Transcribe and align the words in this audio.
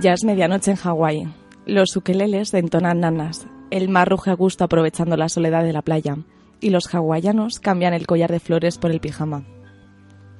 Ya 0.00 0.14
es 0.14 0.24
medianoche 0.24 0.70
en 0.70 0.78
Hawái. 0.78 1.28
Los 1.66 1.94
ukeleles 1.94 2.54
entonan 2.54 3.00
nanas. 3.00 3.46
El 3.70 3.90
mar 3.90 4.08
ruge 4.08 4.30
a 4.30 4.34
gusto 4.34 4.64
aprovechando 4.64 5.14
la 5.18 5.28
soledad 5.28 5.62
de 5.62 5.74
la 5.74 5.82
playa. 5.82 6.16
Y 6.58 6.70
los 6.70 6.86
hawaianos 6.86 7.60
cambian 7.60 7.92
el 7.92 8.06
collar 8.06 8.30
de 8.30 8.40
flores 8.40 8.78
por 8.78 8.92
el 8.92 9.00
pijama. 9.00 9.44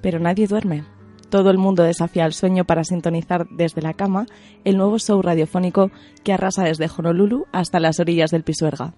Pero 0.00 0.18
nadie 0.18 0.46
duerme. 0.46 0.84
Todo 1.28 1.50
el 1.50 1.58
mundo 1.58 1.82
desafía 1.82 2.24
el 2.24 2.32
sueño 2.32 2.64
para 2.64 2.84
sintonizar 2.84 3.48
desde 3.50 3.82
la 3.82 3.92
cama 3.92 4.24
el 4.64 4.78
nuevo 4.78 4.98
show 4.98 5.20
radiofónico 5.20 5.90
que 6.24 6.32
arrasa 6.32 6.64
desde 6.64 6.88
Honolulu 6.96 7.44
hasta 7.52 7.80
las 7.80 8.00
orillas 8.00 8.30
del 8.30 8.44
Pisuerga. 8.44 8.94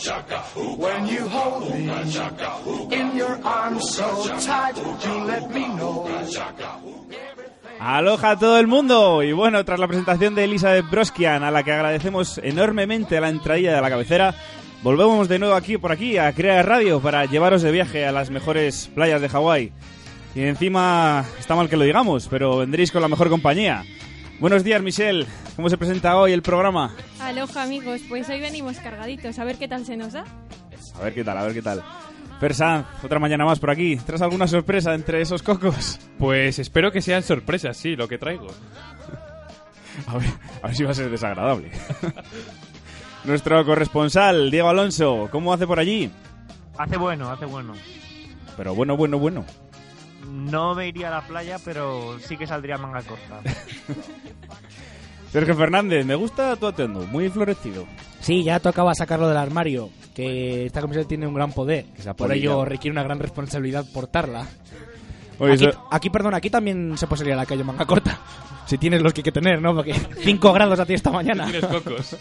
When 0.00 1.06
you 1.08 1.28
hold 1.28 1.74
me 1.74 2.96
in 2.96 3.16
your 3.16 3.38
arms 3.44 3.90
so 3.90 4.06
tight, 4.38 4.76
you 4.76 5.24
let 5.26 5.50
me 5.50 5.66
know. 5.76 6.08
Aloha 7.78 8.30
a 8.30 8.38
todo 8.38 8.58
el 8.58 8.66
mundo 8.66 9.22
y 9.22 9.32
bueno, 9.32 9.62
tras 9.64 9.78
la 9.78 9.86
presentación 9.86 10.34
de 10.34 10.44
Elizabeth 10.44 10.88
Broskian, 10.90 11.42
a 11.42 11.50
la 11.50 11.62
que 11.62 11.72
agradecemos 11.72 12.38
enormemente 12.42 13.20
la 13.20 13.28
entradilla 13.28 13.74
de 13.74 13.80
la 13.82 13.90
cabecera, 13.90 14.34
volvemos 14.82 15.28
de 15.28 15.38
nuevo 15.38 15.54
aquí 15.54 15.76
por 15.76 15.92
aquí 15.92 16.16
a 16.16 16.32
Crear 16.32 16.66
Radio 16.66 17.00
para 17.00 17.26
llevaros 17.26 17.60
de 17.60 17.70
viaje 17.70 18.06
a 18.06 18.12
las 18.12 18.30
mejores 18.30 18.90
playas 18.94 19.20
de 19.20 19.28
Hawái. 19.28 19.72
Y 20.34 20.42
encima 20.42 21.26
está 21.38 21.54
mal 21.54 21.68
que 21.68 21.76
lo 21.76 21.84
digamos, 21.84 22.26
pero 22.28 22.58
vendréis 22.58 22.90
con 22.90 23.02
la 23.02 23.08
mejor 23.08 23.28
compañía. 23.28 23.84
Buenos 24.40 24.64
días, 24.64 24.80
Michelle. 24.82 25.26
¿Cómo 25.54 25.68
se 25.68 25.76
presenta 25.76 26.16
hoy 26.16 26.32
el 26.32 26.40
programa? 26.40 26.94
Aloha 27.20 27.62
amigos, 27.62 28.00
pues 28.08 28.26
hoy 28.30 28.40
venimos 28.40 28.78
cargaditos, 28.78 29.38
a 29.38 29.44
ver 29.44 29.58
qué 29.58 29.68
tal 29.68 29.84
se 29.84 29.98
nos 29.98 30.14
da. 30.14 30.24
A 30.94 31.04
ver 31.04 31.12
qué 31.12 31.22
tal, 31.22 31.36
a 31.36 31.42
ver 31.42 31.52
qué 31.52 31.60
tal. 31.60 31.84
Persan, 32.40 32.86
otra 33.02 33.18
mañana 33.18 33.44
más 33.44 33.58
por 33.58 33.70
aquí. 33.70 33.96
¿Traes 33.96 34.22
alguna 34.22 34.46
sorpresa 34.46 34.94
entre 34.94 35.20
esos 35.20 35.42
cocos? 35.42 36.00
Pues 36.18 36.58
espero 36.58 36.90
que 36.90 37.02
sean 37.02 37.22
sorpresas, 37.22 37.76
sí, 37.76 37.96
lo 37.96 38.08
que 38.08 38.16
traigo. 38.16 38.46
A 40.06 40.16
ver, 40.16 40.30
a 40.62 40.68
ver 40.68 40.74
si 40.74 40.84
va 40.84 40.92
a 40.92 40.94
ser 40.94 41.10
desagradable. 41.10 41.70
Nuestro 43.24 43.62
corresponsal, 43.66 44.50
Diego 44.50 44.70
Alonso, 44.70 45.28
¿cómo 45.30 45.52
hace 45.52 45.66
por 45.66 45.78
allí? 45.78 46.10
Hace 46.78 46.96
bueno, 46.96 47.30
hace 47.30 47.44
bueno. 47.44 47.74
Pero 48.56 48.74
bueno, 48.74 48.96
bueno, 48.96 49.18
bueno. 49.18 49.44
No 50.30 50.74
me 50.74 50.88
iría 50.88 51.08
a 51.08 51.10
la 51.10 51.26
playa, 51.26 51.58
pero 51.64 52.18
sí 52.20 52.36
que 52.36 52.46
saldría 52.46 52.78
manga 52.78 53.02
corta. 53.02 53.40
Sergio 55.32 55.54
Fernández, 55.56 56.04
me 56.04 56.14
gusta 56.16 56.56
tu 56.56 56.66
atuendo, 56.66 57.06
muy 57.06 57.28
florecido. 57.28 57.86
Sí, 58.20 58.42
ya 58.42 58.58
tocaba 58.60 58.94
sacarlo 58.94 59.28
del 59.28 59.36
armario, 59.36 59.90
que 60.14 60.66
esta 60.66 60.80
comisión 60.80 61.06
tiene 61.06 61.26
un 61.26 61.34
gran 61.34 61.52
poder. 61.52 61.86
Por 62.16 62.32
ello 62.32 62.64
requiere 62.64 62.92
una 62.92 63.04
gran 63.04 63.18
responsabilidad 63.20 63.84
portarla. 63.92 64.46
Oye, 65.38 65.54
aquí, 65.54 65.66
eso- 65.66 65.88
aquí, 65.90 66.10
perdón, 66.10 66.34
aquí 66.34 66.50
también 66.50 66.98
se 66.98 67.06
puede 67.06 67.18
salir 67.20 67.34
a 67.34 67.36
la 67.36 67.46
calle 67.46 67.64
manga 67.64 67.84
corta. 67.86 68.18
Si 68.66 68.78
tienes 68.78 69.02
los 69.02 69.12
que 69.12 69.18
hay 69.20 69.24
que 69.24 69.32
tener, 69.32 69.60
¿no? 69.60 69.74
Porque 69.74 69.92
5 69.94 70.52
grados 70.52 70.78
a 70.78 70.86
ti 70.86 70.94
esta 70.94 71.10
mañana. 71.10 71.44
Tienes 71.50 71.64
cocos. 71.66 72.16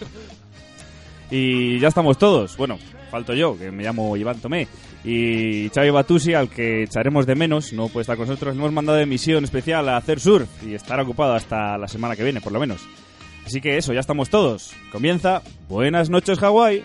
Y 1.30 1.78
ya 1.78 1.90
estamos 1.90 2.18
todos. 2.18 2.58
Bueno, 2.58 2.80
falto 3.10 3.34
yo, 3.34 3.58
que 3.58 3.72
me 3.72 3.84
llamo 3.84 4.16
Iván 4.16 4.40
Tomé. 4.40 4.68
Y 5.04 5.70
Xavi 5.70 5.90
Batusi, 5.90 6.34
al 6.34 6.50
que 6.50 6.84
echaremos 6.84 7.26
de 7.26 7.36
menos, 7.36 7.74
no 7.74 7.88
puede 7.88 8.04
estar 8.04 8.18
con 8.18 8.28
nosotros. 8.28 8.56
Le 8.56 8.60
hemos 8.60 8.74
mandado 8.74 8.98
de 8.98 9.06
misión 9.06 9.44
especial 9.44 9.90
a 9.90 9.98
hacer 9.98 10.20
surf 10.20 10.48
y 10.64 10.74
estará 10.74 11.04
ocupado 11.04 11.34
hasta 11.34 11.78
la 11.78 11.88
semana 11.88 12.16
que 12.16 12.24
viene, 12.24 12.42
por 12.42 12.52
lo 12.52 12.60
menos. 12.60 12.82
Así 13.46 13.62
que 13.62 13.78
eso, 13.78 13.94
ya 13.94 14.00
estamos 14.00 14.30
todos. 14.30 14.74
Comienza 14.92 15.42
Buenas 15.68 16.10
noches, 16.10 16.40
Hawái. 16.40 16.84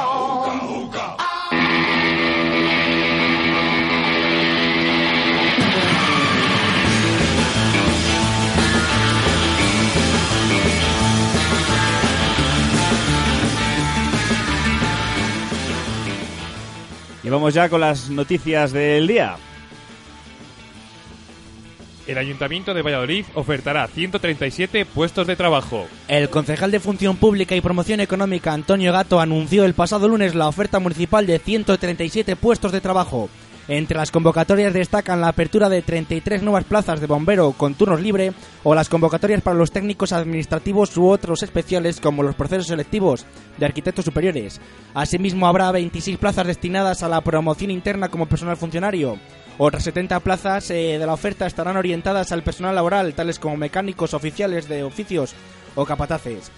All. 0.00 1.29
Y 17.30 17.32
vamos 17.32 17.54
ya 17.54 17.68
con 17.68 17.80
las 17.80 18.10
noticias 18.10 18.72
del 18.72 19.06
día. 19.06 19.36
El 22.08 22.18
Ayuntamiento 22.18 22.74
de 22.74 22.82
Valladolid 22.82 23.24
ofertará 23.36 23.86
137 23.86 24.84
puestos 24.84 25.28
de 25.28 25.36
trabajo. 25.36 25.86
El 26.08 26.28
concejal 26.28 26.72
de 26.72 26.80
Función 26.80 27.16
Pública 27.16 27.54
y 27.54 27.60
Promoción 27.60 28.00
Económica, 28.00 28.52
Antonio 28.52 28.92
Gato, 28.92 29.20
anunció 29.20 29.64
el 29.64 29.74
pasado 29.74 30.08
lunes 30.08 30.34
la 30.34 30.48
oferta 30.48 30.80
municipal 30.80 31.24
de 31.24 31.38
137 31.38 32.34
puestos 32.34 32.72
de 32.72 32.80
trabajo. 32.80 33.30
Entre 33.68 33.96
las 33.96 34.10
convocatorias 34.10 34.72
destacan 34.72 35.20
la 35.20 35.28
apertura 35.28 35.68
de 35.68 35.82
33 35.82 36.42
nuevas 36.42 36.64
plazas 36.64 37.00
de 37.00 37.06
bombero 37.06 37.52
con 37.52 37.74
turnos 37.74 38.00
libre 38.00 38.32
o 38.64 38.74
las 38.74 38.88
convocatorias 38.88 39.42
para 39.42 39.56
los 39.56 39.70
técnicos 39.70 40.12
administrativos 40.12 40.96
u 40.96 41.08
otros 41.08 41.42
especiales 41.42 42.00
como 42.00 42.22
los 42.22 42.34
procesos 42.34 42.66
selectivos 42.66 43.26
de 43.58 43.66
arquitectos 43.66 44.04
superiores. 44.04 44.60
Asimismo 44.94 45.46
habrá 45.46 45.70
26 45.70 46.18
plazas 46.18 46.46
destinadas 46.46 47.02
a 47.02 47.08
la 47.08 47.20
promoción 47.20 47.70
interna 47.70 48.08
como 48.08 48.26
personal 48.26 48.56
funcionario. 48.56 49.18
Otras 49.58 49.84
70 49.84 50.20
plazas 50.20 50.70
eh, 50.70 50.96
de 50.98 51.06
la 51.06 51.12
oferta 51.12 51.46
estarán 51.46 51.76
orientadas 51.76 52.32
al 52.32 52.42
personal 52.42 52.74
laboral, 52.74 53.14
tales 53.14 53.38
como 53.38 53.56
mecánicos, 53.56 54.14
oficiales 54.14 54.68
de 54.68 54.82
oficios 54.82 55.34
o 55.74 55.84
capataces. 55.84 56.50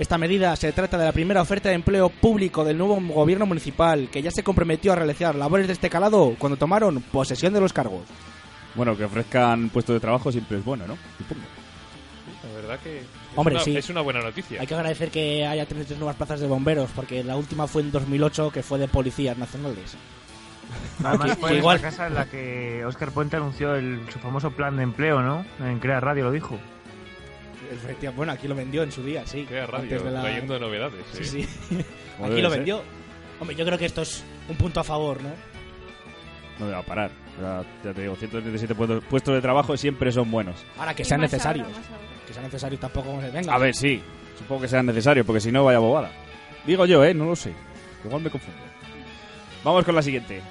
Esta 0.00 0.16
medida 0.18 0.56
se 0.56 0.72
trata 0.72 0.96
de 0.96 1.04
la 1.04 1.12
primera 1.12 1.42
oferta 1.42 1.68
de 1.68 1.74
empleo 1.74 2.08
público 2.08 2.64
del 2.64 2.78
nuevo 2.78 2.98
gobierno 3.00 3.44
municipal, 3.44 4.08
que 4.10 4.22
ya 4.22 4.30
se 4.30 4.42
comprometió 4.42 4.92
a 4.92 4.96
realizar 4.96 5.34
labores 5.34 5.66
de 5.66 5.74
este 5.74 5.90
calado 5.90 6.34
cuando 6.38 6.56
tomaron 6.56 7.02
posesión 7.02 7.52
de 7.52 7.60
los 7.60 7.72
cargos. 7.74 8.00
Bueno, 8.74 8.96
que 8.96 9.04
ofrezcan 9.04 9.68
puestos 9.68 9.92
de 9.94 10.00
trabajo 10.00 10.32
siempre 10.32 10.56
es 10.58 10.64
bueno, 10.64 10.86
¿no? 10.86 10.96
Supongo. 11.18 11.42
La 12.48 12.60
verdad 12.62 12.78
que 12.82 12.98
es, 13.00 13.04
Hombre, 13.36 13.56
una, 13.56 13.64
sí. 13.64 13.76
es 13.76 13.90
una 13.90 14.00
buena 14.00 14.20
noticia. 14.22 14.58
Hay 14.60 14.66
que 14.66 14.74
agradecer 14.74 15.10
que 15.10 15.44
haya 15.46 15.66
33 15.66 15.98
nuevas 15.98 16.16
plazas 16.16 16.40
de 16.40 16.46
bomberos, 16.46 16.88
porque 16.96 17.22
la 17.22 17.36
última 17.36 17.66
fue 17.66 17.82
en 17.82 17.92
2008, 17.92 18.50
que 18.52 18.62
fue 18.62 18.78
de 18.78 18.88
policías 18.88 19.36
nacionales. 19.36 19.96
Además, 21.04 21.36
fue 21.38 21.58
igual- 21.58 21.76
esa 21.76 21.90
casa 21.90 22.06
en 22.06 22.14
la 22.14 22.24
que 22.24 22.84
Óscar 22.86 23.10
Puente 23.12 23.36
anunció 23.36 23.74
el- 23.74 24.00
su 24.10 24.18
famoso 24.18 24.50
plan 24.52 24.76
de 24.78 24.82
empleo, 24.84 25.20
¿no? 25.20 25.44
En 25.58 25.78
Crea 25.78 26.00
Radio 26.00 26.24
lo 26.24 26.30
dijo. 26.32 26.58
Efectivamente, 27.70 28.16
Bueno, 28.16 28.32
aquí 28.32 28.48
lo 28.48 28.54
vendió 28.54 28.82
en 28.82 28.90
su 28.92 29.02
día, 29.02 29.24
sí. 29.26 29.44
Crea 29.48 29.66
radio, 29.66 29.82
antes 29.84 30.04
de 30.04 30.10
la- 30.10 30.20
trayendo 30.22 30.58
novedades. 30.58 31.04
Sí, 31.12 31.24
¿sí? 31.24 31.48
Aquí 32.22 32.40
lo 32.42 32.50
vendió. 32.50 32.82
Hombre, 33.38 33.56
yo 33.56 33.64
creo 33.64 33.78
que 33.78 33.86
esto 33.86 34.02
es 34.02 34.24
un 34.48 34.56
punto 34.56 34.80
a 34.80 34.84
favor, 34.84 35.22
¿no? 35.22 35.30
No 36.58 36.66
me 36.66 36.72
va 36.72 36.78
a 36.78 36.82
parar. 36.82 37.10
Ya, 37.40 37.62
ya 37.84 37.94
te 37.94 38.02
digo, 38.02 38.16
137 38.16 38.74
puestos, 38.74 39.02
puestos 39.04 39.34
de 39.34 39.40
trabajo 39.40 39.76
siempre 39.76 40.12
son 40.12 40.30
buenos. 40.30 40.56
Ahora 40.76 40.94
que 40.94 41.02
Y 41.02 41.04
sean 41.06 41.20
necesarios. 41.22 41.66
ahora, 41.66 41.78
más 41.78 41.88
ahora. 41.90 42.02
Que 42.26 42.32
sean 42.34 42.44
necesarios 42.44 42.80
tampoco 42.80 43.06
como 43.08 43.20
se 43.22 43.30
venga. 43.30 43.54
A 43.54 43.58
ver, 43.58 43.74
sí. 43.74 44.02
Supongo 44.36 44.62
que 44.62 44.68
sea 44.68 44.82
necesario, 44.82 45.24
porque 45.24 45.40
si 45.40 45.50
no, 45.52 45.64
vaya 45.64 45.78
bobada. 45.78 46.10
Digo 46.66 46.84
yo, 46.86 47.02
¿eh? 47.04 47.14
No 47.14 47.24
lo 47.26 47.36
sé. 47.36 47.52
Igual 48.04 48.22
me 48.22 48.30
confundo. 48.30 48.60
Vamos 49.64 49.84
con 49.84 49.94
la 49.94 50.02
siguiente. 50.02 50.42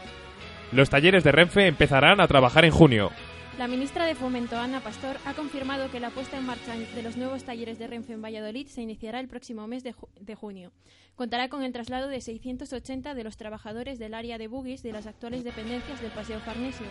Los 0.72 0.90
talleres 0.90 1.24
de 1.24 1.31
Renfe 1.31 1.68
empezarán 1.68 2.19
a 2.22 2.28
trabajar 2.28 2.66
en 2.66 2.72
junio. 2.72 3.12
La 3.59 3.67
ministra 3.67 4.06
de 4.06 4.15
Fomento, 4.15 4.56
Ana 4.56 4.79
Pastor, 4.79 5.17
ha 5.25 5.33
confirmado 5.33 5.91
que 5.91 6.00
la 6.00 6.11
puesta 6.11 6.38
en 6.38 6.45
marcha 6.45 6.77
de 6.77 7.03
los 7.03 7.17
nuevos 7.17 7.44
talleres 7.44 7.77
de 7.77 7.88
Renfe 7.88 8.13
en 8.13 8.21
Valladolid 8.21 8.67
se 8.67 8.81
iniciará 8.81 9.19
el 9.19 9.27
próximo 9.27 9.67
mes 9.67 9.83
de, 9.83 9.94
de 10.21 10.33
junio. 10.33 10.71
Contará 11.19 11.50
con 11.50 11.63
el 11.63 11.74
traslado 11.74 12.07
de 12.07 12.21
680 12.21 13.13
de 13.13 13.24
los 13.25 13.36
trabajadores 13.36 14.00
del 14.00 14.13
área 14.13 14.38
de 14.38 14.48
buggies 14.48 14.83
de 14.83 14.94
las 14.94 15.06
actuales 15.06 15.44
dependencias 15.44 16.01
del 16.01 16.12
Paseo 16.12 16.39
Farnesio. 16.39 16.86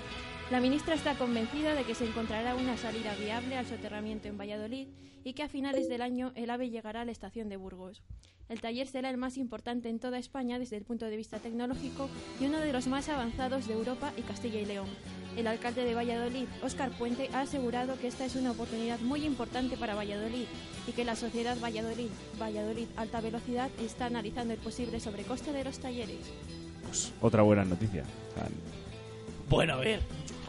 La 0.50 0.60
ministra 0.60 0.94
está 0.94 1.14
convencida 1.14 1.74
de 1.74 1.84
que 1.84 1.94
se 1.94 2.04
encontrará 2.04 2.54
una 2.54 2.76
salida 2.76 3.14
viable 3.14 3.56
al 3.56 3.64
soterramiento 3.64 4.28
en 4.28 4.36
Valladolid 4.36 4.88
y 5.24 5.32
que 5.32 5.44
a 5.44 5.48
finales 5.48 5.88
del 5.88 6.02
año 6.02 6.32
el 6.34 6.50
AVE 6.50 6.68
llegará 6.68 7.00
a 7.00 7.04
la 7.06 7.12
estación 7.12 7.48
de 7.48 7.56
Burgos. 7.56 8.02
El 8.48 8.60
taller 8.60 8.86
será 8.86 9.10
el 9.10 9.18
más 9.18 9.36
importante 9.36 9.88
en 9.90 9.98
toda 9.98 10.18
España 10.18 10.58
desde 10.58 10.76
el 10.76 10.84
punto 10.84 11.06
de 11.06 11.16
vista 11.16 11.38
tecnológico 11.38 12.08
y 12.40 12.46
uno 12.46 12.60
de 12.60 12.72
los 12.72 12.86
más 12.86 13.08
avanzados 13.08 13.66
de 13.66 13.74
Europa 13.74 14.12
y 14.16 14.22
Castilla 14.22 14.60
y 14.60 14.64
León. 14.64 14.88
El 15.36 15.46
alcalde 15.46 15.84
de 15.84 15.94
Valladolid, 15.94 16.48
Óscar 16.62 16.90
Puente, 16.90 17.28
ha 17.32 17.42
asegurado 17.42 17.98
que 17.98 18.08
esta 18.08 18.24
es 18.24 18.36
una 18.36 18.52
oportunidad 18.52 18.98
muy 19.00 19.24
importante 19.24 19.76
para 19.76 19.94
Valladolid 19.94 20.46
y 20.86 20.92
que 20.92 21.04
la 21.04 21.14
sociedad 21.14 21.60
Valladolid, 21.62 22.08
Valladolid 22.40 22.88
Alta 22.96 23.20
Velocidad, 23.20 23.70
está 23.78 24.08
analizando 24.18 24.52
el 24.54 24.58
posible 24.60 24.98
sobrecoste 24.98 25.52
de 25.52 25.62
los 25.64 25.78
talleres. 25.78 26.16
Pues 26.84 27.12
otra 27.20 27.42
buena 27.42 27.64
noticia. 27.64 28.02
O 28.36 29.48
Bueno, 29.48 29.74
a 29.74 29.76
ver. 29.76 30.00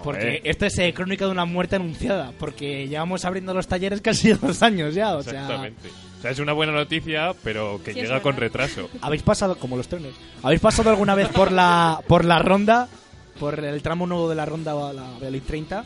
Porque 0.04 0.22
Joder. 0.22 0.42
esto 0.46 0.66
es 0.66 0.78
eh, 0.80 0.94
crónica 0.94 1.26
de 1.26 1.32
una 1.32 1.46
muerte 1.46 1.76
anunciada. 1.76 2.32
Porque 2.40 2.88
llevamos 2.88 3.26
abriendo 3.26 3.54
los 3.54 3.68
talleres 3.68 4.02
casi 4.02 4.32
dos 4.34 4.64
años 4.64 4.96
ya. 4.96 5.16
O 5.16 5.22
sea, 5.22 5.34
Exactamente. 5.42 5.90
O 6.18 6.22
sea, 6.22 6.32
es 6.32 6.40
una 6.40 6.54
buena 6.54 6.72
noticia, 6.74 7.34
pero 7.44 7.80
que 7.84 7.94
Sí, 7.94 8.00
es 8.00 8.08
llega 8.08 8.22
con 8.22 8.36
verdad. 8.36 8.48
retraso. 8.60 8.90
habéis 9.02 9.22
pasado, 9.24 9.56
como 9.58 9.78
los 9.78 9.88
trenes, 9.88 10.14
¿habéis 10.42 10.62
pasado 10.62 10.90
alguna 10.90 11.16
vez 11.16 11.28
por 11.30 11.52
la, 11.52 12.02
por 12.08 12.26
la 12.26 12.40
ronda? 12.40 12.88
Por 13.40 13.64
el 13.64 13.82
tramo 13.82 14.06
nuevo 14.08 14.28
de 14.30 14.36
la 14.36 14.46
ronda 14.46 14.72
a 14.72 14.94
la 14.94 15.04
Valladolid 15.04 15.44
30. 15.46 15.86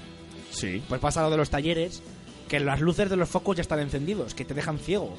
Sí. 0.52 0.82
Pues 0.88 1.02
pasa 1.02 1.22
lo 1.22 1.30
de 1.30 1.38
los 1.38 1.50
talleres, 1.52 2.02
que 2.48 2.60
las 2.60 2.82
luces 2.82 3.10
de 3.10 3.16
los 3.16 3.30
focos 3.30 3.56
ya 3.58 3.62
están 3.62 3.80
encendidos, 3.80 4.34
que 4.34 4.46
te 4.46 4.54
dejan 4.56 4.80
ciego. 4.80 5.16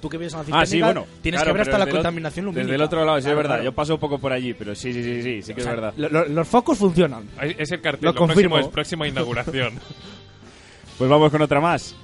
Tú 0.00 0.08
que 0.08 0.16
vives 0.18 0.32
en 0.34 0.38
la 0.38 0.44
Ah, 0.58 0.64
sí, 0.66 0.72
cisterna, 0.72 1.00
bueno. 1.00 1.06
tienes 1.22 1.40
Claro, 1.40 1.52
que 1.54 1.58
ver 1.58 1.68
hasta 1.68 1.78
la 1.84 1.90
contaminación 1.90 2.44
lumínica. 2.46 2.62
Desde 2.64 2.74
el 2.76 2.82
otro 2.82 3.04
lado, 3.04 3.18
sí, 3.18 3.22
Claro, 3.24 3.32
es 3.32 3.36
verdad. 3.42 3.54
claro. 3.56 3.64
Yo 3.64 3.72
paso 3.72 3.94
un 3.94 4.00
poco 4.00 4.18
por 4.18 4.32
allí, 4.32 4.54
pero 4.54 4.74
sí, 4.74 4.92
sí, 4.92 5.02
sí, 5.02 5.22
sí, 5.22 5.42
sí 5.42 5.54
que 5.54 5.60
O 5.60 5.64
sea, 5.64 5.72
es 5.74 5.80
verdad. 5.80 5.94
lo- 5.96 6.08
lo- 6.08 6.24
los 6.28 6.48
focos 6.48 6.78
funcionan. 6.78 7.24
Es 7.58 7.70
el 7.72 7.80
cartel, 7.80 8.06
Lo 8.06 8.12
lo, 8.12 8.14
próximo 8.14 8.26
confirmo. 8.26 8.58
es 8.58 8.66
próxima 8.68 9.08
inauguración. 9.08 9.74
Pues 10.98 11.08
vamos 11.08 11.30
con 11.30 11.40
otra 11.42 11.60
más. 11.60 11.94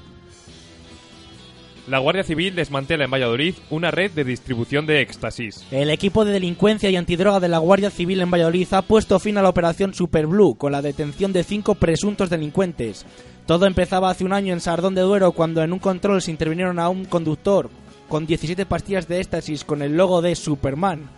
La 1.89 1.99
Guardia 1.99 2.23
Civil 2.25 2.55
desmantela 2.55 3.05
en 3.05 3.11
Valladolid 3.11 3.55
una 3.69 3.91
red 3.91 4.11
de 4.13 4.25
distribución 4.25 4.87
de 4.87 5.03
éxtasis. 5.03 5.67
El 5.71 5.91
equipo 5.91 6.25
de 6.25 6.33
delincuencia 6.33 6.89
y 6.89 6.97
antidroga 6.97 7.41
de 7.41 7.49
la 7.49 7.59
Guardia 7.59 7.91
Civil 7.91 8.23
en 8.23 8.31
Valladolid 8.31 8.67
ha 8.73 8.81
puesto 8.83 9.19
fin 9.19 9.37
a 9.37 9.43
la 9.43 9.51
operación 9.51 9.93
Super 9.93 10.27
Blue 10.27 10.55
con 10.55 10.73
la 10.73 10.81
detención 10.81 11.35
de 11.35 11.45
cinco 11.45 11.75
presuntos 11.75 12.31
delincuentes. 12.31 13.05
Todo 13.45 13.67
empezaba 13.67 14.09
hace 14.09 14.25
un 14.25 14.33
año 14.33 14.55
en 14.55 14.61
Sardón 14.61 14.95
de 14.95 15.03
Duero 15.03 15.33
cuando 15.33 15.63
en 15.63 15.75
un 15.75 15.79
control 15.79 16.23
se 16.23 16.31
intervinieron 16.31 16.79
a 16.79 16.89
un 16.89 17.05
conductor 17.05 17.69
con 18.09 18.27
17 18.27 18.67
pastillas 18.67 19.09
de 19.09 19.21
éxtasis 19.21 19.65
con 19.65 19.83
el 19.83 19.97
logo 19.97 20.23
de 20.23 20.35
Superman, 20.35 21.09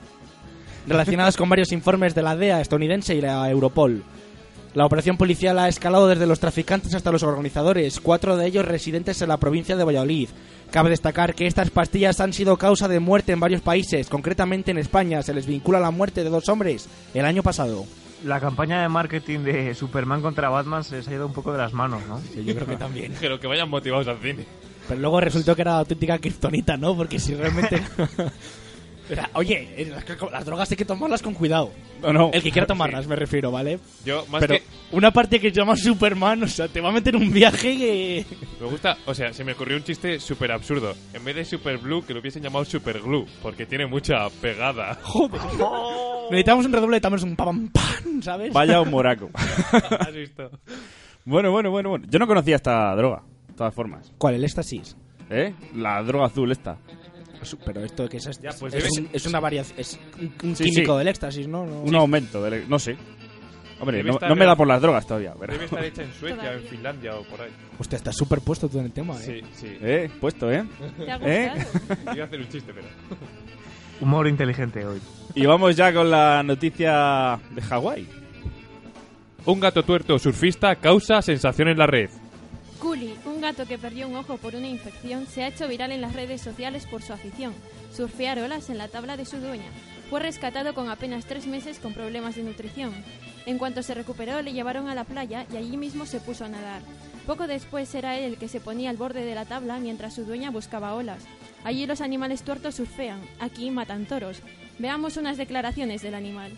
relacionadas 0.86 1.36
con 1.36 1.48
varios 1.48 1.72
informes 1.72 2.14
de 2.14 2.22
la 2.22 2.36
DEA 2.36 2.60
estadounidense 2.60 3.14
y 3.14 3.20
la 3.20 3.50
Europol. 3.50 4.02
La 4.76 4.84
operación 4.84 5.16
policial 5.16 5.58
ha 5.58 5.68
escalado 5.68 6.06
desde 6.06 6.26
los 6.26 6.38
traficantes 6.38 6.94
hasta 6.94 7.10
los 7.10 7.22
organizadores, 7.22 7.98
cuatro 7.98 8.36
de 8.36 8.46
ellos 8.46 8.66
residentes 8.66 9.22
en 9.22 9.30
la 9.30 9.38
provincia 9.38 9.74
de 9.74 9.84
Valladolid. 9.84 10.28
Cabe 10.70 10.90
destacar 10.90 11.34
que 11.34 11.46
estas 11.46 11.70
pastillas 11.70 12.20
han 12.20 12.34
sido 12.34 12.58
causa 12.58 12.86
de 12.86 13.00
muerte 13.00 13.32
en 13.32 13.40
varios 13.40 13.62
países, 13.62 14.08
concretamente 14.08 14.72
en 14.72 14.78
España 14.78 15.22
se 15.22 15.32
les 15.32 15.46
vincula 15.46 15.80
la 15.80 15.90
muerte 15.90 16.24
de 16.24 16.28
dos 16.28 16.50
hombres 16.50 16.90
el 17.14 17.24
año 17.24 17.42
pasado. 17.42 17.86
La 18.24 18.38
campaña 18.38 18.82
de 18.82 18.88
marketing 18.90 19.40
de 19.40 19.74
Superman 19.74 20.20
contra 20.20 20.50
Batman 20.50 20.84
se 20.84 20.96
les 20.96 21.08
ha 21.08 21.14
ido 21.14 21.26
un 21.26 21.32
poco 21.32 21.52
de 21.52 21.58
las 21.58 21.72
manos, 21.72 22.02
¿no? 22.06 22.20
yo 22.34 22.54
creo 22.54 22.66
que 22.66 22.76
también. 22.76 23.14
Pero 23.20 23.40
que 23.40 23.46
vayan 23.46 23.70
motivados 23.70 24.08
al 24.08 24.18
cine. 24.18 24.44
Pero 24.88 25.00
luego 25.00 25.20
resultó 25.20 25.54
que 25.54 25.62
era 25.62 25.78
auténtica 25.78 26.18
kriptonita, 26.18 26.76
¿no? 26.76 26.96
Porque 26.96 27.18
si 27.18 27.34
realmente... 27.34 27.82
Era, 29.08 29.30
Oye, 29.34 29.86
las, 29.88 30.04
las 30.32 30.44
drogas 30.44 30.68
hay 30.68 30.76
que 30.76 30.84
tomarlas 30.84 31.22
con 31.22 31.32
cuidado. 31.32 31.70
No, 32.02 32.12
no. 32.12 32.30
El 32.32 32.42
que 32.42 32.50
quiera 32.50 32.66
tomarlas, 32.66 33.06
me 33.06 33.14
refiero, 33.14 33.52
¿vale? 33.52 33.78
Yo, 34.04 34.26
más 34.26 34.40
Pero 34.40 34.56
que. 34.56 34.62
una 34.90 35.12
parte 35.12 35.38
que 35.38 35.50
se 35.50 35.54
llama 35.54 35.76
Superman, 35.76 36.42
o 36.42 36.48
sea, 36.48 36.66
te 36.66 36.80
va 36.80 36.88
a 36.88 36.92
meter 36.92 37.14
un 37.14 37.32
viaje 37.32 37.78
que... 37.78 38.26
Me 38.60 38.66
gusta, 38.66 38.96
o 39.06 39.14
sea, 39.14 39.32
se 39.32 39.44
me 39.44 39.52
ocurrió 39.52 39.76
un 39.76 39.84
chiste 39.84 40.18
súper 40.18 40.50
absurdo. 40.50 40.92
En 41.14 41.24
vez 41.24 41.36
de 41.36 41.44
Super 41.44 41.78
Blue, 41.78 42.04
que 42.04 42.14
lo 42.14 42.20
hubiesen 42.20 42.42
llamado 42.42 42.64
Super 42.64 43.00
Glue, 43.00 43.26
porque 43.42 43.64
tiene 43.64 43.86
mucha 43.86 44.28
pegada. 44.40 44.98
Joder. 45.02 45.40
Necesitamos 46.30 46.66
un 46.66 46.72
redoble 46.72 46.96
de 46.96 47.00
tambores, 47.00 47.22
un 47.22 47.36
pam 47.36 47.68
pam, 47.68 48.22
¿sabes? 48.22 48.52
Vaya 48.52 48.80
un 48.82 48.90
moraco. 48.90 49.30
¿Has 50.00 50.12
visto? 50.12 50.50
bueno, 51.24 51.52
bueno, 51.52 51.70
bueno, 51.70 51.90
bueno. 51.90 52.06
Yo 52.10 52.18
no 52.18 52.26
conocía 52.26 52.56
esta 52.56 52.94
droga, 52.96 53.22
todas 53.56 53.74
formas. 53.74 54.12
¿Cuál? 54.18 54.34
El 54.34 54.44
éxtasis. 54.44 54.96
¿Eh? 55.30 55.52
La 55.74 56.02
droga 56.02 56.26
azul 56.26 56.52
esta. 56.52 56.76
Su- 57.42 57.58
Pero 57.58 57.84
esto 57.84 58.08
que 58.08 58.16
es, 58.16 58.26
es, 58.26 58.40
Ya, 58.40 58.50
pues 58.58 58.74
es, 58.74 58.82
debe 58.94 59.06
un- 59.08 59.10
es 59.12 59.26
una 59.26 59.40
variación, 59.40 59.78
es 59.78 59.98
un, 60.42 60.56
Sí, 60.56 60.64
químico 60.64 60.92
sí. 60.94 60.98
del 60.98 61.08
éxtasis, 61.08 61.46
¿no? 61.48 61.66
No- 61.66 61.80
Un 61.82 61.94
aumento, 61.94 62.42
del- 62.42 62.68
no 62.68 62.78
sé. 62.78 62.96
Hombre, 63.78 64.02
no, 64.02 64.34
me 64.36 64.46
da 64.46 64.56
por 64.56 64.66
las 64.66 64.80
drogas 64.80 65.06
todavía. 65.06 65.34
pero- 65.38 65.52
Debe 65.52 65.66
estar 65.66 65.84
hecha 65.84 66.02
en 66.02 66.12
Suecia, 66.18 66.34
en 66.36 66.40
Todavía. 66.40 66.68
Finlandia 66.70 67.14
o 67.16 67.24
por 67.24 67.40
ahí. 67.42 67.50
Hostia, 67.78 67.96
estás 67.96 68.16
súper 68.16 68.40
puesto 68.40 68.68
tú 68.70 68.78
en 68.78 68.86
el 68.86 68.92
tema, 68.92 69.14
¿eh? 69.22 69.42
Sí, 69.52 69.66
sí. 69.66 69.76
Eh, 69.82 70.10
puesto, 70.18 70.50
¿eh? 70.50 70.64
¿Te 70.96 71.10
ha 71.12 71.16
¿Eh? 71.22 71.52
Iba 72.14 72.24
a 72.24 72.26
hacer 72.26 72.40
un 72.40 72.48
chiste, 72.48 72.72
pero. 72.72 72.86
Humor 74.00 74.28
inteligente 74.28 74.84
hoy. 74.84 75.00
Y 75.34 75.44
vamos 75.46 75.76
ya 75.76 75.92
con 75.92 76.10
la 76.10 76.42
noticia 76.42 77.38
de 77.54 77.62
Hawái. 77.62 78.08
Un 79.44 79.60
gato 79.60 79.82
tuerto 79.84 80.18
surfista 80.18 80.74
causa 80.76 81.20
sensación 81.22 81.68
en 81.68 81.78
la 81.78 81.86
red. 81.86 82.10
Culi, 82.76 83.14
un 83.24 83.40
gato 83.40 83.66
que 83.66 83.78
perdió 83.78 84.08
un 84.08 84.16
ojo 84.16 84.36
por 84.36 84.54
una 84.54 84.68
infección, 84.68 85.26
se 85.26 85.42
ha 85.42 85.48
hecho 85.48 85.68
viral 85.68 85.92
en 85.92 86.00
las 86.00 86.14
redes 86.14 86.40
sociales 86.40 86.86
por 86.86 87.02
su 87.02 87.12
afición, 87.12 87.54
surfear 87.92 88.38
olas 88.38 88.70
en 88.70 88.78
la 88.78 88.88
tabla 88.88 89.16
de 89.16 89.24
su 89.24 89.38
dueña. 89.38 89.70
Fue 90.10 90.20
rescatado 90.20 90.74
con 90.74 90.88
apenas 90.88 91.26
tres 91.26 91.46
meses 91.46 91.78
con 91.78 91.92
problemas 91.92 92.36
de 92.36 92.42
nutrición. 92.42 92.92
En 93.46 93.58
cuanto 93.58 93.82
se 93.82 93.94
recuperó, 93.94 94.42
le 94.42 94.52
llevaron 94.52 94.88
a 94.88 94.94
la 94.94 95.04
playa 95.04 95.46
y 95.52 95.56
allí 95.56 95.76
mismo 95.76 96.06
se 96.06 96.20
puso 96.20 96.44
a 96.44 96.48
nadar. 96.48 96.82
Poco 97.26 97.46
después 97.46 97.92
era 97.94 98.16
él 98.16 98.24
el 98.24 98.38
que 98.38 98.48
se 98.48 98.60
ponía 98.60 98.90
al 98.90 98.96
borde 98.96 99.24
de 99.24 99.34
la 99.34 99.46
tabla 99.46 99.78
mientras 99.78 100.14
su 100.14 100.24
dueña 100.24 100.50
buscaba 100.50 100.94
olas. 100.94 101.24
Allí 101.64 101.86
los 101.86 102.00
animales 102.00 102.42
tuertos 102.42 102.76
surfean, 102.76 103.20
aquí 103.40 103.70
matan 103.70 104.06
toros. 104.06 104.38
Veamos 104.78 105.16
unas 105.16 105.36
declaraciones 105.36 106.02
del 106.02 106.14
animal. 106.14 106.52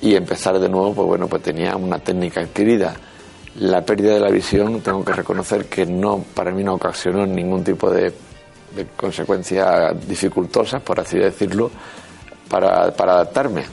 y 0.00 0.16
empezar 0.16 0.58
de 0.58 0.68
nuevo, 0.68 0.92
pues 0.94 1.06
bueno, 1.06 1.28
pues 1.28 1.42
tenía 1.44 1.76
una 1.76 2.00
técnica 2.00 2.40
adquirida. 2.40 2.96
La 3.56 3.84
pérdida 3.84 4.14
de 4.14 4.20
la 4.20 4.30
visión, 4.30 4.80
tengo 4.80 5.04
que 5.04 5.12
reconocer 5.12 5.66
que 5.66 5.84
no, 5.84 6.24
para 6.34 6.50
mí 6.52 6.64
no 6.64 6.74
ocasionó 6.74 7.26
ningún 7.26 7.62
tipo 7.62 7.90
de, 7.90 8.12
de 8.74 8.86
consecuencia 8.96 9.92
dificultosa, 9.92 10.80
por 10.80 11.00
así 11.00 11.18
decirlo, 11.18 11.70
para, 12.48 12.92
para 12.94 13.12
adaptarme. 13.12 13.64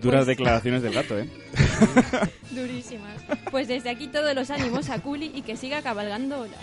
Duras 0.00 0.26
declaraciones 0.26 0.82
del 0.82 0.92
gato, 0.92 1.18
¿eh? 1.18 1.28
Durísimas. 2.50 3.22
Pues 3.50 3.68
desde 3.68 3.90
aquí 3.90 4.08
todos 4.08 4.34
los 4.34 4.50
ánimos 4.50 4.90
a 4.90 5.00
Culi 5.00 5.32
y 5.34 5.42
que 5.42 5.56
siga 5.56 5.82
cabalgando 5.82 6.40
olas. 6.40 6.60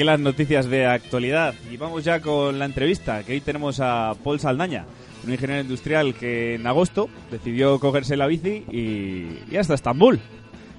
Aquí 0.00 0.06
las 0.06 0.18
noticias 0.20 0.66
de 0.66 0.86
actualidad. 0.86 1.54
Y 1.70 1.76
vamos 1.76 2.04
ya 2.04 2.20
con 2.20 2.58
la 2.58 2.64
entrevista, 2.64 3.22
que 3.22 3.34
hoy 3.34 3.42
tenemos 3.42 3.80
a 3.80 4.14
Paul 4.24 4.40
Saldaña, 4.40 4.86
un 5.24 5.30
ingeniero 5.30 5.60
industrial 5.60 6.14
que 6.14 6.54
en 6.54 6.66
agosto 6.66 7.10
decidió 7.30 7.78
cogerse 7.78 8.16
la 8.16 8.26
bici 8.26 8.64
y, 8.72 9.26
y 9.50 9.56
hasta 9.58 9.74
Estambul. 9.74 10.18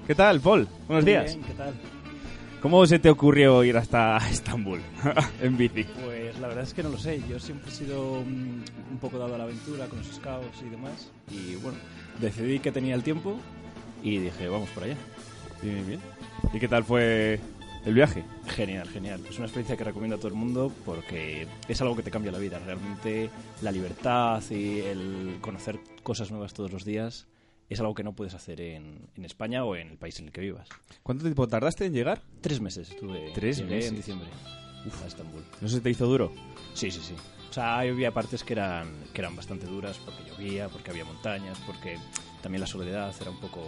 ¿Qué 0.08 0.16
tal, 0.16 0.42
Paul? 0.42 0.68
Buenos 0.88 1.06
días. 1.06 1.36
Bien, 1.36 1.46
¿qué 1.46 1.54
tal? 1.54 1.74
¿Cómo 2.64 2.84
se 2.88 2.98
te 2.98 3.12
ocurrió 3.12 3.64
ir 3.64 3.78
hasta 3.78 4.18
Estambul 4.28 4.80
en 5.44 5.56
bici? 5.56 5.84
Pues 6.04 6.40
la 6.40 6.48
verdad 6.48 6.64
es 6.64 6.74
que 6.74 6.82
no 6.82 6.90
lo 6.90 6.98
sé. 6.98 7.22
Yo 7.30 7.40
siempre 7.40 7.70
he 7.70 7.76
sido 7.76 8.14
un, 8.22 8.64
un 8.92 8.98
poco 8.98 9.20
dado 9.20 9.36
a 9.36 9.38
la 9.38 9.44
aventura 9.44 9.86
con 9.86 10.00
los 10.00 10.08
scouts 10.08 10.64
y 10.66 10.70
demás. 10.70 11.12
Y 11.30 11.58
bueno, 11.58 11.78
decidí 12.20 12.58
que 12.58 12.72
tenía 12.72 12.96
el 12.96 13.04
tiempo 13.04 13.38
y 14.02 14.18
dije, 14.18 14.48
vamos 14.48 14.70
por 14.72 14.86
allá. 14.86 14.98
Bien, 15.62 15.86
bien. 15.86 16.00
¿Y 16.52 16.60
qué 16.60 16.68
tal 16.68 16.84
fue 16.84 17.40
el 17.86 17.94
viaje? 17.94 18.24
Genial, 18.48 18.88
genial. 18.90 19.26
Es 19.30 19.38
una 19.38 19.46
experiencia 19.46 19.78
que 19.78 19.84
recomiendo 19.84 20.16
a 20.16 20.20
todo 20.20 20.30
el 20.30 20.36
mundo 20.36 20.72
porque 20.86 21.48
es 21.68 21.82
algo 21.82 21.96
que 21.96 22.04
te 22.04 22.12
cambia 22.12 22.32
la 22.32 22.40
vida. 22.40 22.60
Realmente 22.60 23.30
la 23.62 23.72
libertad 23.72 24.44
y 24.50 24.80
el 24.80 25.38
conocer 25.42 25.80
cosas 26.04 26.32
nuevas 26.32 26.54
todos 26.54 26.72
los 26.72 26.86
días 26.86 27.28
es 27.70 27.80
algo 27.80 27.96
que 27.96 28.04
no 28.04 28.14
puedes 28.14 28.34
hacer 28.34 28.60
en, 28.60 29.10
en 29.16 29.26
España 29.26 29.64
o 29.64 29.76
en 29.76 29.90
el 29.90 29.98
país 29.98 30.20
en 30.20 30.26
el 30.26 30.32
que 30.32 30.42
vivas. 30.42 30.68
¿Cuánto 31.04 31.24
tiempo 31.24 31.48
tardaste 31.48 31.86
en 31.86 31.94
llegar? 31.94 32.22
Tres 32.42 32.60
meses 32.60 32.92
estuve. 32.92 33.32
Tres 33.34 33.62
meses. 33.64 33.90
en 33.90 33.96
diciembre 33.96 34.28
a 35.04 35.08
Estambul. 35.08 35.44
¿No 35.60 35.68
se 35.68 35.80
te 35.80 35.90
hizo 35.90 36.06
duro? 36.06 36.32
Sí, 36.74 36.92
sí, 36.92 37.02
sí. 37.02 37.14
O 37.50 37.54
sea, 37.54 37.80
había 37.80 38.12
partes 38.12 38.44
que 38.44 38.54
eran, 38.54 38.88
que 39.14 39.22
eran 39.22 39.36
bastante 39.36 39.66
duras 39.66 39.98
porque 40.04 40.24
llovía, 40.30 40.70
porque 40.70 40.90
había 40.90 41.06
montañas, 41.06 41.58
porque 41.66 41.98
también 42.42 42.62
la 42.62 42.68
soledad 42.68 43.14
era 43.20 43.30
un 43.30 43.40
poco, 43.40 43.62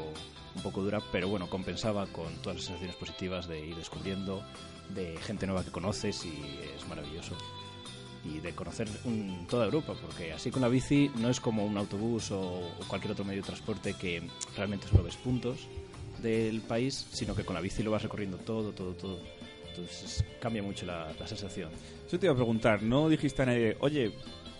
un 0.55 0.62
poco 0.62 0.81
dura, 0.81 1.01
pero 1.12 1.27
bueno, 1.27 1.50
compensaba 1.50 2.05
con 2.07 2.33
todas 2.38 2.57
las 2.57 2.65
sensaciones 2.65 2.95
positivas 2.95 3.48
de 3.48 3.65
ir 3.65 3.75
descubriendo, 3.75 4.43
de 4.93 5.17
gente 5.17 5.48
nueva 5.48 5.63
que 5.63 5.72
conoces 5.72 6.25
y 6.25 6.33
es 6.75 6.88
maravilloso. 6.88 7.36
Y 8.25 8.39
de 8.39 8.53
conocer 8.53 8.88
un- 9.03 9.45
toda 9.50 9.65
Europa, 9.65 9.95
porque 10.01 10.31
así 10.31 10.50
con 10.50 10.62
la 10.62 10.69
bici 10.69 11.12
no 11.15 11.29
es 11.29 11.39
como 11.41 11.65
un 11.65 11.77
autobús 11.77 12.31
o, 12.31 12.39
o 12.41 12.86
cualquier 12.88 13.12
otro 13.12 13.25
medio 13.25 13.41
de 13.41 13.48
transporte 13.48 13.95
que 13.95 14.22
realmente 14.55 14.88
solo 14.88 15.03
ves 15.03 15.17
puntos 15.17 15.57
del 16.22 16.62
país, 16.62 17.05
sino 17.12 17.36
que 17.36 17.43
con 17.43 17.53
la 17.55 17.62
bici 17.62 17.83
lo 17.83 17.91
vas 17.91 18.01
recorriendo 18.03 18.38
todo, 18.38 18.72
todo, 18.72 18.93
todo. 18.93 19.19
Entonces 19.67 20.24
cambia 20.39 20.63
mucho 20.63 20.86
la, 20.86 21.12
la 21.19 21.27
sensación. 21.27 21.69
Eso 22.07 22.17
te 22.17 22.27
iba 22.27 22.33
a 22.33 22.36
preguntar, 22.38 22.81
¿no 22.83 23.10
dijiste 23.10 23.41
a 23.41 23.45
nadie, 23.48 23.75
oye, 23.81 24.13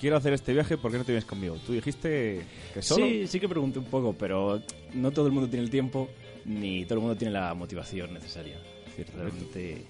quiero 0.04 0.18
hacer 0.18 0.34
este 0.34 0.52
viaje, 0.52 0.76
¿por 0.78 0.92
qué 0.92 0.98
no 0.98 1.06
te 1.06 1.14
vienes 1.14 1.24
conmigo? 1.24 1.56
Tú 1.66 1.72
dijiste 1.72 2.42
que 2.74 2.82
solo. 2.82 3.06
Sí, 3.06 3.26
sí 3.26 3.40
que 3.40 3.48
pregunté 3.48 3.80
un 3.80 3.86
poco, 3.86 4.12
pero 4.12 4.62
no 4.94 5.12
todo 5.12 5.28
el 5.28 5.32
mundo 5.32 5.48
tiene 5.50 5.64
el 5.64 5.70
tiempo 5.72 6.10
ni 6.44 6.84
todo 6.84 6.96
el 6.96 7.00
mundo 7.00 7.16
tiene 7.16 7.34
la 7.34 7.54
motivación 7.54 8.14
necesaria. 8.14 8.58
Es 8.86 8.98
decir, 8.98 9.08
realmente, 9.16 9.86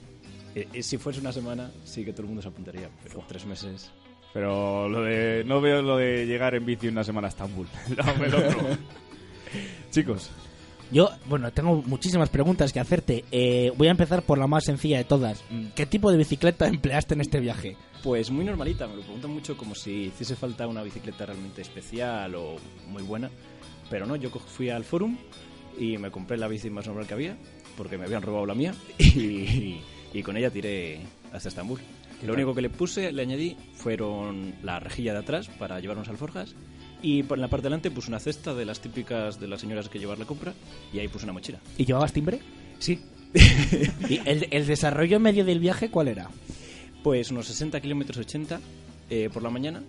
eh, 0.53 0.67
eh, 0.71 0.83
si 0.83 0.99
fuese 0.99 1.19
una 1.19 1.31
semana, 1.31 1.71
sí 1.83 2.05
que 2.05 2.11
todo 2.11 2.21
el 2.21 2.27
mundo 2.27 2.43
se 2.43 2.47
apuntaría, 2.49 2.91
pero 3.01 3.25
tres 3.27 3.43
meses. 3.47 3.89
Pero 4.35 4.87
lo 4.87 5.01
de, 5.01 5.43
no 5.45 5.59
veo 5.59 5.81
lo 5.81 5.97
de 5.97 6.27
llegar 6.27 6.53
en 6.53 6.63
bici 6.63 6.89
una 6.89 7.03
semana 7.03 7.25
a 7.25 7.29
Estambul. 7.29 7.65
No, 7.97 8.15
me 8.15 8.29
lo 8.29 8.37
creo. 8.37 8.77
Chicos, 9.89 10.29
Yo, 10.91 11.09
bueno, 11.25 11.51
tengo 11.51 11.81
muchísimas 11.87 12.29
preguntas 12.29 12.71
que 12.71 12.79
hacerte. 12.79 13.25
Eh, 13.31 13.71
voy 13.75 13.87
a 13.87 13.91
empezar 13.91 14.21
por 14.21 14.37
la 14.37 14.45
más 14.45 14.63
sencilla 14.63 14.99
de 14.99 15.05
todas. 15.05 15.43
Mm, 15.49 15.69
¿Qué 15.75 15.87
tipo 15.87 16.11
de 16.11 16.19
bicicleta 16.19 16.67
empleaste 16.67 17.15
en 17.15 17.21
este 17.21 17.39
viaje? 17.39 17.77
Pues 18.03 18.29
muy 18.31 18.43
normalita, 18.43 18.85
me 18.85 18.97
lo 18.97 19.01
preguntan 19.01 19.31
mucho 19.31 19.55
como 19.55 19.73
si 19.73 20.07
hiciese 20.07 20.35
falta 20.35 20.67
una 20.67 20.83
bicicleta 20.83 21.25
realmente 21.25 21.61
especial 21.61 22.35
o 22.35 22.57
muy 22.89 23.01
buena. 23.01 23.31
Pero 23.89 24.05
no, 24.05 24.17
yo 24.17 24.29
fui 24.29 24.69
al 24.69 24.83
forum 24.83 25.17
y 25.79 25.97
me 25.97 26.11
compré 26.11 26.37
la 26.37 26.49
bici 26.49 26.69
más 26.69 26.85
normal 26.85 27.07
que 27.07 27.13
había, 27.13 27.37
porque 27.77 27.97
me 27.97 28.03
habían 28.03 28.21
robado 28.21 28.45
la 28.45 28.55
mía, 28.55 28.75
y, 28.97 29.79
y 30.13 30.21
con 30.21 30.35
ella 30.35 30.49
tiré 30.49 30.99
hasta 31.31 31.47
Estambul. 31.47 31.79
Lo 32.25 32.33
único 32.33 32.53
que 32.53 32.61
le 32.61 32.69
puse, 32.69 33.11
le 33.13 33.21
añadí, 33.21 33.55
fueron 33.73 34.53
la 34.63 34.81
rejilla 34.81 35.13
de 35.13 35.19
atrás 35.19 35.47
para 35.57 35.79
llevar 35.79 35.95
unas 35.95 36.09
alforjas, 36.09 36.55
y 37.01 37.23
por 37.23 37.37
en 37.37 37.41
la 37.41 37.47
parte 37.47 37.63
de 37.63 37.69
delante 37.69 37.91
puse 37.91 38.09
una 38.09 38.19
cesta 38.19 38.53
de 38.53 38.65
las 38.65 38.81
típicas 38.81 39.39
de 39.39 39.47
las 39.47 39.61
señoras 39.61 39.87
que 39.87 39.99
llevar 39.99 40.19
la 40.19 40.25
compra, 40.25 40.53
y 40.91 40.99
ahí 40.99 41.07
puse 41.07 41.25
una 41.25 41.33
mochila. 41.33 41.59
¿Y 41.77 41.85
llevabas 41.85 42.11
timbre? 42.11 42.39
Sí. 42.79 42.99
¿Y 44.09 44.19
el, 44.25 44.47
el 44.51 44.67
desarrollo 44.67 45.21
medio 45.21 45.45
del 45.45 45.59
viaje 45.59 45.89
cuál 45.89 46.09
era? 46.09 46.29
Pues 47.03 47.31
unos 47.31 47.47
60 47.47 47.81
kilómetros 47.81 48.17
80 48.17 48.59
eh, 49.09 49.29
por 49.31 49.43
la 49.43 49.49
mañana 49.49 49.83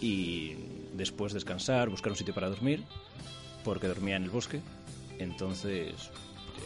y 0.00 0.54
después 0.94 1.32
descansar, 1.32 1.88
buscar 1.88 2.12
un 2.12 2.18
sitio 2.18 2.34
para 2.34 2.48
dormir, 2.48 2.82
porque 3.64 3.86
dormía 3.86 4.16
en 4.16 4.24
el 4.24 4.30
bosque. 4.30 4.60
Entonces 5.18 6.10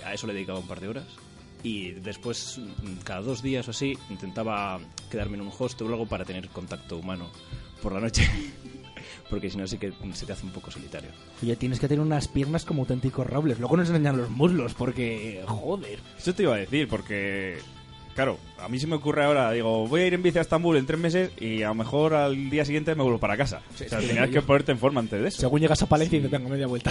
a 0.04 0.14
eso 0.14 0.26
le 0.26 0.33
dedicaba 0.33 0.59
un 0.59 0.66
par 0.66 0.80
de 0.80 0.88
horas. 0.88 1.07
Y 1.62 1.90
después, 1.90 2.59
mm, 2.59 3.02
cada 3.04 3.21
dos 3.21 3.42
días 3.42 3.69
o 3.69 3.73
así, 3.73 3.97
intentaba 4.09 4.80
quedarme 5.11 5.37
en 5.37 5.42
un 5.42 5.52
hostel 5.57 5.88
o 5.88 5.90
algo 5.90 6.07
para 6.07 6.25
tener 6.25 6.49
contacto 6.49 6.97
humano 6.97 7.28
por 7.83 7.92
la 7.92 8.00
noche. 8.00 8.26
porque 9.30 9.50
si 9.50 9.59
no, 9.59 9.66
sí 9.66 9.76
que 9.76 9.92
se 10.14 10.26
te 10.26 10.33
hace 10.33 10.47
un 10.47 10.52
poco 10.52 10.71
solitario. 10.71 11.11
Oye, 11.42 11.57
tienes 11.57 11.78
que 11.78 11.88
tener 11.88 12.04
unas 12.04 12.28
piernas 12.28 12.64
como 12.64 12.83
auténticos 12.83 13.26
robles. 13.26 13.59
Luego 13.59 13.76
nos 13.76 13.88
enseñan 13.90 14.16
los 14.16 14.30
muslos, 14.30 14.73
porque... 14.75 15.42
Joder. 15.47 15.99
eso 16.19 16.35
te 16.35 16.45
iba 16.45 16.54
a 16.54 16.59
decir, 16.59 16.88
porque... 16.88 17.59
Claro, 18.21 18.39
a 18.59 18.69
mí 18.69 18.79
se 18.79 18.87
me 18.87 18.97
ocurre 18.97 19.25
ahora, 19.25 19.50
digo, 19.50 19.89
voy 19.89 20.03
a 20.03 20.07
ir 20.07 20.12
en 20.12 20.23
bici 20.23 20.37
a 20.37 20.43
Estambul 20.43 20.77
en 20.77 20.85
tres 20.85 21.00
meses 21.00 21.33
y 21.41 21.62
a 21.62 21.69
lo 21.69 21.75
mejor 21.75 22.12
al 22.12 22.50
día 22.50 22.67
siguiente 22.67 22.95
me 22.95 23.03
vuelvo 23.03 23.19
para 23.19 23.35
casa. 23.35 23.62
o 23.73 23.79
sea, 23.79 23.99
sí, 23.99 24.09
tenías 24.09 24.29
que 24.29 24.43
ponerte 24.43 24.73
en 24.73 24.79
forma 24.79 25.00
antes 25.00 25.23
de 25.23 25.29
eso. 25.29 25.41
Según 25.41 25.62
llegas 25.62 25.81
a 25.81 25.87
Palencia 25.87 26.19
y 26.19 26.21
te 26.21 26.29
tengo 26.29 26.50
media 26.50 26.67
vuelta. 26.67 26.91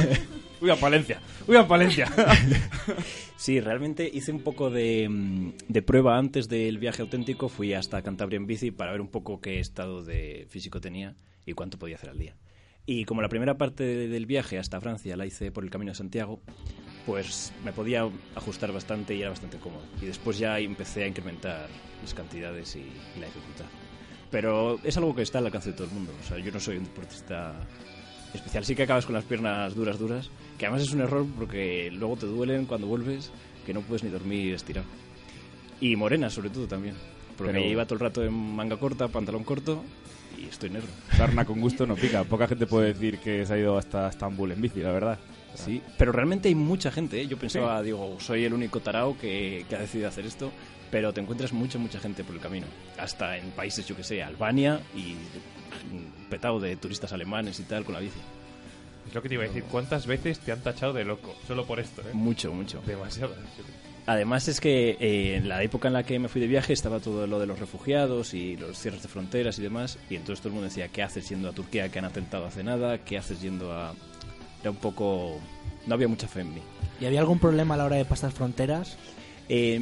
Uy, 0.60 0.68
a 0.68 0.76
Palencia, 0.76 1.18
uy, 1.48 1.56
a 1.56 1.66
Palencia. 1.66 2.12
Sí, 3.38 3.58
realmente 3.58 4.10
hice 4.12 4.32
un 4.32 4.40
poco 4.40 4.68
de, 4.68 5.08
mm, 5.08 5.52
de 5.66 5.80
prueba 5.80 6.18
antes 6.18 6.46
del 6.50 6.76
viaje 6.76 7.00
auténtico. 7.00 7.48
Fui 7.48 7.72
hasta 7.72 8.02
Cantabria 8.02 8.36
en 8.36 8.46
bici 8.46 8.70
para 8.70 8.92
ver 8.92 9.00
un 9.00 9.08
poco 9.08 9.40
qué 9.40 9.60
estado 9.60 10.04
de 10.04 10.46
físico 10.50 10.78
tenía 10.78 11.14
y 11.46 11.54
cuánto 11.54 11.78
podía 11.78 11.96
hacer 11.96 12.10
al 12.10 12.18
día. 12.18 12.36
Y 12.84 13.06
como 13.06 13.22
la 13.22 13.30
primera 13.30 13.56
parte 13.56 13.84
del 14.08 14.26
viaje 14.26 14.58
hasta 14.58 14.78
Francia 14.82 15.16
la 15.16 15.24
hice 15.24 15.52
por 15.52 15.64
el 15.64 15.70
Camino 15.70 15.92
de 15.92 15.96
Santiago, 15.96 16.42
pues 17.06 17.52
me 17.64 17.72
podía 17.72 18.08
ajustar 18.34 18.72
bastante 18.72 19.14
y 19.14 19.20
era 19.20 19.30
bastante 19.30 19.58
cómodo. 19.58 19.82
Y 20.00 20.06
después 20.06 20.38
ya 20.38 20.58
empecé 20.58 21.04
a 21.04 21.06
incrementar 21.08 21.68
las 22.02 22.14
cantidades 22.14 22.76
y, 22.76 22.80
y 22.80 23.20
la 23.20 23.26
dificultad. 23.26 23.66
Pero 24.30 24.78
es 24.84 24.96
algo 24.96 25.14
que 25.14 25.22
está 25.22 25.38
al 25.38 25.46
alcance 25.46 25.70
de 25.70 25.76
todo 25.76 25.88
el 25.88 25.92
mundo. 25.94 26.12
O 26.22 26.26
sea, 26.28 26.38
yo 26.38 26.52
no 26.52 26.60
soy 26.60 26.76
un 26.76 26.84
deportista 26.84 27.54
especial. 28.32 28.64
Sí 28.64 28.74
que 28.76 28.84
acabas 28.84 29.06
con 29.06 29.14
las 29.14 29.24
piernas 29.24 29.74
duras, 29.74 29.98
duras, 29.98 30.30
que 30.58 30.66
además 30.66 30.82
es 30.82 30.92
un 30.92 31.00
error 31.00 31.26
porque 31.36 31.90
luego 31.92 32.16
te 32.16 32.26
duelen 32.26 32.66
cuando 32.66 32.86
vuelves, 32.86 33.30
que 33.66 33.74
no 33.74 33.80
puedes 33.80 34.04
ni 34.04 34.10
dormir 34.10 34.54
estirado. 34.54 34.86
Y 35.80 35.96
morenas, 35.96 36.34
sobre 36.34 36.50
todo, 36.50 36.66
también. 36.68 36.94
Porque 37.36 37.54
Pero- 37.54 37.64
iba 37.66 37.84
todo 37.86 37.94
el 37.94 38.00
rato 38.00 38.22
en 38.22 38.32
manga 38.34 38.76
corta, 38.76 39.08
pantalón 39.08 39.44
corto 39.44 39.82
y 40.38 40.44
estoy 40.44 40.70
negro. 40.70 40.88
Sarna 41.16 41.44
con 41.44 41.60
gusto 41.60 41.86
no 41.86 41.96
pica. 41.96 42.22
Poca 42.24 42.46
gente 42.46 42.66
puede 42.66 42.92
decir 42.92 43.18
que 43.18 43.44
se 43.46 43.54
ha 43.54 43.58
ido 43.58 43.76
hasta 43.78 44.08
Estambul 44.08 44.52
en 44.52 44.60
bici, 44.60 44.80
la 44.80 44.92
verdad. 44.92 45.18
Sí, 45.54 45.82
pero 45.98 46.12
realmente 46.12 46.48
hay 46.48 46.54
mucha 46.54 46.90
gente. 46.90 47.20
¿eh? 47.20 47.26
Yo 47.26 47.36
pensaba, 47.36 47.82
digo, 47.82 48.16
soy 48.20 48.44
el 48.44 48.52
único 48.52 48.80
tarao 48.80 49.16
que, 49.18 49.64
que 49.68 49.76
ha 49.76 49.80
decidido 49.80 50.08
hacer 50.08 50.26
esto, 50.26 50.50
pero 50.90 51.12
te 51.12 51.20
encuentras 51.20 51.52
mucha, 51.52 51.78
mucha 51.78 52.00
gente 52.00 52.24
por 52.24 52.34
el 52.34 52.40
camino. 52.40 52.66
Hasta 52.98 53.36
en 53.36 53.50
países, 53.50 53.86
yo 53.86 53.96
que 53.96 54.04
sé, 54.04 54.22
Albania 54.22 54.80
y 54.94 55.14
petado 56.28 56.60
de 56.60 56.76
turistas 56.76 57.12
alemanes 57.12 57.58
y 57.60 57.64
tal 57.64 57.84
con 57.84 57.94
la 57.94 58.00
bici. 58.00 58.18
Es 59.06 59.14
lo 59.14 59.22
que 59.22 59.28
te 59.28 59.34
iba 59.34 59.44
a 59.44 59.48
decir. 59.48 59.64
¿Cuántas 59.64 60.06
veces 60.06 60.38
te 60.38 60.52
han 60.52 60.60
tachado 60.60 60.92
de 60.92 61.04
loco? 61.04 61.34
Solo 61.46 61.66
por 61.66 61.80
esto, 61.80 62.02
¿eh? 62.02 62.12
Mucho, 62.12 62.52
mucho. 62.52 62.80
Demasiadas. 62.86 63.36
Además 64.06 64.48
es 64.48 64.60
que 64.60 64.96
eh, 65.00 65.36
en 65.36 65.48
la 65.48 65.62
época 65.62 65.88
en 65.88 65.94
la 65.94 66.02
que 66.02 66.18
me 66.18 66.28
fui 66.28 66.40
de 66.40 66.46
viaje 66.46 66.72
estaba 66.72 67.00
todo 67.00 67.26
lo 67.26 67.38
de 67.38 67.46
los 67.46 67.58
refugiados 67.58 68.34
y 68.34 68.56
los 68.56 68.78
cierres 68.78 69.02
de 69.02 69.08
fronteras 69.08 69.58
y 69.58 69.62
demás, 69.62 69.98
y 70.08 70.16
entonces 70.16 70.40
todo 70.40 70.48
el 70.48 70.54
mundo 70.54 70.68
decía, 70.68 70.88
¿qué 70.88 71.02
haces 71.02 71.28
yendo 71.28 71.48
a 71.48 71.52
Turquía 71.52 71.90
que 71.90 71.98
han 71.98 72.06
atentado 72.06 72.46
hace 72.46 72.64
nada? 72.64 72.98
¿Qué 72.98 73.18
haces 73.18 73.40
yendo 73.40 73.72
a...? 73.72 73.94
Era 74.60 74.70
un 74.70 74.76
poco... 74.76 75.38
No 75.86 75.94
había 75.94 76.08
mucha 76.08 76.28
fe 76.28 76.40
en 76.40 76.54
mí. 76.54 76.60
¿Y 77.00 77.06
había 77.06 77.20
algún 77.20 77.38
problema 77.38 77.74
a 77.74 77.78
la 77.78 77.84
hora 77.86 77.96
de 77.96 78.04
pasar 78.04 78.32
fronteras? 78.32 78.96
Eh, 79.48 79.80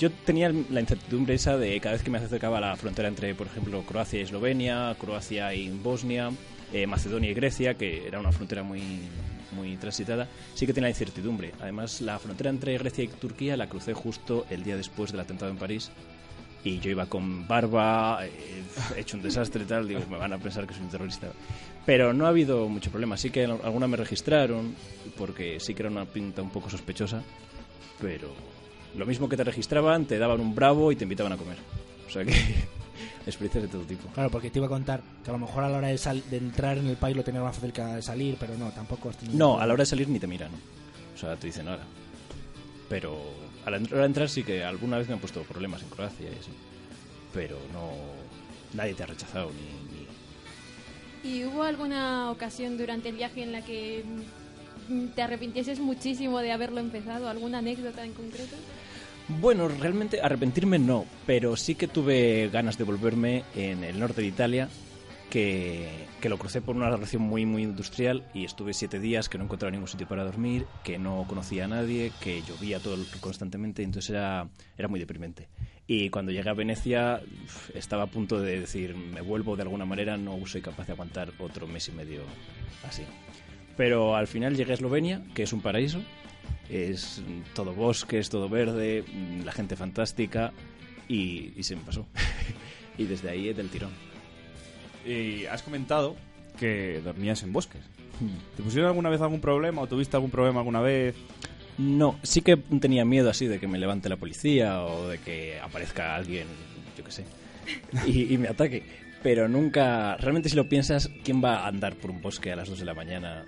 yo 0.00 0.10
tenía 0.10 0.52
la 0.70 0.80
incertidumbre 0.80 1.34
esa 1.34 1.56
de 1.56 1.78
cada 1.80 1.92
vez 1.92 2.02
que 2.02 2.10
me 2.10 2.18
acercaba 2.18 2.58
a 2.58 2.60
la 2.60 2.76
frontera 2.76 3.06
entre, 3.06 3.34
por 3.36 3.46
ejemplo, 3.46 3.82
Croacia 3.82 4.18
y 4.18 4.22
Eslovenia, 4.22 4.96
Croacia 4.98 5.54
y 5.54 5.70
Bosnia, 5.70 6.32
eh, 6.72 6.88
Macedonia 6.88 7.30
y 7.30 7.34
Grecia, 7.34 7.74
que 7.74 8.06
era 8.06 8.18
una 8.18 8.32
frontera 8.32 8.64
muy, 8.64 8.82
muy 9.52 9.76
transitada, 9.76 10.26
sí 10.54 10.66
que 10.66 10.72
tenía 10.72 10.86
la 10.86 10.90
incertidumbre. 10.90 11.52
Además, 11.60 12.00
la 12.00 12.18
frontera 12.18 12.50
entre 12.50 12.76
Grecia 12.78 13.04
y 13.04 13.08
Turquía 13.08 13.56
la 13.56 13.68
crucé 13.68 13.94
justo 13.94 14.44
el 14.50 14.64
día 14.64 14.76
después 14.76 15.12
del 15.12 15.20
atentado 15.20 15.50
en 15.50 15.58
París. 15.58 15.90
Y 16.64 16.80
yo 16.80 16.90
iba 16.90 17.06
con 17.06 17.46
barba, 17.46 18.26
eh, 18.26 18.30
hecho 18.96 19.16
un 19.16 19.22
desastre 19.22 19.62
y 19.62 19.66
tal, 19.66 19.86
digo, 19.86 20.00
me 20.10 20.18
van 20.18 20.32
a 20.32 20.38
pensar 20.38 20.66
que 20.66 20.74
soy 20.74 20.82
un 20.82 20.90
terrorista. 20.90 21.28
Pero 21.86 22.12
no 22.12 22.26
ha 22.26 22.30
habido 22.30 22.68
mucho 22.68 22.90
problema. 22.90 23.16
Sí 23.16 23.30
que 23.30 23.44
alguna 23.44 23.86
me 23.86 23.96
registraron, 23.96 24.74
porque 25.16 25.60
sí 25.60 25.72
que 25.74 25.82
era 25.82 25.90
una 25.90 26.04
pinta 26.04 26.42
un 26.42 26.50
poco 26.50 26.68
sospechosa, 26.68 27.22
pero 28.00 28.28
lo 28.96 29.06
mismo 29.06 29.28
que 29.28 29.36
te 29.36 29.44
registraban, 29.44 30.04
te 30.04 30.18
daban 30.18 30.40
un 30.40 30.54
bravo 30.54 30.90
y 30.90 30.96
te 30.96 31.04
invitaban 31.04 31.32
a 31.32 31.36
comer. 31.36 31.58
O 32.08 32.10
sea 32.10 32.24
que 32.24 32.32
experiencias 33.26 33.62
de 33.62 33.68
todo 33.68 33.82
tipo. 33.82 34.08
Claro, 34.08 34.30
porque 34.30 34.50
te 34.50 34.58
iba 34.58 34.66
a 34.66 34.70
contar 34.70 35.00
que 35.24 35.30
a 35.30 35.32
lo 35.32 35.38
mejor 35.38 35.62
a 35.64 35.68
la 35.68 35.78
hora 35.78 35.88
de, 35.88 35.98
sal- 35.98 36.24
de 36.28 36.38
entrar 36.38 36.76
en 36.78 36.88
el 36.88 36.96
país 36.96 37.16
lo 37.16 37.22
tenías 37.22 37.44
más 37.44 37.54
fácil 37.54 37.72
que 37.72 37.82
de 37.82 38.02
salir, 38.02 38.36
pero 38.40 38.56
no, 38.58 38.70
tampoco 38.72 39.10
has 39.10 39.16
tenido... 39.18 39.38
No, 39.38 39.60
a 39.60 39.66
la 39.66 39.72
hora 39.74 39.82
de 39.82 39.86
salir 39.86 40.08
ni 40.08 40.18
te 40.18 40.26
miran. 40.26 40.50
O 41.14 41.18
sea, 41.18 41.36
te 41.36 41.46
dicen 41.46 41.66
nada. 41.66 41.84
Pero 42.88 43.16
a 43.64 43.70
la 43.70 43.76
hora 43.78 44.00
de 44.00 44.06
entrar 44.06 44.28
sí 44.28 44.42
que 44.42 44.64
alguna 44.64 44.98
vez 44.98 45.06
me 45.08 45.14
han 45.14 45.20
puesto 45.20 45.42
problemas 45.42 45.82
en 45.82 45.88
Croacia 45.90 46.26
y 46.28 46.38
así. 46.38 46.50
Pero 47.32 47.58
no... 47.72 47.90
Nadie 48.74 48.94
te 48.94 49.04
ha 49.04 49.06
rechazado 49.06 49.50
ni... 49.52 49.75
¿Y 51.26 51.44
hubo 51.44 51.64
alguna 51.64 52.30
ocasión 52.30 52.78
durante 52.78 53.08
el 53.08 53.16
viaje 53.16 53.42
en 53.42 53.52
la 53.52 53.62
que 53.62 54.04
te 55.14 55.22
arrepintieses 55.22 55.80
muchísimo 55.80 56.38
de 56.38 56.52
haberlo 56.52 56.78
empezado? 56.78 57.28
¿Alguna 57.28 57.58
anécdota 57.58 58.04
en 58.04 58.12
concreto? 58.12 58.56
Bueno, 59.40 59.66
realmente 59.66 60.20
arrepentirme 60.20 60.78
no, 60.78 61.04
pero 61.26 61.56
sí 61.56 61.74
que 61.74 61.88
tuve 61.88 62.48
ganas 62.52 62.78
de 62.78 62.84
volverme 62.84 63.42
en 63.56 63.82
el 63.82 63.98
norte 63.98 64.20
de 64.20 64.28
Italia, 64.28 64.68
que, 65.30 65.88
que 66.20 66.28
lo 66.28 66.38
crucé 66.38 66.60
por 66.60 66.76
una 66.76 66.90
relación 66.90 67.22
muy, 67.22 67.46
muy 67.46 67.62
industrial 67.64 68.28
y 68.32 68.44
estuve 68.44 68.74
siete 68.74 69.00
días 69.00 69.28
que 69.28 69.38
no 69.38 69.44
encontraba 69.44 69.70
ningún 69.70 69.88
sitio 69.88 70.06
para 70.06 70.24
dormir, 70.24 70.66
que 70.84 70.98
no 70.98 71.24
conocía 71.28 71.64
a 71.64 71.68
nadie, 71.68 72.12
que 72.20 72.42
llovía 72.42 72.80
todo 72.80 72.96
constantemente, 73.20 73.82
entonces 73.82 74.10
era, 74.10 74.48
era 74.76 74.88
muy 74.88 75.00
deprimente. 75.00 75.48
Y 75.88 76.10
cuando 76.10 76.32
llegué 76.32 76.50
a 76.50 76.54
Venecia 76.54 77.20
estaba 77.74 78.04
a 78.04 78.06
punto 78.08 78.40
de 78.40 78.60
decir, 78.60 78.96
me 78.96 79.20
vuelvo 79.20 79.56
de 79.56 79.62
alguna 79.62 79.84
manera, 79.84 80.16
no 80.16 80.44
soy 80.46 80.60
capaz 80.60 80.86
de 80.86 80.92
aguantar 80.92 81.32
otro 81.38 81.66
mes 81.66 81.88
y 81.88 81.92
medio 81.92 82.22
así. 82.86 83.02
Pero 83.76 84.16
al 84.16 84.26
final 84.26 84.56
llegué 84.56 84.72
a 84.72 84.74
Eslovenia, 84.74 85.22
que 85.34 85.44
es 85.44 85.52
un 85.52 85.60
paraíso, 85.60 86.00
es 86.68 87.22
todo 87.54 87.72
bosque, 87.72 88.18
es 88.18 88.30
todo 88.30 88.48
verde, 88.48 89.04
la 89.44 89.52
gente 89.52 89.76
fantástica 89.76 90.52
y, 91.08 91.52
y 91.56 91.62
se 91.62 91.76
me 91.76 91.82
pasó. 91.82 92.06
y 92.98 93.04
desde 93.04 93.30
ahí 93.30 93.52
del 93.52 93.68
tirón. 93.68 94.05
Y 95.06 95.46
has 95.46 95.62
comentado 95.62 96.16
que 96.58 97.00
dormías 97.04 97.42
en 97.42 97.52
bosques. 97.52 97.82
¿Te 98.56 98.62
pusieron 98.62 98.88
alguna 98.88 99.10
vez 99.10 99.20
algún 99.20 99.40
problema 99.40 99.82
o 99.82 99.86
tuviste 99.86 100.16
algún 100.16 100.30
problema 100.30 100.60
alguna 100.60 100.80
vez? 100.80 101.14
No, 101.78 102.18
sí 102.22 102.40
que 102.40 102.56
tenía 102.56 103.04
miedo 103.04 103.28
así 103.28 103.46
de 103.46 103.60
que 103.60 103.68
me 103.68 103.78
levante 103.78 104.08
la 104.08 104.16
policía 104.16 104.82
o 104.82 105.08
de 105.08 105.18
que 105.18 105.60
aparezca 105.60 106.16
alguien, 106.16 106.46
yo 106.96 107.04
qué 107.04 107.10
sé, 107.10 107.24
y, 108.06 108.36
me 108.38 108.48
ataque. 108.48 108.82
Pero 109.22 109.48
nunca, 109.48 110.16
realmente 110.16 110.48
si 110.48 110.56
lo 110.56 110.68
piensas, 110.68 111.10
¿quién 111.24 111.42
va 111.42 111.58
a 111.58 111.68
andar 111.68 111.94
por 111.96 112.10
un 112.10 112.22
bosque 112.22 112.52
a 112.52 112.56
las 112.56 112.68
2 112.68 112.78
de 112.78 112.84
la 112.84 112.94
mañana? 112.94 113.44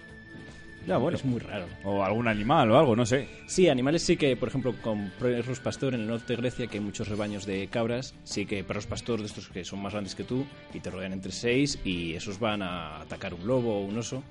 Ya, 0.86 0.96
bueno. 0.96 1.18
Es 1.18 1.24
muy 1.24 1.40
raro. 1.40 1.66
O 1.84 2.02
algún 2.02 2.28
animal 2.28 2.70
o 2.70 2.78
algo, 2.78 2.96
no 2.96 3.04
sé. 3.04 3.28
Sí, 3.46 3.68
animales 3.68 4.02
sí 4.02 4.16
que, 4.16 4.36
por 4.36 4.48
ejemplo, 4.48 4.74
con 4.80 5.10
perros 5.18 5.60
pastor 5.60 5.94
en 5.94 6.02
el 6.02 6.06
norte 6.06 6.34
de 6.34 6.36
Grecia, 6.36 6.66
que 6.66 6.78
hay 6.78 6.84
muchos 6.84 7.08
rebaños 7.08 7.44
de 7.46 7.68
cabras, 7.68 8.14
sí 8.24 8.46
que 8.46 8.64
perros 8.64 8.86
pastor 8.86 9.20
de 9.20 9.26
estos 9.26 9.48
que 9.48 9.64
son 9.64 9.82
más 9.82 9.92
grandes 9.92 10.14
que 10.14 10.24
tú 10.24 10.46
y 10.72 10.80
te 10.80 10.90
rodean 10.90 11.12
entre 11.12 11.32
seis 11.32 11.78
y 11.84 12.14
esos 12.14 12.38
van 12.38 12.62
a 12.62 13.00
atacar 13.00 13.34
un 13.34 13.46
lobo 13.46 13.78
o 13.78 13.84
un 13.84 13.98
oso 13.98 14.22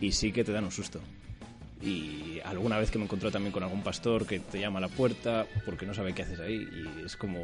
y 0.00 0.12
sí 0.12 0.32
que 0.32 0.44
te 0.44 0.52
dan 0.52 0.64
un 0.64 0.70
susto. 0.70 1.00
Y 1.80 2.40
alguna 2.44 2.78
vez 2.78 2.90
que 2.90 2.98
me 2.98 3.04
encontró 3.04 3.30
también 3.30 3.52
con 3.52 3.62
algún 3.62 3.82
pastor 3.82 4.26
que 4.26 4.40
te 4.40 4.58
llama 4.58 4.78
a 4.78 4.82
la 4.82 4.88
puerta 4.88 5.46
porque 5.64 5.86
no 5.86 5.94
sabe 5.94 6.12
qué 6.12 6.22
haces 6.22 6.40
ahí. 6.40 6.56
Y 6.56 7.04
es 7.04 7.16
como. 7.16 7.40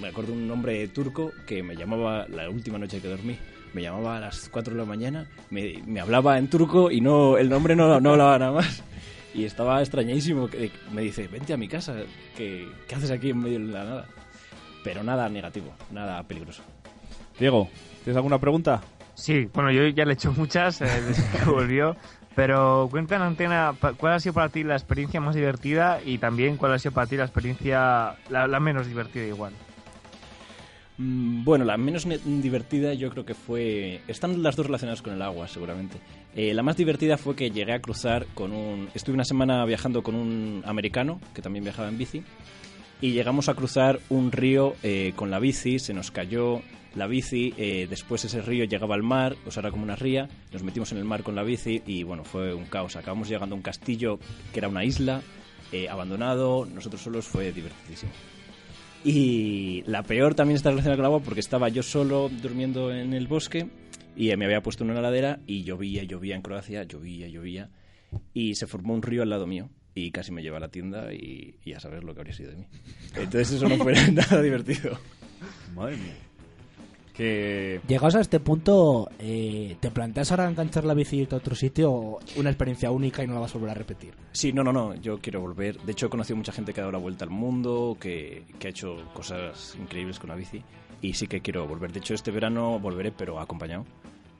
Me 0.00 0.08
acuerdo 0.08 0.32
un 0.32 0.50
hombre 0.50 0.86
turco 0.88 1.32
que 1.46 1.62
me 1.62 1.76
llamaba 1.76 2.26
la 2.28 2.50
última 2.50 2.78
noche 2.78 3.00
que 3.00 3.08
dormí. 3.08 3.38
Me 3.74 3.82
llamaba 3.82 4.18
a 4.18 4.20
las 4.20 4.48
4 4.50 4.74
de 4.74 4.80
la 4.80 4.84
mañana, 4.86 5.26
me, 5.50 5.82
me 5.86 6.00
hablaba 6.00 6.38
en 6.38 6.48
turco 6.48 6.90
y 6.90 7.00
no 7.00 7.38
el 7.38 7.48
nombre 7.48 7.74
no, 7.74 8.00
no 8.00 8.10
hablaba 8.12 8.38
nada 8.38 8.52
más. 8.52 8.82
Y 9.34 9.44
estaba 9.44 9.80
extrañadísimo. 9.80 10.48
que- 10.48 10.70
Me 10.92 11.02
dice: 11.02 11.26
Vente 11.28 11.54
a 11.54 11.56
mi 11.56 11.68
casa, 11.68 11.94
¿qué, 12.36 12.68
qué 12.86 12.94
haces 12.94 13.10
aquí 13.10 13.30
en 13.30 13.38
medio 13.38 13.58
de 13.60 13.66
la 13.72 13.84
nada? 13.84 14.06
Pero 14.84 15.02
nada 15.02 15.28
negativo, 15.28 15.72
nada 15.90 16.22
peligroso. 16.24 16.62
Diego, 17.38 17.68
¿tienes 18.04 18.16
alguna 18.16 18.38
pregunta? 18.38 18.82
Sí, 19.14 19.48
bueno, 19.54 19.70
yo 19.70 19.86
ya 19.88 20.04
le 20.04 20.10
he 20.12 20.14
hecho 20.14 20.32
muchas 20.32 20.80
eh, 20.82 20.86
desde 21.08 21.38
que 21.38 21.44
volvió, 21.50 21.96
pero 22.34 22.88
cuenta 22.90 23.16
en 23.16 23.22
antena 23.22 23.72
cuál 23.96 24.14
ha 24.14 24.20
sido 24.20 24.34
para 24.34 24.48
ti 24.50 24.64
la 24.64 24.74
experiencia 24.74 25.20
más 25.20 25.34
divertida 25.34 26.00
y 26.04 26.18
también 26.18 26.56
cuál 26.58 26.72
ha 26.74 26.78
sido 26.78 26.92
para 26.92 27.06
ti 27.06 27.16
la 27.16 27.24
experiencia 27.24 28.16
la, 28.28 28.46
la 28.46 28.60
menos 28.60 28.86
divertida 28.86 29.24
igual. 29.24 29.52
Mm, 31.02 31.44
Bueno, 31.44 31.64
la 31.64 31.76
menos 31.76 32.06
divertida 32.24 32.94
yo 32.94 33.10
creo 33.10 33.24
que 33.24 33.34
fue... 33.34 34.00
Están 34.06 34.42
las 34.42 34.54
dos 34.54 34.66
relacionadas 34.66 35.02
con 35.02 35.12
el 35.12 35.22
agua, 35.22 35.48
seguramente. 35.48 35.98
Eh, 36.36 36.54
la 36.54 36.62
más 36.62 36.76
divertida 36.76 37.16
fue 37.18 37.34
que 37.34 37.50
llegué 37.50 37.72
a 37.72 37.80
cruzar 37.80 38.26
con 38.34 38.52
un... 38.52 38.88
Estuve 38.94 39.14
una 39.14 39.24
semana 39.24 39.64
viajando 39.64 40.02
con 40.02 40.14
un 40.14 40.62
americano, 40.64 41.20
que 41.34 41.42
también 41.42 41.64
viajaba 41.64 41.88
en 41.88 41.98
bici, 41.98 42.22
y 43.00 43.10
llegamos 43.10 43.48
a 43.48 43.54
cruzar 43.54 43.98
un 44.10 44.30
río 44.30 44.76
eh, 44.84 45.12
con 45.16 45.30
la 45.30 45.40
bici, 45.40 45.80
se 45.80 45.92
nos 45.92 46.12
cayó 46.12 46.62
la 46.94 47.08
bici, 47.08 47.52
eh, 47.56 47.88
después 47.90 48.24
ese 48.24 48.40
río 48.40 48.64
llegaba 48.64 48.94
al 48.94 49.02
mar, 49.02 49.34
o 49.44 49.50
sea, 49.50 49.62
era 49.62 49.70
como 49.72 49.82
una 49.82 49.96
ría, 49.96 50.28
nos 50.52 50.62
metimos 50.62 50.92
en 50.92 50.98
el 50.98 51.04
mar 51.04 51.24
con 51.24 51.34
la 51.34 51.42
bici 51.42 51.82
y 51.84 52.04
bueno, 52.04 52.22
fue 52.22 52.54
un 52.54 52.66
caos. 52.66 52.94
Acabamos 52.94 53.28
llegando 53.28 53.54
a 53.54 53.56
un 53.56 53.62
castillo 53.62 54.20
que 54.52 54.60
era 54.60 54.68
una 54.68 54.84
isla, 54.84 55.22
eh, 55.72 55.88
abandonado, 55.88 56.64
nosotros 56.66 57.02
solos, 57.02 57.26
fue 57.26 57.50
divertidísimo. 57.50 58.12
Y 59.04 59.82
la 59.86 60.02
peor 60.02 60.34
también 60.34 60.56
está 60.56 60.70
relacionada 60.70 60.96
con 60.96 61.04
el 61.04 61.06
agua 61.06 61.20
porque 61.24 61.40
estaba 61.40 61.68
yo 61.68 61.82
solo 61.82 62.28
durmiendo 62.28 62.92
en 62.94 63.14
el 63.14 63.26
bosque 63.26 63.68
y 64.14 64.34
me 64.36 64.44
había 64.44 64.62
puesto 64.62 64.84
en 64.84 64.90
una 64.90 65.00
ladera 65.00 65.40
y 65.46 65.64
llovía, 65.64 66.04
llovía 66.04 66.36
en 66.36 66.42
Croacia, 66.42 66.84
llovía, 66.84 67.28
llovía 67.28 67.70
y 68.32 68.54
se 68.54 68.66
formó 68.66 68.94
un 68.94 69.02
río 69.02 69.22
al 69.22 69.30
lado 69.30 69.46
mío 69.46 69.70
y 69.94 70.10
casi 70.10 70.32
me 70.32 70.42
lleva 70.42 70.58
a 70.58 70.60
la 70.60 70.68
tienda 70.68 71.12
y, 71.12 71.56
y 71.64 71.72
a 71.72 71.80
saber 71.80 72.04
lo 72.04 72.14
que 72.14 72.20
habría 72.20 72.34
sido 72.34 72.50
de 72.50 72.58
mí. 72.58 72.66
Entonces 73.16 73.52
eso 73.52 73.68
no 73.68 73.76
fue 73.76 73.94
nada 74.12 74.40
divertido. 74.40 74.98
Madre 75.74 75.96
mía. 75.96 76.14
Que... 77.12 77.80
Llegados 77.86 78.14
a 78.14 78.20
este 78.20 78.40
punto, 78.40 79.10
eh, 79.18 79.76
¿te 79.80 79.90
planteas 79.90 80.30
ahora 80.30 80.48
enganchar 80.48 80.84
la 80.84 80.94
bici 80.94 81.16
y 81.16 81.20
irte 81.22 81.34
a 81.34 81.38
otro 81.38 81.54
sitio 81.54 81.92
o 81.92 82.20
una 82.36 82.48
experiencia 82.48 82.90
única 82.90 83.22
y 83.22 83.26
no 83.26 83.34
la 83.34 83.40
vas 83.40 83.54
a 83.54 83.58
volver 83.58 83.72
a 83.72 83.74
repetir? 83.78 84.14
Sí, 84.32 84.52
no, 84.52 84.64
no, 84.64 84.72
no, 84.72 84.94
yo 84.94 85.18
quiero 85.18 85.40
volver. 85.40 85.78
De 85.82 85.92
hecho, 85.92 86.06
he 86.06 86.10
conocido 86.10 86.36
mucha 86.36 86.52
gente 86.52 86.72
que 86.72 86.80
ha 86.80 86.84
dado 86.84 86.92
la 86.92 86.98
vuelta 86.98 87.24
al 87.24 87.30
mundo, 87.30 87.96
que, 88.00 88.44
que 88.58 88.68
ha 88.68 88.70
hecho 88.70 88.96
cosas 89.12 89.76
increíbles 89.78 90.18
con 90.18 90.30
la 90.30 90.36
bici 90.36 90.62
y 91.02 91.14
sí 91.14 91.26
que 91.26 91.40
quiero 91.40 91.66
volver. 91.66 91.92
De 91.92 91.98
hecho, 91.98 92.14
este 92.14 92.30
verano 92.30 92.78
volveré, 92.78 93.12
pero 93.12 93.40
acompañado 93.40 93.84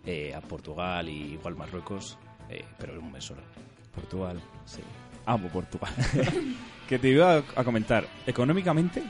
eh, 0.07 0.33
a 0.35 0.41
Portugal 0.41 1.09
y 1.09 1.35
igual 1.35 1.57
Marruecos, 1.57 2.17
eh, 2.49 2.64
pero 2.79 2.95
en 2.95 3.00
un 3.00 3.12
mes 3.12 3.25
solo. 3.25 3.43
Portugal. 3.95 4.41
Sí. 4.64 4.81
Amo 5.26 5.49
Portugal. 5.49 5.93
que 6.88 6.99
te 6.99 7.09
iba 7.09 7.37
a 7.37 7.64
comentar, 7.64 8.07
económicamente, 8.26 9.02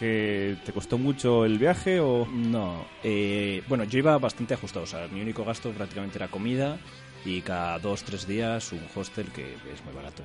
que 0.00 0.56
te 0.64 0.72
costó 0.72 0.98
mucho 0.98 1.44
el 1.44 1.58
viaje 1.58 2.00
o... 2.00 2.26
No, 2.26 2.84
eh, 3.04 3.62
bueno, 3.68 3.84
yo 3.84 3.98
iba 3.98 4.18
bastante 4.18 4.54
ajustado, 4.54 4.84
o 4.84 4.86
sea, 4.88 5.06
mi 5.08 5.20
único 5.20 5.44
gasto 5.44 5.70
prácticamente 5.70 6.18
era 6.18 6.28
comida 6.28 6.78
y 7.24 7.42
cada 7.42 7.78
dos, 7.78 8.02
tres 8.02 8.26
días 8.26 8.72
un 8.72 8.80
hostel 8.96 9.26
que 9.26 9.42
es 9.52 9.84
muy 9.84 9.94
barato 9.94 10.22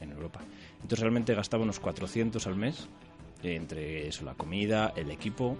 en, 0.00 0.08
en 0.08 0.16
Europa. 0.16 0.40
Entonces 0.76 1.00
realmente 1.00 1.34
gastaba 1.34 1.62
unos 1.62 1.78
400 1.78 2.46
al 2.46 2.56
mes 2.56 2.88
eh, 3.42 3.54
entre 3.54 4.08
eso, 4.08 4.24
la 4.24 4.32
comida, 4.34 4.92
el 4.96 5.10
equipo, 5.10 5.56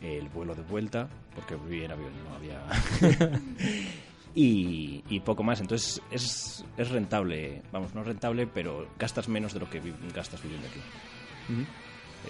el 0.00 0.28
vuelo 0.30 0.54
de 0.54 0.62
vuelta, 0.62 1.08
porque 1.34 1.56
vivía 1.56 1.84
en 1.84 1.92
avión, 1.92 2.12
no 2.28 2.34
había... 2.36 3.38
y, 4.34 5.02
y 5.10 5.20
poco 5.20 5.42
más, 5.42 5.60
entonces 5.60 6.00
es, 6.10 6.64
es 6.76 6.90
rentable, 6.90 7.62
vamos, 7.72 7.94
no 7.94 8.02
rentable, 8.02 8.46
pero 8.46 8.88
gastas 8.98 9.28
menos 9.28 9.52
de 9.52 9.60
lo 9.60 9.68
que 9.68 9.80
vi- 9.80 9.92
gastas 10.14 10.42
viviendo 10.42 10.66
aquí. 10.68 10.80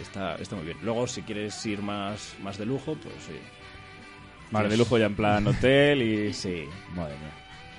Está, 0.00 0.36
está 0.36 0.56
muy 0.56 0.64
bien. 0.64 0.78
Luego, 0.82 1.06
si 1.06 1.22
quieres 1.22 1.64
ir 1.66 1.82
más, 1.82 2.34
más 2.42 2.58
de 2.58 2.66
lujo, 2.66 2.96
pues 3.02 3.14
sí. 3.26 3.38
Vale, 4.50 4.68
de 4.68 4.76
lujo 4.76 4.98
ya 4.98 5.06
en 5.06 5.16
plan 5.16 5.46
hotel 5.46 6.02
y... 6.02 6.32
Sí. 6.32 6.64
Madre 6.94 7.14
mía, 7.18 7.32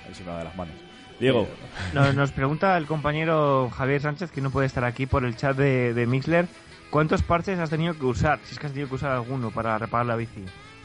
ahí 0.06 0.14
se 0.14 0.24
me 0.24 0.30
va 0.30 0.38
de 0.38 0.44
las 0.44 0.56
manos. 0.56 0.74
Diego, 1.20 1.46
Nos, 1.92 2.14
nos 2.14 2.32
pregunta 2.32 2.76
el 2.76 2.86
compañero 2.86 3.70
Javier 3.70 4.00
Sánchez, 4.00 4.30
que 4.32 4.40
no 4.40 4.50
puede 4.50 4.66
estar 4.66 4.84
aquí 4.84 5.06
por 5.06 5.24
el 5.24 5.36
chat 5.36 5.56
de, 5.56 5.94
de 5.94 6.06
Mixler, 6.06 6.48
¿cuántos 6.90 7.22
parches 7.22 7.58
has 7.58 7.70
tenido 7.70 7.94
que 7.96 8.04
usar? 8.06 8.40
Si 8.44 8.54
es 8.54 8.58
que 8.58 8.66
has 8.66 8.72
tenido 8.72 8.88
que 8.88 8.96
usar 8.96 9.12
alguno 9.12 9.50
para 9.50 9.78
reparar 9.78 10.06
la 10.06 10.16
bici. 10.16 10.44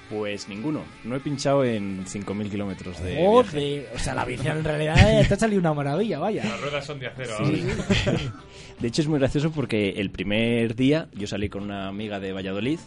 Pues 0.09 0.47
ninguno. 0.47 0.83
No 1.03 1.15
he 1.17 1.19
pinchado 1.19 1.65
en 1.65 2.05
5.000 2.05 2.49
kilómetros 2.49 3.01
de 3.03 3.09
viaje. 3.15 3.25
Joder, 3.25 3.89
o 3.93 3.99
sea, 3.99 4.13
la 4.15 4.23
bici 4.23 4.47
en 4.47 4.63
realidad 4.63 4.95
te 5.27 5.33
ha 5.33 5.37
salido 5.37 5.59
una 5.59 5.73
maravilla, 5.73 6.19
vaya. 6.19 6.45
Las 6.45 6.61
ruedas 6.61 6.85
son 6.85 6.99
de 6.99 7.07
acero 7.07 7.33
Sí. 7.45 7.63
ahora. 8.05 8.19
De 8.79 8.87
hecho, 8.87 9.01
es 9.01 9.07
muy 9.07 9.19
gracioso 9.19 9.51
porque 9.51 9.89
el 9.97 10.11
primer 10.11 10.75
día 10.75 11.09
yo 11.13 11.25
salí 11.27 11.49
con 11.49 11.63
una 11.63 11.87
amiga 11.87 12.19
de 12.19 12.31
Valladolid 12.31 12.79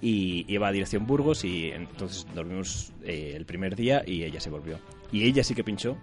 y 0.00 0.46
iba 0.48 0.68
a 0.68 0.72
dirección 0.72 1.06
Burgos 1.06 1.44
y 1.44 1.70
entonces 1.72 2.26
dormimos 2.34 2.92
eh, 3.04 3.34
el 3.36 3.44
primer 3.44 3.74
día 3.76 4.02
y 4.06 4.22
ella 4.22 4.40
se 4.40 4.48
volvió. 4.50 4.78
Y 5.12 5.24
ella 5.24 5.42
sí 5.44 5.54
que 5.54 5.64
pinchó 5.64 5.98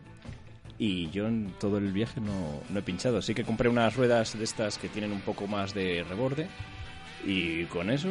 y 0.77 1.09
yo 1.09 1.25
en 1.27 1.51
todo 1.59 1.77
el 1.79 1.91
viaje 1.93 2.19
no, 2.21 2.61
no 2.69 2.79
he 2.79 2.83
pinchado. 2.83 3.21
Sí 3.23 3.33
que 3.33 3.43
compré 3.43 3.69
unas 3.69 3.95
ruedas 3.95 4.37
de 4.37 4.43
estas 4.43 4.77
que 4.77 4.89
tienen 4.89 5.11
un 5.13 5.21
poco 5.21 5.47
más 5.47 5.73
de 5.73 6.05
reborde 6.07 6.47
y 7.25 7.63
con 7.65 7.89
eso 7.89 8.09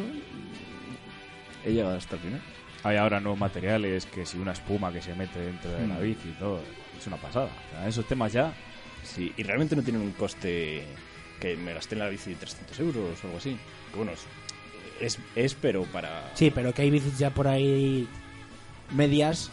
he 1.65 1.71
llegado 1.73 1.95
hasta 1.97 2.15
el 2.15 2.21
final. 2.21 2.41
hay 2.83 2.95
ahora 2.97 3.19
nuevos 3.19 3.39
materiales, 3.39 4.05
que 4.05 4.25
si 4.25 4.37
una 4.37 4.53
espuma 4.53 4.91
que 4.93 5.01
se 5.01 5.13
mete 5.15 5.39
dentro 5.39 5.71
de 5.71 5.87
la 5.87 5.95
Mm. 5.95 6.01
bici 6.03 6.29
y 6.29 6.39
todo, 6.39 6.61
es 6.97 7.07
una 7.07 7.17
pasada. 7.17 7.47
O 7.47 7.71
sea, 7.71 7.87
esos 7.87 8.07
temas 8.07 8.31
ya... 8.31 8.53
Sí, 9.03 9.33
y 9.35 9.43
realmente 9.43 9.75
no 9.75 9.81
tienen 9.83 10.01
un 10.01 10.11
coste 10.11 10.83
que 11.39 11.55
me 11.57 11.73
gasté 11.73 11.95
en 11.95 11.99
la 11.99 12.09
bici 12.09 12.33
300 12.35 12.79
euros 12.79 13.23
o 13.23 13.27
algo 13.27 13.37
así. 13.39 13.57
Que 13.91 13.97
bueno, 13.97 14.11
es, 14.11 14.25
es, 15.01 15.19
es, 15.35 15.53
pero 15.55 15.83
para... 15.85 16.31
Sí, 16.35 16.51
pero 16.53 16.73
que 16.73 16.83
hay 16.83 16.89
bicis 16.91 17.17
ya 17.17 17.29
por 17.31 17.47
ahí 17.47 18.07
medias 18.91 19.49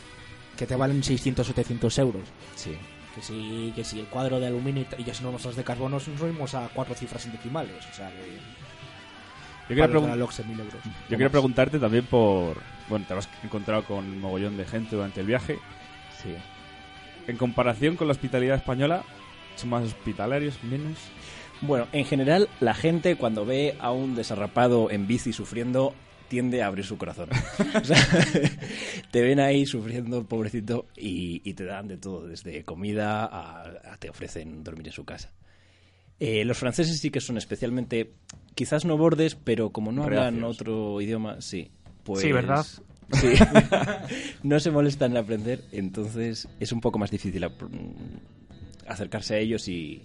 que 0.57 0.67
te 0.67 0.77
valen 0.77 1.03
600 1.03 1.47
700 1.47 1.99
euros. 1.99 2.23
Sí. 2.55 2.77
Que 3.15 3.23
si, 3.23 3.73
que 3.75 3.85
si 3.85 4.01
el 4.01 4.07
cuadro 4.07 4.39
de 4.41 4.47
aluminio 4.49 4.87
y, 4.99 5.05
ya 5.05 5.15
si 5.15 5.23
no 5.23 5.33
las 5.33 5.57
de 5.57 5.65
carbono 5.65 5.97
nos 5.97 6.05
subimos 6.05 6.55
a 6.55 6.69
cuatro 6.75 6.95
cifras 6.95 7.25
en 7.27 7.33
decimales. 7.33 7.85
O 7.91 7.95
sea 7.95 8.11
que... 8.11 8.64
Yo 9.65 9.69
quería, 9.69 9.87
Para 9.87 9.99
el 9.99 10.05
pregun- 10.05 10.11
reloj, 10.13 10.31
6.000 10.33 10.59
euros. 10.61 10.75
yo 10.85 11.09
quería 11.11 11.31
preguntarte 11.31 11.79
también 11.79 12.05
por... 12.07 12.57
Bueno, 12.89 13.07
te 13.07 13.13
habrás 13.15 13.29
encontrado 13.43 13.85
con 13.85 13.99
un 14.05 14.21
mogollón 14.21 14.57
de 14.57 14.67
gente 14.67 14.95
durante 14.97 15.21
el 15.21 15.27
viaje. 15.27 15.59
Sí. 16.23 16.35
En 17.27 17.37
comparación 17.39 17.97
con 17.97 18.07
la 18.09 18.13
hospitalidad 18.13 18.57
española, 18.57 19.03
¿son 19.57 19.71
más 19.71 19.85
hospitalarios, 19.85 20.63
menos? 20.65 20.99
Bueno, 21.63 21.87
en 21.93 22.05
general, 22.05 22.49
la 22.61 22.75
gente 22.75 23.17
cuando 23.17 23.47
ve 23.47 23.75
a 23.81 23.91
un 23.93 24.15
desarrapado 24.15 24.91
en 24.91 25.07
bici 25.07 25.33
sufriendo 25.33 25.95
tiende 26.29 26.63
a 26.63 26.67
abrir 26.67 26.85
su 26.85 26.99
corazón. 26.99 27.31
O 27.81 27.85
sea, 27.85 27.97
te 29.11 29.23
ven 29.23 29.41
ahí 29.41 29.65
sufriendo, 29.65 30.25
pobrecito, 30.25 30.87
y, 30.97 31.41
y 31.49 31.55
te 31.55 31.65
dan 31.65 31.89
de 31.89 31.97
todo, 31.97 32.27
desde 32.27 32.65
comida 32.65 33.25
a, 33.25 33.63
a 33.93 33.97
te 33.99 34.11
ofrecen 34.11 34.63
dormir 34.63 34.89
en 34.89 34.93
su 34.93 35.05
casa. 35.05 35.31
Eh, 36.21 36.45
los 36.45 36.59
franceses 36.59 36.99
sí 37.01 37.11
que 37.11 37.21
son 37.21 37.37
especialmente, 37.39 38.13
quizás 38.55 38.85
no 38.85 38.97
bordes, 38.97 39.35
pero 39.35 39.71
como 39.71 39.93
no 39.93 40.05
hablan 40.05 40.45
otro 40.45 41.01
idioma, 41.01 41.41
sí. 41.41 41.71
Pues, 42.05 42.21
Sí, 42.23 42.33
¿verdad? 42.33 42.65
Sí. 43.13 43.29
no 44.43 44.61
se 44.61 44.71
molestan 44.71 45.13
en 45.13 45.17
aprender, 45.19 45.63
entonces 45.73 46.49
es 46.61 46.73
un 46.73 46.81
poco 46.81 46.99
más 46.99 47.11
difícil 47.11 47.45
mm, 47.47 48.89
acercarse 48.89 49.35
a 49.35 49.39
ellos 49.39 49.69
y... 49.69 50.03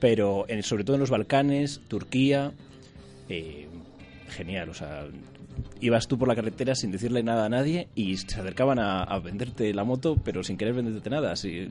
Pero 0.00 0.44
en- 0.48 0.62
sobre 0.62 0.84
todo 0.84 0.96
en 0.96 1.00
los 1.00 1.10
Balcanes, 1.10 1.80
Turquía, 1.88 2.52
eh, 3.30 3.66
genial, 4.28 4.68
o 4.68 4.74
sea, 4.74 5.06
ibas 5.86 6.08
tú 6.08 6.18
por 6.18 6.28
la 6.28 6.34
carretera 6.34 6.74
sin 6.74 6.90
decirle 6.90 7.22
nada 7.22 7.46
a 7.46 7.48
nadie 7.48 7.88
y 7.94 8.16
se 8.16 8.40
acercaban 8.40 8.78
a, 8.78 9.02
a 9.02 9.18
venderte 9.18 9.72
la 9.72 9.84
moto, 9.84 10.16
pero 10.22 10.42
sin 10.42 10.56
querer 10.56 10.74
venderte 10.74 11.10
nada. 11.10 11.32
Así, 11.32 11.68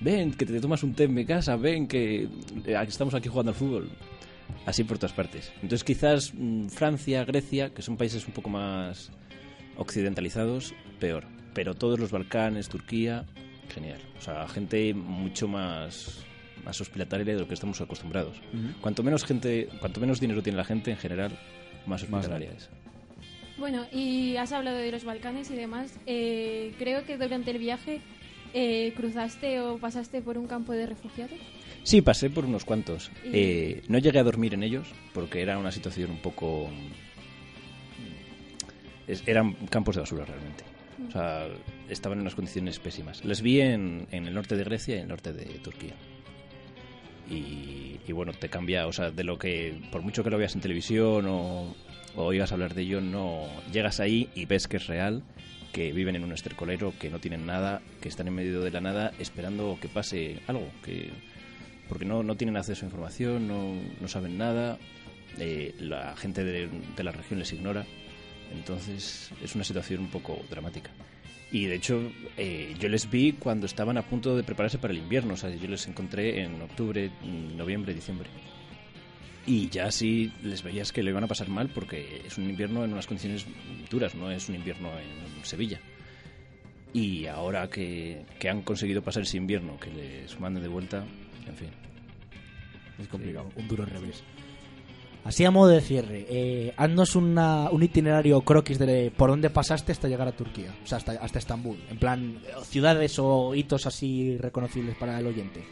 ven, 0.00 0.32
que 0.32 0.46
te 0.46 0.60
tomas 0.60 0.82
un 0.82 0.94
té 0.94 1.04
en 1.04 1.14
mi 1.14 1.24
casa, 1.24 1.56
ven, 1.56 1.86
que 1.86 2.28
eh, 2.64 2.84
estamos 2.86 3.14
aquí 3.14 3.28
jugando 3.28 3.50
al 3.50 3.56
fútbol. 3.56 3.90
Así 4.64 4.84
por 4.84 4.98
todas 4.98 5.12
partes. 5.12 5.52
Entonces 5.56 5.84
quizás 5.84 6.32
mm, 6.34 6.68
Francia, 6.68 7.24
Grecia, 7.24 7.70
que 7.70 7.82
son 7.82 7.96
países 7.96 8.26
un 8.26 8.32
poco 8.32 8.48
más 8.48 9.10
occidentalizados, 9.76 10.74
peor. 11.00 11.24
Pero 11.54 11.74
todos 11.74 11.98
los 11.98 12.10
Balcanes, 12.10 12.68
Turquía, 12.68 13.24
genial. 13.68 14.00
O 14.18 14.22
sea, 14.22 14.46
gente 14.48 14.94
mucho 14.94 15.48
más 15.48 16.24
más 16.64 16.80
hospitalaria 16.80 17.34
de 17.34 17.40
lo 17.40 17.46
que 17.46 17.54
estamos 17.54 17.80
acostumbrados. 17.80 18.40
Cuanto 18.80 19.04
menos 19.04 19.24
gente, 19.24 19.68
cuanto 19.78 20.00
menos 20.00 20.18
dinero 20.18 20.42
tiene 20.42 20.56
la 20.56 20.64
gente 20.64 20.90
en 20.90 20.96
general, 20.96 21.38
más 21.86 22.02
hospitalaria 22.02 22.50
es. 22.50 22.68
Bueno, 23.58 23.86
y 23.90 24.36
has 24.36 24.52
hablado 24.52 24.76
de 24.76 24.90
los 24.92 25.04
Balcanes 25.04 25.50
y 25.50 25.54
demás. 25.56 25.98
Eh, 26.06 26.72
creo 26.78 27.04
que 27.04 27.16
durante 27.16 27.50
el 27.50 27.58
viaje 27.58 28.00
Eh, 28.58 28.94
¿Cruzaste 28.96 29.60
o 29.60 29.76
pasaste 29.76 30.22
por 30.22 30.38
un 30.38 30.46
campo 30.46 30.72
de 30.72 30.86
refugiados? 30.86 31.36
Sí, 31.82 32.00
pasé 32.00 32.30
por 32.30 32.46
unos 32.46 32.64
cuantos. 32.64 33.10
Y- 33.22 33.28
Eh, 33.34 33.82
no 33.88 33.98
llegué 33.98 34.18
a 34.18 34.22
dormir 34.22 34.54
en 34.54 34.62
ellos 34.62 34.88
porque 35.12 35.42
era 35.42 35.58
una 35.58 35.70
situación 35.72 36.10
un 36.12 36.18
poco... 36.22 36.70
es- 39.06 39.22
eran 39.26 39.52
campos 39.68 39.96
de 39.96 40.02
basura 40.02 40.24
realmente. 40.24 40.64
O 41.06 41.10
sea, 41.10 41.48
estaban 41.90 42.18
en 42.18 42.22
unas 42.22 42.34
condiciones 42.34 42.78
pésimas. 42.78 43.22
Les 43.26 43.42
vi 43.42 43.60
en, 43.60 44.06
en 44.10 44.26
el 44.26 44.32
norte 44.32 44.56
de 44.56 44.64
Grecia 44.64 44.94
y 44.94 44.98
en 44.98 45.02
el 45.02 45.08
norte 45.08 45.32
de 45.34 45.44
Turquía. 45.58 45.94
Y, 47.28 47.98
y 48.06 48.12
bueno, 48.12 48.32
te 48.32 48.48
cambia, 48.48 48.86
o 48.86 48.92
sea, 48.92 49.10
de 49.10 49.24
lo 49.24 49.38
que, 49.38 49.78
por 49.92 50.00
mucho 50.00 50.22
que 50.24 50.30
lo 50.30 50.38
veas 50.38 50.54
en 50.54 50.60
televisión 50.62 51.26
o, 51.28 51.74
o 52.16 52.24
oigas 52.24 52.52
hablar 52.52 52.74
de 52.74 52.82
ello, 52.82 53.00
no 53.00 53.46
llegas 53.72 54.00
ahí 54.00 54.28
y 54.34 54.46
ves 54.46 54.66
que 54.66 54.78
es 54.78 54.86
real, 54.86 55.22
que 55.72 55.92
viven 55.92 56.16
en 56.16 56.24
un 56.24 56.32
estercolero, 56.32 56.94
que 56.98 57.10
no 57.10 57.20
tienen 57.20 57.46
nada, 57.46 57.82
que 58.00 58.08
están 58.08 58.28
en 58.28 58.34
medio 58.34 58.62
de 58.62 58.70
la 58.70 58.80
nada 58.80 59.12
esperando 59.18 59.78
que 59.80 59.88
pase 59.88 60.40
algo, 60.46 60.68
que 60.82 61.10
porque 61.88 62.04
no, 62.04 62.22
no 62.22 62.34
tienen 62.34 62.56
acceso 62.56 62.84
a 62.84 62.88
información, 62.88 63.46
no, 63.46 63.74
no 64.00 64.08
saben 64.08 64.38
nada, 64.38 64.78
eh, 65.38 65.74
la 65.78 66.16
gente 66.16 66.42
de, 66.42 66.68
de 66.96 67.04
la 67.04 67.12
región 67.12 67.38
les 67.38 67.52
ignora, 67.52 67.84
entonces 68.52 69.30
es 69.42 69.54
una 69.54 69.64
situación 69.64 70.00
un 70.00 70.10
poco 70.10 70.42
dramática. 70.50 70.90
Y 71.52 71.66
de 71.66 71.76
hecho, 71.76 72.02
eh, 72.36 72.74
yo 72.78 72.88
les 72.88 73.08
vi 73.08 73.32
cuando 73.32 73.66
estaban 73.66 73.96
a 73.98 74.02
punto 74.02 74.36
de 74.36 74.42
prepararse 74.42 74.78
para 74.78 74.92
el 74.92 74.98
invierno, 74.98 75.34
o 75.34 75.36
sea, 75.36 75.50
yo 75.50 75.68
les 75.68 75.86
encontré 75.86 76.42
en 76.42 76.60
octubre, 76.60 77.10
noviembre, 77.56 77.94
diciembre. 77.94 78.28
Y 79.46 79.68
ya 79.68 79.90
sí 79.92 80.32
les 80.42 80.62
veías 80.62 80.90
que 80.92 81.02
le 81.04 81.10
iban 81.10 81.22
a 81.24 81.28
pasar 81.28 81.48
mal 81.48 81.68
porque 81.68 82.22
es 82.26 82.36
un 82.36 82.50
invierno 82.50 82.84
en 82.84 82.92
unas 82.92 83.06
condiciones 83.06 83.46
duras, 83.88 84.14
no 84.16 84.30
es 84.30 84.48
un 84.48 84.56
invierno 84.56 84.88
en 84.98 85.44
Sevilla. 85.44 85.80
Y 86.92 87.26
ahora 87.26 87.68
que, 87.68 88.24
que 88.40 88.48
han 88.48 88.62
conseguido 88.62 89.02
pasar 89.02 89.22
ese 89.22 89.36
invierno, 89.36 89.78
que 89.78 89.90
les 89.90 90.40
manden 90.40 90.62
de 90.62 90.68
vuelta, 90.68 91.04
en 91.46 91.56
fin. 91.56 91.68
Es 92.98 93.06
complicado. 93.08 93.50
Un 93.56 93.68
duro 93.68 93.84
revés. 93.84 94.24
Así 95.22 95.44
a 95.44 95.50
modo 95.50 95.68
de 95.70 95.80
cierre, 95.80 96.24
eh, 96.28 96.72
haznos 96.76 97.16
una- 97.16 97.68
un 97.70 97.82
itinerario 97.82 98.40
croquis 98.42 98.78
de 98.78 99.12
por 99.16 99.28
dónde 99.30 99.50
pasaste 99.50 99.90
hasta 99.92 100.08
llegar 100.08 100.28
a 100.28 100.32
Turquía, 100.36 100.74
o 100.82 100.86
sea, 100.86 100.98
hasta, 100.98 101.12
hasta 101.12 101.38
Estambul. 101.40 101.78
En 101.90 101.98
plan, 101.98 102.38
eh, 102.46 102.52
ciudades 102.64 103.18
o 103.18 103.54
hitos 103.54 103.86
así 103.86 104.36
reconocibles 104.38 104.96
para 104.96 105.18
el 105.18 105.26
oyente. 105.26 105.64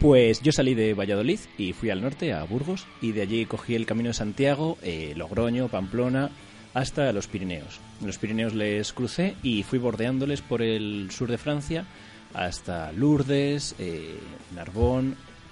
Pues 0.00 0.42
yo 0.42 0.52
salí 0.52 0.74
de 0.74 0.94
Valladolid 0.94 1.40
y 1.58 1.72
fui 1.72 1.90
al 1.90 2.02
norte, 2.02 2.32
a 2.32 2.44
Burgos, 2.44 2.86
y 3.00 3.10
de 3.10 3.22
allí 3.22 3.46
cogí 3.46 3.74
el 3.74 3.84
camino 3.84 4.10
de 4.10 4.14
Santiago, 4.14 4.78
eh, 4.82 5.12
Logroño, 5.16 5.66
Pamplona, 5.66 6.30
hasta 6.72 7.12
los 7.12 7.26
Pirineos. 7.26 7.80
Los 8.04 8.18
Pirineos 8.18 8.54
les 8.54 8.92
crucé 8.92 9.34
y 9.42 9.64
fui 9.64 9.80
bordeándoles 9.80 10.40
por 10.40 10.62
el 10.62 11.10
sur 11.10 11.28
de 11.28 11.36
Francia 11.36 11.84
hasta 12.32 12.92
Lourdes, 12.92 13.74
eh, 13.80 14.20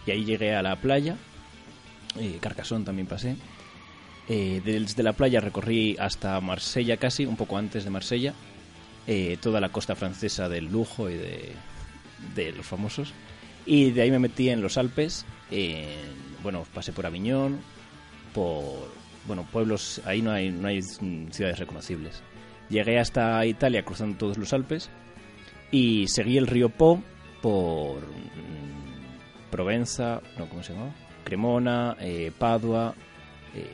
y 0.06 0.10
ahí 0.12 0.24
llegué 0.24 0.54
a 0.54 0.62
la 0.62 0.76
playa. 0.76 1.16
eh, 2.20 2.38
también 2.84 3.08
pasé. 3.08 3.36
Eh, 4.28 4.62
desde 4.64 5.02
la 5.02 5.12
playa 5.12 5.40
recorrí 5.40 5.96
hasta 5.98 6.40
Marsella 6.40 6.98
casi, 6.98 7.26
un 7.26 7.36
poco 7.36 7.58
antes 7.58 7.82
de 7.82 7.90
Marsella, 7.90 8.32
eh, 9.08 9.38
toda 9.40 9.60
la 9.60 9.70
costa 9.70 9.96
francesa 9.96 10.48
del 10.48 10.66
lujo 10.66 11.10
y 11.10 11.14
de 11.14 12.52
los 12.52 12.64
famosos. 12.64 13.12
Y 13.66 13.90
de 13.90 14.02
ahí 14.02 14.10
me 14.10 14.18
metí 14.20 14.48
en 14.48 14.62
los 14.62 14.78
Alpes. 14.78 15.26
en- 15.50 16.16
bueno, 16.42 16.64
pasé 16.74 16.92
por 16.92 17.06
Aviñón, 17.06 17.58
por 18.32 18.88
bueno 19.26 19.44
pueblos. 19.50 20.00
Ahí 20.04 20.22
no 20.22 20.30
hay, 20.30 20.50
no 20.50 20.68
hay 20.68 20.80
ciudades 20.82 21.58
reconocibles. 21.58 22.22
Llegué 22.68 22.98
hasta 22.98 23.44
Italia 23.46 23.84
cruzando 23.84 24.16
todos 24.18 24.38
los 24.38 24.52
Alpes 24.52 24.90
y 25.70 26.06
seguí 26.08 26.36
el 26.36 26.46
río 26.46 26.68
Po 26.68 27.02
por 27.42 27.98
mm, 28.00 29.50
Provenza, 29.50 30.20
no, 30.38 30.48
¿cómo 30.48 30.62
se 30.62 30.72
llama? 30.74 30.94
Cremona, 31.24 31.96
eh, 32.00 32.30
Padua, 32.36 32.94
eh, 33.54 33.70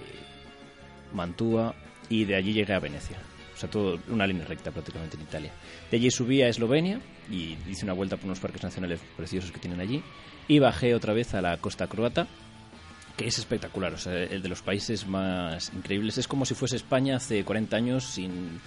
Mantua 1.12 1.74
y 2.08 2.24
de 2.24 2.36
allí 2.36 2.52
llegué 2.52 2.72
a 2.74 2.78
Venecia. 2.80 3.16
Sea, 3.62 3.70
todo 3.70 3.98
una 4.08 4.26
línea 4.26 4.44
recta 4.44 4.70
prácticamente 4.72 5.16
en 5.16 5.22
Italia. 5.22 5.52
De 5.90 5.96
allí 5.96 6.10
subí 6.10 6.42
a 6.42 6.48
Eslovenia 6.48 7.00
y 7.30 7.56
hice 7.68 7.84
una 7.84 7.92
vuelta 7.92 8.16
por 8.16 8.26
unos 8.26 8.40
parques 8.40 8.62
nacionales 8.62 9.00
preciosos 9.16 9.52
que 9.52 9.60
tienen 9.60 9.80
allí 9.80 10.02
y 10.48 10.58
bajé 10.58 10.94
otra 10.94 11.12
vez 11.12 11.34
a 11.34 11.40
la 11.40 11.56
costa 11.58 11.86
croata 11.86 12.26
que 13.16 13.26
es 13.26 13.38
espectacular, 13.38 13.92
o 13.92 13.98
sea, 13.98 14.14
el 14.14 14.42
de 14.42 14.48
los 14.48 14.62
países 14.62 15.06
más 15.06 15.70
increíbles. 15.74 16.18
Es 16.18 16.26
como 16.26 16.44
si 16.44 16.54
fuese 16.54 16.76
España 16.76 17.16
hace 17.16 17.44
40 17.44 17.76
años 17.76 18.04
sin 18.04 18.60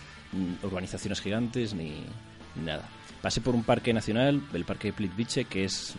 urbanizaciones 0.64 1.20
gigantes 1.20 1.74
ni, 1.74 2.04
ni 2.56 2.64
nada. 2.64 2.88
Pasé 3.22 3.42
por 3.42 3.56
un 3.56 3.64
parque 3.64 3.92
nacional, 3.92 4.42
el 4.54 4.66
parque 4.66 4.94
Plitvice, 4.94 5.46
que 5.46 5.64
es 5.66 5.96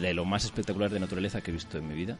de 0.00 0.12
lo 0.12 0.24
más 0.24 0.44
espectacular 0.44 0.90
de 0.90 0.98
naturaleza 0.98 1.40
que 1.40 1.52
he 1.52 1.54
visto 1.54 1.78
en 1.78 1.88
mi 1.88 1.94
vida. 1.94 2.18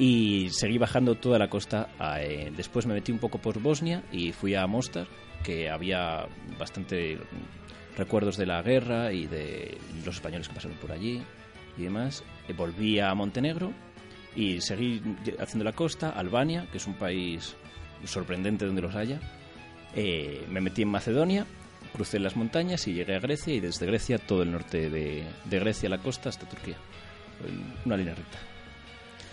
Y 0.00 0.48
seguí 0.48 0.78
bajando 0.78 1.16
toda 1.16 1.38
la 1.38 1.50
costa. 1.50 1.90
a, 1.98 2.22
eh, 2.22 2.50
después 2.56 2.86
me 2.86 2.94
metí 2.94 3.12
un 3.12 3.18
poco 3.18 3.36
por 3.36 3.60
Bosnia 3.60 4.02
y 4.10 4.32
fui 4.32 4.54
a 4.54 4.66
Mostar, 4.66 5.06
que 5.44 5.68
había 5.68 6.26
bastante 6.58 7.18
recuerdos 7.98 8.38
de 8.38 8.46
la 8.46 8.62
guerra 8.62 9.12
y 9.12 9.26
de 9.26 9.76
los 10.02 10.14
españoles 10.14 10.48
que 10.48 10.54
pasaron 10.54 10.78
por 10.78 10.90
allí 10.90 11.22
y 11.76 11.82
demás. 11.82 12.24
Eh, 12.48 12.54
volví 12.54 12.98
a 12.98 13.14
Montenegro 13.14 13.74
y 14.34 14.62
seguí 14.62 15.02
haciendo 15.38 15.64
la 15.64 15.72
costa, 15.72 16.08
Albania, 16.08 16.66
que 16.72 16.78
es 16.78 16.86
un 16.86 16.94
país 16.94 17.54
sorprendente 18.04 18.64
donde 18.64 18.80
los 18.80 18.94
haya. 18.94 19.20
Eh, 19.94 20.46
me 20.48 20.62
metí 20.62 20.80
en 20.80 20.88
Macedonia, 20.88 21.44
crucé 21.92 22.18
las 22.20 22.36
montañas 22.36 22.88
y 22.88 22.94
llegué 22.94 23.16
a 23.16 23.20
Grecia 23.20 23.52
y 23.52 23.60
desde 23.60 23.84
Grecia 23.84 24.16
todo 24.16 24.44
el 24.44 24.50
norte 24.50 24.88
de, 24.88 25.26
de 25.44 25.58
Grecia 25.58 25.90
la 25.90 25.98
costa 25.98 26.30
hasta 26.30 26.48
Turquía. 26.48 26.78
Una 27.84 27.98
línea 27.98 28.14
recta. 28.14 28.38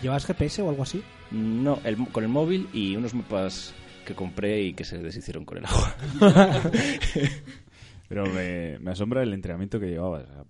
¿Llevas 0.02 0.24
GPS 0.26 0.62
o 0.62 0.68
algo 0.70 0.82
así? 0.82 1.02
No, 1.30 1.78
el- 1.84 1.96
con 2.08 2.22
el 2.24 2.30
móvil 2.30 2.68
y 2.72 2.96
unos 2.96 3.14
mapas 3.14 3.74
que 4.06 4.14
compré 4.14 4.62
y 4.62 4.72
que 4.74 4.84
se 4.84 4.98
deshicieron 4.98 5.44
con 5.44 5.58
el 5.58 5.64
agua. 5.66 5.94
Pero 8.08 8.24
me, 8.26 8.78
me 8.78 8.90
asombra 8.92 9.22
el 9.22 9.32
entrenamiento 9.34 9.78
que 9.78 9.86
llevabas. 9.86 10.24
O 10.24 10.32
sea, 10.32 10.44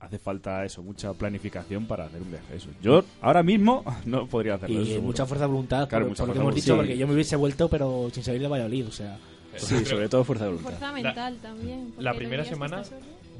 hace 0.00 0.18
falta 0.18 0.64
eso, 0.64 0.82
mucha 0.82 1.12
planificación 1.14 1.86
para 1.86 2.04
hacer 2.06 2.20
un 2.20 2.30
viaje. 2.30 2.56
Eso. 2.56 2.68
Yo 2.82 3.04
ahora 3.22 3.42
mismo 3.42 3.84
no 4.04 4.26
podría 4.26 4.54
hacerlo. 4.54 4.80
Y 4.82 4.86
seguro. 4.86 5.02
mucha 5.02 5.24
fuerza 5.26 5.44
de 5.46 5.50
voluntad, 5.52 5.88
Claro, 5.88 6.04
por, 6.06 6.10
mucha 6.10 6.22
por 6.24 6.28
lo 6.28 6.34
que 6.34 6.40
fuerza 6.40 6.42
hemos 6.42 6.54
de 6.54 6.60
dicho, 6.60 6.72
voluntad. 6.74 6.90
porque 6.90 6.98
yo 6.98 7.06
me 7.06 7.14
hubiese 7.14 7.36
vuelto, 7.36 7.68
pero 7.68 8.10
sin 8.12 8.22
salir 8.24 8.42
de 8.42 8.48
Valladolid, 8.48 8.86
o 8.88 8.92
sea... 8.92 9.18
Sí, 9.56 9.84
sobre 9.84 10.08
todo 10.08 10.24
fuerza 10.24 10.44
de 10.44 10.50
voluntad. 10.50 10.70
Fuerza 10.78 10.92
mental 10.92 11.38
también. 11.42 11.86
porque 11.90 12.02
La 12.02 12.14
primera 12.14 12.44
semana... 12.44 12.82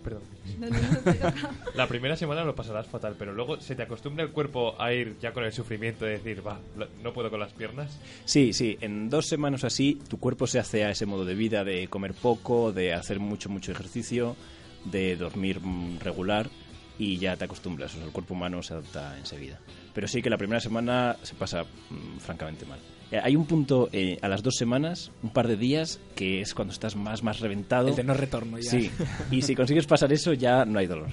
Perdón. 0.03 0.23
No, 0.59 0.69
no, 0.69 0.77
no, 0.79 0.99
te 0.99 1.15
toca. 1.15 1.35
La 1.75 1.87
primera 1.87 2.17
semana 2.17 2.45
lo 2.45 2.55
pasarás 2.55 2.87
fatal, 2.87 3.15
pero 3.19 3.33
luego 3.33 3.61
se 3.61 3.77
te 3.77 3.83
acostumbra 3.83 4.25
el 4.25 4.31
cuerpo 4.31 4.81
a 4.81 4.93
ir 4.93 5.17
ya 5.21 5.33
con 5.33 5.45
el 5.45 5.53
sufrimiento 5.53 6.05
de 6.05 6.12
decir, 6.12 6.47
va, 6.47 6.61
no 7.03 7.12
puedo 7.12 7.31
con 7.31 7.41
las 7.41 7.53
piernas. 7.53 7.99
Sí, 8.25 8.53
sí, 8.53 8.77
en 8.81 9.09
dos 9.09 9.27
semanas 9.27 9.65
así 9.65 10.01
tu 10.09 10.19
cuerpo 10.19 10.47
se 10.47 10.59
hace 10.59 10.85
a 10.85 10.91
ese 10.91 11.07
modo 11.07 11.25
de 11.25 11.35
vida 11.35 11.65
de 11.65 11.88
comer 11.88 12.15
poco, 12.15 12.73
de 12.73 12.93
hacer 12.93 13.21
mucho, 13.21 13.49
mucho 13.49 13.73
ejercicio, 13.73 14.37
de 14.85 15.17
dormir 15.17 15.61
mm, 15.61 16.01
regular 16.01 16.51
y 16.99 17.19
ya 17.19 17.37
te 17.37 17.45
acostumbras, 17.45 17.95
o 17.95 17.97
sea, 17.97 18.07
el 18.07 18.12
cuerpo 18.12 18.35
humano 18.35 18.62
se 18.62 18.75
adapta 18.75 19.17
enseguida. 19.19 19.61
Pero 19.95 20.09
sí 20.09 20.23
que 20.23 20.31
la 20.31 20.38
primera 20.38 20.61
semana 20.61 21.17
se 21.23 21.35
pasa 21.35 21.65
mm, 21.65 22.19
francamente 22.19 22.67
mal. 22.67 22.79
Eh, 23.12 23.20
hay 23.22 23.37
un 23.37 23.44
punto 23.46 23.90
eh, 23.92 24.18
a 24.22 24.29
las 24.29 24.42
dos 24.42 24.57
semanas, 24.57 25.12
un 25.22 25.31
par 25.31 25.46
de 25.46 25.57
días, 25.57 26.01
que 26.16 26.40
es 26.40 26.55
cuando 26.55 26.72
estás 26.72 26.96
más, 26.96 27.22
más 27.22 27.40
reventado. 27.40 27.88
El 27.88 27.94
de 27.94 28.05
no 28.05 28.14
retorno 28.14 28.59
ya. 28.59 28.70
Sí, 28.70 28.90
y 29.31 29.42
si 29.42 29.55
consigues 29.55 29.87
pasar 29.87 30.12
eso 30.12 30.33
ya 30.33 30.64
no 30.64 30.79
hay 30.79 30.87
dolor. 30.87 31.11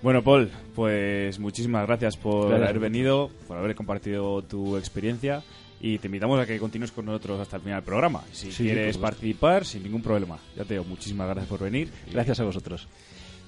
Bueno, 0.00 0.22
Paul, 0.22 0.48
pues 0.74 1.38
muchísimas 1.38 1.86
gracias 1.86 2.16
por 2.16 2.54
haber 2.54 2.78
venido, 2.78 3.30
por 3.46 3.58
haber 3.58 3.74
compartido 3.74 4.40
tu 4.42 4.76
experiencia 4.78 5.42
y 5.80 5.98
te 5.98 6.06
invitamos 6.06 6.38
a 6.40 6.46
que 6.46 6.58
continúes 6.58 6.92
con 6.92 7.04
nosotros 7.04 7.40
hasta 7.40 7.56
el 7.56 7.62
final 7.62 7.78
del 7.80 7.84
programa. 7.84 8.22
Si 8.32 8.50
Sí, 8.52 8.62
quieres 8.64 8.96
participar, 8.96 9.66
sin 9.66 9.82
ningún 9.82 10.02
problema. 10.02 10.38
Ya 10.56 10.64
te 10.64 10.74
digo, 10.74 10.84
muchísimas 10.84 11.26
gracias 11.26 11.48
por 11.48 11.60
venir. 11.60 11.90
Gracias 12.12 12.38
a 12.40 12.44
vosotros. 12.44 12.86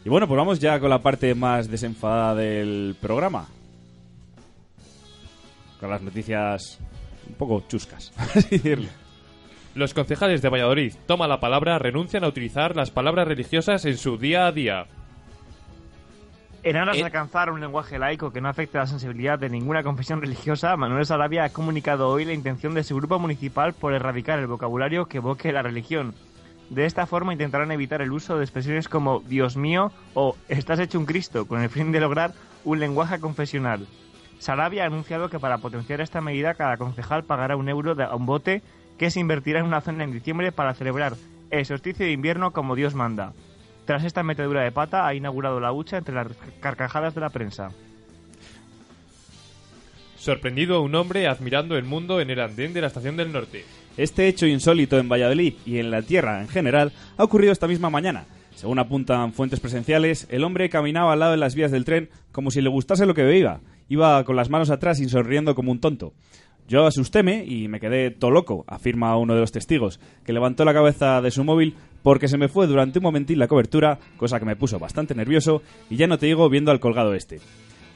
Y 0.05 0.09
bueno, 0.09 0.27
pues 0.27 0.37
vamos 0.37 0.59
ya 0.59 0.79
con 0.81 0.91
la 0.91 1.01
parte 1.01 1.35
más 1.35 1.71
desenfadada 1.71 2.35
del 2.35 2.97
programa. 3.01 3.47
Con 5.81 5.89
las 5.89 6.03
noticias 6.03 6.79
un 7.29 7.35
poco 7.35 7.63
chuscas, 7.69 8.13
así 8.17 8.59
decirlo. 8.59 8.89
Los 9.75 9.95
concejales 9.95 10.43
de 10.43 10.49
Valladolid 10.51 10.93
toma 11.07 11.27
la 11.27 11.41
palabra 11.41 11.79
renuncian 11.79 12.25
a 12.25 12.29
utilizar 12.29 12.77
las 12.77 12.91
palabras 12.91 13.27
religiosas 13.27 13.85
en 13.87 13.97
su 13.97 14.19
día 14.19 14.47
a 14.47 14.53
día. 14.53 14.87
En 16.63 16.77
aras 16.77 16.95
Eh. 16.97 16.99
de 17.01 17.05
alcanzar 17.07 17.51
un 17.51 17.61
lenguaje 17.61 17.99
laico 17.99 18.33
que 18.33 18.41
no 18.41 18.49
afecte 18.49 18.79
la 18.79 18.87
sensibilidad 18.87 19.39
de 19.39 19.49
ninguna 19.49 19.83
confesión 19.83 20.21
religiosa, 20.21 20.77
Manuel 20.77 21.07
Sarabia 21.07 21.45
ha 21.45 21.49
comunicado 21.53 22.09
hoy 22.09 22.25
la 22.25 22.35
intención 22.35 22.75
de 22.75 22.85
su 22.85 22.95
grupo 22.97 23.19
municipal 23.19 23.73
por 23.73 23.95
erradicar 23.95 24.39
el 24.39 24.47
vocabulario 24.47 25.07
que 25.07 25.17
evoque 25.17 25.53
la 25.53 25.63
religión. 25.63 26.15
De 26.71 26.85
esta 26.87 27.07
forma 27.07 27.33
intentarán 27.33 27.73
evitar 27.73 28.01
el 28.01 28.13
uso 28.13 28.37
de 28.39 28.45
expresiones 28.45 28.89
como 28.89 29.21
Dios 29.21 29.57
mío 29.57 29.91
o 30.15 30.37
estás 30.49 30.79
hecho 30.79 30.99
un 30.99 31.07
Cristo, 31.07 31.47
con 31.47 31.61
el 31.63 31.69
fin 31.69 31.91
de 31.93 32.01
lograr 32.01 32.33
un 32.65 32.79
lenguaje 32.79 33.19
confesional. 33.19 33.87
Sarabia 34.43 34.83
ha 34.83 34.87
anunciado 34.87 35.31
que 35.31 35.39
para 35.39 35.59
potenciar 35.59 36.01
esta 36.01 36.21
medida 36.21 36.55
cada 36.55 36.77
concejal 36.77 37.23
pagará 37.23 37.55
un 37.57 37.69
euro 37.69 37.95
a 38.03 38.17
un 38.17 38.27
bote 38.27 38.61
que 38.99 39.09
se 39.09 39.21
invertirá 39.21 39.61
en 39.61 39.67
una 39.67 39.83
zona 39.83 40.03
en 40.03 40.11
diciembre 40.11 40.51
para 40.51 40.75
celebrar 40.75 41.15
el 41.51 41.65
solsticio 41.65 42.05
de 42.05 42.11
invierno 42.11 42.51
como 42.51 42.75
Dios 42.75 42.97
manda. 42.97 43.35
Tras 43.85 44.03
esta 44.03 44.25
metedura 44.25 44.63
de 44.63 44.73
pata, 44.73 45.07
ha 45.07 45.15
inaugurado 45.15 45.61
la 45.61 45.73
hucha 45.73 45.99
entre 45.99 46.17
las 46.17 46.27
carcajadas 46.59 47.15
de 47.15 47.21
la 47.21 47.31
prensa. 47.31 47.71
Sorprendido 50.17 50.75
a 50.75 50.81
un 50.81 50.97
hombre 50.97 51.29
admirando 51.29 51.77
el 51.77 51.85
mundo 51.85 52.21
en 52.21 52.31
el 52.31 52.41
andén 52.41 52.73
de 52.73 52.81
la 52.81 52.89
estación 52.89 53.17
del 53.17 53.33
norte. 53.33 53.65
Este 53.97 54.27
hecho 54.27 54.47
insólito 54.47 54.99
en 54.99 55.09
Valladolid 55.09 55.55
y 55.65 55.79
en 55.79 55.93
la 55.93 56.03
Tierra 56.03 56.41
en 56.41 56.49
general 56.49 56.91
ha 57.17 57.23
ocurrido 57.23 57.53
esta 57.53 57.69
misma 57.69 57.91
mañana. 57.91 58.25
Según 58.57 58.81
apuntan 58.81 59.33
fuentes 59.33 59.61
presenciales, 59.61 60.27
el 60.31 60.43
hombre 60.43 60.69
caminaba 60.69 61.13
al 61.13 61.21
lado 61.21 61.33
de 61.33 61.39
las 61.39 61.55
vías 61.55 61.71
del 61.71 61.85
tren 61.85 62.11
como 62.33 62.51
si 62.51 62.61
le 62.61 62.69
gustase 62.69 63.07
lo 63.07 63.15
que 63.15 63.23
veía. 63.23 63.61
Iba 63.89 64.25
con 64.25 64.37
las 64.37 64.51
manos 64.51 64.71
atrás 64.71 65.01
y 65.01 65.09
sonriendo 65.09 65.55
como 65.55 65.73
un 65.73 65.81
tonto. 65.81 66.13
Yo 66.69 66.87
asustéme 66.87 67.45
y 67.45 67.69
me 67.69 67.81
quedé 67.81 68.11
todo 68.11 68.31
loco, 68.31 68.65
afirma 68.67 69.17
uno 69.17 69.35
de 69.35 69.41
los 69.41 69.53
testigos, 69.53 70.01
que 70.25 70.33
levantó 70.33 70.65
la 70.65 70.73
cabeza 70.73 71.21
de 71.21 71.31
su 71.31 71.45
móvil 71.45 71.75
porque 72.03 72.29
se 72.29 72.39
me 72.39 72.49
fue 72.49 72.67
durante 72.67 72.99
un 72.99 73.03
momentín 73.03 73.39
la 73.39 73.49
cobertura, 73.49 73.99
cosa 74.17 74.39
que 74.39 74.47
me 74.47 74.57
puso 74.57 74.79
bastante 74.79 75.15
nervioso, 75.15 75.63
y 75.91 75.97
ya 75.97 76.07
no 76.07 76.19
te 76.19 76.27
digo 76.27 76.49
viendo 76.49 76.71
al 76.71 76.81
colgado 76.81 77.15
este. 77.15 77.41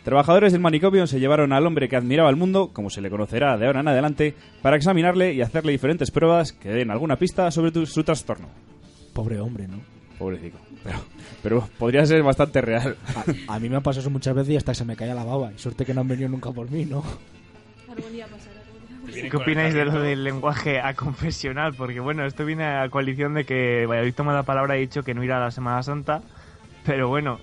Trabajadores 0.05 0.53
del 0.53 0.61
manicomio 0.61 1.07
se 1.07 1.19
llevaron 1.19 1.53
al 1.53 1.67
hombre 1.67 1.89
que 1.89 1.97
admiraba 1.97 2.31
el 2.31 2.37
mundo, 2.37 2.71
como 2.73 2.91
se 2.91 3.01
le 3.01 3.11
conocerá 3.11 3.57
de 3.57 3.67
ahora 3.67 3.81
en 3.81 3.89
adelante, 3.89 4.35
para 4.63 4.77
examinarle 4.77 5.33
y 5.33 5.43
hacerle 5.43 5.73
diferentes 5.73 6.11
pruebas 6.11 6.53
que 6.53 6.69
den 6.69 6.91
alguna 6.91 7.17
pista 7.17 7.51
sobre 7.51 7.87
su 7.87 8.05
trastorno. 8.05 8.49
Pobre 9.13 9.41
hombre, 9.41 9.67
¿no? 9.67 9.96
Pobrecito. 10.19 10.59
Pero, 10.85 10.99
pero 11.43 11.69
podría 11.79 12.07
ser 12.07 12.23
bastante 12.23 12.61
real. 12.61 12.97
A, 13.49 13.55
a 13.55 13.59
mí 13.59 13.69
me 13.69 13.77
ha 13.77 13.81
pasado 13.81 14.01
eso 14.03 14.11
muchas 14.11 14.35
veces 14.35 14.55
y 14.55 14.57
hasta 14.57 14.73
se 14.75 14.85
me 14.85 14.97
caía 14.97 15.15
la 15.15 15.25
baba. 15.25 15.53
Y 15.53 15.59
suerte 15.59 15.85
que 15.85 15.93
no 15.95 16.01
han 16.03 16.09
venido 16.09 16.29
nunca 16.29 16.51
por 16.53 16.71
mí, 16.71 16.85
¿no? 16.85 17.03
Algún 17.91 18.13
día 18.13 18.27
pasará. 18.27 18.57
¿Qué 19.31 19.37
opináis 19.37 19.73
de 19.73 19.85
lo 19.85 20.01
del 20.01 20.25
lenguaje 20.25 20.81
a 20.81 20.95
confesional? 20.95 21.75
Porque 21.75 22.01
bueno, 22.01 22.25
esto 22.27 22.45
viene 22.45 22.65
a 22.65 22.89
coalición 22.91 23.35
de 23.35 23.45
que 23.45 23.87
Valladolid 23.87 24.15
toma 24.15 24.33
la 24.35 24.43
palabra 24.43 24.75
y 24.75 24.79
ha 24.79 24.81
dicho 24.81 25.03
que 25.05 25.15
no 25.15 25.23
irá 25.25 25.37
a 25.39 25.41
la 25.41 25.51
Semana 25.51 25.83
Santa. 25.83 26.23
Pero 26.85 27.09
bueno, 27.09 27.39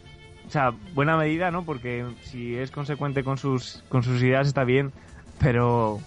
o 0.47 0.49
sea, 0.51 0.71
buena 0.93 1.15
medida, 1.17 1.51
¿no? 1.51 1.63
Porque 1.63 2.05
si 2.23 2.55
es 2.55 2.69
consecuente 2.71 3.23
con 3.23 3.38
sus, 3.38 3.83
con 3.89 4.03
sus 4.03 4.21
ideas 4.21 4.47
está 4.47 4.63
bien. 4.65 4.91
Pero, 5.39 5.93
O 5.93 6.01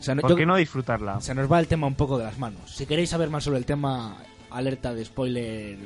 sea, 0.00 0.14
no- 0.14 0.20
¿por 0.22 0.30
yo- 0.30 0.36
qué 0.36 0.46
no 0.46 0.56
disfrutarla? 0.56 1.20
Se 1.20 1.34
nos 1.34 1.50
va 1.50 1.58
el 1.58 1.66
tema 1.68 1.86
un 1.86 1.94
poco 1.94 2.18
de 2.18 2.24
las 2.24 2.38
manos. 2.38 2.70
Si 2.76 2.86
queréis 2.86 3.10
saber 3.10 3.30
más 3.30 3.44
sobre 3.44 3.58
el 3.58 3.64
tema, 3.66 4.16
alerta 4.50 4.94
de 4.94 5.04
spoiler. 5.04 5.78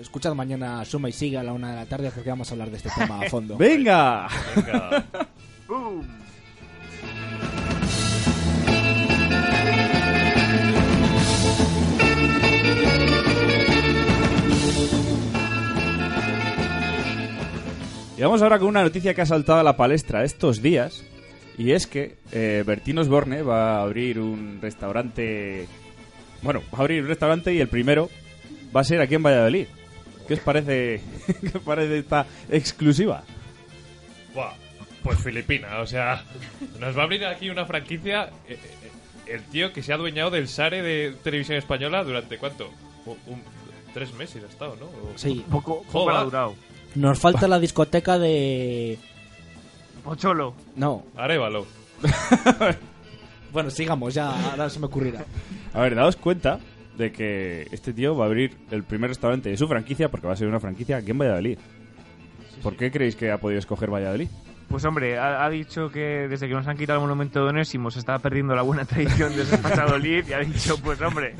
Escuchad 0.00 0.34
mañana 0.34 0.84
Suma 0.84 1.08
y 1.08 1.12
Siga 1.12 1.40
a 1.40 1.44
la 1.44 1.52
una 1.52 1.70
de 1.70 1.76
la 1.76 1.86
tarde 1.86 2.10
porque 2.14 2.30
vamos 2.30 2.50
a 2.50 2.54
hablar 2.54 2.70
de 2.70 2.76
este 2.76 2.90
tema 2.96 3.20
a 3.20 3.28
fondo. 3.28 3.56
¡Venga! 3.58 4.28
Venga. 4.54 5.06
Y 18.18 18.20
vamos 18.20 18.42
ahora 18.42 18.58
con 18.58 18.66
una 18.66 18.82
noticia 18.82 19.14
que 19.14 19.20
ha 19.20 19.26
saltado 19.26 19.60
a 19.60 19.62
la 19.62 19.76
palestra 19.76 20.24
estos 20.24 20.60
días. 20.60 21.04
Y 21.56 21.70
es 21.70 21.86
que 21.86 22.16
eh, 22.32 22.64
Bertín 22.66 22.98
Osborne 22.98 23.42
va 23.42 23.76
a 23.76 23.82
abrir 23.82 24.18
un 24.18 24.58
restaurante. 24.60 25.68
Bueno, 26.42 26.60
va 26.72 26.78
a 26.78 26.80
abrir 26.82 27.02
un 27.02 27.08
restaurante 27.08 27.52
y 27.54 27.60
el 27.60 27.68
primero 27.68 28.08
va 28.74 28.80
a 28.82 28.84
ser 28.84 29.00
aquí 29.00 29.14
en 29.14 29.22
Valladolid. 29.22 29.66
¿Qué 30.26 30.34
os 30.34 30.40
parece, 30.40 31.00
qué 31.40 31.58
os 31.58 31.62
parece 31.64 31.98
esta 31.98 32.26
exclusiva? 32.50 33.22
Buah, 34.34 34.52
pues 35.02 35.18
Filipina, 35.20 35.78
o 35.80 35.86
sea, 35.86 36.22
nos 36.78 36.96
va 36.96 37.00
a 37.00 37.04
abrir 37.04 37.24
aquí 37.24 37.48
una 37.50 37.64
franquicia. 37.64 38.30
eh, 38.48 38.58
eh, 38.58 38.90
el 39.34 39.42
tío 39.44 39.72
que 39.74 39.82
se 39.82 39.92
ha 39.92 39.96
adueñado 39.96 40.30
del 40.30 40.48
Sare 40.48 40.80
de 40.82 41.14
televisión 41.22 41.58
española 41.58 42.02
durante 42.04 42.38
cuánto? 42.38 42.70
Un- 43.04 43.18
un- 43.26 43.42
tres 43.92 44.12
meses 44.14 44.42
ha 44.42 44.46
estado, 44.48 44.76
¿no? 44.76 44.86
O- 44.86 45.12
Sí. 45.16 45.44
Poco, 45.50 45.82
poco 45.92 46.10
ha 46.10 46.22
durado. 46.24 46.54
Nos 46.94 47.18
falta 47.18 47.46
la 47.48 47.58
discoteca 47.58 48.18
de... 48.18 48.98
Pocholo. 50.04 50.54
No. 50.76 51.04
Arévalo. 51.16 51.66
Bueno, 53.52 53.70
sigamos, 53.70 54.12
ya 54.12 54.28
ahora 54.50 54.68
se 54.68 54.78
me 54.78 54.86
ocurrirá. 54.86 55.24
A 55.74 55.80
ver, 55.80 55.94
daos 55.94 56.16
cuenta 56.16 56.58
de 56.96 57.12
que 57.12 57.66
este 57.70 57.92
tío 57.92 58.16
va 58.16 58.24
a 58.24 58.26
abrir 58.28 58.56
el 58.70 58.82
primer 58.82 59.10
restaurante 59.10 59.48
de 59.50 59.56
su 59.56 59.68
franquicia 59.68 60.08
porque 60.10 60.26
va 60.26 60.32
a 60.32 60.36
ser 60.36 60.48
una 60.48 60.60
franquicia 60.60 60.96
aquí 60.96 61.10
en 61.12 61.18
Valladolid. 61.18 61.58
¿Por 62.62 62.76
qué 62.76 62.90
creéis 62.90 63.14
que 63.14 63.30
ha 63.30 63.38
podido 63.38 63.58
escoger 63.60 63.90
Valladolid? 63.90 64.28
Pues 64.68 64.84
hombre, 64.84 65.16
ha, 65.16 65.44
ha 65.44 65.48
dicho 65.48 65.90
que 65.90 66.26
desde 66.28 66.46
que 66.48 66.52
nos 66.54 66.66
han 66.66 66.76
quitado 66.76 66.98
el 66.98 67.02
monumento 67.02 67.42
de 67.42 67.48
Onésimo 67.50 67.90
se 67.90 68.00
estaba 68.00 68.18
perdiendo 68.18 68.54
la 68.54 68.60
buena 68.62 68.84
tradición 68.84 69.34
de 69.34 69.44
Valladolid 69.62 70.24
y 70.28 70.32
ha 70.34 70.40
dicho, 70.40 70.76
pues 70.82 71.00
hombre, 71.00 71.36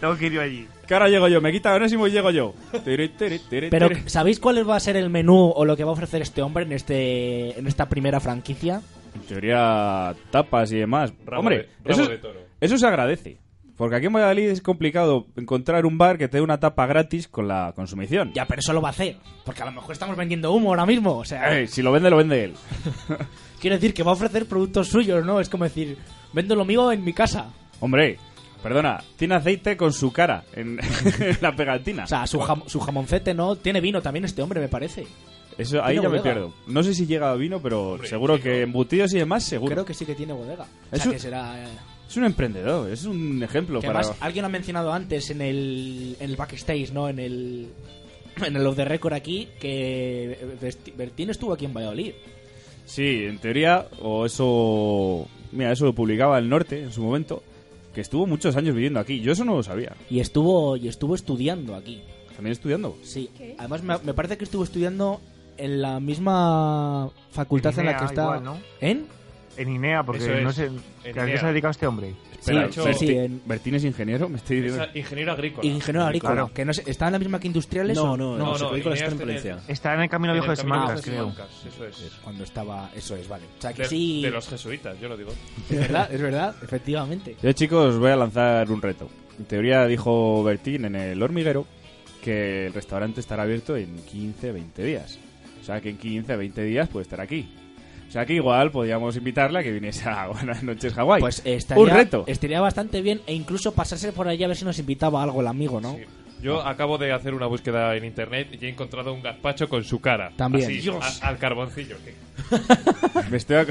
tengo 0.00 0.16
que 0.16 0.26
ir 0.26 0.32
yo 0.32 0.40
allí. 0.40 0.66
Que 0.86 0.94
ahora 0.94 1.08
llego 1.08 1.28
yo, 1.28 1.40
me 1.40 1.52
quita 1.52 1.74
Onésimo 1.74 2.06
y 2.08 2.10
llego 2.10 2.30
yo. 2.30 2.54
Pero. 3.70 3.88
¿sabéis 4.06 4.40
cuál 4.40 4.68
va 4.68 4.76
a 4.76 4.80
ser 4.80 4.96
el 4.96 5.10
menú 5.10 5.52
o 5.54 5.64
lo 5.64 5.76
que 5.76 5.84
va 5.84 5.90
a 5.90 5.92
ofrecer 5.92 6.22
este 6.22 6.42
hombre 6.42 6.64
en 6.64 6.72
este 6.72 7.56
en 7.58 7.66
esta 7.68 7.88
primera 7.88 8.18
franquicia? 8.20 8.80
En 9.14 9.20
teoría, 9.22 10.14
tapas 10.30 10.72
y 10.72 10.78
demás. 10.78 11.12
Rabo 11.26 11.40
Hombre, 11.42 11.68
de- 11.84 11.92
eso, 11.92 12.08
de 12.08 12.18
toro. 12.18 12.40
eso 12.60 12.76
se 12.78 12.86
agradece. 12.86 13.38
Porque 13.78 13.94
aquí 13.96 14.06
en 14.06 14.12
Valladolid 14.12 14.48
es 14.50 14.60
complicado 14.60 15.28
encontrar 15.36 15.86
un 15.86 15.96
bar 15.98 16.18
que 16.18 16.26
te 16.28 16.36
dé 16.38 16.42
una 16.42 16.58
tapa 16.60 16.84
gratis 16.86 17.28
con 17.28 17.46
la 17.48 17.72
consumición. 17.76 18.32
Ya, 18.34 18.44
pero 18.44 18.58
eso 18.60 18.72
lo 18.74 18.82
va 18.82 18.88
a 18.88 18.90
hacer. 18.90 19.16
Porque 19.44 19.62
a 19.62 19.66
lo 19.66 19.72
mejor 19.72 19.92
estamos 19.92 20.16
vendiendo 20.16 20.52
humo 20.52 20.70
ahora 20.70 20.84
mismo. 20.84 21.16
O 21.16 21.24
sea, 21.24 21.56
Eh, 21.60 21.68
si 21.68 21.80
lo 21.80 21.92
vende, 21.92 22.10
lo 22.10 22.16
vende 22.16 22.44
él. 22.44 22.54
quiero 23.60 23.76
decir 23.76 23.94
que 23.94 24.02
va 24.02 24.10
a 24.10 24.14
ofrecer 24.14 24.46
productos 24.46 24.88
suyos, 24.88 25.24
¿no? 25.24 25.40
Es 25.40 25.48
como 25.48 25.64
decir, 25.64 25.96
vendo 26.32 26.54
lo 26.56 26.64
mío 26.64 26.90
en 26.92 27.04
mi 27.04 27.12
casa. 27.12 27.52
Hombre, 27.80 28.18
perdona, 28.64 29.02
tiene 29.16 29.36
aceite 29.36 29.76
con 29.76 29.92
su 29.92 30.12
cara 30.12 30.42
en, 30.54 30.80
en 31.20 31.38
la 31.40 31.54
pegatina. 31.54 32.04
O 32.04 32.08
sea, 32.08 32.26
su, 32.26 32.40
jam- 32.40 32.64
su 32.66 32.80
jamoncete, 32.80 33.32
¿no? 33.32 33.54
Tiene 33.56 33.80
vino 33.80 34.02
también 34.02 34.24
este 34.24 34.42
hombre, 34.42 34.60
me 34.60 34.68
parece. 34.68 35.06
Eso, 35.56 35.82
ahí 35.84 35.96
ya 35.96 36.02
me 36.02 36.08
bodega. 36.08 36.22
pierdo. 36.24 36.54
No 36.68 36.82
sé 36.84 36.94
si 36.94 37.06
llega 37.06 37.30
a 37.30 37.34
vino, 37.34 37.60
pero 37.60 37.92
Hombre, 37.92 38.08
seguro 38.08 38.40
que 38.40 38.62
embutidos 38.62 39.12
y 39.14 39.18
demás, 39.18 39.44
seguro. 39.44 39.72
Creo 39.72 39.84
que 39.84 39.94
sí 39.94 40.04
que 40.04 40.14
tiene 40.16 40.32
bodega. 40.32 40.64
O 40.90 40.94
Eso- 40.96 41.04
sea, 41.04 41.12
que 41.12 41.18
será... 41.18 41.60
eh, 41.64 41.68
Es 42.08 42.16
un 42.16 42.24
emprendedor, 42.24 42.90
es 42.90 43.04
un 43.04 43.42
ejemplo 43.42 43.80
Que 43.80 43.86
para... 43.86 44.00
además, 44.00 44.16
alguien 44.20 44.44
ha 44.46 44.48
mencionado 44.48 44.92
antes 44.92 45.30
en 45.30 45.42
el, 45.42 46.16
en 46.18 46.30
el 46.30 46.36
backstage, 46.36 46.90
¿no? 46.92 47.08
En 47.08 47.18
el, 47.18 47.68
en 48.44 48.56
el 48.56 48.66
off 48.66 48.76
the 48.76 48.84
record 48.86 49.12
aquí, 49.12 49.48
que 49.60 50.56
Bertín 50.96 51.28
estuvo 51.28 51.52
aquí 51.52 51.66
en 51.66 51.74
Valladolid. 51.74 52.12
Sí, 52.86 53.24
en 53.24 53.38
teoría, 53.38 53.86
o 54.00 54.24
eso... 54.24 55.28
Mira, 55.52 55.72
eso 55.72 55.84
lo 55.84 55.94
publicaba 55.94 56.38
el 56.38 56.48
Norte 56.48 56.82
en 56.82 56.92
su 56.92 57.02
momento, 57.02 57.42
que 57.94 58.00
estuvo 58.00 58.26
muchos 58.26 58.56
años 58.56 58.74
viviendo 58.74 59.00
aquí. 59.00 59.20
Yo 59.20 59.32
eso 59.32 59.44
no 59.44 59.56
lo 59.56 59.62
sabía. 59.62 59.94
Y 60.08 60.20
estuvo, 60.20 60.76
y 60.78 60.88
estuvo 60.88 61.14
estudiando 61.14 61.74
aquí. 61.74 62.02
También 62.34 62.52
estudiando. 62.52 62.96
Sí. 63.02 63.28
¿Qué? 63.36 63.54
Además, 63.58 63.82
me, 63.82 63.98
me 63.98 64.14
parece 64.14 64.38
que 64.38 64.44
estuvo 64.44 64.64
estudiando 64.64 65.20
en 65.58 65.82
la 65.82 66.00
misma 66.00 67.10
facultad 67.32 67.78
en, 67.78 67.86
la 67.86 67.96
que 67.98 68.04
está... 68.06 68.22
igual, 68.22 68.44
¿no? 68.44 68.58
¿En? 68.80 69.06
En 69.58 69.68
INEA, 69.68 70.02
porque 70.04 70.38
es, 70.38 70.42
no 70.44 70.52
sé 70.52 70.66
en 71.04 71.18
¿a 71.18 71.26
qué 71.26 71.36
se 71.38 71.44
ha 71.44 71.48
dedicado 71.48 71.72
este 71.72 71.86
hombre. 71.86 72.14
Espera, 72.38 72.66
hecho- 72.66 72.84
Berti- 72.86 72.94
sí, 72.94 73.08
en- 73.16 73.42
¿Bertín 73.44 73.74
es 73.74 73.84
ingeniero? 73.84 74.28
Me 74.28 74.36
estoy 74.36 74.58
Es 74.58 74.62
diciendo... 74.64 74.88
ingeniero 74.94 75.32
agrícola. 75.32 75.66
Ingeniero 75.68 76.06
agrícola. 76.06 76.32
Claro. 76.34 76.50
Que 76.54 76.64
no 76.64 76.72
sé, 76.72 76.84
¿Está 76.86 77.06
en 77.06 77.12
la 77.14 77.18
misma 77.18 77.40
que 77.40 77.48
industriales? 77.48 77.96
No, 77.96 78.12
o- 78.12 78.16
no, 78.16 78.38
No, 78.38 78.56
no, 78.56 78.58
no, 78.70 78.76
Ineas 78.78 79.02
está 79.02 79.24
en. 79.24 79.58
Está 79.68 79.94
en 79.94 80.00
el 80.02 80.08
Camino 80.08 80.32
Viejo 80.32 80.50
de 80.50 80.56
Simancas, 80.56 81.02
creo. 81.02 81.32
Eso 81.66 81.84
es. 81.86 82.12
Cuando 82.22 82.44
estaba... 82.44 82.90
Eso 82.94 83.16
es, 83.16 83.28
vale. 83.28 83.44
O 83.58 83.60
sea, 83.60 83.72
que 83.72 83.82
De, 83.82 83.88
sí... 83.88 84.22
de 84.22 84.30
los 84.30 84.48
jesuitas, 84.48 84.98
yo 85.00 85.08
lo 85.08 85.16
digo. 85.16 85.32
Es 85.68 85.78
verdad, 85.80 86.08
es 86.14 86.22
verdad, 86.22 86.54
efectivamente. 86.62 87.36
Yo, 87.42 87.52
chicos, 87.52 87.94
os 87.94 87.98
voy 87.98 88.12
a 88.12 88.16
lanzar 88.16 88.70
un 88.70 88.80
reto. 88.80 89.08
En 89.38 89.44
teoría 89.46 89.84
dijo 89.86 90.42
Bertín 90.44 90.84
en 90.84 90.94
el 90.94 91.20
hormiguero 91.22 91.66
que 92.22 92.66
el 92.66 92.72
restaurante 92.72 93.20
estará 93.20 93.42
abierto 93.42 93.76
en 93.76 93.96
15, 94.04 94.52
20 94.52 94.84
días. 94.84 95.18
O 95.60 95.64
sea 95.64 95.80
que 95.80 95.90
en 95.90 95.98
15, 95.98 96.36
20 96.36 96.62
días 96.62 96.88
puede 96.88 97.02
estar 97.02 97.20
aquí. 97.20 97.52
O 98.08 98.10
sea 98.10 98.24
que 98.24 98.32
igual 98.34 98.70
podríamos 98.70 99.16
invitarle 99.16 99.58
a 99.58 99.62
que 99.62 99.70
viniese 99.70 100.08
a 100.08 100.26
Buenas 100.32 100.62
noches 100.62 100.94
Hawái. 100.94 101.20
Pues 101.20 101.42
estaría, 101.44 101.82
un 101.84 101.90
reto. 101.90 102.24
estaría 102.26 102.60
bastante 102.60 103.02
bien 103.02 103.20
e 103.26 103.34
incluso 103.34 103.72
pasarse 103.72 104.12
por 104.12 104.28
allí 104.28 104.42
a 104.44 104.48
ver 104.48 104.56
si 104.56 104.64
nos 104.64 104.78
invitaba 104.78 105.22
algo 105.22 105.40
el 105.42 105.46
amigo, 105.46 105.80
¿no? 105.80 105.94
Sí. 105.94 106.04
Yo 106.40 106.64
acabo 106.64 106.98
de 106.98 107.12
hacer 107.12 107.34
una 107.34 107.46
búsqueda 107.46 107.96
en 107.96 108.04
internet 108.04 108.48
y 108.60 108.64
he 108.64 108.68
encontrado 108.68 109.12
un 109.12 109.20
gazpacho 109.22 109.68
con 109.68 109.82
su 109.82 110.00
cara. 110.00 110.30
También. 110.36 110.66
Así, 110.66 110.78
Dios. 110.78 111.20
a- 111.22 111.26
al 111.28 111.36
carboncillo. 111.38 111.96
Me 113.30 113.36
estoy, 113.36 113.56
ac- 113.56 113.68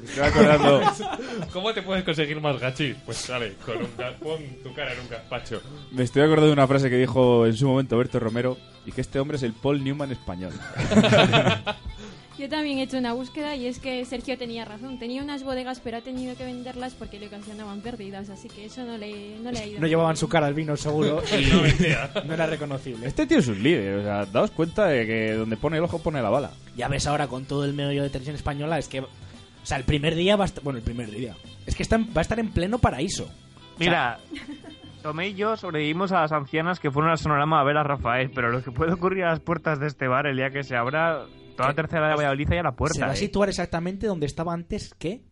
me 0.00 0.04
estoy 0.08 0.24
acordando... 0.24 0.82
¿Cómo 1.52 1.72
te 1.74 1.82
puedes 1.82 2.04
conseguir 2.04 2.40
más 2.40 2.60
gachis? 2.60 2.94
Pues 3.04 3.16
sale, 3.18 3.54
con 3.66 3.78
un 3.78 3.96
ga- 3.98 4.14
pon 4.14 4.40
tu 4.62 4.72
cara 4.72 4.92
en 4.92 5.00
un 5.00 5.08
gazpacho. 5.08 5.60
Me 5.90 6.04
estoy 6.04 6.22
acordando 6.22 6.46
de 6.46 6.52
una 6.52 6.68
frase 6.68 6.88
que 6.88 6.96
dijo 6.96 7.44
en 7.44 7.56
su 7.56 7.66
momento 7.66 7.98
Berto 7.98 8.20
Romero 8.20 8.56
y 8.86 8.92
que 8.92 9.00
este 9.00 9.18
hombre 9.18 9.36
es 9.36 9.42
el 9.42 9.52
Paul 9.52 9.82
Newman 9.82 10.12
español. 10.12 10.52
Yo 12.38 12.48
también 12.50 12.78
he 12.78 12.82
hecho 12.82 12.98
una 12.98 13.14
búsqueda 13.14 13.56
y 13.56 13.66
es 13.66 13.78
que 13.78 14.04
Sergio 14.04 14.36
tenía 14.36 14.64
razón. 14.66 14.98
Tenía 14.98 15.22
unas 15.22 15.42
bodegas, 15.42 15.80
pero 15.80 15.96
ha 15.96 16.00
tenido 16.02 16.36
que 16.36 16.44
venderlas 16.44 16.94
porque 16.94 17.18
le 17.18 17.28
ocasionaban 17.28 17.80
pérdidas, 17.80 18.28
así 18.28 18.48
que 18.48 18.66
eso 18.66 18.84
no 18.84 18.98
le, 18.98 19.38
no 19.40 19.50
le 19.50 19.58
ha 19.58 19.66
ido. 19.66 19.80
No 19.80 19.86
llevaban 19.86 20.16
su 20.16 20.28
cara 20.28 20.46
al 20.46 20.54
vino, 20.54 20.76
seguro. 20.76 21.22
y 21.32 22.26
no 22.26 22.34
era 22.34 22.46
reconocible. 22.46 23.06
Este 23.06 23.26
tío 23.26 23.38
es 23.38 23.48
un 23.48 23.62
líder, 23.62 23.98
o 24.00 24.02
sea, 24.02 24.26
daos 24.26 24.50
cuenta 24.50 24.86
de 24.86 25.06
que 25.06 25.32
donde 25.32 25.56
pone 25.56 25.78
el 25.78 25.84
ojo 25.84 25.98
pone 26.02 26.20
la 26.20 26.28
bala. 26.28 26.50
Ya 26.76 26.88
ves 26.88 27.06
ahora 27.06 27.26
con 27.26 27.46
todo 27.46 27.64
el 27.64 27.72
medio 27.72 28.02
de 28.02 28.10
televisión 28.10 28.36
española, 28.36 28.78
es 28.78 28.88
que. 28.88 29.00
O 29.00 29.08
sea, 29.62 29.78
el 29.78 29.84
primer 29.84 30.14
día 30.14 30.36
va 30.36 30.44
a 30.44 30.46
estar. 30.46 30.62
Bueno, 30.62 30.78
el 30.78 30.84
primer 30.84 31.10
día. 31.10 31.34
Es 31.64 31.74
que 31.74 31.82
está 31.82 31.96
en- 31.96 32.08
va 32.08 32.18
a 32.18 32.22
estar 32.22 32.38
en 32.38 32.50
pleno 32.52 32.78
paraíso. 32.78 33.28
Mira, 33.78 34.18
Tomé 35.02 35.28
y 35.28 35.34
yo 35.34 35.56
sobrevivimos 35.56 36.12
a 36.12 36.20
las 36.22 36.32
ancianas 36.32 36.80
que 36.80 36.90
fueron 36.90 37.10
al 37.10 37.18
sonorama 37.18 37.60
a 37.60 37.64
ver 37.64 37.76
a 37.76 37.82
Rafael, 37.82 38.30
pero 38.34 38.50
lo 38.50 38.62
que 38.62 38.72
puede 38.72 38.92
ocurrir 38.92 39.24
a 39.24 39.30
las 39.30 39.40
puertas 39.40 39.78
de 39.80 39.86
este 39.86 40.06
bar 40.08 40.26
el 40.26 40.36
día 40.36 40.50
que 40.50 40.64
se 40.64 40.74
abra, 40.76 41.26
toda 41.56 41.68
la 41.70 41.74
tercera 41.74 42.08
de 42.08 42.14
Valladolid 42.14 42.48
y 42.50 42.56
a 42.56 42.62
la 42.62 42.70
¿Se 42.70 42.76
puerta. 42.76 43.06
va 43.06 43.12
a 43.12 43.14
¿eh? 43.14 43.18
situar 43.18 43.48
exactamente 43.48 44.06
donde 44.06 44.26
estaba 44.26 44.52
antes 44.52 44.94
qué? 44.98 45.22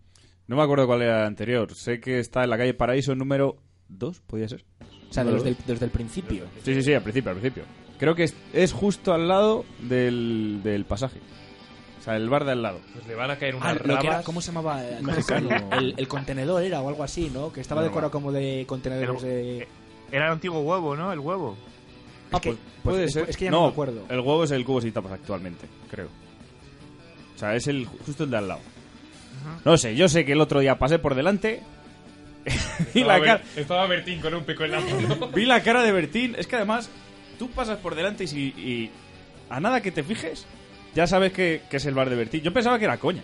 No 0.47 0.57
me 0.57 0.63
acuerdo 0.63 0.87
cuál 0.87 1.03
era 1.03 1.21
el 1.21 1.27
anterior. 1.27 1.75
Sé 1.75 2.01
que 2.01 2.19
está 2.19 2.45
en 2.45 2.51
la 2.51 2.59
calle 2.59 2.75
Paraíso 2.75 3.15
número 3.15 3.57
2, 3.89 4.21
podía 4.23 4.49
ser. 4.49 4.65
O 5.11 5.13
sea, 5.13 5.25
desde 5.25 5.51
el, 5.51 5.57
desde 5.67 5.85
el 5.87 5.91
principio. 5.91 6.45
Sí, 6.65 6.75
sí, 6.75 6.83
sí, 6.83 6.93
al 6.95 7.03
principio, 7.03 7.31
al 7.31 7.37
principio. 7.39 7.65
Creo 7.99 8.15
que 8.15 8.25
es, 8.25 8.35
es 8.53 8.73
justo 8.73 9.15
al 9.15 9.29
lado 9.29 9.65
del, 9.81 10.61
del 10.65 10.85
pasaje. 10.85 11.21
O 12.01 12.03
sea, 12.03 12.17
el 12.17 12.29
bar 12.29 12.45
de 12.45 12.53
al 12.53 12.61
lado. 12.63 12.81
Pues 12.93 13.07
le 13.07 13.15
van 13.15 13.31
a 13.31 13.37
caer 13.37 13.55
unas 13.55 13.69
Ah, 13.69 13.75
lo 13.75 13.81
que 13.85 13.91
era- 13.93 14.03
rabas. 14.03 14.25
¿Cómo 14.27 14.41
se 14.43 14.49
llamaba? 14.53 14.83
Mexicano. 15.03 15.49
El, 15.73 15.95
el 15.97 16.09
contenedor 16.09 16.63
era 16.63 16.83
o 16.83 16.89
algo 16.89 17.03
así, 17.05 17.31
¿no? 17.33 17.51
Que 17.53 17.61
estaba 17.63 17.81
No, 17.81 17.87
decorado 17.87 18.11
como 18.11 18.33
de 18.33 18.65
contenedores 18.67 19.23
El- 19.23 19.29
de... 19.29 19.69
Era 20.13 20.27
el 20.27 20.33
antiguo 20.33 20.61
huevo, 20.61 20.95
¿no? 20.97 21.13
El 21.13 21.21
huevo. 21.21 21.57
Ah, 22.33 22.41
pues, 22.41 22.57
pues 22.83 22.95
Puede 22.95 23.05
es, 23.05 23.13
ser. 23.13 23.29
es 23.29 23.37
que 23.37 23.47
ya 23.47 23.51
no, 23.51 23.63
me 23.63 23.69
acuerdo. 23.69 24.05
El 24.09 24.21
huevo 24.21 24.45
es 24.45 24.51
el 24.51 24.65
cubo 24.65 24.81
sin 24.81 24.93
tapas 24.93 25.13
actualmente, 25.13 25.67
creo. 25.91 26.09
O 27.35 27.39
sea, 27.39 27.55
es 27.55 27.67
el 27.67 27.87
justo 27.87 28.25
el 28.25 28.31
de 28.31 28.37
al 28.37 28.49
lado. 28.49 28.61
No 29.65 29.77
sé, 29.77 29.95
yo 29.95 30.09
sé 30.09 30.25
que 30.25 30.33
el 30.33 30.41
otro 30.41 30.61
día 30.61 30.79
pasé 30.79 30.99
por 30.99 31.15
delante 31.15 31.61
y 32.95 33.01
Estaba, 33.01 33.19
la 33.19 33.25
cara, 33.25 33.43
estaba 33.57 33.87
Bertín 33.87 34.21
con 34.21 34.35
un 34.35 34.45
pico 34.45 34.65
en 34.65 34.73
la 34.73 34.81
mano. 34.81 35.29
vi 35.35 35.45
la 35.45 35.63
cara 35.63 35.83
de 35.83 35.93
Bertín. 35.93 36.35
Es 36.39 36.47
que 36.47 36.57
además, 36.57 36.91
tú 37.39 37.51
pasas 37.51 37.79
por 37.79 37.95
delante 37.95 38.25
y, 38.25 38.27
si, 38.27 38.41
y 38.41 38.91
a 39.51 39.61
nada 39.61 39.81
que 39.81 39.91
te 39.91 40.03
fijes, 40.03 40.47
ya 40.95 41.07
sabes 41.07 41.33
que, 41.33 41.63
que 41.71 41.79
es 41.79 41.87
el 41.87 41.95
bar 41.95 42.11
de 42.11 42.17
Bertín. 42.17 42.43
Yo 42.43 42.53
pensaba 42.53 42.79
que 42.79 42.85
era 42.85 42.99
coña. 42.99 43.23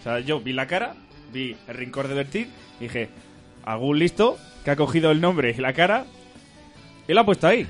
O 0.00 0.02
sea, 0.02 0.20
yo 0.20 0.40
vi 0.40 0.52
la 0.52 0.66
cara, 0.66 0.94
vi 1.32 1.56
el 1.68 1.74
rincón 1.74 2.08
de 2.08 2.14
Bertín 2.14 2.48
y 2.80 2.84
dije, 2.84 3.08
algún 3.64 3.98
listo 3.98 4.38
que 4.64 4.70
ha 4.70 4.76
cogido 4.76 5.10
el 5.10 5.20
nombre 5.20 5.54
y 5.56 5.60
la 5.60 5.72
cara 5.72 6.06
y 7.06 7.14
la 7.14 7.22
ha 7.22 7.26
puesto 7.26 7.46
ahí. 7.46 7.66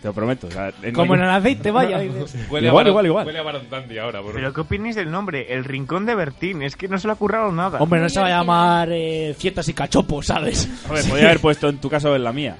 Te 0.00 0.08
lo 0.08 0.14
prometo. 0.14 0.46
o 0.46 0.50
sea, 0.50 0.72
en 0.82 0.94
Como 0.94 1.14
en 1.14 1.22
el 1.22 1.28
aceite, 1.30 1.70
vaya. 1.72 1.98
Huele 1.98 2.08
Igual, 2.08 2.66
a 2.66 2.72
Baron- 2.72 2.86
igual, 2.88 3.06
igual. 3.06 3.26
Huele 3.26 3.38
a 3.38 3.42
Baron 3.42 3.68
Dandy 3.70 3.98
ahora, 3.98 4.20
bro. 4.20 4.32
¿Pero 4.34 4.52
qué 4.54 4.60
opináis 4.62 4.96
del 4.96 5.10
nombre? 5.10 5.52
El 5.52 5.64
Rincón 5.64 6.06
de 6.06 6.14
Bertín. 6.14 6.62
Es 6.62 6.74
que 6.76 6.88
no 6.88 6.98
se 6.98 7.06
le 7.06 7.12
ha 7.12 7.16
currado 7.16 7.52
nada. 7.52 7.78
Hombre, 7.80 8.00
no 8.00 8.08
se 8.08 8.18
va 8.20 8.26
a 8.26 8.30
llamar 8.30 8.88
eh, 8.92 9.34
Cietas 9.38 9.68
y 9.68 9.74
Cachopos, 9.74 10.26
¿sabes? 10.26 10.68
Hombre, 10.88 11.04
podría 11.04 11.26
haber 11.26 11.40
puesto 11.40 11.68
en 11.68 11.78
tu 11.78 11.90
caso 11.90 12.14
en 12.16 12.24
la 12.24 12.32
mía. 12.32 12.56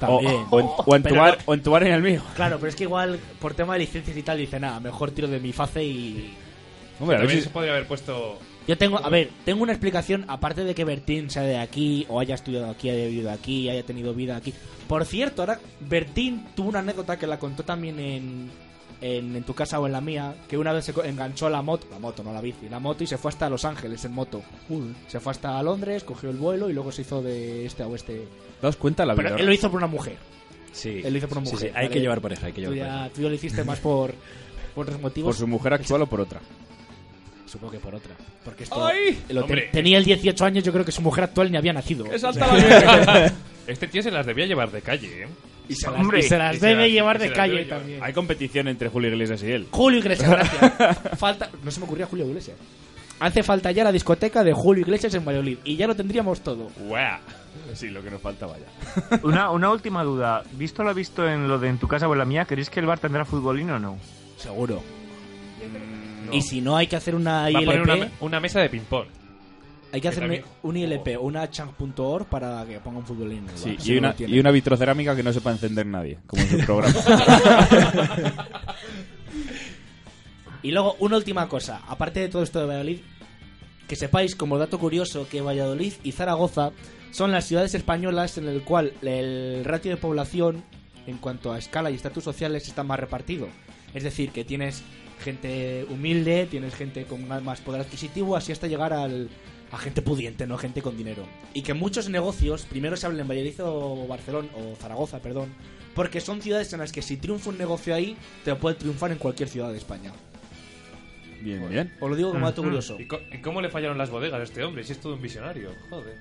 O, 0.00 0.06
También. 0.18 0.44
o 0.50 0.60
en, 0.60 0.66
o 0.86 0.96
en 0.96 1.02
tu 1.02 1.14
bar, 1.16 1.38
no- 1.38 1.42
o 1.46 1.54
en 1.54 1.62
tu 1.62 1.70
bar 1.72 1.82
y 1.82 1.86
en 1.86 1.92
el 1.94 2.02
mío. 2.02 2.22
Claro, 2.36 2.56
pero 2.58 2.68
es 2.68 2.76
que 2.76 2.84
igual 2.84 3.18
por 3.40 3.54
tema 3.54 3.72
de 3.74 3.80
licencias 3.80 4.16
y 4.16 4.22
tal 4.22 4.38
dice 4.38 4.60
nada, 4.60 4.78
mejor 4.80 5.10
tiro 5.10 5.26
de 5.28 5.40
mi 5.40 5.52
face 5.52 5.82
y... 5.84 6.34
Hombre, 7.00 7.16
a 7.16 7.20
ver 7.20 7.30
si- 7.30 7.42
se 7.42 7.50
podría 7.50 7.72
haber 7.72 7.86
puesto. 7.86 8.38
Yo 8.68 8.76
tengo, 8.78 8.98
a 9.04 9.08
ver, 9.08 9.30
tengo 9.46 9.62
una 9.62 9.72
explicación, 9.72 10.24
aparte 10.28 10.62
de 10.62 10.74
que 10.74 10.84
Bertín 10.84 11.30
sea 11.30 11.42
de 11.42 11.56
aquí, 11.58 12.04
o 12.10 12.20
haya 12.20 12.34
estudiado 12.34 12.70
aquí, 12.70 12.90
haya 12.90 13.06
vivido 13.06 13.30
aquí, 13.30 13.68
haya 13.70 13.82
tenido 13.82 14.12
vida 14.14 14.36
aquí. 14.36 14.52
Por 14.86 15.04
cierto, 15.06 15.42
ahora 15.42 15.58
Bertín 15.80 16.44
tuvo 16.54 16.68
una 16.68 16.80
anécdota 16.80 17.18
que 17.18 17.26
la 17.26 17.38
contó 17.38 17.62
también 17.64 17.98
en, 17.98 18.50
en, 19.00 19.34
en 19.36 19.42
tu 19.44 19.54
casa 19.54 19.80
o 19.80 19.86
en 19.86 19.92
la 19.92 20.02
mía, 20.02 20.34
que 20.48 20.58
una 20.58 20.74
vez 20.74 20.84
se 20.84 20.92
enganchó 21.08 21.46
a 21.46 21.50
la 21.50 21.62
moto, 21.62 21.86
la 21.90 21.98
moto, 21.98 22.22
no 22.22 22.30
la 22.32 22.42
bici, 22.42 22.68
la 22.68 22.78
moto 22.78 23.02
y 23.04 23.06
se 23.06 23.16
fue 23.16 23.30
hasta 23.30 23.48
Los 23.48 23.64
Ángeles 23.64 24.04
en 24.04 24.12
moto. 24.12 24.42
Se 25.06 25.18
fue 25.18 25.32
hasta 25.32 25.62
Londres, 25.62 26.04
cogió 26.04 26.28
el 26.28 26.36
vuelo 26.36 26.68
y 26.68 26.74
luego 26.74 26.92
se 26.92 27.02
hizo 27.02 27.22
de 27.22 27.64
este 27.64 27.82
a 27.82 27.86
oeste. 27.88 28.28
¿Daos 28.60 28.76
cuenta 28.76 29.06
la 29.06 29.14
Pero 29.14 29.30
vida? 29.30 29.38
él 29.40 29.46
lo 29.46 29.52
hizo 29.54 29.70
por 29.70 29.78
una 29.78 29.86
mujer. 29.86 30.16
Sí, 30.72 31.00
Él 31.02 31.12
lo 31.12 31.18
hizo 31.18 31.28
por 31.28 31.38
una 31.38 31.46
sí, 31.46 31.52
mujer. 31.54 31.68
sí, 31.70 31.74
Hay 31.74 31.84
¿vale? 31.86 31.94
que 31.94 32.00
llevar 32.00 32.20
pareja, 32.20 32.46
hay 32.48 32.52
que 32.52 32.62
Tú 32.66 32.74
llevar 32.74 32.88
pareja. 32.90 33.06
ya, 33.08 33.12
tú 33.14 33.22
ya 33.22 33.28
lo 33.30 33.34
hiciste 33.34 33.64
más 33.64 33.78
por, 33.80 34.12
por 34.74 34.84
otros 34.84 35.00
motivos. 35.00 35.28
¿Por 35.28 35.34
su 35.40 35.46
mujer 35.46 35.72
actual 35.72 36.02
o 36.02 36.06
por 36.06 36.20
otra? 36.20 36.40
Supongo 37.50 37.72
que 37.72 37.78
por 37.78 37.94
otra. 37.94 38.14
Porque 38.44 38.64
esto 38.64 38.86
¡Ay! 38.86 39.18
lo 39.30 39.40
te- 39.40 39.44
Hombre. 39.44 39.68
tenía 39.72 39.98
el 39.98 40.04
18 40.04 40.44
años, 40.44 40.64
yo 40.64 40.72
creo 40.72 40.84
que 40.84 40.92
su 40.92 41.00
mujer 41.02 41.24
actual 41.24 41.50
ni 41.50 41.56
había 41.56 41.72
nacido. 41.72 42.04
salta 42.18 42.46
la 42.46 43.32
Este 43.66 43.86
tío 43.86 44.02
se 44.02 44.10
las 44.10 44.26
debía 44.26 44.46
llevar 44.46 44.70
de 44.70 44.80
calle, 44.82 45.24
¿eh? 45.24 45.28
Y 45.68 45.74
se 45.74 45.90
las, 45.90 46.00
Hombre, 46.00 46.20
y 46.20 46.22
se 46.22 46.38
las 46.38 46.56
y 46.56 46.60
se 46.60 46.66
debe 46.66 46.82
las- 46.82 46.90
llevar 46.92 47.16
y 47.16 47.18
de 47.18 47.24
se 47.24 47.28
las 47.30 47.36
calle 47.36 47.52
debe 47.52 47.64
llevar. 47.64 47.78
también. 47.80 48.02
Hay 48.02 48.12
competición 48.12 48.68
entre 48.68 48.88
Julio 48.88 49.10
Iglesias 49.10 49.42
y 49.42 49.50
él. 49.52 49.66
Julio 49.70 49.98
Iglesias, 49.98 50.30
gracias. 50.30 50.98
falta, 51.18 51.50
no 51.62 51.70
se 51.70 51.80
me 51.80 51.86
ocurría 51.86 52.06
Julio 52.06 52.26
Iglesias. 52.26 52.56
Hace 53.20 53.42
falta 53.42 53.70
ya 53.72 53.82
la 53.84 53.92
discoteca 53.92 54.44
de 54.44 54.52
Julio 54.52 54.82
Iglesias 54.82 55.12
en 55.14 55.24
Valladolid. 55.24 55.58
Y 55.64 55.76
ya 55.76 55.86
lo 55.86 55.94
tendríamos 55.96 56.40
todo. 56.40 56.70
¡Guau! 56.78 57.18
Sí, 57.74 57.88
lo 57.88 58.02
que 58.02 58.10
nos 58.10 58.22
faltaba 58.22 58.54
ya. 58.58 59.18
Una, 59.24 59.50
una 59.50 59.70
última 59.70 60.02
duda. 60.04 60.42
¿Visto 60.52 60.82
lo 60.84 60.94
visto 60.94 61.28
en 61.28 61.48
lo 61.48 61.58
de 61.58 61.68
en 61.68 61.78
tu 61.78 61.88
casa 61.88 62.08
o 62.08 62.12
en 62.12 62.18
la 62.20 62.24
mía? 62.24 62.44
¿Creéis 62.46 62.70
que 62.70 62.80
el 62.80 62.86
bar 62.86 62.98
tendrá 63.00 63.24
futbolín 63.24 63.70
o 63.70 63.78
no? 63.78 63.98
Seguro. 64.38 64.82
No. 66.28 66.34
Y 66.34 66.42
si 66.42 66.60
no, 66.60 66.76
hay 66.76 66.86
que 66.86 66.96
hacer 66.96 67.14
una 67.14 67.42
Va 67.42 67.46
a 67.48 67.52
poner 67.52 67.68
ILP. 67.76 67.82
una, 67.84 67.96
me- 67.96 68.10
una 68.20 68.40
mesa 68.40 68.60
de 68.60 68.68
ping-pong. 68.70 69.06
Hay 69.90 70.00
que 70.02 70.08
hacer 70.08 70.20
también- 70.24 70.44
un 70.62 70.76
ILP, 70.76 71.16
una 71.18 71.48
chang.org 71.50 72.26
para 72.26 72.64
que 72.66 72.78
ponga 72.80 72.98
un 72.98 73.06
futbolín. 73.06 73.38
en 73.38 73.48
el 73.48 73.56
Sí, 73.58 73.70
bar. 73.76 73.86
y 73.88 73.96
una, 73.98 74.12
tiene. 74.14 74.36
y 74.36 74.38
una 74.40 74.50
vitrocerámica 74.50 75.16
que 75.16 75.22
no 75.22 75.32
sepa 75.32 75.50
encender 75.50 75.86
nadie, 75.86 76.18
como 76.26 76.42
en 76.42 76.48
su 76.50 76.58
programa. 76.66 76.94
Y 80.62 80.72
luego, 80.72 80.96
una 80.98 81.16
última 81.16 81.48
cosa. 81.48 81.82
Aparte 81.88 82.20
de 82.20 82.28
todo 82.28 82.42
esto 82.42 82.58
de 82.60 82.66
Valladolid, 82.66 82.98
que 83.86 83.96
sepáis 83.96 84.34
como 84.34 84.58
dato 84.58 84.78
curioso 84.78 85.28
que 85.28 85.40
Valladolid 85.40 85.92
y 86.02 86.12
Zaragoza 86.12 86.72
son 87.12 87.30
las 87.32 87.46
ciudades 87.46 87.74
españolas 87.74 88.38
en 88.38 88.48
el 88.48 88.62
cual 88.62 88.92
el 89.02 89.64
ratio 89.64 89.92
de 89.92 89.96
población 89.96 90.64
en 91.06 91.18
cuanto 91.18 91.52
a 91.52 91.58
escala 91.58 91.90
y 91.90 91.94
estatus 91.94 92.24
sociales 92.24 92.66
está 92.66 92.82
más 92.82 92.98
repartido. 93.00 93.48
Es 93.94 94.02
decir, 94.02 94.30
que 94.30 94.44
tienes 94.44 94.82
gente 95.20 95.86
humilde, 95.88 96.46
tienes 96.46 96.74
gente 96.74 97.04
con 97.04 97.26
más 97.28 97.60
poder 97.60 97.82
adquisitivo, 97.82 98.36
así 98.36 98.52
hasta 98.52 98.66
llegar 98.66 98.92
al, 98.92 99.28
a 99.70 99.78
gente 99.78 100.02
pudiente, 100.02 100.46
no 100.46 100.58
gente 100.58 100.82
con 100.82 100.96
dinero. 100.96 101.24
Y 101.54 101.62
que 101.62 101.74
muchos 101.74 102.08
negocios 102.08 102.64
primero 102.64 102.96
se 102.96 103.06
hablan 103.06 103.22
en 103.22 103.28
Valladolid 103.28 103.60
o 103.62 104.06
Barcelona, 104.06 104.48
o 104.54 104.76
Zaragoza, 104.76 105.20
perdón, 105.20 105.48
porque 105.94 106.20
son 106.20 106.40
ciudades 106.40 106.72
en 106.72 106.80
las 106.80 106.92
que 106.92 107.02
si 107.02 107.16
triunfa 107.16 107.50
un 107.50 107.58
negocio 107.58 107.94
ahí, 107.94 108.16
te 108.44 108.54
puede 108.54 108.76
triunfar 108.76 109.12
en 109.12 109.18
cualquier 109.18 109.48
ciudad 109.48 109.70
de 109.70 109.78
España. 109.78 110.12
Bien, 111.40 111.68
bien. 111.68 111.92
Os 112.00 112.10
lo 112.10 112.16
digo 112.16 112.32
como 112.32 112.46
dato 112.46 112.62
curioso. 112.62 112.96
¿Y, 112.98 113.06
cómo 113.40 113.60
le 113.60 113.68
fallaron 113.68 113.96
las 113.96 114.10
bodegas 114.10 114.40
a 114.40 114.42
este 114.42 114.64
hombre? 114.64 114.82
Si 114.84 114.92
es 114.92 115.00
todo 115.00 115.14
un 115.14 115.22
visionario. 115.22 115.70
Joder. 115.88 116.14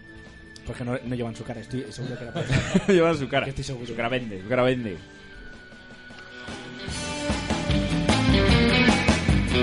Porque 0.66 0.84
no, 0.84 0.98
no 1.04 1.16
llevan 1.16 1.36
su 1.36 1.44
cara, 1.44 1.62
estoy 1.62 1.86
seguro 1.92 2.18
que 2.18 2.24
era 2.24 2.34
para 2.34 2.46
eso. 2.46 2.92
Llevan 2.92 3.18
su 3.18 3.28
cara. 3.28 3.48
Estoy 3.48 3.64
seguro. 3.64 3.88
Su 3.88 3.96
cara 3.96 4.10
vende, 4.10 4.42
su 4.42 4.50
cara 4.50 4.64
vende. 4.64 4.98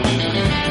Y 0.02 0.63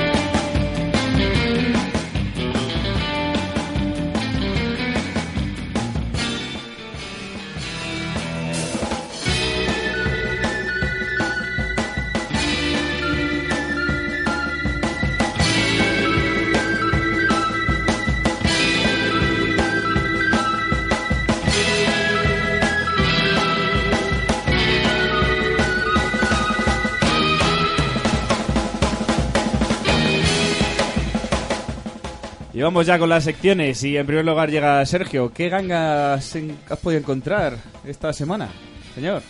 vamos 32.64 32.86
ya 32.86 32.98
con 32.98 33.10
las 33.10 33.24
secciones. 33.24 33.84
Y 33.84 33.98
en 33.98 34.06
primer 34.06 34.26
lugar 34.26 34.50
llega 34.50 34.86
Sergio. 34.86 35.32
¿Qué 35.34 35.50
gangas 35.50 36.36
has 36.70 36.80
podido 36.80 37.00
encontrar 37.00 37.58
esta 37.86 38.14
semana, 38.14 38.50
señor? 38.96 39.22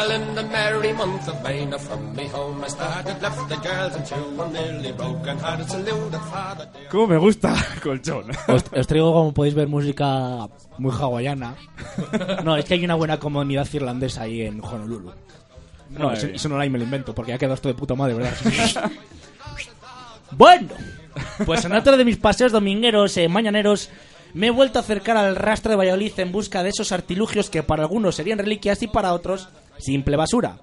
Well, 0.00 0.12
in 0.12 0.34
the 0.34 0.42
merry 0.44 0.94
month 0.94 1.28
of 1.28 1.42
May, 1.42 1.66
now 1.66 1.76
from 1.76 2.16
me 2.16 2.26
home 2.28 2.64
I 2.64 2.68
started, 2.68 3.20
left 3.20 3.48
the 3.50 3.56
girls 3.56 3.94
and 3.96 4.06
two, 4.06 4.42
and 4.42 4.52
nearly 4.54 4.92
broken 4.92 5.36
hearted, 5.36 5.68
saluted 5.68 6.20
father 6.32 6.66
dear. 6.72 6.88
¿Cómo 6.88 7.06
me 7.06 7.18
gusta 7.18 7.54
colchón? 7.82 8.30
Os, 8.48 8.64
os 8.72 8.86
traigo, 8.86 9.12
como 9.12 9.34
podéis 9.34 9.54
ver, 9.54 9.68
música 9.68 10.48
muy 10.78 10.92
hawaiana. 10.92 11.54
No, 12.44 12.56
es 12.56 12.64
que 12.64 12.74
hay 12.74 12.84
una 12.86 12.94
buena 12.94 13.18
comunidad 13.18 13.68
irlandesa 13.70 14.22
ahí 14.22 14.40
en 14.40 14.64
Honolulu. 14.64 15.12
No, 15.90 16.12
eso, 16.12 16.28
eso 16.28 16.48
no 16.48 16.56
la 16.56 16.64
me 16.70 16.78
lo 16.78 16.84
invento, 16.84 17.14
porque 17.14 17.34
ha 17.34 17.38
quedado 17.38 17.56
esto 17.56 17.68
de 17.68 17.74
puta 17.74 17.94
madre, 17.94 18.14
¿verdad? 18.14 18.32
bueno, 20.30 20.70
pues 21.44 21.62
en 21.66 21.74
otro 21.74 21.98
de 21.98 22.06
mis 22.06 22.16
paseos 22.16 22.52
domingueros, 22.52 23.18
eh, 23.18 23.28
mañaneros, 23.28 23.90
me 24.32 24.46
he 24.46 24.50
vuelto 24.50 24.78
a 24.78 24.82
acercar 24.82 25.18
al 25.18 25.36
rastro 25.36 25.72
de 25.72 25.76
Valladolid 25.76 26.18
en 26.20 26.32
busca 26.32 26.62
de 26.62 26.70
esos 26.70 26.90
artilugios 26.90 27.50
que 27.50 27.62
para 27.62 27.82
algunos 27.82 28.14
serían 28.14 28.38
reliquias 28.38 28.82
y 28.82 28.86
para 28.86 29.12
otros 29.12 29.50
simple 29.78 30.16
basura. 30.16 30.60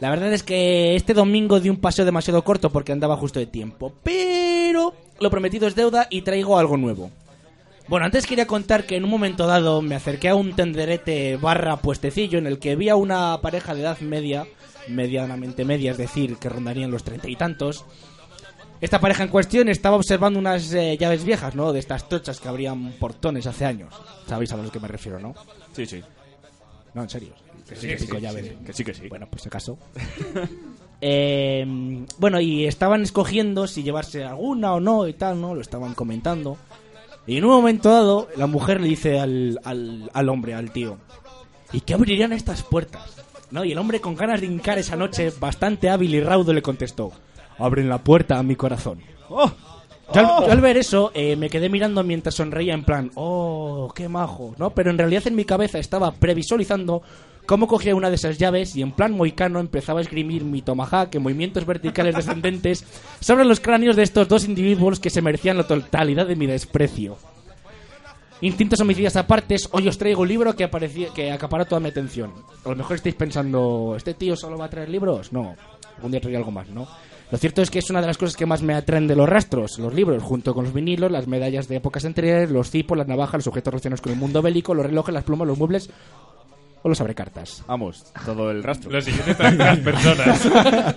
La 0.00 0.10
verdad 0.10 0.32
es 0.32 0.42
que 0.42 0.94
este 0.94 1.12
domingo 1.12 1.58
di 1.58 1.68
un 1.68 1.80
paseo 1.80 2.04
demasiado 2.04 2.44
corto 2.44 2.70
porque 2.70 2.92
andaba 2.92 3.16
justo 3.16 3.40
de 3.40 3.46
tiempo, 3.46 3.94
pero 4.02 4.94
lo 5.18 5.30
prometido 5.30 5.66
es 5.66 5.74
deuda 5.74 6.06
y 6.08 6.22
traigo 6.22 6.58
algo 6.58 6.76
nuevo. 6.76 7.10
Bueno, 7.88 8.04
antes 8.04 8.26
quería 8.26 8.46
contar 8.46 8.84
que 8.84 8.96
en 8.96 9.04
un 9.04 9.10
momento 9.10 9.46
dado 9.46 9.80
me 9.82 9.94
acerqué 9.94 10.28
a 10.28 10.34
un 10.34 10.54
tenderete 10.54 11.36
barra 11.36 11.78
puestecillo 11.78 12.38
en 12.38 12.46
el 12.46 12.58
que 12.58 12.76
vi 12.76 12.90
a 12.90 12.96
una 12.96 13.40
pareja 13.40 13.74
de 13.74 13.80
edad 13.80 13.98
media, 14.00 14.46
medianamente 14.88 15.64
media, 15.64 15.92
es 15.92 15.98
decir, 15.98 16.36
que 16.36 16.50
rondarían 16.50 16.90
los 16.90 17.02
treinta 17.02 17.28
y 17.28 17.36
tantos. 17.36 17.84
Esta 18.80 19.00
pareja 19.00 19.24
en 19.24 19.30
cuestión 19.30 19.68
estaba 19.68 19.96
observando 19.96 20.38
unas 20.38 20.72
eh, 20.72 20.96
llaves 20.96 21.24
viejas, 21.24 21.56
¿no? 21.56 21.72
De 21.72 21.80
estas 21.80 22.08
tochas 22.08 22.38
que 22.38 22.48
abrían 22.48 22.92
portones 22.92 23.46
hace 23.46 23.64
años. 23.64 23.92
Sabéis 24.26 24.52
a 24.52 24.56
lo 24.56 24.70
que 24.70 24.78
me 24.78 24.86
refiero, 24.86 25.18
¿no? 25.18 25.34
Sí, 25.72 25.86
sí. 25.86 26.00
No, 26.94 27.02
en 27.02 27.08
serio. 27.08 27.32
Que 27.68 27.76
sí, 27.76 27.86
que 27.88 27.98
sí, 27.98 28.06
sí, 28.06 28.20
llaves. 28.20 28.52
Que 28.64 28.72
sí, 28.72 28.84
que 28.84 28.94
sí. 28.94 29.08
Bueno, 29.08 29.26
pues 29.30 29.46
acaso. 29.46 29.78
Eh, 31.00 31.64
bueno, 32.18 32.40
y 32.40 32.66
estaban 32.66 33.02
escogiendo 33.02 33.68
si 33.68 33.84
llevarse 33.84 34.24
alguna 34.24 34.74
o 34.74 34.80
no 34.80 35.06
y 35.06 35.12
tal, 35.12 35.40
¿no? 35.40 35.54
Lo 35.54 35.60
estaban 35.60 35.94
comentando. 35.94 36.56
Y 37.24 37.36
en 37.36 37.44
un 37.44 37.52
momento 37.52 37.90
dado, 37.90 38.28
la 38.36 38.48
mujer 38.48 38.80
le 38.80 38.88
dice 38.88 39.20
al, 39.20 39.60
al, 39.62 40.10
al 40.12 40.28
hombre, 40.28 40.54
al 40.54 40.72
tío, 40.72 40.98
¿y 41.72 41.82
qué 41.82 41.94
abrirían 41.94 42.32
estas 42.32 42.62
puertas? 42.64 43.16
¿No? 43.50 43.64
Y 43.64 43.72
el 43.72 43.78
hombre 43.78 44.00
con 44.00 44.16
ganas 44.16 44.40
de 44.40 44.46
hincar 44.46 44.78
esa 44.78 44.96
noche, 44.96 45.32
bastante 45.38 45.88
hábil 45.88 46.14
y 46.14 46.20
raudo, 46.20 46.52
le 46.52 46.62
contestó, 46.62 47.12
abren 47.58 47.88
la 47.88 48.02
puerta 48.02 48.38
a 48.38 48.42
mi 48.42 48.56
corazón. 48.56 49.00
¡Oh! 49.28 49.52
Yo 50.12 50.20
al, 50.20 50.46
yo 50.46 50.52
al 50.52 50.60
ver 50.62 50.78
eso, 50.78 51.12
eh, 51.14 51.36
me 51.36 51.50
quedé 51.50 51.68
mirando 51.68 52.02
mientras 52.02 52.34
sonreía 52.34 52.72
en 52.72 52.82
plan, 52.82 53.10
oh, 53.14 53.92
qué 53.94 54.08
majo, 54.08 54.54
¿no? 54.56 54.70
Pero 54.70 54.90
en 54.90 54.96
realidad 54.98 55.26
en 55.26 55.34
mi 55.34 55.44
cabeza 55.44 55.78
estaba 55.78 56.12
previsualizando 56.12 57.02
cómo 57.48 57.66
cogía 57.66 57.96
una 57.96 58.10
de 58.10 58.16
esas 58.16 58.36
llaves 58.36 58.76
y 58.76 58.82
en 58.82 58.92
plan 58.92 59.12
moicano 59.12 59.58
empezaba 59.58 60.00
a 60.00 60.02
esgrimir 60.02 60.44
mi 60.44 60.60
tomahawk 60.60 61.14
en 61.14 61.22
movimientos 61.22 61.64
verticales 61.64 62.14
descendentes 62.14 62.84
sobre 63.20 63.46
los 63.46 63.58
cráneos 63.58 63.96
de 63.96 64.02
estos 64.02 64.28
dos 64.28 64.44
individuos 64.44 65.00
que 65.00 65.08
se 65.08 65.22
merecían 65.22 65.56
la 65.56 65.66
totalidad 65.66 66.26
de 66.26 66.36
mi 66.36 66.46
desprecio. 66.46 67.16
Instintos 68.42 68.80
homicidas 68.80 69.16
aparte, 69.16 69.56
hoy 69.70 69.88
os 69.88 69.96
traigo 69.96 70.20
un 70.22 70.28
libro 70.28 70.54
que, 70.54 70.62
aparecía, 70.62 71.08
que 71.14 71.32
acapara 71.32 71.64
toda 71.64 71.80
mi 71.80 71.88
atención. 71.88 72.34
A 72.66 72.68
lo 72.68 72.76
mejor 72.76 72.96
estáis 72.96 73.14
pensando, 73.14 73.94
¿este 73.96 74.12
tío 74.12 74.36
solo 74.36 74.58
va 74.58 74.66
a 74.66 74.70
traer 74.70 74.90
libros? 74.90 75.32
No, 75.32 75.56
algún 75.96 76.10
día 76.10 76.20
traeré 76.20 76.36
algo 76.36 76.50
más, 76.50 76.68
¿no? 76.68 76.86
Lo 77.30 77.38
cierto 77.38 77.62
es 77.62 77.70
que 77.70 77.78
es 77.78 77.88
una 77.88 78.02
de 78.02 78.08
las 78.08 78.18
cosas 78.18 78.36
que 78.36 78.44
más 78.44 78.62
me 78.62 78.74
atraen 78.74 79.06
de 79.06 79.16
los 79.16 79.28
rastros, 79.28 79.78
los 79.78 79.94
libros, 79.94 80.22
junto 80.22 80.54
con 80.54 80.64
los 80.64 80.74
vinilos, 80.74 81.10
las 81.10 81.26
medallas 81.26 81.66
de 81.66 81.76
épocas 81.76 82.04
anteriores, 82.04 82.50
los 82.50 82.70
cipos, 82.70 82.98
las 82.98 83.08
navajas, 83.08 83.38
los 83.38 83.46
objetos 83.46 83.72
relacionados 83.72 84.02
con 84.02 84.12
el 84.12 84.18
mundo 84.18 84.42
bélico, 84.42 84.74
los 84.74 84.84
relojes, 84.84 85.14
las 85.14 85.24
plumas, 85.24 85.48
los 85.48 85.56
muebles 85.56 85.90
o 86.82 86.88
los 86.88 87.00
abrecartas. 87.00 87.62
Vamos, 87.66 88.04
todo 88.24 88.50
el 88.50 88.62
rastro. 88.62 88.90
Lo 88.90 89.00
siguiente 89.00 89.34
traen 89.34 89.58
las 89.58 89.78
personas. 89.78 90.46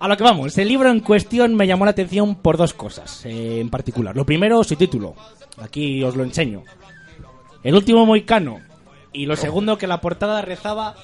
A 0.00 0.06
lo 0.06 0.16
que 0.16 0.22
vamos, 0.22 0.56
el 0.58 0.68
libro 0.68 0.90
en 0.90 1.00
cuestión 1.00 1.56
me 1.56 1.66
llamó 1.66 1.84
la 1.84 1.90
atención 1.90 2.36
por 2.36 2.56
dos 2.56 2.72
cosas 2.72 3.26
eh, 3.26 3.58
en 3.60 3.68
particular. 3.68 4.14
Lo 4.14 4.24
primero, 4.24 4.62
su 4.62 4.76
título. 4.76 5.16
Aquí 5.60 6.04
os 6.04 6.14
lo 6.14 6.22
enseño. 6.22 6.62
El 7.64 7.74
último 7.74 8.06
moicano. 8.06 8.60
Y 9.12 9.26
lo 9.26 9.34
segundo, 9.34 9.76
que 9.76 9.88
la 9.88 10.00
portada 10.00 10.40
rezaba 10.42 10.94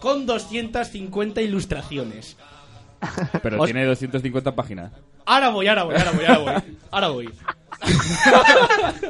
con 0.00 0.24
250 0.26 1.42
ilustraciones. 1.42 2.36
Pero 3.42 3.58
Os- 3.60 3.64
tiene 3.66 3.84
250 3.86 4.54
páginas. 4.54 4.92
Ahora 5.26 5.48
voy, 5.48 5.66
ahora 5.66 5.82
voy, 5.82 5.94
ahora 5.96 6.10
voy, 6.12 6.24
ahora 6.24 6.38
voy. 6.38 6.76
Ahora 6.92 7.08
voy. 7.08 7.30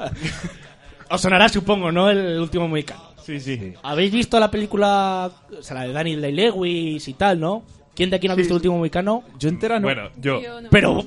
Os 1.11 1.21
sonará, 1.21 1.49
supongo, 1.49 1.93
¿no? 1.93 2.11
El 2.11 2.41
último 2.41 2.67
moicano. 2.67 3.14
Sí, 3.25 3.41
sí. 3.41 3.72
¿Habéis 3.83 4.12
visto 4.12 4.39
la 4.39 4.51
película, 4.51 5.31
o 5.59 5.62
sea, 5.62 5.77
la 5.77 5.83
de 5.85 5.93
Daniel 5.93 6.20
Day-Lewis 6.20 7.09
y 7.09 7.14
tal, 7.14 7.41
no? 7.41 7.64
¿Quién 7.95 8.11
de 8.11 8.16
aquí 8.16 8.27
no 8.27 8.33
ha 8.35 8.37
visto 8.37 8.53
el 8.55 8.57
último 8.57 8.77
moicano? 8.79 9.22
Yo 9.39 9.49
entera 9.49 9.79
no. 9.81 9.87
Bueno, 9.87 10.11
yo. 10.20 10.43
Yo 10.43 10.61
no. 10.61 10.68
Pero 10.70 11.05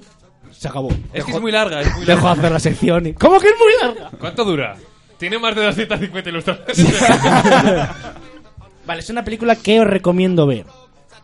se 0.51 0.67
acabó. 0.67 0.89
Es 1.13 1.23
que 1.25 1.31
es 1.31 1.41
muy 1.41 1.51
larga, 1.51 1.81
es 1.81 1.87
muy 1.95 2.05
larga. 2.05 2.15
Dejo 2.15 2.25
de 2.27 2.33
hacer 2.39 2.51
la 2.51 2.59
sección. 2.59 3.05
y- 3.07 3.13
¿Cómo 3.13 3.39
que 3.39 3.47
es 3.47 3.55
muy 3.59 3.73
larga? 3.95 4.17
¿Cuánto 4.17 4.45
dura? 4.45 4.75
Tiene 5.19 5.37
más 5.37 5.55
de 5.55 5.63
250 5.65 6.29
ilustraciones. 6.29 6.95
Vale, 8.85 8.99
es 9.01 9.09
una 9.09 9.23
película 9.23 9.55
que 9.55 9.79
os 9.81 9.87
recomiendo 9.87 10.45
ver. 10.47 10.65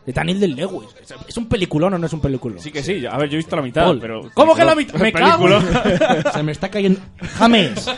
De 0.06 0.12
Daniel 0.12 0.40
del 0.42 0.56
Lewis. 0.56 0.90
¿Es- 1.02 1.14
¿Es 1.30 1.38
un 1.38 1.48
peliculón 1.48 1.94
o 1.94 1.98
no 1.98 2.06
es 2.08 2.12
un 2.14 2.20
peliculón? 2.20 2.60
Sí 2.60 2.72
que 2.72 2.84
sí. 2.84 3.06
A 3.06 3.18
ver, 3.18 3.30
yo 3.30 3.36
he 3.36 3.38
visto 3.38 3.56
la 3.56 3.62
mitad, 3.62 3.86
Paul. 3.86 4.00
pero... 4.02 4.30
¿Cómo 4.34 4.54
que 4.54 4.66
la 4.66 4.76
mitad? 4.76 5.00
Me 5.00 5.14
cago. 5.14 5.48
Se 6.34 6.44
me 6.44 6.52
está 6.52 6.70
cayendo. 6.70 7.00
James. 7.38 7.90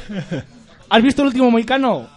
¿Has 0.90 1.02
visto 1.02 1.24
el 1.24 1.30
último 1.30 1.50
moicano? 1.50 2.08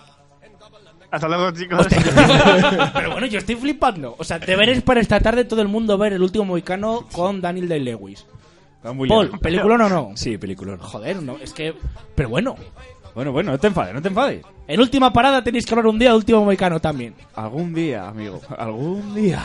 Hasta 1.10 1.28
luego, 1.28 1.50
chicos. 1.52 1.86
Pero 2.94 3.12
bueno, 3.12 3.26
yo 3.26 3.38
estoy 3.38 3.56
flipando. 3.56 4.14
O 4.18 4.24
sea, 4.24 4.38
deberes 4.38 4.82
para 4.82 5.00
esta 5.00 5.20
tarde 5.20 5.44
todo 5.44 5.62
el 5.62 5.68
mundo 5.68 5.96
ver 5.96 6.12
el 6.12 6.22
último 6.22 6.44
moicano 6.44 7.06
con 7.12 7.40
Daniel 7.40 7.68
Day 7.68 7.80
Lewis. 7.80 8.26
Está 8.76 8.92
muy 8.92 9.08
Paul. 9.08 9.38
¿película 9.40 9.74
o 9.74 9.88
no? 9.88 10.12
Sí, 10.14 10.38
peliculón. 10.38 10.78
Joder, 10.78 11.22
no, 11.22 11.36
es 11.42 11.52
que. 11.52 11.74
Pero 12.14 12.28
bueno. 12.28 12.56
Bueno, 13.14 13.32
bueno, 13.32 13.50
no 13.50 13.58
te 13.58 13.66
enfades, 13.66 13.94
no 13.94 14.02
te 14.02 14.08
enfades. 14.08 14.44
En 14.68 14.80
última 14.80 15.12
parada 15.12 15.42
tenéis 15.42 15.66
que 15.66 15.74
hablar 15.74 15.86
un 15.86 15.98
día 15.98 16.10
del 16.10 16.18
último 16.18 16.44
moicano 16.44 16.78
también. 16.78 17.14
Algún 17.34 17.74
día, 17.74 18.06
amigo. 18.06 18.40
Algún 18.56 19.14
día. 19.14 19.42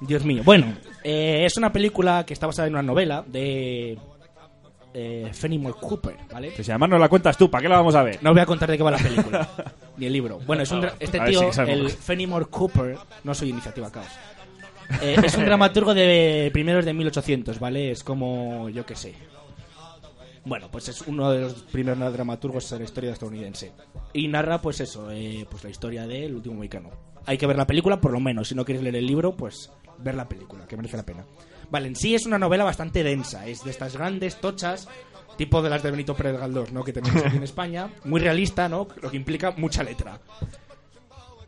Dios 0.00 0.24
mío. 0.24 0.42
Bueno, 0.44 0.72
eh, 1.04 1.42
es 1.44 1.56
una 1.56 1.72
película 1.72 2.24
que 2.24 2.32
está 2.32 2.46
basada 2.46 2.68
en 2.68 2.74
una 2.74 2.82
novela 2.82 3.24
de. 3.26 3.98
Eh, 4.94 5.30
Fenimore 5.32 5.74
Cooper, 5.80 6.16
¿vale? 6.30 6.52
Que 6.52 6.62
si 6.62 6.70
además 6.70 6.90
no 6.90 6.98
la 6.98 7.08
cuentas 7.08 7.36
tú, 7.38 7.50
¿para 7.50 7.62
qué 7.62 7.68
la 7.68 7.76
vamos 7.76 7.94
a 7.94 8.02
ver? 8.02 8.18
No 8.22 8.30
os 8.30 8.34
voy 8.34 8.42
a 8.42 8.46
contar 8.46 8.70
de 8.70 8.76
qué 8.76 8.82
va 8.82 8.90
la 8.90 8.98
película. 8.98 9.48
ni 9.96 10.06
el 10.06 10.12
libro. 10.12 10.38
Bueno, 10.46 10.62
es 10.62 10.70
un 10.70 10.82
dra- 10.82 10.94
este 11.00 11.18
A 11.18 11.24
ver 11.24 11.30
tío, 11.30 11.50
el 11.66 11.88
Fenimore 11.90 12.46
Cooper, 12.46 12.98
no 13.24 13.34
soy 13.34 13.50
iniciativa 13.50 13.90
caos. 13.90 14.06
Eh, 15.00 15.16
es 15.24 15.34
un 15.36 15.46
dramaturgo 15.46 15.94
de 15.94 16.50
primeros 16.52 16.84
de 16.84 16.92
1800, 16.92 17.58
¿vale? 17.58 17.90
Es 17.92 18.04
como, 18.04 18.68
yo 18.68 18.84
qué 18.84 18.94
sé. 18.94 19.14
Bueno, 20.44 20.68
pues 20.70 20.88
es 20.88 21.02
uno 21.02 21.30
de 21.30 21.42
los 21.42 21.54
primeros 21.54 22.12
dramaturgos 22.12 22.68
de 22.70 22.78
la 22.78 22.84
historia 22.84 23.12
estadounidense. 23.12 23.72
Y 24.12 24.28
narra, 24.28 24.60
pues 24.60 24.80
eso, 24.80 25.10
eh, 25.10 25.46
pues 25.48 25.62
la 25.64 25.70
historia 25.70 26.06
del 26.06 26.34
último 26.34 26.56
mexicano. 26.56 26.90
Hay 27.26 27.38
que 27.38 27.46
ver 27.46 27.56
la 27.56 27.66
película, 27.66 28.00
por 28.00 28.10
lo 28.12 28.18
menos. 28.20 28.48
Si 28.48 28.54
no 28.54 28.64
quieres 28.64 28.82
leer 28.82 28.96
el 28.96 29.06
libro, 29.06 29.36
pues 29.36 29.70
ver 29.98 30.16
la 30.16 30.28
película, 30.28 30.66
que 30.66 30.76
merece 30.76 30.96
la 30.96 31.06
pena. 31.06 31.24
Vale, 31.72 31.88
en 31.88 31.96
sí 31.96 32.14
es 32.14 32.26
una 32.26 32.38
novela 32.38 32.64
bastante 32.64 33.02
densa. 33.02 33.46
Es 33.46 33.64
de 33.64 33.70
estas 33.70 33.96
grandes 33.96 34.36
tochas, 34.36 34.86
tipo 35.38 35.62
de 35.62 35.70
las 35.70 35.82
de 35.82 35.90
Benito 35.90 36.14
Pérez 36.14 36.38
Galdós, 36.38 36.70
¿no? 36.70 36.84
Que 36.84 36.92
tenemos 36.92 37.24
aquí 37.24 37.38
en 37.38 37.42
España. 37.42 37.88
Muy 38.04 38.20
realista, 38.20 38.68
¿no? 38.68 38.86
Lo 39.00 39.10
que 39.10 39.16
implica 39.16 39.52
mucha 39.52 39.82
letra. 39.82 40.20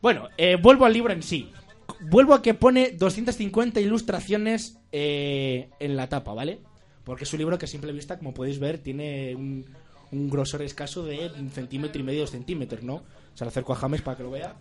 Bueno, 0.01 0.31
eh, 0.39 0.57
vuelvo 0.57 0.87
al 0.87 0.95
libro 0.95 1.13
en 1.13 1.23
sí. 1.23 1.53
Vuelvo 2.01 2.33
a 2.33 2.41
que 2.41 2.55
pone 2.55 2.93
250 2.93 3.81
ilustraciones 3.81 4.79
eh, 4.93 5.69
en 5.79 5.95
la 5.95 6.09
tapa, 6.09 6.33
¿vale? 6.33 6.61
Porque 7.05 7.25
es 7.25 7.33
un 7.35 7.41
libro 7.41 7.59
que 7.59 7.67
a 7.67 7.69
simple 7.69 7.93
vista, 7.93 8.17
como 8.17 8.33
podéis 8.33 8.59
ver, 8.59 8.79
tiene 8.79 9.35
un, 9.35 9.67
un 10.11 10.31
grosor 10.31 10.63
escaso 10.63 11.05
de 11.05 11.31
un 11.39 11.51
centímetro 11.51 12.01
y 12.01 12.03
medio, 12.03 12.23
dos 12.23 12.31
centímetros, 12.31 12.83
¿no? 12.83 13.03
Se 13.35 13.45
lo 13.45 13.51
acerco 13.51 13.75
a 13.75 13.77
James 13.77 14.01
para 14.01 14.17
que 14.17 14.23
lo 14.23 14.31
vea. 14.31 14.57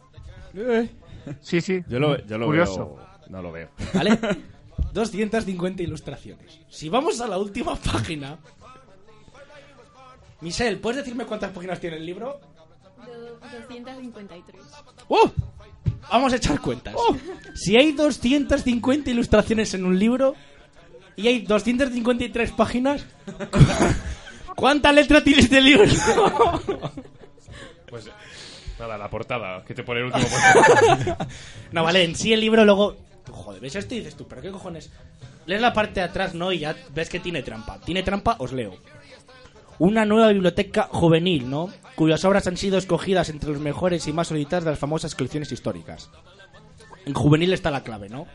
Sí, 1.39 1.61
sí. 1.61 1.81
Yo 1.87 1.99
lo, 1.99 2.17
yo 2.25 2.37
lo 2.37 2.47
Curioso. 2.47 2.95
veo. 2.97 3.07
No 3.29 3.41
lo 3.41 3.53
veo. 3.53 3.69
¿Vale? 3.93 4.19
250 4.93 5.83
ilustraciones. 5.83 6.59
Si 6.69 6.89
vamos 6.89 7.19
a 7.21 7.27
la 7.27 7.37
última 7.37 7.75
página... 7.75 8.37
Michelle, 10.41 10.77
¿puedes 10.77 10.97
decirme 10.97 11.25
cuántas 11.25 11.51
páginas 11.51 11.79
tiene 11.79 11.95
el 11.97 12.05
libro? 12.05 12.39
Do- 13.05 13.39
253. 13.39 14.61
¡Uh! 15.07 15.29
Vamos 16.11 16.33
a 16.33 16.35
echar 16.35 16.59
cuentas. 16.59 16.95
Si 17.55 17.77
hay 17.77 17.93
250 17.93 19.09
ilustraciones 19.09 19.73
en 19.73 19.85
un 19.85 19.97
libro 19.97 20.35
y 21.15 21.27
hay 21.27 21.39
253 21.43 22.51
páginas, 22.51 23.05
¿cuánta 24.55 24.91
letra 24.91 25.23
tiene 25.23 25.41
este 25.43 25.61
libro? 25.61 25.85
Pues 27.89 28.09
nada, 28.79 28.97
la 28.97 29.09
portada, 29.09 29.63
que 29.63 29.73
te 29.73 29.83
pone 29.83 30.01
el 30.01 30.07
último 30.07 30.25
no, 31.71 31.83
vale, 31.83 32.03
en 32.03 32.15
sí 32.15 32.33
el 32.33 32.41
libro 32.41 32.65
luego... 32.65 32.97
Joder, 33.31 33.61
ves 33.61 33.75
esto 33.75 33.95
y 33.95 33.99
dices 33.99 34.15
tú, 34.15 34.27
¿pero 34.27 34.41
qué 34.41 34.51
cojones? 34.51 34.91
Lees 35.45 35.61
la 35.61 35.73
parte 35.73 35.99
de 35.99 36.05
atrás, 36.05 36.33
¿no? 36.33 36.51
Y 36.51 36.59
ya 36.59 36.75
ves 36.93 37.09
que 37.09 37.19
tiene 37.19 37.43
trampa. 37.43 37.79
Tiene 37.79 38.03
trampa, 38.03 38.35
os 38.39 38.53
leo. 38.53 38.75
Una 39.79 40.05
nueva 40.05 40.29
biblioteca 40.29 40.87
juvenil, 40.91 41.49
¿no? 41.49 41.69
Cuyas 41.95 42.23
obras 42.25 42.47
han 42.47 42.57
sido 42.57 42.77
escogidas 42.77 43.29
entre 43.29 43.49
los 43.49 43.59
mejores 43.59 44.07
y 44.07 44.13
más 44.13 44.27
solitas 44.27 44.63
de 44.63 44.71
las 44.71 44.79
famosas 44.79 45.15
colecciones 45.15 45.51
históricas. 45.51 46.09
En 47.05 47.13
juvenil 47.13 47.53
está 47.53 47.71
la 47.71 47.83
clave, 47.83 48.09
¿no? 48.09 48.27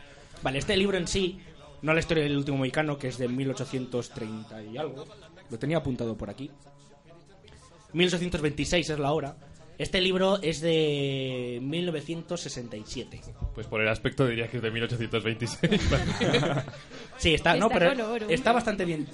Vale, 0.43 0.59
este 0.59 0.77
libro 0.77 0.97
en 0.97 1.07
sí, 1.07 1.39
no 1.81 1.93
la 1.93 1.99
historia 1.99 2.23
del 2.23 2.37
último 2.37 2.57
mexicano, 2.57 2.97
que 2.97 3.07
es 3.07 3.17
de 3.17 3.27
1830 3.27 4.63
y 4.63 4.77
algo. 4.77 5.05
Lo 5.49 5.57
tenía 5.57 5.77
apuntado 5.77 6.17
por 6.17 6.29
aquí. 6.29 6.51
1826 7.93 8.89
es 8.89 8.99
la 8.99 9.11
hora. 9.11 9.35
Este 9.79 10.01
libro 10.01 10.39
es 10.41 10.59
de 10.61 11.59
1967. 11.63 13.21
Pues 13.55 13.65
por 13.65 13.81
el 13.81 13.87
aspecto 13.87 14.27
diría 14.27 14.47
que 14.47 14.57
es 14.57 14.63
de 14.63 14.71
1826. 14.71 15.81
Sí, 17.17 17.33
está, 17.33 17.55
no, 17.57 17.67
Está 17.67 17.79
pero 17.79 17.91
color, 17.91 18.23
está 18.31 18.51
bastante 18.53 18.85
bien. 18.85 19.05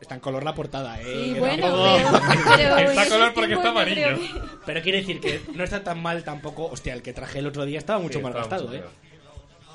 Está 0.00 0.14
en 0.16 0.20
color 0.20 0.42
la 0.42 0.52
portada, 0.52 1.00
¿eh? 1.00 1.04
Sí, 1.32 1.34
bueno, 1.38 1.62
pero, 1.62 2.20
pero 2.56 2.90
Está 2.90 3.08
color 3.08 3.34
porque 3.34 3.54
está 3.54 3.68
amarillo. 3.68 4.18
que- 4.18 4.40
Pero 4.66 4.82
quiere 4.82 4.98
decir 4.98 5.20
que 5.20 5.40
no 5.54 5.62
está 5.62 5.84
tan 5.84 6.00
mal 6.02 6.24
tampoco. 6.24 6.66
Hostia, 6.66 6.92
el 6.94 7.02
que 7.02 7.12
traje 7.12 7.38
el 7.38 7.46
otro 7.46 7.64
día 7.64 7.78
estaba 7.78 8.00
mucho 8.00 8.18
Sí, 8.18 8.22
más 8.24 8.30
estaba 8.30 8.48
gastado, 8.48 8.68
mucho 8.68 8.84
¿eh? 8.84 8.90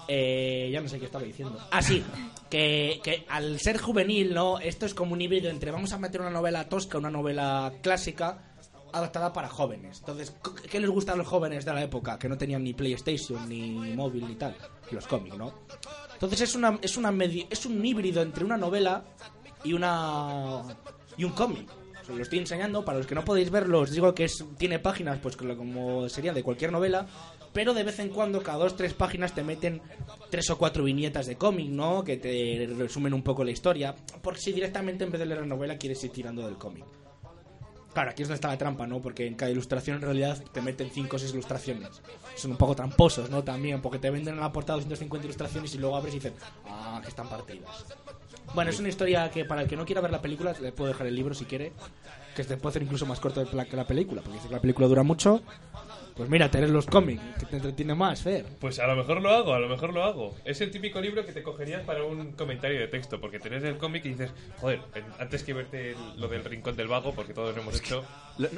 Eh, 0.09 0.69
ya 0.71 0.81
no 0.81 0.89
sé 0.89 0.99
qué 0.99 1.05
estaba 1.05 1.23
diciendo. 1.23 1.57
Ah, 1.71 1.81
sí, 1.81 2.03
que, 2.49 2.99
que 3.03 3.23
al 3.29 3.57
ser 3.59 3.77
juvenil, 3.77 4.33
¿no? 4.33 4.59
Esto 4.59 4.85
es 4.85 4.93
como 4.93 5.13
un 5.13 5.21
híbrido 5.21 5.49
entre 5.49 5.71
vamos 5.71 5.93
a 5.93 5.97
meter 5.97 6.19
una 6.21 6.29
novela 6.29 6.67
tosca, 6.67 6.97
una 6.97 7.09
novela 7.09 7.71
clásica, 7.81 8.46
adaptada 8.93 9.33
para 9.33 9.49
jóvenes. 9.49 9.99
Entonces, 9.99 10.35
¿qué 10.69 10.79
les 10.79 10.89
gusta 10.89 11.13
a 11.13 11.15
los 11.15 11.27
jóvenes 11.27 11.65
de 11.65 11.73
la 11.73 11.83
época? 11.83 12.17
Que 12.17 12.29
no 12.29 12.37
tenían 12.37 12.63
ni 12.63 12.73
PlayStation, 12.73 13.47
ni 13.47 13.93
móvil, 13.95 14.27
ni 14.27 14.35
tal. 14.35 14.55
Los 14.91 15.05
cómics, 15.07 15.37
¿no? 15.37 15.53
Entonces 16.13 16.41
es 16.41 16.55
una 16.55 16.79
es 16.81 16.97
una 16.97 17.11
medi- 17.11 17.47
es 17.49 17.65
un 17.65 17.85
híbrido 17.85 18.21
entre 18.21 18.43
una 18.45 18.57
novela 18.57 19.03
y 19.63 19.73
una 19.73 20.63
y 21.17 21.23
un 21.23 21.31
cómic. 21.31 21.69
Os 22.03 22.15
lo 22.15 22.21
estoy 22.23 22.39
enseñando 22.39 22.85
para 22.85 22.97
los 22.99 23.07
que 23.07 23.15
no 23.15 23.25
podéis 23.25 23.49
verlo. 23.51 23.81
Os 23.81 23.91
digo 23.91 24.13
que 24.15 24.23
es 24.23 24.43
tiene 24.57 24.79
páginas 24.79 25.19
pues 25.21 25.35
como- 25.35 26.07
serían 26.09 26.33
de 26.35 26.41
cualquier 26.43 26.71
novela, 26.71 27.05
pero 27.51 27.73
de 27.73 27.83
vez 27.83 27.99
en 27.99 28.09
cuando 28.09 28.41
cada 28.41 28.59
dos 28.59 28.77
tres 28.77 28.93
páginas 28.93 29.33
te 29.35 29.43
meten 29.43 29.81
tres 30.29 30.49
o 30.49 30.57
cuatro 30.57 30.85
viñetas 30.85 31.25
de 31.25 31.35
cómic, 31.35 31.67
¿no? 31.69 32.03
Que 32.05 32.15
te 32.17 32.67
resumen 32.77 33.13
un 33.13 33.23
poco 33.23 33.43
la 33.43 33.51
historia, 33.51 33.93
por 34.21 34.37
si 34.37 34.53
directamente 34.53 35.03
en 35.03 35.11
vez 35.11 35.19
de 35.19 35.25
leer 35.25 35.41
la 35.41 35.47
novela 35.47 35.77
quieres 35.77 36.01
ir 36.03 36.11
tirando 36.11 36.45
del 36.45 36.57
cómic. 36.57 36.85
Claro, 37.97 38.11
aquí 38.11 38.21
es 38.21 38.27
donde 38.27 38.35
está 38.35 38.49
la 38.49 38.59
trampa, 38.59 38.85
¿no? 38.85 39.01
Porque 39.01 39.25
en 39.25 39.33
cada 39.33 39.49
ilustración 39.49 39.95
en 39.95 40.03
realidad 40.03 40.37
te 40.51 40.61
meten 40.61 40.91
5 40.91 41.15
o 41.15 41.17
6 41.17 41.31
ilustraciones. 41.31 41.89
Son 42.35 42.51
un 42.51 42.57
poco 42.57 42.75
tramposos, 42.75 43.31
¿no? 43.31 43.43
También, 43.43 43.81
porque 43.81 43.97
te 43.97 44.11
venden 44.11 44.35
en 44.35 44.39
la 44.39 44.51
portada 44.51 44.75
250 44.75 45.25
ilustraciones 45.25 45.73
y 45.73 45.79
luego 45.79 45.95
abres 45.95 46.13
y 46.13 46.19
dices, 46.19 46.33
ah, 46.67 46.99
que 47.01 47.09
están 47.09 47.27
partidas. 47.27 47.85
Bueno, 48.53 48.69
es 48.69 48.79
una 48.79 48.89
historia 48.89 49.31
que 49.31 49.45
para 49.45 49.63
el 49.63 49.67
que 49.67 49.75
no 49.75 49.83
quiera 49.83 50.01
ver 50.01 50.11
la 50.11 50.21
película, 50.21 50.53
le 50.61 50.71
puedo 50.71 50.89
dejar 50.89 51.07
el 51.07 51.15
libro 51.15 51.33
si 51.33 51.45
quiere, 51.45 51.73
que 52.35 52.43
se 52.43 52.55
puede 52.57 52.69
hacer 52.69 52.83
incluso 52.83 53.07
más 53.07 53.19
corto 53.19 53.43
que 53.49 53.75
la 53.75 53.87
película, 53.87 54.21
porque 54.21 54.37
la 54.51 54.61
película 54.61 54.87
dura 54.87 55.01
mucho, 55.01 55.41
pues 56.17 56.29
mira, 56.29 56.49
te 56.51 56.57
lees 56.59 56.71
los 56.71 56.85
cómics, 56.87 57.21
que 57.39 57.45
te 57.45 57.55
entretiene 57.57 57.93
más, 57.95 58.21
Fer. 58.23 58.45
Pues 58.59 58.79
a 58.79 58.87
lo 58.87 58.95
mejor 58.95 59.21
lo 59.21 59.29
hago, 59.29 59.53
a 59.53 59.59
lo 59.59 59.69
mejor 59.69 59.93
lo 59.93 60.03
hago. 60.03 60.35
Es 60.43 60.59
el 60.61 60.71
típico 60.71 60.99
libro 60.99 61.25
que 61.25 61.31
te 61.31 61.43
cogerías 61.43 61.83
para 61.83 62.03
un 62.03 62.31
comentario 62.33 62.79
de 62.79 62.87
texto, 62.87 63.21
porque 63.21 63.39
tenés 63.39 63.63
el 63.63 63.77
cómic 63.77 64.03
y 64.05 64.09
dices, 64.09 64.31
joder, 64.59 64.81
antes 65.19 65.43
que 65.43 65.53
verte 65.53 65.91
el- 65.91 66.19
lo 66.19 66.27
del 66.27 66.43
rincón 66.43 66.75
del 66.75 66.87
vago, 66.87 67.13
porque 67.13 67.33
todos 67.33 67.55
lo 67.55 67.61
hemos 67.61 67.79
hecho. 67.79 68.03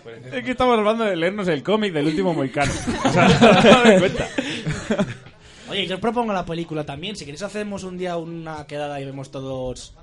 pues, 0.03 0.25
Es 0.33 0.43
que 0.43 0.51
estamos 0.51 0.77
hablando 0.77 1.03
de 1.03 1.15
leernos 1.15 1.47
el 1.49 1.61
cómic 1.61 1.93
del 1.93 2.07
último 2.07 2.33
Moicano. 2.35 2.71
O 3.05 3.09
sea, 3.11 3.27
dad 3.39 3.99
cuenta. 3.99 4.27
Oye, 5.69 5.85
yo 5.85 5.95
os 5.95 6.01
propongo 6.01 6.33
la 6.33 6.45
película 6.45 6.83
también, 6.83 7.15
si 7.15 7.25
queréis 7.25 7.43
hacemos 7.43 7.83
un 7.83 7.95
día 7.97 8.17
una 8.17 8.65
quedada 8.65 8.99
y 8.99 9.05
vemos 9.05 9.29
todos 9.29 9.93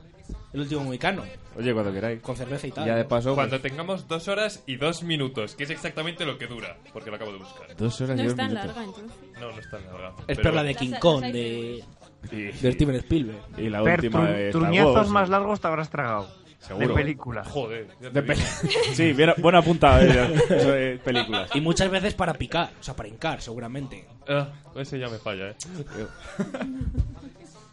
el 0.52 0.60
último 0.60 0.84
mohicano, 0.84 1.22
Oye, 1.56 1.72
cuando 1.72 1.92
queráis. 1.92 2.20
con 2.22 2.36
cerveza 2.36 2.66
y 2.66 2.70
tal. 2.72 2.86
Ya 2.86 2.94
de 2.96 3.02
¿no? 3.02 3.08
paso. 3.08 3.34
pues, 3.34 3.48
Cuando 3.48 3.60
tengamos 3.60 4.08
dos 4.08 4.28
horas 4.28 4.62
y 4.66 4.76
dos 4.76 5.02
minutos, 5.02 5.54
que 5.54 5.64
es 5.64 5.70
exactamente 5.70 6.24
lo 6.24 6.38
que 6.38 6.46
dura, 6.46 6.76
porque 6.92 7.10
lo 7.10 7.16
acabo 7.16 7.32
de 7.32 7.38
buscar. 7.38 7.76
Dos 7.76 8.00
horas 8.00 8.16
No 8.16 8.22
y 8.22 8.26
dos 8.26 8.32
es 8.32 8.36
tan 8.36 8.48
minutos. 8.48 8.66
larga, 8.76 8.84
entonces. 8.84 9.18
No, 9.40 9.52
no 9.52 9.58
es 9.58 9.70
tan 9.70 9.84
larga. 9.86 10.08
Es 10.20 10.24
pero- 10.26 10.42
perla 10.42 10.62
de 10.62 10.74
King 10.74 10.92
Kong, 11.00 11.22
de, 11.24 11.84
Y, 12.32 12.42
de 12.52 12.72
Steven 12.72 12.96
Spielberg. 12.96 13.38
y 13.58 13.68
la 13.68 13.82
Per, 13.82 14.00
última 14.00 14.20
tru- 14.20 14.32
de 14.34 14.48
Star 14.48 14.62
truñazos 14.62 14.94
Wars. 14.96 15.08
más 15.10 15.28
largos 15.28 15.60
te 15.60 15.66
habrás 15.68 15.90
tragado. 15.90 16.28
Seguro. 16.58 16.88
De 16.88 16.94
película. 16.94 17.44
Joder, 17.44 17.86
De 18.00 18.22
pe- 18.22 18.34
sí, 18.94 19.12
bien, 19.12 19.32
buena 19.38 19.62
punta 19.62 20.02
eh, 20.02 20.08
de 20.48 20.98
películas. 21.04 21.48
Y 21.54 21.60
muchas 21.60 21.88
veces 21.88 22.14
para 22.14 22.34
picar, 22.34 22.70
o 22.80 22.82
sea, 22.82 22.96
para 22.96 23.08
hincar, 23.08 23.40
seguramente. 23.40 24.04
Ah, 24.28 24.48
ese 24.74 24.98
ya 24.98 25.08
me 25.08 25.18
falla, 25.18 25.50
eh. 25.50 25.56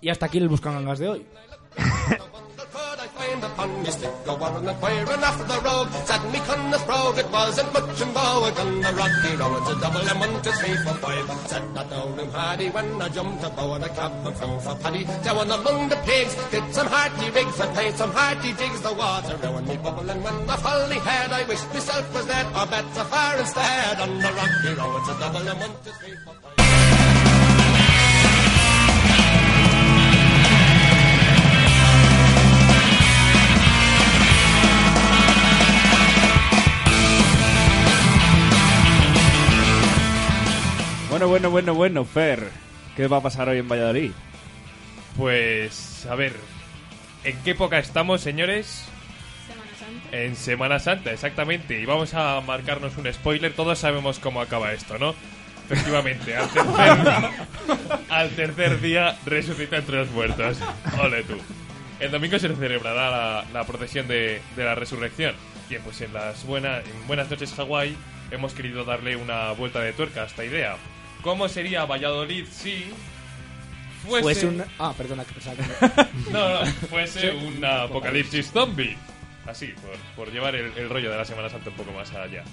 Y 0.01 0.09
hasta 0.09 0.27
aquí 0.27 0.37
el 0.37 0.47
Buscamangas 0.49 0.99
de 0.99 1.09
hoy. 1.09 1.25
Find 3.23 3.43
upon 3.43 3.83
me 3.83 3.89
stick 3.89 4.11
a 4.27 4.35
warren 4.35 4.67
and 4.67 5.23
after 5.23 5.45
the 5.47 5.59
rogue? 5.63 5.91
Suddenly 6.07 6.39
come 6.39 6.71
the 6.71 6.79
brogue, 6.85 7.17
it 7.17 7.29
wasn't 7.31 7.71
much 7.71 8.01
in 8.01 8.09
vogue 8.11 8.59
on 8.59 8.81
the 8.81 8.91
rocky 8.99 9.31
road. 9.39 9.63
A 9.71 9.73
double 9.79 10.09
and 10.11 10.19
one, 10.19 10.35
two, 10.43 10.51
three, 10.51 10.75
four, 10.83 10.93
five. 10.95 11.27
Said 11.47 11.63
that 11.73 11.89
down 11.89 12.19
in 12.19 12.31
Paddy 12.31 12.67
when 12.69 13.01
I 13.01 13.07
jumped 13.07 13.43
a 13.45 13.49
bow 13.49 13.73
and 13.75 13.85
and 13.85 14.35
flew 14.35 14.59
for 14.59 14.75
Paddy. 14.75 15.05
Down 15.23 15.51
among 15.51 15.87
the 15.87 15.95
pigs, 16.03 16.35
did 16.51 16.67
some 16.75 16.87
hearty 16.87 17.29
rigs 17.31 17.59
and 17.61 17.73
played 17.73 17.95
some 17.95 18.11
hearty 18.11 18.51
jigs. 18.59 18.81
The 18.81 18.93
water 18.93 19.37
round 19.37 19.67
me 19.67 19.77
bubbling 19.77 20.21
when 20.21 20.49
I 20.49 20.57
folly 20.57 20.99
had. 20.99 21.31
I 21.31 21.43
wished 21.47 21.73
myself 21.73 22.13
was 22.13 22.25
dead 22.25 22.47
or 22.47 22.65
better 22.67 23.05
far 23.07 23.37
instead. 23.37 23.99
On 24.01 24.19
the 24.19 24.31
rocky 24.39 24.71
road, 24.79 25.03
a 25.07 25.13
double 25.19 25.47
and 25.47 25.59
one, 25.59 25.75
two, 25.85 25.91
three, 25.91 26.15
four, 26.25 26.35
five. 26.43 27.42
Bueno, 41.23 41.29
bueno, 41.29 41.51
bueno, 41.51 41.73
bueno, 41.73 42.03
Fer. 42.05 42.49
¿Qué 42.97 43.07
va 43.07 43.17
a 43.17 43.21
pasar 43.21 43.47
hoy 43.47 43.59
en 43.59 43.69
Valladolid? 43.69 44.11
Pues, 45.15 46.05
a 46.09 46.15
ver. 46.15 46.33
¿En 47.23 47.37
qué 47.43 47.51
época 47.51 47.79
estamos, 47.79 48.19
señores? 48.19 48.83
Semana 49.47 49.71
Santa. 49.79 50.17
En 50.17 50.35
Semana 50.35 50.79
Santa, 50.79 51.11
exactamente. 51.13 51.79
Y 51.79 51.85
vamos 51.85 52.13
a 52.13 52.41
marcarnos 52.41 52.97
un 52.97 53.11
spoiler. 53.13 53.53
Todos 53.53 53.79
sabemos 53.79 54.19
cómo 54.19 54.41
acaba 54.41 54.73
esto, 54.73 54.97
¿no? 54.97 55.15
Efectivamente, 55.69 56.35
al 56.35 56.49
tercer, 56.49 57.29
al 58.09 58.29
tercer 58.31 58.81
día 58.81 59.17
resucita 59.25 59.77
entre 59.77 59.99
los 59.99 60.11
muertos. 60.11 60.57
Ole 61.01 61.23
tú. 61.23 61.37
El 62.01 62.11
domingo 62.11 62.37
se 62.37 62.53
celebrará 62.53 63.09
la, 63.09 63.45
la 63.53 63.63
procesión 63.63 64.09
de, 64.09 64.41
de 64.57 64.65
la 64.65 64.75
resurrección. 64.75 65.35
Bien, 65.69 65.81
pues 65.83 66.01
en 66.01 66.11
las 66.11 66.45
buena, 66.45 66.79
en 66.79 67.07
Buenas 67.07 67.29
noches 67.31 67.53
Hawái 67.53 67.95
hemos 68.29 68.53
querido 68.53 68.83
darle 68.83 69.15
una 69.15 69.53
vuelta 69.53 69.79
de 69.79 69.93
tuerca 69.93 70.23
a 70.23 70.25
esta 70.25 70.43
idea. 70.43 70.75
¿Cómo 71.23 71.47
sería 71.49 71.85
Valladolid 71.85 72.45
si 72.51 72.85
fuese, 74.07 74.21
Fuese 74.23 74.47
un... 74.47 74.63
Ah, 74.77 74.93
perdona, 74.97 75.23
que 75.25 75.33
pensaba 75.33 75.55
que- 75.55 76.31
no, 76.31 76.59
no, 76.65 76.65
fuese 76.89 77.31
un 77.31 77.63
apocalipsis 77.65 78.51
zombie. 78.51 78.95
Así, 79.47 79.67
por, 80.15 80.25
por 80.25 80.33
llevar 80.33 80.55
el, 80.55 80.71
el 80.77 80.89
rollo 80.89 81.09
de 81.11 81.17
la 81.17 81.25
Semana 81.25 81.49
Santa 81.49 81.69
un 81.69 81.75
poco 81.75 81.91
más 81.93 82.11
allá. 82.13 82.43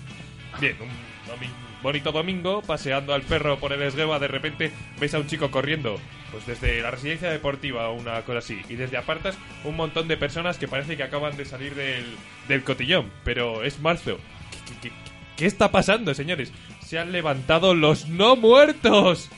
Bien, 0.60 0.76
un 0.80 0.88
domi- 0.88 1.50
bonito 1.82 2.10
domingo, 2.12 2.62
paseando 2.62 3.14
al 3.14 3.22
perro 3.22 3.58
por 3.58 3.72
el 3.72 3.82
esgueva, 3.82 4.18
de 4.18 4.26
repente 4.28 4.72
ves 4.98 5.14
a 5.14 5.18
un 5.18 5.26
chico 5.26 5.50
corriendo. 5.50 6.00
Pues 6.32 6.46
desde 6.46 6.80
la 6.80 6.92
residencia 6.92 7.28
deportiva 7.30 7.88
o 7.88 7.94
una 7.94 8.22
cosa 8.22 8.38
así. 8.38 8.60
Y 8.68 8.76
desde 8.76 8.96
apartas 8.96 9.36
un 9.64 9.74
montón 9.76 10.06
de 10.06 10.16
personas 10.16 10.58
que 10.58 10.68
parece 10.68 10.96
que 10.96 11.02
acaban 11.02 11.36
de 11.36 11.44
salir 11.44 11.74
del, 11.74 12.04
del 12.46 12.62
cotillón. 12.62 13.10
Pero 13.24 13.64
es 13.64 13.80
marzo. 13.80 14.18
¿Qué, 14.52 14.58
qué- 14.74 14.88
qué- 14.90 14.94
qué 15.36 15.46
está 15.46 15.70
pasando, 15.72 16.14
señores? 16.14 16.52
Se 16.90 16.98
han 16.98 17.12
levantado 17.12 17.72
los 17.72 18.08
no 18.08 18.34
muertos. 18.34 19.28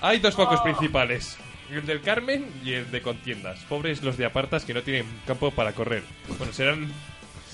Hay 0.00 0.20
dos 0.20 0.36
focos 0.36 0.60
principales. 0.60 1.36
El 1.68 1.84
del 1.84 2.00
Carmen 2.00 2.46
y 2.64 2.74
el 2.74 2.92
de 2.92 3.02
contiendas. 3.02 3.58
Pobres 3.68 4.04
los 4.04 4.16
de 4.16 4.24
apartas 4.24 4.64
que 4.64 4.72
no 4.72 4.82
tienen 4.82 5.04
campo 5.26 5.50
para 5.50 5.72
correr. 5.72 6.04
Bueno, 6.38 6.52
serán... 6.52 6.92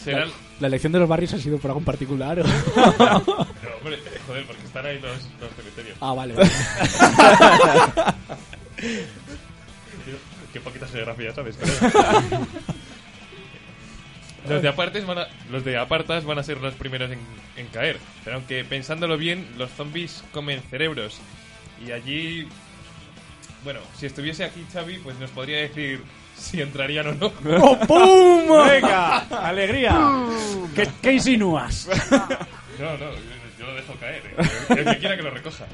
Serán... 0.05 0.29
La, 0.29 0.35
la 0.61 0.67
elección 0.67 0.93
de 0.93 0.99
los 0.99 1.09
barrios 1.09 1.33
ha 1.33 1.39
sido 1.39 1.57
por 1.57 1.71
algún 1.71 1.85
particular. 1.85 2.41
o- 2.41 2.45
Pero, 2.75 3.79
hombre, 3.79 3.99
joder, 4.27 4.45
porque 4.47 4.65
están 4.67 4.85
ahí 4.85 5.01
los, 5.01 5.17
los 5.41 5.51
cementerios. 5.57 5.97
ah, 6.03 6.13
vale, 6.13 6.35
vale. 6.37 6.51
Qué 10.53 10.61
poquita 10.61 10.87
geografía, 10.89 11.35
¿sabes? 11.35 11.59
los, 14.49 14.63
de 14.63 14.69
apartes 14.69 15.07
van 15.07 15.19
a, 15.19 15.29
los 15.51 15.65
de 15.65 15.77
apartas 15.79 16.25
van 16.25 16.39
a 16.39 16.43
ser 16.43 16.59
los 16.59 16.75
primeros 16.75 17.11
en, 17.11 17.19
en 17.57 17.67
caer. 17.69 17.99
Pero 18.25 18.37
aunque 18.37 18.65
pensándolo 18.65 19.17
bien, 19.17 19.47
los 19.57 19.71
zombies 19.71 20.25
comen 20.33 20.61
cerebros. 20.71 21.21
Y 21.87 21.93
allí... 21.93 22.49
Bueno, 23.65 23.81
si 23.97 24.07
estuviese 24.07 24.45
aquí 24.45 24.65
Xavi, 24.73 24.99
pues 24.99 25.19
nos 25.19 25.31
podría 25.31 25.59
decir 25.59 26.03
si 26.37 26.61
entrarían 26.63 27.09
o 27.09 27.15
no. 27.15 27.27
¡Oh, 27.61 27.79
¡Pum! 27.81 28.67
¡Venga! 28.69 29.19
¡Alegría! 29.49 29.99
¿Qué, 30.75 30.89
qué 31.03 31.13
insinúas? 31.13 31.89
No, 32.79 32.93
no, 32.93 33.13
yo, 33.13 33.21
yo 33.59 33.67
lo 33.67 33.75
dejo 33.75 33.95
caer. 33.95 34.23
eh. 34.39 34.47
El 34.69 34.85
que 34.85 34.99
quiera 34.99 35.17
que 35.17 35.23
lo 35.25 35.31
recoja. 35.31 35.67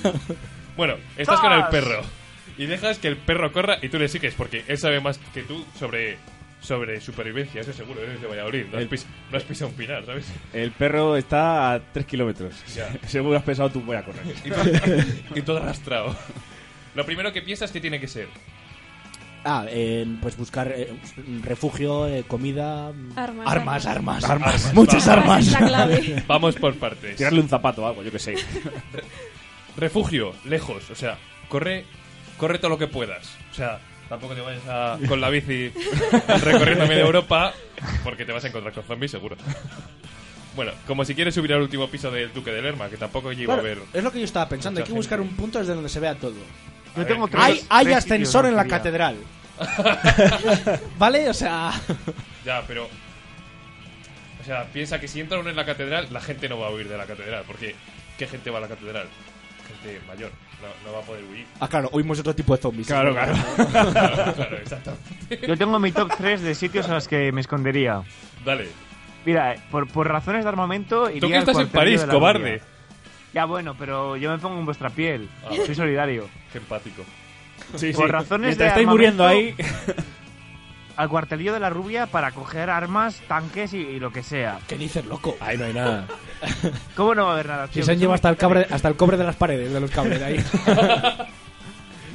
Bueno, 0.76 0.94
estás 1.18 1.38
con 1.40 1.52
el 1.52 1.66
perro. 1.66 2.00
Y 2.56 2.64
dejas 2.64 2.98
que 2.98 3.08
el 3.08 3.18
perro 3.18 3.52
corra 3.52 3.76
y 3.82 3.90
tú 3.90 3.98
le 3.98 4.08
sigues, 4.08 4.32
porque 4.34 4.64
él 4.66 4.78
sabe 4.78 5.00
más 5.00 5.18
que 5.34 5.42
tú 5.42 5.66
sobre, 5.78 6.16
sobre 6.60 7.00
supervivencia, 7.00 7.60
eso 7.60 7.72
seguro, 7.72 8.02
eres 8.02 8.20
de 8.20 8.26
Valladolid. 8.26 8.66
No 8.70 8.76
has, 8.78 8.82
El- 8.82 8.88
pis- 8.88 9.06
no 9.30 9.36
has 9.36 9.44
pisado 9.44 9.70
un 9.70 9.76
pinar, 9.76 10.04
¿sabes? 10.04 10.26
El 10.52 10.72
perro 10.72 11.16
está 11.16 11.72
a 11.74 11.80
3 11.92 12.06
kilómetros. 12.06 12.54
Seguro 13.06 13.36
has 13.36 13.44
pensado 13.44 13.70
tú 13.70 13.80
voy 13.82 13.96
a 13.96 14.02
correr. 14.04 14.22
Y 14.44 14.50
todo, 14.50 14.64
y 15.36 15.42
todo 15.42 15.56
arrastrado. 15.58 16.16
Lo 16.94 17.04
primero 17.06 17.32
que 17.32 17.42
piensas 17.42 17.70
que 17.70 17.80
tiene 17.80 18.00
que 18.00 18.08
ser. 18.08 18.26
Ah, 19.48 19.64
eh, 19.68 20.04
pues 20.20 20.36
buscar 20.36 20.72
eh, 20.74 20.92
refugio, 21.44 22.08
eh, 22.08 22.24
comida... 22.26 22.88
Armas, 23.14 23.46
Armas, 23.46 23.86
armas. 23.86 23.86
armas. 23.86 24.24
Armas. 24.64 24.74
Muchas 24.74 25.06
Armas 25.06 25.28
armas. 25.28 25.46
es 25.46 25.52
la 25.52 25.66
clave. 25.68 26.24
Vamos 26.26 26.56
por 26.56 26.74
partes. 26.76 27.14
Tirarle 27.16 27.40
un 27.42 27.48
zapato 27.48 27.84
o 27.84 27.86
algo, 27.86 28.02
yo 28.02 28.10
que 28.10 28.18
sé. 28.18 28.34
Refugio, 29.76 30.32
lejos, 30.46 30.90
o 30.90 30.94
sea, 30.94 31.18
corre, 31.48 31.84
corre 32.38 32.58
todo 32.58 32.70
lo 32.70 32.78
que 32.78 32.88
puedas. 32.88 33.36
O 33.52 33.54
sea, 33.54 33.78
tampoco 34.08 34.34
te 34.34 34.40
vayas 34.40 34.62
a- 34.68 34.98
con 35.08 35.20
la 35.20 35.28
bici 35.30 35.72
recorriendo 36.42 36.86
media 36.86 37.02
Europa, 37.04 37.52
porque 38.04 38.24
te 38.24 38.32
vas 38.32 38.44
a 38.44 38.48
encontrar 38.48 38.72
con 38.74 38.84
zombies 38.84 39.10
seguro. 39.10 39.36
Bueno, 40.54 40.72
como 40.86 41.04
si 41.04 41.14
quieres 41.14 41.34
subir 41.34 41.52
al 41.52 41.60
último 41.60 41.88
piso 41.88 42.10
del 42.10 42.32
Duque 42.32 42.50
de 42.50 42.62
Lerma, 42.62 42.88
que 42.88 42.96
tampoco 42.96 43.30
llego 43.32 43.52
Claro, 43.52 43.60
a 43.60 43.64
ver. 43.64 43.78
es 43.92 44.02
lo 44.02 44.10
que 44.10 44.18
yo 44.20 44.24
estaba 44.24 44.48
pensando. 44.48 44.80
Hay 44.80 44.86
que 44.86 44.92
buscar 44.92 45.18
gente. 45.18 45.30
un 45.32 45.36
punto 45.36 45.58
desde 45.58 45.74
donde 45.74 45.88
se 45.90 46.00
vea 46.00 46.14
todo. 46.14 46.34
A 46.94 46.98
ver, 46.98 47.08
tengo 47.08 47.28
Hay, 47.34 47.60
hay 47.68 47.84
tres 47.84 47.96
ascensor 47.98 48.46
en 48.46 48.56
la 48.56 48.64
catedral. 48.66 49.16
¿Vale? 50.98 51.28
O 51.28 51.34
sea... 51.34 51.72
Ya, 52.44 52.62
pero. 52.66 52.88
O 54.40 54.44
sea, 54.46 54.64
piensa 54.72 54.98
que 55.00 55.08
si 55.08 55.20
entra 55.20 55.38
uno 55.38 55.50
en 55.50 55.56
la 55.56 55.66
catedral, 55.66 56.08
la 56.10 56.20
gente 56.20 56.48
no 56.48 56.58
va 56.58 56.68
a 56.68 56.70
huir 56.70 56.88
de 56.88 56.96
la 56.96 57.04
catedral. 57.06 57.44
Porque, 57.46 57.74
¿qué 58.16 58.26
gente 58.26 58.48
va 58.50 58.58
a 58.58 58.60
la 58.62 58.68
catedral? 58.68 59.08
Gente 59.68 60.00
mayor. 60.06 60.30
No, 60.62 60.90
no 60.90 60.96
va 60.96 61.02
a 61.02 61.06
poder 61.06 61.24
huir. 61.24 61.46
Ah, 61.60 61.68
claro, 61.68 61.88
oímos 61.92 62.18
otro 62.18 62.34
tipo 62.34 62.56
de 62.56 62.62
zombies. 62.62 62.86
Claro, 62.86 63.12
claro. 63.12 63.34
Claro, 63.70 64.34
claro, 64.34 64.56
exactamente. 64.56 65.46
Yo 65.46 65.56
tengo 65.56 65.78
mi 65.78 65.92
top 65.92 66.10
3 66.16 66.40
de 66.42 66.54
sitios 66.54 66.86
en 66.86 66.94
los 66.94 67.06
que 67.08 67.30
me 67.32 67.40
escondería. 67.40 68.02
Dale. 68.44 68.68
Mira, 69.24 69.54
eh, 69.54 69.60
por, 69.70 69.88
por 69.88 70.08
razones 70.08 70.44
de 70.44 70.48
armamento. 70.48 71.04
Tú 71.04 71.16
iría 71.16 71.28
que 71.28 71.34
al 71.34 71.40
estás 71.40 71.58
en 71.58 71.68
París, 71.68 72.04
cobarde. 72.04 72.62
Ya, 73.34 73.44
bueno, 73.44 73.74
pero 73.78 74.16
yo 74.16 74.30
me 74.30 74.38
pongo 74.38 74.58
en 74.58 74.64
vuestra 74.64 74.88
piel. 74.88 75.28
Ah. 75.44 75.50
Soy 75.66 75.74
solidario. 75.74 76.28
Qué 76.52 76.58
empático. 76.58 77.04
Sí, 77.74 77.92
Por 77.92 78.06
sí. 78.06 78.12
razones 78.12 78.46
Mientras 78.46 78.58
de 78.58 78.66
estáis 78.68 78.86
muriendo 78.86 79.26
ahí... 79.26 79.54
Al 80.96 81.08
cuartelillo 81.08 81.52
de 81.52 81.60
la 81.60 81.68
rubia 81.70 82.06
para 82.06 82.32
coger 82.32 82.70
armas, 82.70 83.20
tanques 83.28 83.74
y, 83.74 83.78
y 83.78 84.00
lo 84.00 84.10
que 84.12 84.22
sea. 84.22 84.58
¿Qué 84.66 84.78
dices, 84.78 85.04
loco? 85.04 85.36
Ahí 85.40 85.58
no 85.58 85.66
hay 85.66 85.74
nada. 85.74 86.06
¿Cómo 86.96 87.14
no 87.14 87.24
va 87.24 87.30
a 87.30 87.34
haber 87.34 87.46
nada? 87.48 87.66
Si 87.66 87.74
tío? 87.74 87.84
se 87.84 87.92
han 87.92 87.98
llevado 87.98 88.14
hasta 88.14 88.30
el, 88.30 88.36
cabre, 88.36 88.66
hasta 88.70 88.88
el 88.88 88.96
cobre 88.96 89.16
de 89.16 89.24
las 89.24 89.36
paredes, 89.36 89.72
de 89.72 89.80
los 89.80 89.90
cables 89.90 90.22
ahí. 90.22 90.42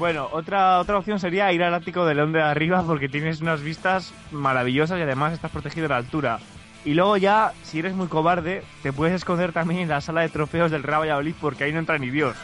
Bueno, 0.01 0.29
otra, 0.31 0.79
otra 0.79 0.97
opción 0.97 1.19
sería 1.19 1.53
ir 1.53 1.61
al 1.61 1.75
ático 1.75 2.07
de 2.07 2.15
León 2.15 2.31
de 2.31 2.41
arriba 2.41 2.81
porque 2.81 3.07
tienes 3.07 3.39
unas 3.39 3.61
vistas 3.61 4.15
maravillosas 4.31 4.97
y 4.97 5.03
además 5.03 5.31
estás 5.31 5.51
protegido 5.51 5.85
a 5.85 5.89
la 5.89 5.97
altura. 5.97 6.39
Y 6.83 6.95
luego 6.95 7.17
ya, 7.17 7.53
si 7.61 7.77
eres 7.77 7.93
muy 7.93 8.07
cobarde, 8.07 8.63
te 8.81 8.91
puedes 8.91 9.13
esconder 9.13 9.53
también 9.53 9.81
en 9.81 9.89
la 9.89 10.01
sala 10.01 10.21
de 10.21 10.29
trofeos 10.29 10.71
del 10.71 10.81
Real 10.81 11.01
Valladolid 11.01 11.35
porque 11.39 11.65
ahí 11.65 11.71
no 11.71 11.77
entra 11.77 11.99
ni 11.99 12.09
Dios. 12.09 12.35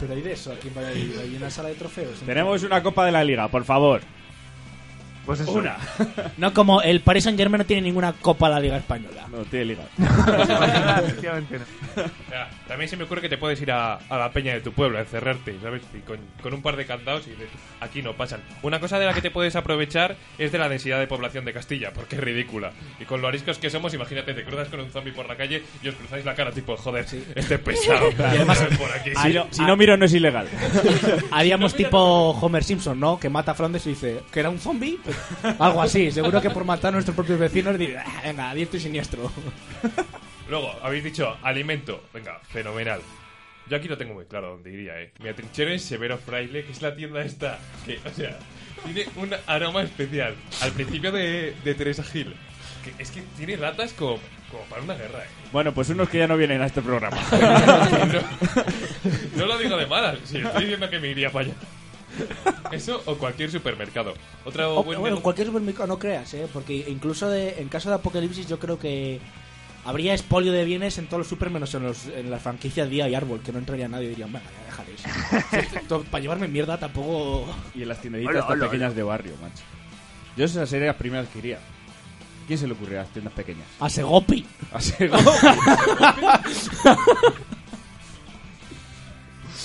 Pero 0.00 0.12
hay 0.12 0.22
de 0.22 0.32
eso, 0.32 0.52
aquí 0.52 0.66
en 0.66 0.74
Valladolid, 0.74 1.18
hay 1.20 1.36
una 1.36 1.50
sala 1.50 1.68
de 1.68 1.76
trofeos. 1.76 2.18
Tenemos 2.26 2.64
una 2.64 2.82
Copa 2.82 3.06
de 3.06 3.12
la 3.12 3.22
Liga, 3.22 3.46
por 3.46 3.64
favor. 3.64 4.00
Pues 5.26 5.40
eso. 5.40 5.52
Una. 5.52 5.76
No 6.36 6.52
como 6.52 6.82
el 6.82 7.00
Paris 7.00 7.24
Saint 7.24 7.38
Germain 7.38 7.58
no 7.58 7.64
tiene 7.66 7.82
ninguna 7.82 8.12
copa 8.12 8.48
de 8.48 8.54
la 8.54 8.60
Liga 8.60 8.76
Española. 8.76 9.26
No, 9.30 9.38
tiene 9.44 9.64
liga. 9.66 9.84
Efectivamente 11.02 11.58
no. 11.58 11.64
También 12.68 12.88
se 12.88 12.96
me 12.96 13.04
ocurre 13.04 13.20
que 13.20 13.28
te 13.28 13.36
puedes 13.36 13.60
ir 13.60 13.70
a, 13.72 13.94
a 14.08 14.16
la 14.18 14.30
peña 14.32 14.54
de 14.54 14.60
tu 14.62 14.72
pueblo, 14.72 14.96
a 14.96 15.02
encerrarte, 15.02 15.54
¿sabes? 15.62 15.82
Y 15.94 15.98
con, 15.98 16.18
con 16.42 16.54
un 16.54 16.62
par 16.62 16.76
de 16.76 16.86
candados 16.86 17.26
y 17.26 17.30
dices, 17.30 17.48
aquí 17.80 18.00
no 18.00 18.14
pasan. 18.14 18.40
Una 18.62 18.80
cosa 18.80 18.98
de 18.98 19.04
la 19.04 19.12
que 19.12 19.20
te 19.20 19.30
puedes 19.30 19.54
aprovechar 19.54 20.16
es 20.38 20.50
de 20.50 20.58
la 20.58 20.68
densidad 20.70 20.98
de 20.98 21.06
población 21.06 21.44
de 21.44 21.52
Castilla, 21.52 21.92
porque 21.92 22.16
es 22.16 22.22
ridícula. 22.22 22.72
Y 22.98 23.04
con 23.04 23.20
lo 23.20 23.28
ariscos 23.28 23.58
que 23.58 23.68
somos, 23.68 23.92
imagínate, 23.92 24.32
te 24.32 24.44
cruzas 24.44 24.68
con 24.68 24.80
un 24.80 24.90
zombie 24.90 25.12
por 25.12 25.26
la 25.28 25.36
calle 25.36 25.62
y 25.82 25.88
os 25.88 25.94
cruzáis 25.94 26.24
la 26.24 26.34
cara, 26.34 26.52
tipo, 26.52 26.74
joder, 26.76 27.04
este 27.34 27.58
pesado. 27.58 28.08
Y 28.10 28.22
además- 28.22 28.64
por 28.78 28.90
aquí. 28.92 29.10
Si, 29.14 29.32
no, 29.34 29.46
si 29.50 29.62
no 29.62 29.76
miro, 29.76 29.96
no 29.98 30.06
es 30.06 30.14
ilegal. 30.14 30.48
Haríamos 31.32 31.74
tipo 31.74 32.30
Homer 32.30 32.64
Simpson, 32.64 32.98
¿no? 32.98 33.18
Que 33.20 33.28
mata 33.28 33.52
a 33.52 33.54
Flanders 33.54 33.86
y 33.86 33.90
dice 33.90 34.22
que 34.32 34.40
era 34.40 34.48
un 34.50 34.58
zombie. 34.58 34.98
Algo 35.58 35.82
así. 35.82 36.10
Seguro 36.10 36.40
que 36.40 36.50
por 36.50 36.64
matar 36.64 36.88
a 36.88 36.92
nuestros 36.92 37.14
propios 37.14 37.38
vecinos 37.38 37.78
dice, 37.78 37.98
"Ah, 37.98 38.22
venga, 38.24 38.54
diestro 38.54 38.78
y 38.78 38.80
siniestro. 38.82 39.30
Luego, 40.48 40.74
habéis 40.82 41.04
dicho 41.04 41.36
alimento. 41.42 42.02
Venga, 42.12 42.38
fenomenal. 42.48 43.00
Yo 43.68 43.76
aquí 43.78 43.88
lo 43.88 43.96
tengo 43.96 44.12
muy 44.14 44.26
claro 44.26 44.50
dónde 44.50 44.70
iría, 44.72 45.00
eh. 45.00 45.10
Me 45.20 45.30
atrinchero 45.30 45.70
en 45.70 45.80
Severo 45.80 46.18
Fraile, 46.18 46.64
que 46.64 46.72
es 46.72 46.82
la 46.82 46.94
tienda 46.94 47.22
esta. 47.24 47.58
Que, 47.86 47.98
o 48.06 48.10
sea, 48.14 48.38
tiene 48.84 49.06
un 49.16 49.30
aroma 49.46 49.82
especial. 49.82 50.34
Al 50.60 50.72
principio 50.72 51.10
de, 51.12 51.54
de 51.64 51.74
Teresa 51.74 52.02
Gil. 52.02 52.34
Que 52.84 53.02
es 53.02 53.10
que 53.10 53.22
tiene 53.38 53.56
latas 53.56 53.94
como, 53.94 54.18
como 54.50 54.64
para 54.64 54.82
una 54.82 54.94
guerra, 54.94 55.24
eh. 55.24 55.28
Bueno, 55.50 55.72
pues 55.72 55.88
unos 55.88 56.10
que 56.10 56.18
ya 56.18 56.26
no 56.26 56.36
vienen 56.36 56.60
a 56.60 56.66
este 56.66 56.82
programa. 56.82 57.16
no, 57.32 58.20
no 59.36 59.46
lo 59.46 59.58
digo 59.58 59.76
de 59.78 59.86
malas, 59.86 60.18
si 60.24 60.38
estoy 60.38 60.62
diciendo 60.64 60.90
que 60.90 61.00
me 61.00 61.08
iría 61.08 61.30
para 61.30 61.46
allá. 61.46 61.54
Eso 62.70 63.02
o 63.06 63.16
cualquier 63.16 63.50
supermercado. 63.50 64.14
Otro 64.44 64.76
O- 64.80 64.84
buen 64.84 65.00
bueno, 65.00 65.20
cualquier 65.22 65.46
supermercado 65.48 65.86
no 65.86 65.98
creas, 65.98 66.32
¿eh? 66.34 66.46
Porque 66.52 66.74
incluso 66.88 67.30
de, 67.30 67.60
en 67.60 67.68
caso 67.68 67.88
de 67.88 67.94
apocalipsis 67.96 68.46
yo 68.46 68.58
creo 68.58 68.78
que 68.78 69.20
habría 69.84 70.14
expolio 70.14 70.52
de 70.52 70.64
bienes 70.64 70.98
en 70.98 71.06
todos 71.06 71.18
los 71.18 71.28
super 71.28 71.50
menos 71.50 71.74
en, 71.74 71.82
los, 71.82 72.06
en 72.06 72.30
las 72.30 72.42
franquicias 72.42 72.88
Día 72.88 73.08
y 73.08 73.14
Árbol, 73.14 73.40
que 73.40 73.52
no 73.52 73.58
entraría 73.58 73.88
nadie 73.88 74.06
y 74.06 74.10
dirían, 74.10 74.32
venga, 74.32 74.46
ya 74.50 74.64
dejar 74.66 74.86
eso. 74.90 76.04
Para 76.10 76.22
llevarme 76.22 76.48
mierda 76.48 76.78
tampoco... 76.78 77.46
y 77.74 77.82
en 77.82 77.88
las 77.88 77.98
Hola, 78.04 78.18
estas 78.18 78.50
hola, 78.50 78.64
pequeñas 78.66 78.94
de 78.94 79.02
barrio, 79.02 79.32
macho. 79.40 79.62
Yo 80.36 80.44
esas 80.44 80.68
serían 80.68 80.88
las 80.88 80.96
primeras 80.96 81.28
que 81.28 81.38
iría. 81.38 81.58
¿Quién 82.46 82.58
se 82.58 82.66
le 82.66 82.74
ocurrió 82.74 82.98
a 83.00 83.02
las 83.04 83.12
tiendas 83.12 83.32
pequeñas? 83.32 83.66
A 83.80 83.88
Segopi. 83.88 84.44
Así 84.72 84.92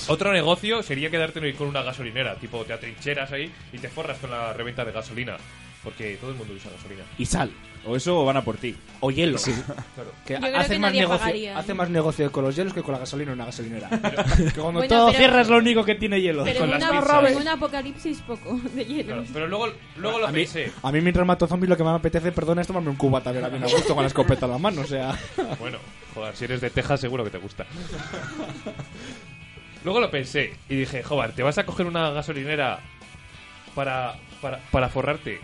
Otro 0.07 0.31
negocio 0.31 0.81
sería 0.81 1.09
quedarte 1.11 1.53
con 1.55 1.67
una 1.67 1.81
gasolinera. 1.83 2.35
Tipo, 2.35 2.63
te 2.63 2.71
atrincheras 2.73 3.31
ahí 3.31 3.51
y 3.73 3.79
te 3.79 3.89
forras 3.89 4.17
con 4.19 4.31
la 4.31 4.53
reventa 4.53 4.85
de 4.85 4.91
gasolina. 4.91 5.37
Porque 5.83 6.17
todo 6.17 6.31
el 6.31 6.37
mundo 6.37 6.53
usa 6.53 6.71
gasolina. 6.71 7.03
Y 7.17 7.25
sal. 7.25 7.51
O 7.85 7.95
eso 7.95 8.19
o 8.19 8.25
van 8.25 8.35
a 8.35 8.43
por 8.43 8.57
ti. 8.57 8.75
O 8.99 9.09
hielo. 9.09 9.39
Claro. 9.39 10.11
Que 10.25 10.33
Yo 10.33 10.39
creo 10.41 10.57
hace, 10.57 10.73
que 10.73 10.79
más 10.79 10.89
nadie 10.91 10.99
negocio, 10.99 11.19
pagaría. 11.19 11.57
hace 11.57 11.73
más 11.73 11.89
negocio 11.89 12.29
con 12.29 12.43
los 12.43 12.53
hielos 12.53 12.73
que 12.73 12.83
con 12.83 12.91
la 12.91 12.99
gasolina 12.99 13.31
en 13.31 13.37
una 13.37 13.45
gasolinera. 13.45 13.87
que 14.37 14.59
cuando 14.59 14.81
Bueno, 14.81 14.87
todo 14.89 15.05
pero- 15.07 15.17
cierra 15.17 15.39
es 15.41 15.47
lo 15.47 15.57
único 15.57 15.85
que 15.85 15.95
tiene 15.95 16.19
hielo. 16.19 16.43
Pero 16.43 16.59
Con 16.59 16.73
en, 16.73 16.79
las 16.79 16.89
una, 16.91 16.99
pizzas. 17.01 17.31
en 17.31 17.37
un 17.37 17.47
apocalipsis 17.47 18.21
poco 18.23 18.59
de 18.75 18.83
hielo. 18.85 19.05
Claro, 19.05 19.23
Pero 19.31 19.47
luego, 19.47 19.67
luego 19.95 20.19
lo 20.19 20.27
a 20.27 20.31
mí, 20.33 20.39
pensé. 20.41 20.73
a 20.83 20.91
mí 20.91 20.99
mientras 20.99 21.25
mato 21.25 21.47
zombies 21.47 21.69
lo 21.69 21.77
que 21.77 21.83
más 21.85 21.93
me 21.93 21.99
apetece, 21.99 22.33
perdona, 22.33 22.59
es 22.61 22.67
tomarme 22.67 22.89
un 22.89 22.97
cubata 22.97 23.31
de 23.31 23.39
la 23.39 23.47
bien 23.47 23.63
a 23.63 23.67
gusto 23.67 23.95
con 23.95 24.03
la 24.03 24.07
escopeta 24.07 24.45
en 24.45 24.51
la 24.51 24.57
mano, 24.57 24.81
o 24.81 24.85
sea... 24.85 25.17
Bueno, 25.59 25.77
joder, 26.13 26.35
si 26.35 26.43
eres 26.43 26.59
de 26.59 26.71
Texas 26.71 26.99
seguro 26.99 27.23
que 27.23 27.29
te 27.29 27.37
gusta. 27.37 27.65
Luego 29.85 30.01
lo 30.01 30.11
pensé 30.11 30.53
y 30.67 30.75
dije, 30.75 31.03
joder, 31.03 31.31
¿te 31.33 31.43
vas 31.43 31.57
a 31.57 31.65
coger 31.65 31.85
una 31.85 32.09
gasolinera 32.11 32.79
para, 33.73 34.15
para, 34.41 34.59
para 34.71 34.89
forrarte? 34.89 35.39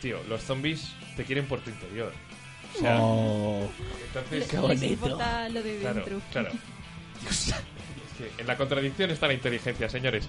Tío, 0.00 0.18
los 0.28 0.42
zombies 0.42 0.92
te 1.16 1.24
quieren 1.24 1.46
por 1.46 1.60
tu 1.60 1.70
interior. 1.70 2.12
O 2.76 2.80
sea, 2.80 2.96
Oh. 3.00 3.68
entonces... 4.06 4.46
Qué 4.48 4.58
bonito. 4.58 4.84
importa 4.86 5.48
lo 5.48 5.62
de 5.62 5.78
Claro, 5.78 6.04
claro. 6.32 6.50
Es 7.28 7.52
que 8.16 8.40
en 8.40 8.46
la 8.46 8.56
contradicción 8.56 9.10
está 9.10 9.26
la 9.26 9.34
inteligencia, 9.34 9.88
señores. 9.88 10.28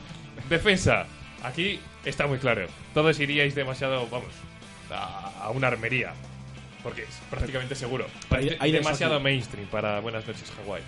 Defensa. 0.50 1.06
Aquí 1.44 1.80
está 2.06 2.28
muy 2.28 2.38
claro. 2.38 2.68
Todos 2.94 3.20
iríais 3.20 3.56
demasiado, 3.56 4.08
vamos, 4.10 4.30
a, 4.92 5.32
a 5.46 5.50
una 5.52 5.68
armería. 5.68 6.14
Porque 6.84 7.04
es 7.04 7.20
prácticamente 7.30 7.76
seguro. 7.76 8.08
Hay 8.60 8.72
demasiado 8.72 9.20
mainstream 9.20 9.68
para 9.68 10.00
Buenas 10.00 10.26
noches, 10.28 10.52
Hawái. 10.58 10.82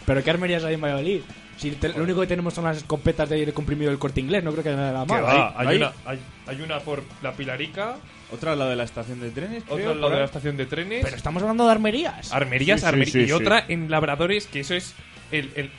Pero 0.06 0.24
¿qué 0.24 0.30
armerías 0.30 0.64
hay 0.64 0.76
en 0.76 0.82
Valladolid? 0.82 1.22
Si 1.58 1.72
te- 1.72 1.90
lo 1.90 2.04
único 2.04 2.22
que 2.22 2.28
tenemos 2.28 2.54
son 2.54 2.66
las 2.66 2.78
escopetas 2.78 3.28
de 3.30 3.36
aire 3.36 3.52
comprimido 3.54 3.90
del 3.90 4.00
corte 4.00 4.20
inglés, 4.22 4.44
no 4.44 4.52
creo 4.52 4.64
que 4.64 4.70
haya 4.70 4.78
nada 4.78 5.06
más. 5.06 5.24
va, 5.24 5.32
hay- 5.32 5.54
hay, 5.58 5.68
hay- 5.68 5.78
una, 5.78 5.92
hay, 6.06 6.20
hay 6.46 6.62
una 6.62 6.80
por 6.80 7.04
la 7.24 7.34
Pilarica, 7.34 7.96
Otra 8.32 8.52
al 8.54 8.60
lado 8.60 8.70
de 8.72 8.76
la 8.76 8.84
estación 8.84 9.20
de 9.20 9.32
trenes. 9.32 9.64
otra 9.64 9.76
creo, 9.76 9.92
al 9.92 9.96
lado 9.98 10.02
por 10.10 10.12
de 10.14 10.20
la 10.20 10.26
estación 10.26 10.58
de 10.58 10.66
trenes, 10.68 11.04
Pero 11.04 11.16
estamos 11.16 11.42
hablando 11.42 11.66
de 11.66 11.72
armerías. 11.72 12.32
armerías, 12.32 12.82
Sí, 12.82 12.86
armerías 12.86 13.12
sí, 13.14 13.20
y 13.22 13.26
sí. 13.28 13.32
otra 13.32 13.64
en 13.68 13.90
Labradores, 13.90 14.46
que 14.48 14.60
eso 14.60 14.76
es 14.76 14.94
el, 15.32 15.50
el 15.56 15.72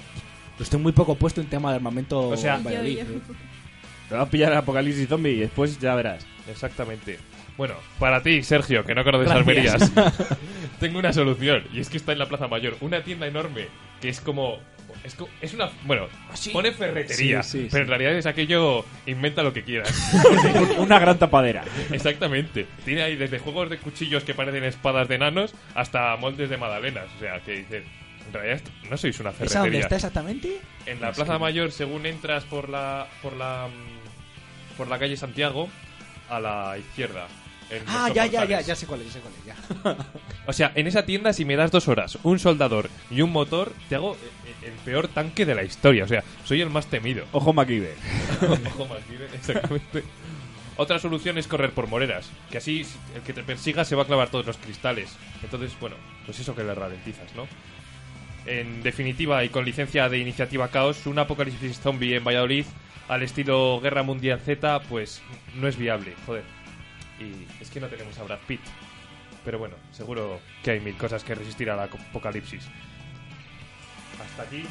Estoy 0.59 0.81
muy 0.81 0.91
poco 0.93 1.15
puesto 1.15 1.41
en 1.41 1.47
tema 1.47 1.71
de 1.71 1.77
armamento 1.77 2.31
O 2.31 2.37
sea, 2.37 2.57
en 2.57 2.65
Valladolid. 2.65 2.99
Yo- 2.99 3.05
yo- 3.05 3.11
¿eh? 3.13 3.21
Te 4.09 4.15
va 4.17 4.23
a 4.23 4.27
pillar 4.31 4.51
el 4.53 4.59
apocalipsis 4.59 5.09
zombie 5.09 5.33
y 5.35 5.41
después 5.41 5.79
ya 5.79 5.95
verás. 5.95 6.27
Exactamente. 6.51 7.19
Bueno, 7.57 7.75
para 7.99 8.23
ti, 8.23 8.43
Sergio, 8.43 8.85
que 8.85 8.95
no 8.95 9.05
conoces 9.05 9.29
Gracias. 9.29 9.93
armerías, 9.93 10.19
tengo 10.81 10.99
una 10.99 11.13
solución. 11.13 11.65
Y 11.73 11.81
es 11.81 11.89
que 11.91 11.97
está 11.99 12.13
en 12.13 12.19
la 12.19 12.27
Plaza 12.29 12.49
Mayor. 12.49 12.77
Una 12.81 13.03
tienda 13.05 13.27
enorme 13.27 13.69
que 14.01 14.09
es 14.09 14.21
como. 14.21 14.59
Es, 15.05 15.15
co- 15.15 15.29
es 15.41 15.55
una. 15.55 15.71
Bueno, 15.85 16.09
pone 16.53 16.73
ferretería. 16.73 17.43
Sí, 17.43 17.63
sí, 17.63 17.69
pero 17.71 17.71
sí. 17.71 17.83
en 17.83 17.89
realidad 17.89 18.13
es 18.15 18.27
aquello. 18.27 18.85
Inventa 19.07 19.43
lo 19.43 19.53
que 19.53 19.63
quieras. 19.65 19.93
Una 20.79 20.99
gran 20.99 21.19
tapadera. 21.19 21.65
Exactamente. 21.93 22.67
Tiene 22.85 23.03
ahí 23.03 23.17
desde 23.17 23.39
juegos 23.39 23.71
de 23.71 23.79
cuchillos 23.79 24.25
que 24.25 24.35
parecen 24.35 24.65
espadas 24.65 25.09
de 25.09 25.15
enanos 25.17 25.55
hasta 25.75 26.17
moldes 26.17 26.51
de 26.51 26.57
magdalenas. 26.57 27.07
O 27.17 27.21
sea, 27.21 27.41
que 27.41 27.53
dices. 27.59 27.85
En 28.27 28.35
realidad 28.35 28.61
no 28.91 28.97
sois 28.99 29.19
una 29.21 29.31
¿Esa 29.31 29.39
dónde 29.39 29.49
ferretería. 29.55 29.81
está 29.81 29.97
exactamente? 29.97 30.59
En 30.85 31.01
la 31.01 31.13
Plaza 31.13 31.39
Mayor, 31.39 31.73
según 31.73 32.05
entras 32.05 32.45
por 32.45 32.69
la 32.69 33.07
por 33.23 33.35
la 33.35 33.69
mm, 33.69 34.77
por 34.77 34.89
la 34.89 34.99
calle 34.99 35.17
Santiago, 35.17 35.71
a 36.29 36.39
la 36.39 36.77
izquierda. 36.79 37.27
en 37.71 37.83
Ah, 37.87 38.09
ya, 38.09 38.27
ya, 38.27 38.33
ya, 38.33 38.41
González. 38.41 38.67
ya 38.67 38.77
sé 38.77 38.87
cuál 38.87 39.01
es, 39.01 39.07
ya 39.07 39.13
sé 39.15 39.21
cuál 39.21 39.33
es, 39.35 39.45
ya. 39.47 40.07
O 40.47 40.53
sea, 40.53 40.73
en 40.75 40.87
esa 40.87 41.07
tienda, 41.07 41.33
si 41.33 41.47
me 41.47 41.57
das 41.57 41.71
dos 41.71 41.89
horas, 41.89 42.19
un 42.23 42.39
soldador 42.39 42.91
y 43.11 43.23
un 43.23 43.31
motor, 43.33 43.73
te 43.89 43.95
hago 43.95 44.17
el 44.69 44.75
peor 44.85 45.09
tanque 45.09 45.45
de 45.45 45.55
la 45.55 45.65
historia. 45.65 46.05
O 46.05 46.09
sea, 46.09 46.23
soy 46.45 46.61
el 46.61 46.71
más 46.71 46.87
temido. 46.87 47.25
Ojo 47.33 47.53
MacGyver. 47.53 47.95
Ojo, 48.41 48.87
Martínez, 48.87 49.33
exactamente. 49.35 50.05
Otra 50.77 51.01
solución 51.01 51.39
es 51.39 51.49
correr 51.49 51.73
por 51.73 51.89
moreras, 51.89 52.31
que 52.53 52.59
así 52.59 52.87
el 53.17 53.23
que 53.23 53.33
te 53.33 53.43
persiga 53.43 53.85
se 53.85 53.97
va 53.97 54.05
a 54.05 54.07
clavar 54.07 54.31
todos 54.31 54.47
los 54.47 54.57
cristales. 54.59 55.17
Entonces, 55.43 55.73
bueno, 55.81 55.97
pues 56.25 56.39
eso 56.39 56.55
que 56.55 56.63
le 56.63 56.73
ralentizas, 56.73 57.35
¿no? 57.35 57.49
En 58.47 58.83
definitiva, 58.85 59.45
y 59.45 59.49
con 59.49 59.65
licencia 59.65 60.09
de 60.09 60.19
iniciativa 60.19 60.69
Caos, 60.69 61.07
un 61.07 61.19
apocalipsis 61.19 61.81
zombie 61.81 62.15
en 62.15 62.25
Valladolid 62.25 62.65
al 63.09 63.25
estilo 63.25 63.81
Guerra 63.81 64.05
Mundial 64.05 64.39
Z, 64.39 64.81
pues 64.83 65.21
no 65.57 65.67
es 65.67 65.77
viable, 65.77 66.15
joder. 66.27 66.45
Y 67.19 67.63
es 67.63 67.71
que 67.71 67.81
no 67.81 67.89
tenemos 67.89 68.17
a 68.19 68.23
Brad 68.23 68.39
Pitt. 68.47 68.61
Pero 69.45 69.59
bueno, 69.59 69.75
seguro 69.91 70.41
que 70.63 70.71
hay 70.73 70.81
mil 70.81 70.97
cosas 70.97 71.25
que 71.25 71.35
resistir 71.35 71.71
al 71.71 71.81
apocalipsis. 71.81 72.69
Hasta 74.39 74.43
aquí 74.57 74.65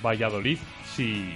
Valladolid 0.00 0.58
sí. 0.94 1.34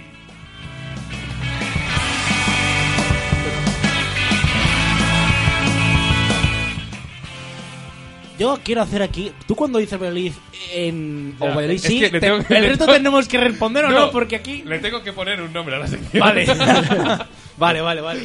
Yo 8.37 8.59
quiero 8.63 8.81
hacer 8.81 9.01
aquí. 9.01 9.31
Tú 9.47 9.55
cuando 9.55 9.79
dices 9.79 9.97
Valladolid 9.97 10.33
en. 10.73 11.35
O 11.39 11.45
Valladolid 11.47 11.75
es 11.75 11.81
sí, 11.83 11.99
que 11.99 12.05
le 12.05 12.11
te- 12.11 12.19
tengo 12.19 12.43
que- 12.43 12.57
el 12.57 12.65
resto 12.65 12.85
tenemos 12.85 13.27
que 13.29 13.37
responder 13.37 13.85
o 13.85 13.89
no, 13.91 14.11
porque 14.11 14.35
aquí. 14.35 14.61
Le 14.65 14.79
tengo 14.79 15.01
que 15.03 15.13
poner 15.13 15.41
un 15.41 15.53
nombre 15.53 15.75
a 15.75 15.79
la 15.79 15.87
sección. 15.87 16.19
Vale. 16.21 16.45
vale, 17.57 17.81
vale, 17.81 18.01
vale. 18.01 18.21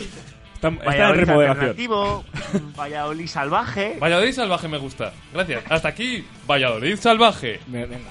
Está, 0.54 0.68
está 0.68 0.68
en 0.68 0.78
Valladolid 0.84 1.24
remodelación. 1.24 2.24
Valladolid 2.76 3.26
salvaje. 3.28 3.96
Valladolid 4.00 4.32
salvaje 4.32 4.66
me 4.68 4.78
gusta. 4.78 5.12
Gracias. 5.32 5.62
Hasta 5.70 5.88
aquí, 5.88 6.24
Valladolid 6.48 6.96
salvaje. 6.98 7.60
Ve- 7.68 7.86
Venga. 7.86 8.10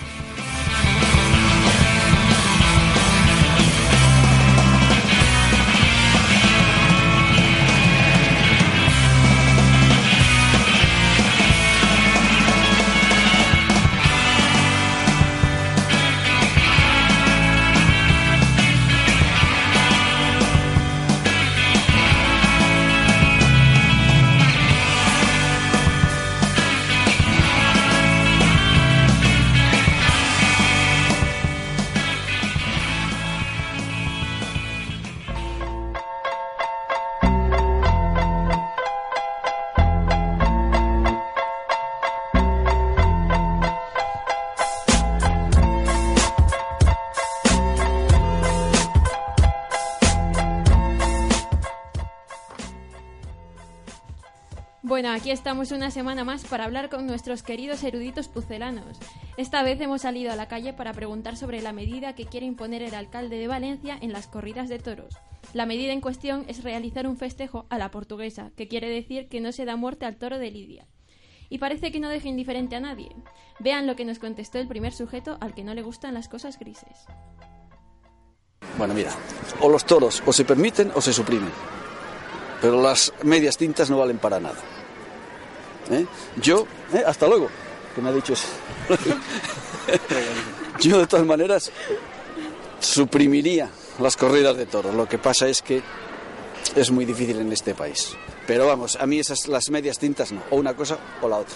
estamos 55.31 55.71
una 55.71 55.91
semana 55.91 56.25
más 56.25 56.43
para 56.45 56.65
hablar 56.65 56.89
con 56.89 57.07
nuestros 57.07 57.41
queridos 57.41 57.83
eruditos 57.83 58.27
pucelanos. 58.27 58.97
Esta 59.37 59.63
vez 59.63 59.79
hemos 59.79 60.01
salido 60.01 60.31
a 60.31 60.35
la 60.35 60.49
calle 60.49 60.73
para 60.73 60.93
preguntar 60.93 61.37
sobre 61.37 61.61
la 61.61 61.71
medida 61.71 62.15
que 62.15 62.25
quiere 62.25 62.45
imponer 62.45 62.81
el 62.81 62.93
alcalde 62.93 63.37
de 63.37 63.47
Valencia 63.47 63.97
en 64.01 64.11
las 64.11 64.27
corridas 64.27 64.67
de 64.67 64.79
toros. 64.79 65.15
La 65.53 65.65
medida 65.65 65.93
en 65.93 66.01
cuestión 66.01 66.43
es 66.47 66.63
realizar 66.63 67.07
un 67.07 67.15
festejo 67.15 67.65
a 67.69 67.77
la 67.77 67.91
portuguesa, 67.91 68.51
que 68.57 68.67
quiere 68.67 68.89
decir 68.89 69.29
que 69.29 69.39
no 69.39 69.53
se 69.53 69.63
da 69.63 69.77
muerte 69.77 70.05
al 70.05 70.17
toro 70.17 70.37
de 70.37 70.51
Lidia. 70.51 70.85
Y 71.49 71.59
parece 71.59 71.91
que 71.91 71.99
no 71.99 72.09
deja 72.09 72.27
indiferente 72.27 72.75
a 72.75 72.81
nadie. 72.81 73.15
Vean 73.59 73.87
lo 73.87 73.95
que 73.95 74.05
nos 74.05 74.19
contestó 74.19 74.59
el 74.59 74.67
primer 74.67 74.91
sujeto 74.91 75.37
al 75.39 75.53
que 75.53 75.63
no 75.63 75.73
le 75.73 75.81
gustan 75.81 76.13
las 76.13 76.27
cosas 76.27 76.59
grises. 76.59 77.05
Bueno, 78.77 78.93
mira, 78.93 79.11
o 79.61 79.69
los 79.69 79.85
toros 79.85 80.21
o 80.25 80.33
se 80.33 80.43
permiten 80.43 80.91
o 80.93 81.01
se 81.01 81.13
suprimen. 81.13 81.51
Pero 82.61 82.81
las 82.81 83.13
medias 83.23 83.57
tintas 83.57 83.89
no 83.89 83.97
valen 83.97 84.17
para 84.17 84.39
nada. 84.39 84.80
¿Eh? 85.91 86.05
Yo, 86.41 86.65
¿eh? 86.93 87.03
hasta 87.05 87.27
luego, 87.27 87.49
que 87.93 88.01
me 88.01 88.09
ha 88.09 88.13
dicho 88.13 88.33
eso. 88.33 88.47
Yo, 90.79 90.99
de 90.99 91.07
todas 91.07 91.25
maneras, 91.25 91.71
suprimiría 92.79 93.69
las 93.99 94.17
corridas 94.17 94.57
de 94.57 94.65
toros. 94.65 94.95
Lo 94.95 95.07
que 95.07 95.17
pasa 95.17 95.47
es 95.47 95.61
que 95.61 95.81
es 96.75 96.91
muy 96.91 97.05
difícil 97.05 97.39
en 97.39 97.51
este 97.51 97.75
país. 97.75 98.15
Pero 98.47 98.65
vamos, 98.67 98.95
a 98.99 99.05
mí 99.05 99.19
esas 99.19 99.47
las 99.47 99.69
medias 99.69 99.99
tintas 99.99 100.31
no. 100.31 100.41
O 100.49 100.55
una 100.57 100.73
cosa 100.75 100.97
o 101.21 101.27
la 101.29 101.37
otra. 101.37 101.55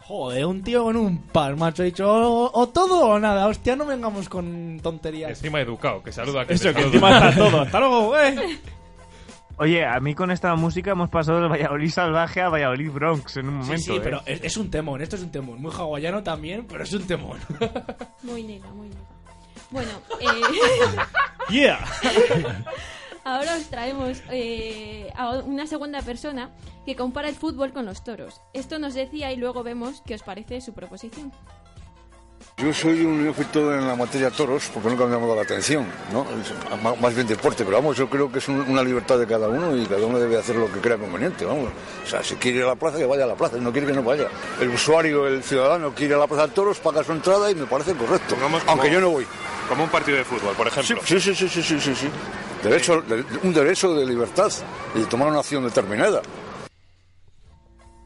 Joder, 0.00 0.46
un 0.46 0.62
tío 0.62 0.84
con 0.84 0.96
un 0.96 1.18
par, 1.22 1.56
macho. 1.56 1.82
He 1.82 1.86
dicho, 1.86 2.08
o, 2.08 2.50
o 2.52 2.68
todo 2.68 3.06
o 3.06 3.18
nada. 3.18 3.46
Hostia, 3.48 3.74
no 3.74 3.86
vengamos 3.86 4.28
con 4.28 4.78
tonterías. 4.82 5.30
Encima 5.30 5.60
educado, 5.60 6.02
que 6.02 6.12
saluda 6.12 6.42
a 6.42 6.46
que 6.46 6.54
Eso, 6.54 6.68
que 6.68 6.74
saluda. 6.74 6.86
encima 6.86 7.28
está 7.30 7.34
todo. 7.36 7.60
Hasta 7.62 7.80
luego, 7.80 8.18
eh. 8.18 8.60
Oye, 9.58 9.86
a 9.86 9.98
mí 10.00 10.14
con 10.14 10.30
esta 10.30 10.54
música 10.54 10.90
hemos 10.90 11.08
pasado 11.08 11.40
de 11.40 11.48
Valladolid 11.48 11.88
salvaje 11.90 12.42
a 12.42 12.50
Valladolid 12.50 12.90
Bronx 12.90 13.36
en 13.38 13.48
un 13.48 13.62
Sí, 13.62 13.68
momento. 13.70 13.84
sí, 13.92 13.96
¿eh? 13.96 14.00
pero 14.02 14.22
es, 14.26 14.44
es 14.44 14.56
un 14.58 14.70
temón. 14.70 15.00
Esto 15.00 15.16
es 15.16 15.22
un 15.22 15.30
temón. 15.30 15.62
Muy 15.62 15.72
hawaiano 15.72 16.22
también, 16.22 16.66
pero 16.66 16.84
es 16.84 16.92
un 16.92 17.06
temón. 17.06 17.38
Muy 18.22 18.42
nega, 18.42 18.68
muy 18.72 18.88
nega. 18.88 19.00
Bueno, 19.70 19.90
eh, 20.20 20.26
Yeah. 21.48 21.78
ahora 23.24 23.56
os 23.56 23.68
traemos 23.70 24.22
eh, 24.30 25.10
a 25.16 25.30
una 25.38 25.66
segunda 25.66 26.02
persona 26.02 26.50
que 26.84 26.94
compara 26.96 27.28
el 27.28 27.34
fútbol 27.34 27.72
con 27.72 27.86
los 27.86 28.04
toros. 28.04 28.40
Esto 28.52 28.78
nos 28.78 28.94
decía 28.94 29.32
y 29.32 29.36
luego 29.36 29.62
vemos 29.62 30.02
qué 30.04 30.14
os 30.14 30.22
parece 30.22 30.60
su 30.60 30.74
proposición. 30.74 31.32
Yo 32.58 32.72
soy 32.72 33.04
un 33.04 33.22
neófito 33.22 33.74
en 33.74 33.86
la 33.86 33.94
materia 33.94 34.30
toros 34.30 34.70
porque 34.72 34.88
nunca 34.88 35.04
me 35.04 35.10
ha 35.10 35.14
llamado 35.16 35.36
la 35.36 35.42
atención, 35.42 35.86
¿no? 36.10 36.24
Más 37.02 37.14
bien 37.14 37.26
deporte, 37.26 37.66
pero 37.66 37.76
vamos, 37.76 37.98
yo 37.98 38.08
creo 38.08 38.32
que 38.32 38.38
es 38.38 38.48
un- 38.48 38.62
una 38.62 38.82
libertad 38.82 39.18
de 39.18 39.26
cada 39.26 39.46
uno 39.46 39.76
y 39.76 39.84
cada 39.84 40.06
uno 40.06 40.18
debe 40.18 40.38
hacer 40.38 40.56
lo 40.56 40.72
que 40.72 40.80
crea 40.80 40.96
conveniente, 40.96 41.44
vamos. 41.44 41.68
O 42.02 42.08
sea, 42.08 42.24
si 42.24 42.34
quiere 42.36 42.56
ir 42.58 42.64
a 42.64 42.68
la 42.68 42.74
plaza, 42.74 42.96
que 42.96 43.04
vaya 43.04 43.24
a 43.24 43.26
la 43.26 43.34
plaza, 43.34 43.56
si 43.58 43.60
no 43.62 43.70
quiere 43.72 43.86
que 43.88 43.92
no 43.92 44.02
vaya. 44.02 44.28
El 44.58 44.70
usuario, 44.70 45.26
el 45.26 45.42
ciudadano 45.42 45.90
quiere 45.90 46.12
ir 46.12 46.14
a 46.14 46.20
la 46.20 46.26
plaza 46.26 46.46
de 46.46 46.54
toros, 46.54 46.78
paga 46.78 47.04
su 47.04 47.12
entrada 47.12 47.50
y 47.50 47.54
me 47.54 47.66
parece 47.66 47.92
correcto. 47.94 48.36
Como- 48.36 48.58
Aunque 48.68 48.90
yo 48.90 49.02
no 49.02 49.10
voy. 49.10 49.26
Como 49.68 49.84
un 49.84 49.90
partido 49.90 50.16
de 50.16 50.24
fútbol, 50.24 50.54
por 50.56 50.66
ejemplo. 50.66 50.98
sí, 51.04 51.20
sí, 51.20 51.34
sí, 51.34 51.48
sí, 51.50 51.62
sí, 51.62 51.78
sí, 51.78 51.94
sí. 51.94 52.08
Derecho, 52.62 53.02
de- 53.02 53.22
un 53.42 53.52
derecho 53.52 53.92
de 53.94 54.06
libertad 54.06 54.50
y 54.94 55.00
de 55.00 55.04
tomar 55.06 55.28
una 55.28 55.40
acción 55.40 55.62
determinada. 55.62 56.22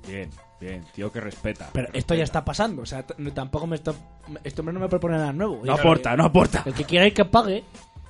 Bien, 0.09 0.29
bien, 0.61 0.85
tío 0.95 1.11
que 1.11 1.21
respeta. 1.21 1.71
Pero 1.73 1.89
esto 1.93 2.15
ya 2.15 2.25
está 2.25 2.45
pasando. 2.45 2.83
O 2.83 2.87
sea, 2.87 3.05
tampoco 3.35 3.67
me 3.67 3.77
está. 3.77 3.93
Este 4.45 4.61
hombre 4.61 4.73
no 4.75 4.81
me 4.81 4.89
propone 4.89 5.17
nada 5.17 5.33
nuevo. 5.33 5.61
No 5.65 5.73
aporta, 5.75 6.17
no 6.17 6.25
aporta. 6.27 6.63
El 6.67 6.75
que 6.75 6.85
quiera 6.85 7.07
ir 7.07 7.15
que 7.15 7.25
pague. 7.25 7.65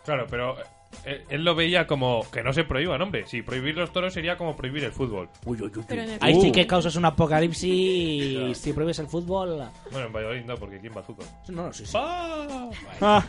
Claro, 0.05 0.27
pero 0.29 0.57
eh, 1.05 1.25
él 1.29 1.45
lo 1.45 1.55
veía 1.55 1.87
como 1.87 2.29
que 2.33 2.43
no 2.43 2.53
se 2.53 2.65
prohíban, 2.65 3.01
hombre. 3.01 3.27
Si 3.27 3.43
prohibir 3.43 3.77
los 3.77 3.93
toros 3.93 4.13
sería 4.13 4.37
como 4.37 4.57
prohibir 4.57 4.83
el 4.85 4.93
fútbol. 4.93 5.29
Uy, 5.45 5.61
uy, 5.63 5.71
uy. 5.77 5.85
Ahí 6.21 6.35
Uh. 6.35 6.41
sí 6.43 6.53
que 6.53 6.67
causas 6.67 6.97
un 6.97 7.05
apocalipsis 7.05 8.35
Claro. 8.39 8.55
si 8.55 8.73
prohíbes 8.73 8.99
el 8.99 9.07
fútbol. 9.07 9.69
Bueno, 9.93 10.07
en 10.09 10.13
Valladolid 10.13 10.45
no, 10.45 10.57
porque 10.57 10.79
¿quién 10.81 10.93
va 10.93 10.99
al 10.99 11.05
fútbol? 11.05 11.27
No, 11.49 11.67
no, 11.67 11.73
sí, 11.73 11.87
sí. 11.87 11.97
¡Ah! 11.97 12.69
Ah, 13.01 13.25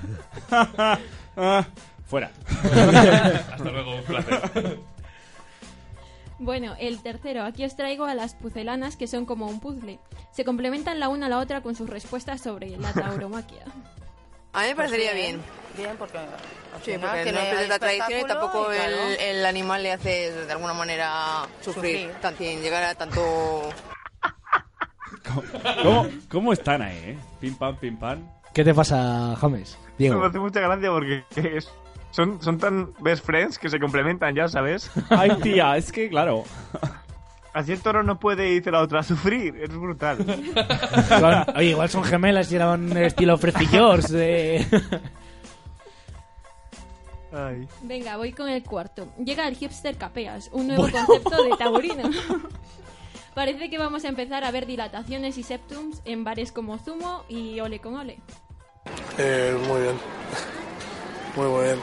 ah, 1.38 1.66
fuera. 2.06 2.32
Hasta 2.64 3.72
luego, 3.72 3.96
un 3.96 4.04
placer. 4.04 4.80
Bueno, 6.44 6.74
el 6.80 7.02
tercero. 7.04 7.44
Aquí 7.44 7.64
os 7.66 7.76
traigo 7.76 8.06
a 8.06 8.16
las 8.16 8.34
pucelanas 8.34 8.98
que 8.98 9.06
son 9.06 9.26
como 9.28 9.46
un 9.46 9.60
puzzle. 9.60 10.00
Se 10.32 10.44
complementan 10.44 11.00
la 11.00 11.08
una 11.08 11.28
a 11.28 11.30
la 11.30 11.38
otra 11.38 11.62
con 11.62 11.76
sus 11.76 11.88
respuestas 11.88 12.42
sobre 12.42 12.76
la 12.78 12.92
tauromaquia. 12.94 13.64
A 14.54 14.62
mí 14.64 14.68
me 14.70 14.76
parecería 14.76 15.12
Pues 15.12 15.22
bien. 15.22 15.42
Bien, 15.78 15.96
porque 15.98 16.18
Sí, 16.84 16.94
porque 17.00 17.32
no 17.32 17.40
pierde 17.42 17.68
la 17.68 17.78
tradición 17.80 18.20
y 18.22 18.24
tampoco 18.26 18.74
y 18.74 18.76
claro. 18.76 18.96
el, 18.96 19.20
el 19.38 19.46
animal 19.46 19.84
le 19.84 19.92
hace 19.94 20.32
de 20.32 20.52
alguna 20.52 20.74
manera 20.74 21.46
sufrir, 21.62 22.00
Sufrir. 22.10 22.12
tan- 22.22 22.36
sin 22.38 22.60
llegar 22.62 22.84
a 22.84 22.96
tanto... 22.96 23.22
¿Cómo, 25.84 26.08
¿Cómo 26.30 26.54
están 26.54 26.82
ahí, 26.82 26.98
eh? 26.98 27.18
Pim 27.40 27.56
pam, 27.56 27.78
pim 27.78 27.98
pam. 27.98 28.28
¿Qué 28.54 28.64
te 28.64 28.74
pasa, 28.74 29.36
James? 29.40 29.78
Diego. 29.98 30.20
Me 30.20 30.28
hace 30.28 30.40
mucha 30.40 30.60
gracia 30.60 30.90
porque 30.90 31.24
es- 31.36 31.72
son, 32.12 32.42
son 32.42 32.58
tan 32.58 32.94
best 33.00 33.26
friends 33.26 33.58
que 33.58 33.70
se 33.70 33.80
complementan 33.80 34.36
ya, 34.36 34.48
¿sabes? 34.48 34.92
Ay, 35.10 35.32
tía, 35.42 35.76
es 35.78 35.92
que 35.92 36.10
claro. 36.10 36.44
Así 37.54 37.74
el 37.74 37.82
toro 37.82 38.02
no 38.04 38.18
puede, 38.18 38.46
dice 38.46 38.72
la 38.72 38.80
otra, 38.82 39.04
sufrir. 39.04 39.58
Es 39.58 39.70
brutal. 39.76 40.20
Son- 41.10 41.46
oye, 41.58 41.72
igual 41.72 41.90
son 41.90 42.04
gemelas 42.04 42.50
y 42.52 42.56
eran 42.56 42.96
estilo 42.96 43.38
frecillos. 43.38 44.10
Eh. 44.14 44.66
Ay. 47.34 47.68
Venga, 47.84 48.18
voy 48.18 48.34
con 48.34 48.50
el 48.50 48.64
cuarto. 48.64 49.08
Llega 49.18 49.48
el 49.48 49.56
hipster 49.56 49.96
capeas, 49.98 50.50
un 50.52 50.68
nuevo 50.68 50.84
concepto 50.90 51.44
de 51.44 51.50
taurino. 51.58 52.10
Parece 53.34 53.70
que 53.70 53.78
vamos 53.78 54.04
a 54.04 54.10
empezar 54.10 54.44
a 54.44 54.52
ver 54.52 54.66
dilataciones 54.66 55.38
y 55.38 55.44
septums 55.44 56.02
en 56.04 56.26
bares 56.26 56.52
como 56.52 56.78
Zumo 56.78 57.24
y 57.30 57.60
Ole 57.62 57.80
con 57.80 57.96
Ole. 57.96 58.18
Eh, 59.18 59.58
muy 59.68 59.82
bien. 59.82 59.96
Muy 61.38 61.64
bien. 61.64 61.80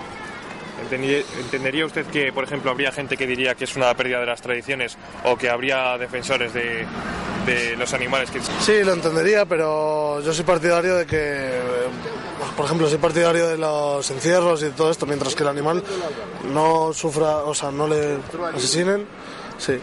¿Entendería 0.91 1.87
usted 1.87 2.07
que, 2.07 2.33
por 2.33 2.45
ejemplo, 2.45 2.71
habría 2.71 2.93
gente 2.93 3.17
que 3.17 3.27
diría 3.27 3.55
que 3.55 3.65
es 3.65 3.77
una 3.77 3.93
pérdida 3.95 4.21
de 4.21 4.27
las 4.27 4.41
tradiciones 4.41 4.97
o 5.25 5.37
que 5.37 5.51
habría 5.51 5.99
defensores 5.99 6.55
de, 6.55 6.87
de 7.47 7.77
los 7.77 7.93
animales 7.95 8.31
que... 8.31 8.41
Sí, 8.41 8.85
lo 8.85 8.93
entendería, 8.93 9.45
pero 9.47 10.21
yo 10.23 10.33
soy 10.33 10.45
partidario 10.45 10.97
de 10.97 11.07
que, 11.07 11.17
eh, 11.19 11.61
por 12.57 12.67
ejemplo, 12.67 12.89
soy 12.89 12.99
partidario 12.99 13.49
de 13.49 13.59
los 13.59 14.11
encierros 14.11 14.63
y 14.63 14.67
de 14.67 14.71
todo 14.73 14.91
esto, 14.91 15.07
mientras 15.07 15.35
que 15.35 15.43
el 15.43 15.49
animal 15.49 15.83
no 16.53 16.93
sufra, 16.93 17.39
o 17.39 17.55
sea, 17.55 17.71
no 17.71 17.87
le 17.87 18.19
asesinen. 18.55 19.07
Sí. 19.59 19.79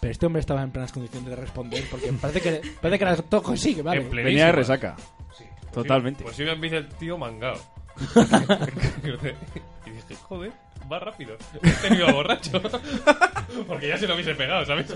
Pero 0.00 0.12
este 0.12 0.26
hombre 0.26 0.40
estaba 0.40 0.62
en 0.62 0.70
plenas 0.70 0.92
condiciones 0.92 1.28
de 1.28 1.36
responder 1.36 1.84
porque 1.90 2.12
parece 2.12 2.40
que, 2.40 2.62
parece 2.80 2.98
que 2.98 3.04
era 3.04 3.16
todo 3.16 3.56
sí, 3.56 3.74
que 3.74 3.82
vale. 3.82 4.02
Plenísima. 4.02 4.24
Venía 4.24 4.46
de 4.46 4.52
resaca. 4.52 4.96
Sí. 5.36 5.44
Totalmente. 5.72 6.22
Pues 6.22 6.38
iba 6.38 6.52
en 6.52 6.60
bici 6.60 6.76
el 6.76 6.88
tío 6.88 7.18
mangado. 7.18 7.60
y 9.86 9.90
dije, 9.90 10.16
joder, 10.22 10.52
va 10.90 10.98
rápido. 10.98 11.36
Este 11.62 11.90
no 11.90 11.96
iba 11.96 12.12
borracho. 12.12 12.60
Porque 13.66 13.88
ya 13.88 13.98
se 13.98 14.06
lo 14.06 14.14
hubiese 14.14 14.34
pegado, 14.34 14.64
¿sabes? 14.64 14.94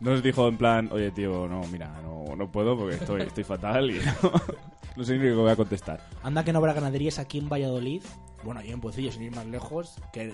Nos 0.00 0.22
dijo 0.22 0.46
en 0.48 0.56
plan, 0.56 0.88
oye 0.92 1.10
tío, 1.10 1.48
no, 1.48 1.62
mira, 1.72 1.90
no, 2.02 2.36
no 2.36 2.48
puedo 2.50 2.78
porque 2.78 2.94
estoy, 2.94 3.22
estoy 3.22 3.42
fatal 3.42 3.90
y 3.90 3.98
no, 3.98 4.32
no 4.96 5.04
sé 5.04 5.18
ni 5.18 5.24
lo 5.24 5.34
que 5.34 5.40
voy 5.40 5.50
a 5.50 5.56
contestar. 5.56 6.00
Anda 6.22 6.44
que 6.44 6.52
no 6.52 6.60
habrá 6.60 6.72
ganaderías 6.72 7.18
aquí 7.18 7.38
en 7.38 7.48
Valladolid. 7.48 8.02
Bueno, 8.44 8.60
ahí 8.60 8.70
en 8.70 8.80
Pocillo, 8.80 9.10
sin 9.10 9.22
ir 9.22 9.34
más 9.34 9.46
lejos. 9.46 9.96
Que 10.12 10.32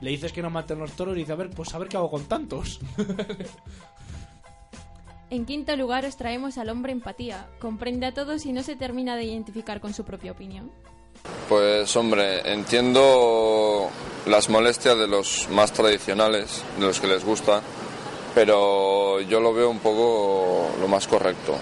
le 0.00 0.10
dices 0.10 0.32
que 0.32 0.40
no 0.40 0.48
maten 0.48 0.78
los 0.78 0.92
toros 0.92 1.14
y 1.14 1.20
dice, 1.20 1.32
a 1.32 1.36
ver, 1.36 1.50
pues 1.50 1.74
a 1.74 1.78
ver 1.78 1.88
qué 1.88 1.98
hago 1.98 2.10
con 2.10 2.24
tantos. 2.24 2.80
En 5.28 5.44
quinto 5.44 5.74
lugar 5.74 6.04
os 6.04 6.16
traemos 6.16 6.56
al 6.56 6.68
hombre 6.68 6.92
empatía. 6.92 7.48
Comprende 7.58 8.06
a 8.06 8.14
todos 8.14 8.46
y 8.46 8.52
no 8.52 8.62
se 8.62 8.76
termina 8.76 9.16
de 9.16 9.24
identificar 9.24 9.80
con 9.80 9.92
su 9.92 10.04
propia 10.04 10.32
opinión. 10.32 10.70
Pues 11.48 11.96
hombre, 11.96 12.52
entiendo 12.52 13.88
las 14.26 14.48
molestias 14.48 14.96
de 14.96 15.08
los 15.08 15.48
más 15.50 15.72
tradicionales, 15.72 16.62
de 16.78 16.86
los 16.86 17.00
que 17.00 17.08
les 17.08 17.24
gusta, 17.24 17.60
pero 18.34 19.20
yo 19.22 19.40
lo 19.40 19.52
veo 19.52 19.68
un 19.68 19.80
poco 19.80 20.70
lo 20.80 20.86
más 20.86 21.08
correcto. 21.08 21.56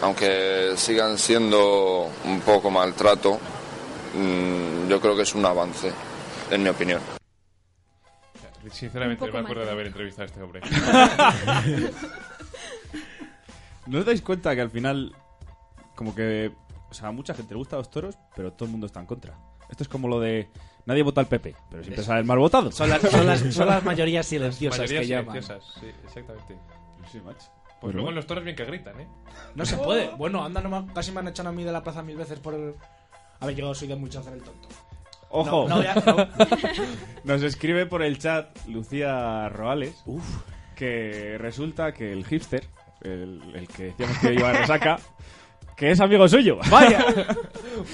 Aunque 0.00 0.72
sigan 0.76 1.18
siendo 1.18 2.08
un 2.24 2.40
poco 2.40 2.70
maltrato, 2.70 3.38
mm, 4.14 4.88
yo 4.88 4.98
creo 4.98 5.14
que 5.14 5.22
es 5.22 5.34
un 5.34 5.44
avance, 5.44 5.92
en 6.50 6.62
mi 6.62 6.70
opinión. 6.70 7.00
Sinceramente, 8.70 9.30
me 9.30 9.38
acuerdo 9.38 9.64
de 9.64 9.70
haber 9.70 9.86
entrevistado 9.88 10.22
a 10.22 10.26
este 10.26 10.42
hombre. 10.42 10.60
¿No 13.90 13.98
os 13.98 14.06
dais 14.06 14.22
cuenta 14.22 14.54
que 14.54 14.60
al 14.60 14.70
final, 14.70 15.14
como 15.96 16.14
que, 16.14 16.52
o 16.90 16.94
sea, 16.94 17.08
a 17.08 17.12
mucha 17.12 17.34
gente 17.34 17.54
le 17.54 17.58
gusta 17.58 17.76
los 17.76 17.90
toros, 17.90 18.16
pero 18.36 18.52
todo 18.52 18.66
el 18.66 18.70
mundo 18.72 18.86
está 18.86 19.00
en 19.00 19.06
contra? 19.06 19.36
Esto 19.68 19.82
es 19.84 19.88
como 19.88 20.08
lo 20.08 20.18
de 20.20 20.48
nadie 20.86 21.02
vota 21.02 21.20
al 21.20 21.26
PP, 21.28 21.54
pero 21.70 21.82
siempre 21.82 22.04
sale 22.04 22.20
el 22.20 22.26
mal 22.26 22.38
votado. 22.38 22.72
Son 22.72 22.88
las, 22.88 23.00
son 23.02 23.26
las, 23.26 23.40
son 23.40 23.66
las 23.68 23.84
mayorías 23.90 24.26
silenciosas 24.26 24.78
Mayorías 24.80 25.02
que 25.02 25.06
llaman. 25.08 25.42
silenciosas, 25.42 25.74
sí, 25.80 25.86
exactamente. 26.04 26.58
Sí, 27.10 27.20
macho. 27.20 27.46
Pues 27.80 27.94
Bueno. 27.94 27.96
luego 27.96 28.08
en 28.10 28.14
los 28.16 28.26
toros 28.26 28.44
bien 28.44 28.56
que 28.56 28.64
gritan, 28.64 29.00
¿eh? 29.00 29.08
No 29.54 29.64
se 29.64 29.76
puede. 29.76 30.10
Bueno, 30.16 30.44
anda, 30.44 30.60
no 30.60 30.68
me- 30.82 30.92
casi 30.92 31.12
me 31.12 31.20
han 31.20 31.28
echado 31.28 31.48
a 31.48 31.52
mí 31.52 31.64
de 31.64 31.72
la 31.72 31.82
plaza 31.82 32.02
mil 32.02 32.16
veces 32.16 32.38
por 32.38 32.54
el... 32.54 32.74
A 33.40 33.46
ver, 33.46 33.54
yo 33.56 33.74
soy 33.74 33.88
de 33.88 33.96
mucho 33.96 34.20
hacer 34.20 34.34
el 34.34 34.42
tonto. 34.42 34.68
Ojo. 35.30 35.66
No, 35.68 35.76
no, 35.76 35.82
ya- 35.82 35.94
no. 35.94 36.28
Nos 37.24 37.42
escribe 37.42 37.86
por 37.86 38.02
el 38.02 38.18
chat 38.18 38.54
Lucía 38.66 39.48
Roales 39.48 40.04
que 40.76 41.36
resulta 41.38 41.92
que 41.92 42.12
el 42.12 42.26
hipster, 42.26 42.64
el, 43.02 43.40
el 43.54 43.68
que 43.68 43.84
decíamos 43.84 44.18
que 44.18 44.34
iba 44.34 44.50
a 44.50 44.52
resaca, 44.52 44.98
que 45.76 45.90
es 45.90 46.00
amigo 46.00 46.28
suyo. 46.28 46.58
Vaya. 46.70 47.04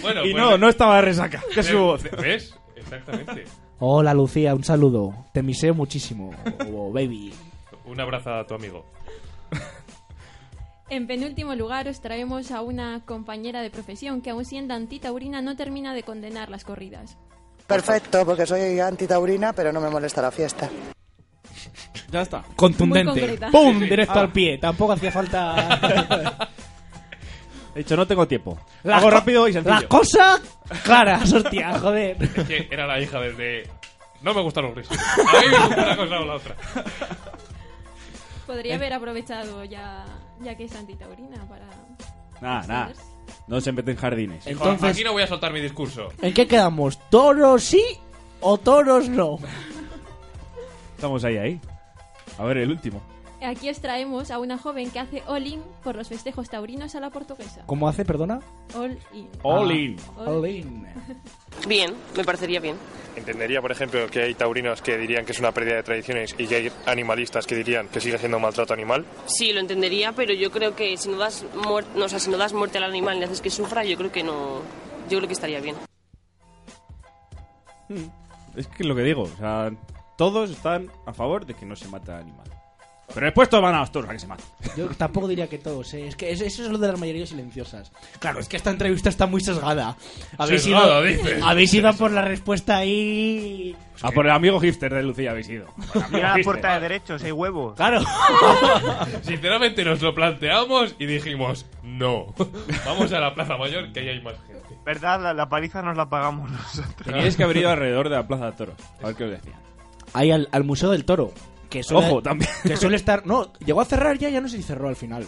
Bueno, 0.02 0.24
y 0.24 0.32
pues 0.32 0.42
no, 0.42 0.50
de- 0.52 0.58
no 0.58 0.68
estaba 0.68 0.96
de 0.96 1.02
resaca, 1.02 1.42
que 1.54 1.60
es 1.60 1.66
su 1.66 1.78
voz. 1.78 2.02
¿Ves? 2.20 2.58
Exactamente. 2.74 3.44
Hola, 3.78 4.14
Lucía, 4.14 4.54
un 4.54 4.64
saludo. 4.64 5.26
Te 5.32 5.42
miseo 5.42 5.74
muchísimo. 5.74 6.30
Oh, 6.72 6.90
baby. 6.92 7.32
Un 7.84 8.00
abrazo 8.00 8.32
a 8.34 8.44
tu 8.46 8.54
amigo. 8.54 8.84
En 10.88 11.06
penúltimo 11.06 11.54
lugar 11.54 11.88
os 11.88 12.00
traemos 12.00 12.50
a 12.52 12.62
una 12.62 13.04
compañera 13.04 13.60
de 13.60 13.70
profesión 13.70 14.20
que 14.22 14.30
aun 14.30 14.44
siendo 14.44 14.74
antitaurina 14.74 15.42
no 15.42 15.56
termina 15.56 15.94
de 15.94 16.02
condenar 16.04 16.48
las 16.48 16.64
corridas. 16.64 17.16
Perfecto, 17.66 18.24
porque 18.24 18.46
soy 18.46 18.78
antitaurina, 18.80 19.52
pero 19.52 19.72
no 19.72 19.80
me 19.80 19.90
molesta 19.90 20.22
la 20.22 20.30
fiesta. 20.30 20.70
Ya 22.10 22.22
está. 22.22 22.44
Contundente. 22.54 23.38
¡Pum! 23.50 23.80
Directo 23.80 24.14
Ah. 24.18 24.20
al 24.22 24.32
pie. 24.32 24.58
Tampoco 24.58 24.92
hacía 24.92 25.10
falta... 25.10 26.48
He 27.74 27.80
dicho, 27.80 27.94
no 27.96 28.06
tengo 28.06 28.26
tiempo. 28.26 28.58
Las 28.84 28.98
Hago 29.02 29.10
rápido 29.10 29.46
y 29.48 29.52
sencillo. 29.52 29.74
Las 29.74 29.84
cosas 29.84 30.40
claras, 30.82 31.30
hostia, 31.30 31.78
joder. 31.78 32.16
Es 32.36 32.44
que 32.46 32.68
era 32.70 32.86
la 32.86 32.98
hija 33.00 33.20
desde... 33.20 33.68
No 34.22 34.32
me 34.32 34.40
gustan 34.40 34.64
los 34.64 34.74
grises. 34.74 34.98
A 34.98 35.40
mí 35.40 35.46
me 35.50 35.58
gusta 35.58 35.82
una 35.82 35.96
cosa 35.96 36.20
o 36.20 36.24
la 36.24 36.34
otra. 36.36 36.54
Podría 38.46 38.76
haber 38.76 38.92
aprovechado 38.92 39.64
ya, 39.64 40.04
ya 40.40 40.56
que 40.56 40.64
es 40.64 40.74
antitaurina 40.74 41.46
para... 41.48 41.66
Nada, 42.40 42.66
nada. 42.66 42.92
No 43.46 43.60
se 43.60 43.72
meten 43.72 43.96
jardines. 43.96 44.46
Entonces- 44.46 44.90
Aquí 44.92 45.04
no 45.04 45.12
voy 45.12 45.22
a 45.24 45.26
soltar 45.26 45.52
mi 45.52 45.60
discurso. 45.60 46.08
¿En 46.22 46.32
qué 46.32 46.46
quedamos? 46.46 46.98
¿Toros 47.10 47.62
sí 47.64 47.84
o 48.40 48.56
toros 48.58 49.08
no? 49.08 49.38
Estamos 50.96 51.22
ahí, 51.24 51.36
ahí. 51.36 51.60
A 52.38 52.44
ver, 52.44 52.56
el 52.58 52.70
último. 52.70 53.00
Aquí 53.42 53.68
os 53.68 53.78
traemos 53.80 54.30
a 54.30 54.38
una 54.38 54.56
joven 54.56 54.90
que 54.90 54.98
hace 54.98 55.22
all-in 55.26 55.60
por 55.84 55.94
los 55.94 56.08
festejos 56.08 56.48
taurinos 56.48 56.94
a 56.94 57.00
la 57.00 57.10
portuguesa. 57.10 57.62
¿Cómo 57.66 57.86
hace, 57.86 58.02
perdona? 58.04 58.40
All-in. 58.74 59.28
All 59.42 59.70
in. 59.70 59.96
All 60.16 60.46
in. 60.48 60.86
Bien, 61.68 61.94
me 62.16 62.24
parecería 62.24 62.60
bien. 62.60 62.76
Entendería, 63.14 63.60
por 63.60 63.70
ejemplo, 63.72 64.06
que 64.10 64.22
hay 64.22 64.34
taurinos 64.34 64.80
que 64.80 64.96
dirían 64.96 65.26
que 65.26 65.32
es 65.32 65.38
una 65.38 65.52
pérdida 65.52 65.76
de 65.76 65.82
tradiciones 65.82 66.34
y 66.38 66.46
que 66.46 66.56
hay 66.56 66.72
animalistas 66.86 67.46
que 67.46 67.54
dirían 67.56 67.88
que 67.88 68.00
sigue 68.00 68.16
siendo 68.18 68.38
maltrato 68.38 68.72
animal. 68.72 69.04
Sí, 69.26 69.52
lo 69.52 69.60
entendería, 69.60 70.12
pero 70.12 70.32
yo 70.32 70.50
creo 70.50 70.74
que 70.74 70.96
si 70.96 71.10
no 71.10 71.18
das, 71.18 71.44
muer- 71.54 71.86
no, 71.94 72.06
o 72.06 72.08
sea, 72.08 72.18
si 72.18 72.30
no 72.30 72.38
das 72.38 72.54
muerte 72.54 72.78
al 72.78 72.84
animal 72.84 73.18
y 73.18 73.24
haces 73.24 73.42
que 73.42 73.50
sufra, 73.50 73.84
yo 73.84 73.98
creo 73.98 74.10
que 74.10 74.22
no. 74.22 74.60
Yo 75.10 75.18
creo 75.18 75.28
que 75.28 75.34
estaría 75.34 75.60
bien. 75.60 75.76
Es 78.56 78.66
que 78.68 78.82
es 78.82 78.86
lo 78.86 78.96
que 78.96 79.02
digo, 79.02 79.22
o 79.22 79.36
sea, 79.36 79.70
todos 80.16 80.50
están 80.50 80.90
a 81.06 81.12
favor 81.12 81.46
de 81.46 81.54
que 81.54 81.66
no 81.66 81.76
se 81.76 81.88
mate 81.88 82.12
al 82.12 82.20
animal. 82.20 82.46
Pero 83.14 83.26
después 83.26 83.48
todos 83.48 83.62
van 83.62 83.76
a 83.76 83.78
los 83.80 83.92
toros 83.92 84.10
a 84.10 84.12
que 84.14 84.18
se 84.18 84.26
maten. 84.26 84.44
Yo 84.76 84.88
tampoco 84.88 85.28
diría 85.28 85.46
que 85.48 85.58
todos, 85.58 85.94
¿eh? 85.94 86.08
Es 86.08 86.16
que 86.16 86.32
eso 86.32 86.44
es 86.44 86.58
lo 86.58 86.76
de 86.76 86.88
las 86.88 86.98
mayorías 86.98 87.28
silenciosas. 87.28 87.92
Claro, 88.18 88.40
es 88.40 88.48
que 88.48 88.56
esta 88.56 88.70
entrevista 88.70 89.08
está 89.08 89.28
muy 89.28 89.40
sesgada. 89.40 89.96
Habéis 90.36 90.64
Sesgada, 90.64 90.86
ido, 90.86 91.02
dices. 91.22 91.40
habéis 91.40 91.72
ido 91.72 91.88
a 91.88 91.92
por 91.92 92.10
la 92.10 92.22
respuesta 92.22 92.78
ahí. 92.78 93.76
A 94.02 94.10
por 94.10 94.26
el 94.26 94.32
amigo 94.32 94.58
hipster 94.58 94.92
de 94.92 95.04
Lucía 95.04 95.30
habéis 95.30 95.48
ido. 95.48 95.66
Mira 96.10 96.36
la 96.36 96.42
puerta 96.42 96.74
de 96.74 96.80
derechos, 96.80 97.22
hay 97.22 97.30
huevos. 97.30 97.76
Claro. 97.76 98.00
Sinceramente 99.22 99.84
nos 99.84 100.02
lo 100.02 100.12
planteamos 100.12 100.96
y 100.98 101.06
dijimos, 101.06 101.64
no. 101.84 102.34
Vamos 102.84 103.12
a 103.12 103.20
la 103.20 103.34
Plaza 103.34 103.56
Mayor 103.56 103.92
que 103.92 104.00
ahí 104.00 104.08
hay 104.08 104.20
más 104.20 104.34
gente. 104.48 104.76
¿Verdad? 104.84 105.20
La, 105.22 105.32
la 105.32 105.48
paliza 105.48 105.80
nos 105.80 105.96
la 105.96 106.08
pagamos 106.08 106.50
nosotros. 106.50 107.04
Teníais 107.04 107.36
que 107.36 107.44
haber 107.44 107.56
ido 107.58 107.70
alrededor 107.70 108.08
de 108.08 108.16
la 108.16 108.26
Plaza 108.26 108.46
de 108.46 108.52
Toros. 108.52 108.76
A 109.02 109.06
ver 109.06 109.14
qué 109.16 109.24
os 109.24 109.30
decían. 109.30 109.56
Ahí 110.12 110.30
al, 110.30 110.48
al 110.52 110.64
Museo 110.64 110.90
del 110.90 111.04
Toro. 111.04 111.32
Que 111.70 111.82
suele, 111.82 112.06
Ojo, 112.06 112.22
también. 112.22 112.50
Que 112.62 112.76
suele 112.76 112.96
estar. 112.96 113.26
No, 113.26 113.52
llegó 113.64 113.80
a 113.80 113.84
cerrar 113.84 114.16
ya, 114.18 114.28
ya 114.28 114.40
no 114.40 114.48
sé 114.48 114.56
si 114.56 114.62
cerró 114.62 114.88
al 114.88 114.96
final. 114.96 115.26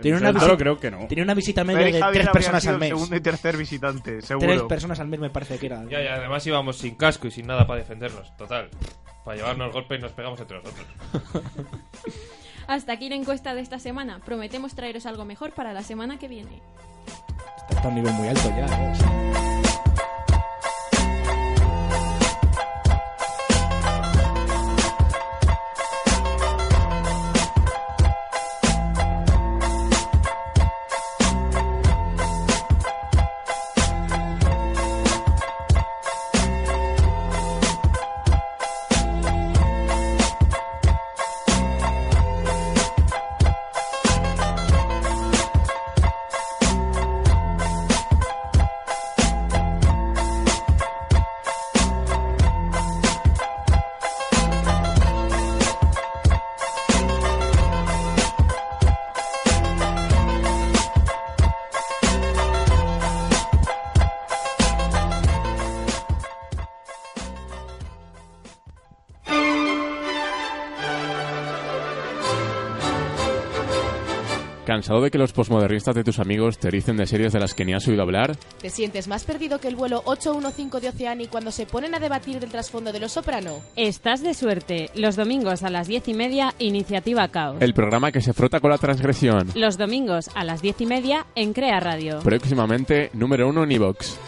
Tiene 0.00 0.18
una, 0.18 0.32
visita- 0.32 0.56
creo 0.56 0.78
que 0.80 0.90
no. 0.90 1.06
tiene 1.06 1.22
una 1.22 1.34
visita 1.34 1.62
media 1.62 1.86
de 1.86 2.00
Javier 2.00 2.22
tres 2.24 2.32
personas 2.32 2.66
al 2.66 2.78
mes. 2.78 2.88
Segundo 2.88 3.14
y 3.16 3.20
tercer 3.20 3.56
visitante, 3.56 4.20
seguro. 4.22 4.46
Tres 4.48 4.62
personas 4.64 4.98
al 4.98 5.06
mes 5.06 5.20
me 5.20 5.30
parece 5.30 5.56
que 5.56 5.66
era. 5.66 5.84
Ya, 5.88 6.02
ya, 6.02 6.14
además 6.16 6.44
íbamos 6.46 6.76
sin 6.78 6.96
casco 6.96 7.28
y 7.28 7.30
sin 7.30 7.46
nada 7.46 7.64
para 7.66 7.78
defendernos. 7.78 8.36
Total. 8.36 8.68
Para 9.24 9.36
llevarnos 9.36 9.72
golpes 9.72 10.00
nos 10.02 10.10
pegamos 10.12 10.40
entre 10.40 10.58
nosotros. 10.58 10.86
Hasta 12.66 12.92
aquí 12.92 13.08
la 13.08 13.14
encuesta 13.14 13.54
de 13.54 13.60
esta 13.60 13.78
semana. 13.78 14.20
Prometemos 14.24 14.74
traeros 14.74 15.06
algo 15.06 15.24
mejor 15.24 15.52
para 15.52 15.72
la 15.72 15.82
semana 15.82 16.18
que 16.18 16.26
viene. 16.28 16.60
Está 17.70 17.84
a 17.84 17.88
un 17.88 17.94
nivel 17.94 18.12
muy 18.14 18.28
alto 18.28 18.48
ya. 18.50 18.66
¿eh? 18.66 18.92
¿Cansado 74.84 75.00
de 75.00 75.10
que 75.10 75.16
los 75.16 75.32
posmodernistas 75.32 75.94
de 75.94 76.04
tus 76.04 76.18
amigos 76.18 76.58
teoricen 76.58 76.98
de 76.98 77.06
series 77.06 77.32
de 77.32 77.40
las 77.40 77.54
que 77.54 77.64
ni 77.64 77.72
has 77.72 77.88
oído 77.88 78.02
hablar? 78.02 78.36
¿Te 78.60 78.68
sientes 78.68 79.08
más 79.08 79.24
perdido 79.24 79.58
que 79.58 79.68
el 79.68 79.76
vuelo 79.76 80.02
815 80.04 80.78
de 80.78 80.88
Oceani 80.90 81.26
cuando 81.26 81.52
se 81.52 81.64
ponen 81.64 81.94
a 81.94 81.98
debatir 81.98 82.38
del 82.38 82.50
trasfondo 82.50 82.92
de 82.92 83.00
Los 83.00 83.12
Soprano? 83.12 83.62
Estás 83.76 84.22
de 84.22 84.34
suerte. 84.34 84.90
Los 84.94 85.16
domingos 85.16 85.62
a 85.62 85.70
las 85.70 85.88
diez 85.88 86.06
y 86.08 86.12
media, 86.12 86.52
Iniciativa 86.58 87.28
Caos. 87.28 87.62
El 87.62 87.72
programa 87.72 88.12
que 88.12 88.20
se 88.20 88.34
frota 88.34 88.60
con 88.60 88.72
la 88.72 88.76
transgresión. 88.76 89.48
Los 89.54 89.78
domingos 89.78 90.28
a 90.34 90.44
las 90.44 90.60
diez 90.60 90.78
y 90.82 90.84
media 90.84 91.24
en 91.34 91.54
Crea 91.54 91.80
Radio. 91.80 92.18
Próximamente, 92.22 93.08
número 93.14 93.48
uno 93.48 93.64
en 93.64 93.72
iVox. 93.72 94.18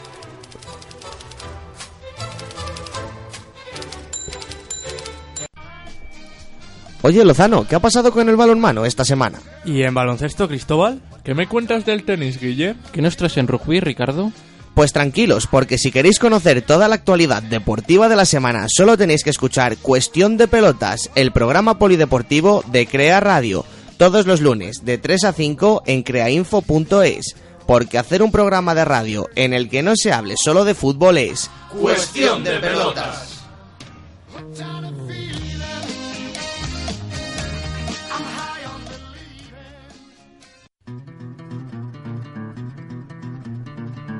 Oye, 7.02 7.24
Lozano, 7.24 7.66
¿qué 7.68 7.76
ha 7.76 7.80
pasado 7.80 8.10
con 8.10 8.28
el 8.28 8.36
balonmano 8.36 8.84
esta 8.84 9.04
semana? 9.04 9.38
¿Y 9.64 9.82
en 9.82 9.94
baloncesto, 9.94 10.48
Cristóbal? 10.48 11.00
¿Qué 11.22 11.34
me 11.34 11.46
cuentas 11.46 11.84
del 11.84 12.04
tenis, 12.04 12.40
Guille? 12.40 12.74
¿Qué 12.92 13.02
nos 13.02 13.16
traes 13.16 13.36
en 13.36 13.46
rugby, 13.48 13.80
Ricardo? 13.80 14.32
Pues 14.74 14.92
tranquilos, 14.92 15.46
porque 15.46 15.78
si 15.78 15.90
queréis 15.90 16.18
conocer 16.18 16.62
toda 16.62 16.88
la 16.88 16.96
actualidad 16.96 17.42
deportiva 17.42 18.08
de 18.08 18.16
la 18.16 18.26
semana, 18.26 18.66
solo 18.68 18.98
tenéis 18.98 19.24
que 19.24 19.30
escuchar 19.30 19.76
Cuestión 19.78 20.36
de 20.36 20.48
Pelotas, 20.48 21.10
el 21.14 21.32
programa 21.32 21.78
polideportivo 21.78 22.62
de 22.66 22.86
Crea 22.86 23.20
Radio, 23.20 23.64
todos 23.96 24.26
los 24.26 24.40
lunes, 24.40 24.84
de 24.84 24.98
3 24.98 25.24
a 25.24 25.32
5 25.32 25.84
en 25.86 26.02
creainfo.es. 26.02 27.36
Porque 27.66 27.98
hacer 27.98 28.22
un 28.22 28.30
programa 28.30 28.74
de 28.74 28.84
radio 28.84 29.28
en 29.34 29.54
el 29.54 29.68
que 29.68 29.82
no 29.82 29.94
se 29.96 30.12
hable 30.12 30.34
solo 30.36 30.64
de 30.64 30.74
fútbol 30.74 31.18
es 31.18 31.50
Cuestión 31.70 32.44
de 32.44 32.58
pelotas. 32.58 33.35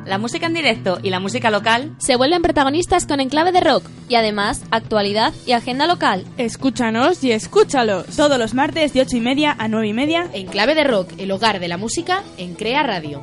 La 0.07 0.19
música 0.19 0.47
en 0.47 0.55
directo 0.55 1.01
y 1.03 1.11
la 1.11 1.19
música 1.19 1.51
local 1.51 1.95
se 1.99 2.15
vuelven 2.15 2.41
protagonistas 2.41 3.07
con 3.07 3.19
Enclave 3.19 3.51
de 3.51 3.61
Rock 3.61 3.85
y 4.09 4.15
además 4.15 4.63
actualidad 4.71 5.35
y 5.47 5.53
agenda 5.53 5.89
local. 5.89 6.25
Escúchanos 6.39 7.25
y 7.25 7.33
escúchalos. 7.33 8.07
Todos 8.17 8.39
los 8.39 8.55
martes 8.55 8.93
de 8.93 9.01
8 9.01 9.17
y 9.17 9.21
media 9.21 9.57
a 9.59 9.67
9 9.67 9.89
y 9.89 9.93
media 9.93 10.31
En 10.33 10.47
Clave 10.47 10.77
de 10.77 10.85
Rock, 10.85 11.11
el 11.19 11.33
hogar 11.33 11.59
de 11.59 11.67
la 11.67 11.77
música 11.77 12.23
en 12.39 12.55
Crea 12.55 12.85
Radio. 12.85 13.21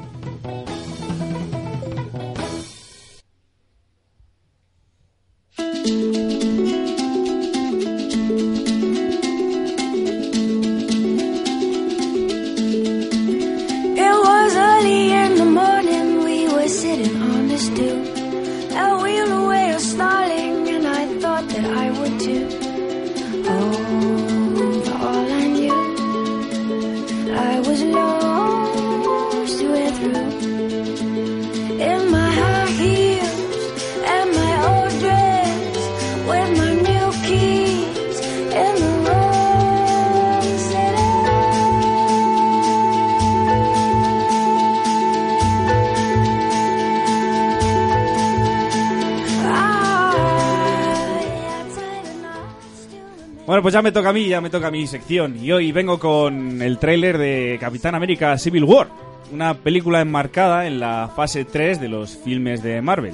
Me 53.84 53.91
toca 53.91 54.09
a 54.09 54.13
mí, 54.13 54.27
ya 54.27 54.39
me 54.39 54.49
toca 54.49 54.71
mi 54.71 54.88
sección. 54.88 55.38
Y 55.43 55.51
hoy 55.51 55.73
vengo 55.73 55.99
con 55.99 56.61
el 56.61 56.79
tráiler 56.79 57.17
de 57.17 57.57
Capitán 57.59 57.95
América 57.95 58.38
Civil 58.38 58.63
War. 58.63 58.88
Una 59.31 59.55
película 59.55 59.99
enmarcada 59.99 60.65
en 60.67 60.79
la 60.79 61.11
fase 61.13 61.43
3 61.43 61.81
de 61.81 61.89
los 61.89 62.17
filmes 62.17 62.63
de 62.63 62.81
Marvel. 62.81 63.13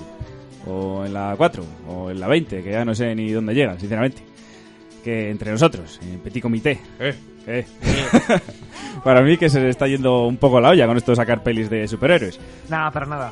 O 0.68 1.04
en 1.06 1.14
la 1.14 1.34
4, 1.36 1.66
o 1.88 2.12
en 2.12 2.20
la 2.20 2.28
20, 2.28 2.62
que 2.62 2.72
ya 2.72 2.86
no 2.86 2.94
sé 2.94 3.16
ni 3.16 3.32
dónde 3.32 3.56
llegan, 3.56 3.80
sinceramente. 3.80 4.22
Que 5.04 5.32
entre 5.32 5.52
nosotros, 5.52 6.00
en 6.04 6.20
Petit 6.20 6.44
Comité. 6.44 6.80
Eh. 7.00 7.16
Eh. 7.48 7.66
Para 9.04 9.24
mí 9.24 9.38
que 9.38 9.50
se 9.50 9.60
le 9.60 9.70
está 9.70 9.88
yendo 9.88 10.28
un 10.28 10.38
poco 10.38 10.62
la 10.62 10.70
olla 10.70 10.86
con 10.86 10.98
esto 10.98 11.14
de 11.14 11.16
sacar 11.16 11.42
pelis 11.42 11.70
de 11.72 11.88
superhéroes. 11.88 12.40
Nada, 12.70 12.92
para 12.92 13.06
nada. 13.08 13.32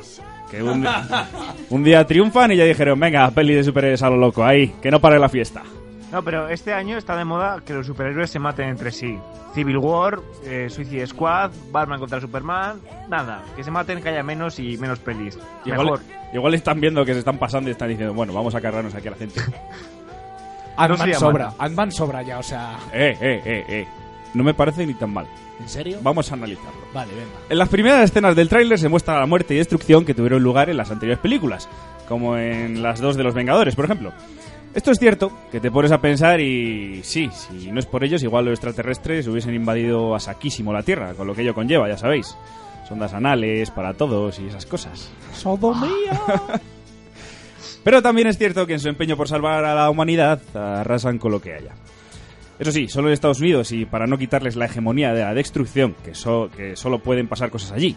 Que 0.50 0.60
un, 0.60 0.84
un 1.70 1.84
día 1.84 2.04
triunfan 2.04 2.50
y 2.50 2.56
ya 2.56 2.64
dijeron, 2.64 2.98
venga, 2.98 3.30
peli 3.30 3.54
de 3.54 3.62
superhéroes 3.62 4.02
a 4.02 4.10
lo 4.10 4.16
loco, 4.16 4.44
ahí, 4.44 4.74
que 4.82 4.90
no 4.90 5.00
pare 5.00 5.20
la 5.20 5.28
fiesta. 5.28 5.62
No, 6.12 6.22
pero 6.22 6.48
este 6.48 6.72
año 6.72 6.96
está 6.96 7.16
de 7.16 7.24
moda 7.24 7.60
que 7.64 7.74
los 7.74 7.86
superhéroes 7.86 8.30
se 8.30 8.38
maten 8.38 8.68
entre 8.70 8.90
sí. 8.90 9.18
Civil 9.54 9.76
War, 9.78 10.20
eh, 10.44 10.68
Suicide 10.70 11.06
Squad, 11.06 11.50
Batman 11.70 12.00
contra 12.00 12.20
Superman, 12.20 12.80
nada, 13.08 13.42
que 13.56 13.62
se 13.64 13.70
maten, 13.70 14.00
que 14.02 14.08
haya 14.08 14.22
menos 14.22 14.58
y 14.58 14.78
menos 14.78 14.98
pelis. 15.00 15.38
Igual, 15.64 15.84
Mejor. 15.84 16.00
igual 16.32 16.54
están 16.54 16.80
viendo 16.80 17.04
que 17.04 17.12
se 17.12 17.18
están 17.18 17.38
pasando 17.38 17.68
y 17.68 17.72
están 17.72 17.88
diciendo, 17.88 18.14
bueno, 18.14 18.32
vamos 18.32 18.54
a 18.54 18.60
cargarnos 18.60 18.94
aquí 18.94 19.08
a 19.08 19.10
la 19.12 19.16
gente. 19.18 19.40
Ant-Man 20.76 20.98
se 20.98 21.06
llama. 21.08 21.18
sobra. 21.18 21.52
Ant-Man 21.58 21.92
sobra 21.92 22.22
ya, 22.22 22.38
o 22.38 22.42
sea... 22.42 22.78
eh, 22.92 23.16
eh, 23.20 23.42
eh, 23.44 23.64
eh. 23.68 23.88
No 24.34 24.44
me 24.44 24.54
parece 24.54 24.86
ni 24.86 24.94
tan 24.94 25.10
mal. 25.12 25.26
¿En 25.60 25.68
serio? 25.68 25.98
Vamos 26.02 26.30
a 26.30 26.34
analizarlo. 26.34 26.70
Vale, 26.94 27.12
venga. 27.14 27.30
En 27.48 27.58
las 27.58 27.68
primeras 27.68 28.04
escenas 28.04 28.36
del 28.36 28.48
tráiler 28.48 28.78
se 28.78 28.88
muestra 28.88 29.18
la 29.18 29.26
muerte 29.26 29.54
y 29.54 29.56
destrucción 29.56 30.04
que 30.04 30.14
tuvieron 30.14 30.42
lugar 30.42 30.70
en 30.70 30.76
las 30.76 30.90
anteriores 30.90 31.18
películas, 31.20 31.68
como 32.06 32.36
en 32.36 32.82
las 32.82 33.00
dos 33.00 33.16
de 33.16 33.24
los 33.24 33.34
Vengadores, 33.34 33.74
por 33.74 33.86
ejemplo. 33.86 34.12
Esto 34.74 34.90
es 34.92 34.98
cierto, 34.98 35.32
que 35.50 35.60
te 35.60 35.70
pones 35.70 35.90
a 35.92 36.00
pensar 36.00 36.40
y 36.40 37.00
sí, 37.02 37.28
si 37.32 37.72
no 37.72 37.80
es 37.80 37.86
por 37.86 38.04
ellos, 38.04 38.22
igual 38.22 38.44
los 38.44 38.52
extraterrestres 38.52 39.26
hubiesen 39.26 39.54
invadido 39.54 40.14
a 40.14 40.20
saquísimo 40.20 40.72
la 40.72 40.82
Tierra, 40.82 41.14
con 41.14 41.26
lo 41.26 41.34
que 41.34 41.42
ello 41.42 41.54
conlleva, 41.54 41.88
ya 41.88 41.96
sabéis. 41.96 42.36
Sondas 42.88 43.12
anales 43.12 43.70
para 43.70 43.94
todos 43.94 44.38
y 44.38 44.46
esas 44.46 44.66
cosas. 44.66 45.10
¡Sodomía! 45.34 46.20
Pero 47.84 48.02
también 48.02 48.28
es 48.28 48.38
cierto 48.38 48.66
que 48.66 48.74
en 48.74 48.80
su 48.80 48.88
empeño 48.88 49.16
por 49.16 49.28
salvar 49.28 49.64
a 49.64 49.74
la 49.74 49.90
humanidad 49.90 50.40
arrasan 50.54 51.18
con 51.18 51.32
lo 51.32 51.40
que 51.40 51.54
haya. 51.54 51.72
Eso 52.58 52.72
sí, 52.72 52.88
solo 52.88 53.08
en 53.08 53.14
Estados 53.14 53.40
Unidos 53.40 53.72
y 53.72 53.84
para 53.84 54.06
no 54.06 54.18
quitarles 54.18 54.56
la 54.56 54.66
hegemonía 54.66 55.12
de 55.12 55.20
la 55.22 55.34
destrucción, 55.34 55.94
que, 56.04 56.14
so- 56.14 56.50
que 56.56 56.76
solo 56.76 56.98
pueden 57.00 57.28
pasar 57.28 57.50
cosas 57.50 57.72
allí. 57.72 57.96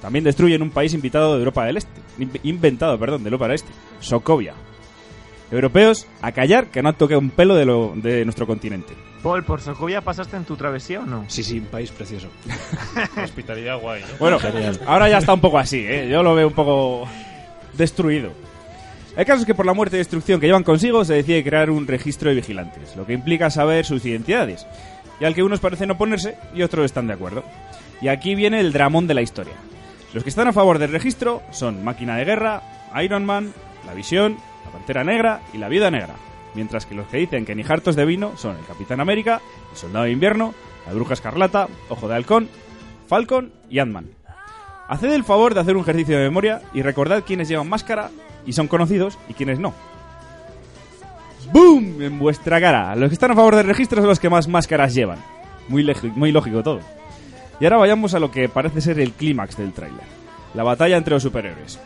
También 0.00 0.24
destruyen 0.24 0.62
un 0.62 0.70
país 0.70 0.94
invitado 0.94 1.32
de 1.34 1.38
Europa 1.40 1.64
del 1.64 1.78
Este, 1.78 2.00
in- 2.18 2.30
inventado, 2.44 2.98
perdón, 2.98 3.22
de 3.24 3.28
Europa 3.28 3.46
del 3.46 3.54
Este, 3.56 3.70
Sokovia. 4.00 4.54
Europeos, 5.50 6.06
a 6.22 6.32
callar 6.32 6.66
que 6.66 6.82
no 6.82 6.88
han 6.88 6.96
tocado 6.96 7.20
un 7.20 7.30
pelo 7.30 7.54
de, 7.54 7.64
lo, 7.64 7.92
de 7.94 8.24
nuestro 8.24 8.46
continente. 8.46 8.94
Paul, 9.22 9.44
¿por 9.44 9.60
Sokovia 9.60 10.00
pasaste 10.00 10.36
en 10.36 10.44
tu 10.44 10.56
travesía 10.56 11.00
o 11.00 11.06
no? 11.06 11.24
Sí, 11.28 11.42
sí, 11.42 11.58
un 11.58 11.66
país 11.66 11.90
precioso. 11.90 12.28
Hospitalidad 13.22 13.80
guay, 13.80 14.02
¿no? 14.02 14.18
Bueno, 14.18 14.38
ahora 14.86 15.08
ya 15.08 15.18
está 15.18 15.32
un 15.34 15.40
poco 15.40 15.58
así, 15.58 15.78
¿eh? 15.78 16.08
yo 16.10 16.22
lo 16.22 16.34
veo 16.34 16.48
un 16.48 16.54
poco 16.54 17.08
destruido. 17.76 18.32
El 19.16 19.24
caso 19.24 19.40
es 19.40 19.46
que 19.46 19.54
por 19.54 19.64
la 19.64 19.72
muerte 19.72 19.96
y 19.96 19.98
destrucción 19.98 20.40
que 20.40 20.46
llevan 20.46 20.62
consigo 20.62 21.04
se 21.04 21.14
decide 21.14 21.42
crear 21.42 21.70
un 21.70 21.86
registro 21.86 22.28
de 22.28 22.36
vigilantes, 22.36 22.94
lo 22.96 23.06
que 23.06 23.14
implica 23.14 23.50
saber 23.50 23.86
sus 23.86 24.04
identidades, 24.04 24.66
y 25.18 25.24
al 25.24 25.34
que 25.34 25.42
unos 25.42 25.60
parecen 25.60 25.90
oponerse 25.90 26.36
y 26.54 26.62
otros 26.62 26.84
están 26.84 27.06
de 27.06 27.14
acuerdo. 27.14 27.42
Y 28.02 28.08
aquí 28.08 28.34
viene 28.34 28.60
el 28.60 28.72
dramón 28.72 29.06
de 29.06 29.14
la 29.14 29.22
historia. 29.22 29.54
Los 30.12 30.22
que 30.22 30.28
están 30.28 30.48
a 30.48 30.52
favor 30.52 30.78
del 30.78 30.92
registro 30.92 31.42
son 31.50 31.82
Máquina 31.82 32.16
de 32.16 32.24
Guerra, 32.26 32.62
Iron 33.02 33.24
Man, 33.24 33.54
La 33.86 33.94
Visión, 33.94 34.36
La 34.66 34.72
Pantera 34.72 35.04
Negra 35.04 35.40
y 35.52 35.58
La 35.58 35.68
Viuda 35.68 35.90
Negra, 35.90 36.14
mientras 36.54 36.86
que 36.86 36.94
los 36.94 37.06
que 37.06 37.18
dicen 37.18 37.44
que 37.44 37.54
ni 37.54 37.62
hartos 37.62 37.96
de 37.96 38.04
vino 38.04 38.36
son 38.36 38.56
el 38.56 38.64
Capitán 38.66 39.00
América, 39.00 39.40
el 39.70 39.76
Soldado 39.76 40.04
de 40.04 40.10
Invierno, 40.10 40.54
la 40.86 40.92
Bruja 40.92 41.14
Escarlata, 41.14 41.68
Ojo 41.88 42.08
de 42.08 42.14
Halcón, 42.14 42.48
Falcon 43.06 43.52
y 43.70 43.78
Ant-Man. 43.78 44.10
Haced 44.88 45.12
el 45.12 45.24
favor 45.24 45.54
de 45.54 45.60
hacer 45.60 45.76
un 45.76 45.82
ejercicio 45.82 46.16
de 46.16 46.24
memoria 46.24 46.62
y 46.72 46.82
recordad 46.82 47.24
quiénes 47.24 47.48
llevan 47.48 47.68
máscara 47.68 48.10
y 48.44 48.52
son 48.52 48.68
conocidos 48.68 49.18
y 49.28 49.34
quiénes 49.34 49.58
no. 49.58 49.74
¡Boom! 51.52 52.02
En 52.02 52.18
vuestra 52.18 52.60
cara. 52.60 52.94
Los 52.96 53.08
que 53.08 53.14
están 53.14 53.32
a 53.32 53.34
favor 53.34 53.56
del 53.56 53.66
registro 53.66 54.00
son 54.00 54.08
los 54.08 54.20
que 54.20 54.30
más 54.30 54.48
máscaras 54.48 54.94
llevan. 54.94 55.18
Muy, 55.68 55.84
muy 56.14 56.32
lógico 56.32 56.62
todo. 56.62 56.80
Y 57.60 57.64
ahora 57.64 57.78
vayamos 57.78 58.14
a 58.14 58.18
lo 58.18 58.30
que 58.30 58.48
parece 58.48 58.80
ser 58.80 59.00
el 59.00 59.12
clímax 59.12 59.56
del 59.56 59.72
tráiler. 59.72 60.04
La 60.54 60.62
batalla 60.62 60.96
entre 60.96 61.14
los 61.14 61.22
superhéroes. 61.22 61.80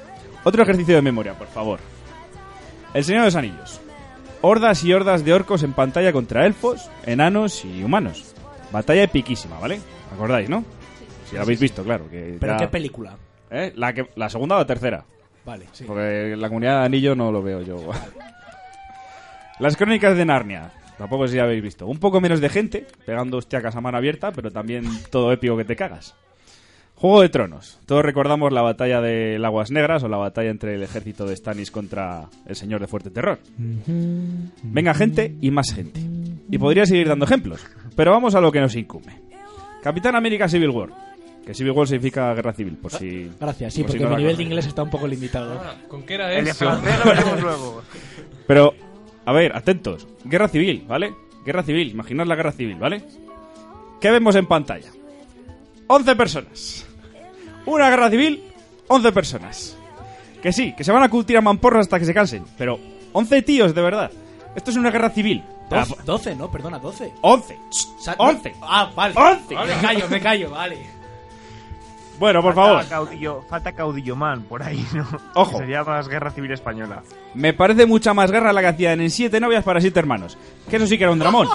Otro 0.45 0.63
ejercicio 0.63 0.95
de 0.95 1.03
memoria, 1.03 1.35
por 1.35 1.49
favor. 1.49 1.81
El 2.95 3.05
Señor 3.05 3.23
de 3.23 3.27
los 3.27 3.37
Anillos. 3.37 3.81
Hordas 4.43 4.83
y 4.85 4.93
hordas 4.93 5.25
de 5.25 5.33
orcos 5.35 5.63
en 5.63 5.73
pantalla 5.75 6.13
contra 6.13 6.47
elfos, 6.47 6.89
enanos 7.07 7.65
y 7.65 7.83
humanos. 7.85 8.35
Batalla 8.73 9.03
epiquísima, 9.03 9.59
¿vale? 9.59 9.81
¿Acordáis, 10.15 10.49
no? 10.49 10.65
Si 11.29 11.37
lo 11.37 11.43
habéis 11.43 11.61
visto, 11.61 11.85
claro. 11.85 12.09
Que 12.11 12.37
¿Pero 12.41 12.53
ya- 12.55 12.59
qué 12.59 12.69
película? 12.69 13.17
¿Eh? 13.51 13.73
¿La, 13.77 13.93
que, 13.93 14.09
¿La 14.17 14.29
segunda 14.31 14.57
o 14.57 14.59
la 14.61 14.67
tercera? 14.67 15.05
Vale, 15.45 15.67
sí. 15.73 15.85
Porque 15.85 16.35
la 16.37 16.49
comunidad 16.49 16.81
de 16.81 16.87
anillo 16.87 17.15
no 17.15 17.31
lo 17.31 17.43
veo 17.43 17.63
yo. 17.63 17.77
Las 19.59 19.77
crónicas 19.77 20.17
de 20.17 20.25
Narnia. 20.25 20.73
Tampoco 20.97 21.27
sé 21.27 21.35
si 21.35 21.39
habéis 21.39 21.63
visto. 21.63 21.87
Un 21.87 21.99
poco 21.99 22.21
menos 22.21 22.41
de 22.41 22.49
gente, 22.49 22.87
pegando 23.07 23.39
hostiacas 23.39 23.75
a 23.77 23.81
mano 23.81 23.97
abierta, 23.99 24.33
pero 24.33 24.51
también 24.51 24.85
todo 25.11 25.33
épico 25.33 25.57
que 25.57 25.65
te 25.65 25.77
cagas. 25.77 26.15
Juego 27.01 27.23
de 27.23 27.31
Tronos. 27.31 27.79
Todos 27.87 28.05
recordamos 28.05 28.53
la 28.53 28.61
batalla 28.61 29.01
de 29.01 29.41
Aguas 29.43 29.71
Negras 29.71 30.03
o 30.05 30.09
la 30.09 30.19
batalla 30.19 30.51
entre 30.51 30.75
el 30.75 30.83
ejército 30.83 31.25
de 31.25 31.35
Stannis 31.35 31.71
contra 31.71 32.29
el 32.45 32.55
señor 32.55 32.83
de 32.83 32.89
Fuerte 32.89 33.09
Terror. 33.09 33.39
Venga 34.63 34.93
gente 34.93 35.35
y 35.41 35.51
más 35.51 35.73
gente. 35.73 35.99
Y 36.51 36.59
podría 36.59 36.85
seguir 36.85 37.09
dando 37.09 37.25
ejemplos, 37.25 37.65
pero 37.97 38.11
vamos 38.11 38.35
a 38.35 38.41
lo 38.43 38.53
que 38.53 38.61
nos 38.61 38.77
incumbe. 38.77 39.15
Capitán 39.83 40.15
América 40.15 40.47
Civil 40.47 40.69
War. 40.69 40.91
Que 41.47 41.55
Civil 41.55 41.73
War 41.73 41.89
significa 41.89 42.35
guerra 42.35 42.53
civil, 42.53 42.77
por 42.77 42.93
si... 42.93 43.31
Gracias, 43.41 43.73
sí, 43.73 43.83
por 43.83 43.93
si 43.93 43.97
porque 43.97 44.11
no 44.11 44.17
mi 44.17 44.23
nivel 44.23 44.37
de 44.37 44.43
inglés 44.43 44.67
está 44.67 44.83
un 44.83 44.91
poco 44.91 45.07
limitado. 45.07 45.59
Ah, 45.59 45.77
¿Con 45.89 46.03
qué 46.03 46.17
era 46.17 46.31
El 46.35 46.45
de 46.45 46.51
eso? 46.51 46.67
lo 46.67 46.83
veremos 46.83 47.41
luego. 47.41 47.83
Pero, 48.47 48.75
a 49.25 49.33
ver, 49.33 49.57
atentos. 49.57 50.07
Guerra 50.25 50.49
civil, 50.49 50.85
¿vale? 50.87 51.15
Guerra 51.47 51.63
civil, 51.63 51.93
imaginad 51.93 52.27
la 52.27 52.37
guerra 52.37 52.53
civil, 52.53 52.77
¿vale? 52.79 53.03
¿Qué 54.03 54.11
vemos 54.11 54.37
en 54.37 54.45
pantalla? 54.45 54.91
11 55.87 56.15
personas. 56.15 56.87
Una 57.67 57.91
guerra 57.91 58.11
civil, 58.11 58.43
11 58.89 59.13
personas. 59.13 59.77
Que 60.43 60.53
sí, 60.53 60.75
que 60.75 60.85
se 60.85 60.93
van 60.93 61.03
a 61.03 61.09
curtir 61.09 61.37
a 61.37 61.41
mamporros 61.43 61.81
hasta 61.83 61.99
que 61.99 62.05
se 62.07 62.15
cansen, 62.15 62.45
pero 62.57 62.79
11 63.13 63.43
tíos, 63.43 63.75
de 63.75 63.83
verdad. 63.83 64.11
Esto 64.55 64.71
es 64.71 64.77
una 64.77 64.91
guerra 64.91 65.11
civil. 65.11 65.43
Doce- 65.69 65.97
12, 66.05 66.35
no, 66.35 66.51
perdona, 66.51 66.79
12. 66.79 67.13
11. 67.21 67.57
Sa- 68.01 68.15
11. 68.19 68.55
Ah, 68.63 68.91
vale. 68.95 69.15
11. 69.17 69.55
Me 69.55 69.81
callo, 69.81 70.09
me 70.09 70.21
callo, 70.21 70.51
vale. 70.51 70.79
Bueno, 72.19 72.43
por 72.43 72.55
Falta 72.55 72.69
favor. 72.71 72.89
Caudillo, 72.89 73.43
falta 73.49 73.73
caudillo 73.73 74.15
man 74.17 74.43
por 74.43 74.63
ahí, 74.63 74.85
¿no? 74.93 75.07
Ojo. 75.35 75.59
Sería 75.59 75.85
más 75.85 76.07
guerra 76.09 76.31
civil 76.31 76.51
española. 76.53 77.03
Me 77.35 77.55
parece 77.55 77.87
mucha 77.87 78.13
más 78.13 78.31
guerra 78.31 78.53
la 78.53 78.61
que 78.61 78.67
hacían 78.67 79.01
en 79.01 79.11
Siete 79.11 79.41
novias 79.41 79.65
para 79.65 79.81
siete 79.81 80.01
hermanos. 80.01 80.37
Que 80.69 80.77
eso 80.77 80.87
sí 80.87 80.99
que 80.99 81.05
era 81.05 81.13
un 81.13 81.19
dramón. 81.19 81.49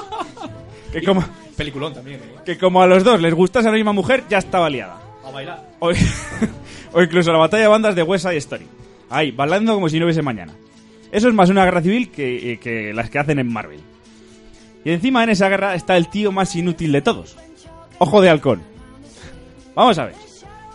que, 0.91 1.03
como, 1.03 1.24
Peliculón 1.58 1.93
también, 1.93 2.20
¿eh? 2.20 2.36
que 2.45 2.58
como 2.58 2.82
a 2.82 2.88
los 2.88 3.03
dos 3.03 3.20
les 3.22 3.34
gustase 3.34 3.68
la 3.68 3.76
misma 3.76 3.93
mujer, 3.93 4.24
ya 4.30 4.38
estaba 4.39 4.70
liada. 4.70 4.97
O 6.94 7.02
incluso 7.02 7.32
la 7.32 7.40
batalla 7.40 7.64
de 7.64 7.70
bandas 7.70 7.96
de 7.96 8.04
West 8.04 8.26
Side 8.26 8.38
Story. 8.38 8.68
Ahí, 9.10 9.32
bailando 9.32 9.74
como 9.74 9.90
si 9.90 10.00
no 10.00 10.06
hubiese 10.06 10.22
mañana. 10.22 10.54
Eso 11.12 11.28
es 11.28 11.34
más 11.34 11.50
una 11.50 11.66
guerra 11.66 11.82
civil 11.82 12.10
que, 12.10 12.54
eh, 12.54 12.58
que 12.58 12.94
las 12.94 13.10
que 13.10 13.20
hacen 13.20 13.40
en 13.40 13.52
Marvel. 13.52 13.82
Y 14.86 14.92
encima 14.92 15.24
en 15.24 15.30
esa 15.30 15.50
guerra 15.50 15.76
está 15.76 15.98
el 15.98 16.10
tío 16.10 16.32
más 16.32 16.56
inútil 16.56 16.92
de 16.92 17.02
todos. 17.02 17.38
Ojo 17.98 18.22
de 18.22 18.30
halcón. 18.30 18.62
Vamos 19.76 19.98
a 19.98 20.06
ver. 20.06 20.16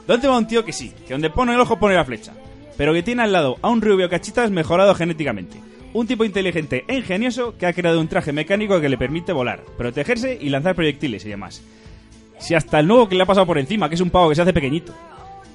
¿Dónde 0.07 0.29
va 0.29 0.39
un 0.39 0.47
tío 0.47 0.65
que 0.65 0.73
sí, 0.73 0.93
que 1.07 1.15
donde 1.15 1.31
pone 1.31 1.55
el 1.55 1.61
ojo 1.61 1.79
pone 1.79 1.95
la 1.95 2.05
flecha? 2.05 2.33
Pero 2.77 2.93
que 2.93 3.03
tiene 3.03 3.23
al 3.23 3.33
lado 3.33 3.59
a 3.63 3.69
un 3.69 3.81
rubio 3.81 4.11
cachitas 4.11 4.51
mejorado 4.51 4.95
genéticamente. 4.95 5.59
Un 5.93 6.07
tipo 6.07 6.25
inteligente 6.25 6.85
e 6.89 6.97
ingenioso 6.97 7.57
que 7.57 7.67
ha 7.67 7.73
creado 7.73 8.01
un 8.01 8.09
traje 8.09 8.33
mecánico 8.33 8.81
que 8.81 8.89
le 8.89 8.99
permite 8.99 9.33
volar, 9.33 9.63
protegerse 9.77 10.39
y 10.41 10.49
lanzar 10.49 10.75
proyectiles 10.75 11.25
y 11.25 11.29
demás. 11.29 11.63
Si 12.41 12.55
hasta 12.55 12.81
el 12.81 12.89
nuevo 12.89 13.09
que 13.09 13.15
le 13.15 13.23
ha 13.23 13.27
pasado 13.27 13.47
por 13.47 13.59
encima, 13.59 13.89
que 13.89 13.95
es 13.95 14.01
un 14.01 14.11
pavo 14.11 14.29
que 14.29 14.35
se 14.35 14.43
hace 14.43 14.53
pequeñito. 14.53 14.93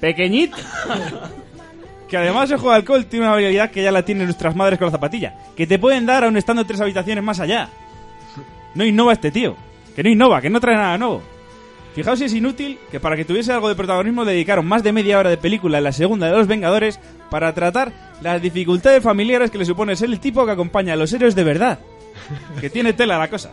¡Pequeñito! 0.00 0.56
que 2.08 2.16
además 2.16 2.50
el 2.50 2.58
juego 2.58 2.70
de 2.70 2.76
alcohol 2.76 3.06
tiene 3.06 3.26
una 3.26 3.34
habilidad 3.34 3.70
que 3.70 3.82
ya 3.82 3.92
la 3.92 4.04
tienen 4.04 4.24
nuestras 4.24 4.54
madres 4.54 4.78
con 4.78 4.86
la 4.86 4.92
zapatilla. 4.92 5.34
Que 5.56 5.66
te 5.66 5.78
pueden 5.78 6.06
dar 6.06 6.24
aun 6.24 6.36
estando 6.36 6.64
tres 6.64 6.80
habitaciones 6.80 7.22
más 7.22 7.40
allá. 7.40 7.68
No 8.74 8.84
innova 8.84 9.12
este 9.12 9.30
tío. 9.30 9.56
Que 9.94 10.02
no 10.02 10.08
innova, 10.08 10.40
que 10.40 10.50
no 10.50 10.60
trae 10.60 10.76
nada 10.76 10.96
nuevo. 10.96 11.22
Fijaos 11.94 12.18
si 12.18 12.26
es 12.26 12.34
inútil 12.34 12.78
que 12.90 13.00
para 13.00 13.16
que 13.16 13.24
tuviese 13.24 13.52
algo 13.52 13.70
de 13.70 13.74
protagonismo 13.74 14.26
dedicaron 14.26 14.66
más 14.66 14.82
de 14.82 14.92
media 14.92 15.18
hora 15.18 15.30
de 15.30 15.38
película 15.38 15.78
en 15.78 15.84
la 15.84 15.92
segunda 15.92 16.26
de 16.26 16.36
Los 16.36 16.46
Vengadores 16.46 17.00
para 17.30 17.54
tratar 17.54 17.90
las 18.20 18.42
dificultades 18.42 19.02
familiares 19.02 19.50
que 19.50 19.56
le 19.56 19.64
supone 19.64 19.96
ser 19.96 20.10
el 20.10 20.20
tipo 20.20 20.44
que 20.44 20.52
acompaña 20.52 20.92
a 20.92 20.96
los 20.96 21.10
héroes 21.14 21.34
de 21.34 21.44
verdad. 21.44 21.78
Que 22.60 22.68
tiene 22.68 22.92
tela 22.92 23.18
la 23.18 23.28
cosa. 23.28 23.52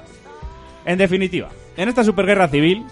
En 0.86 0.98
definitiva, 0.98 1.50
en 1.78 1.88
esta 1.88 2.04
superguerra 2.04 2.50
civil, 2.50 2.84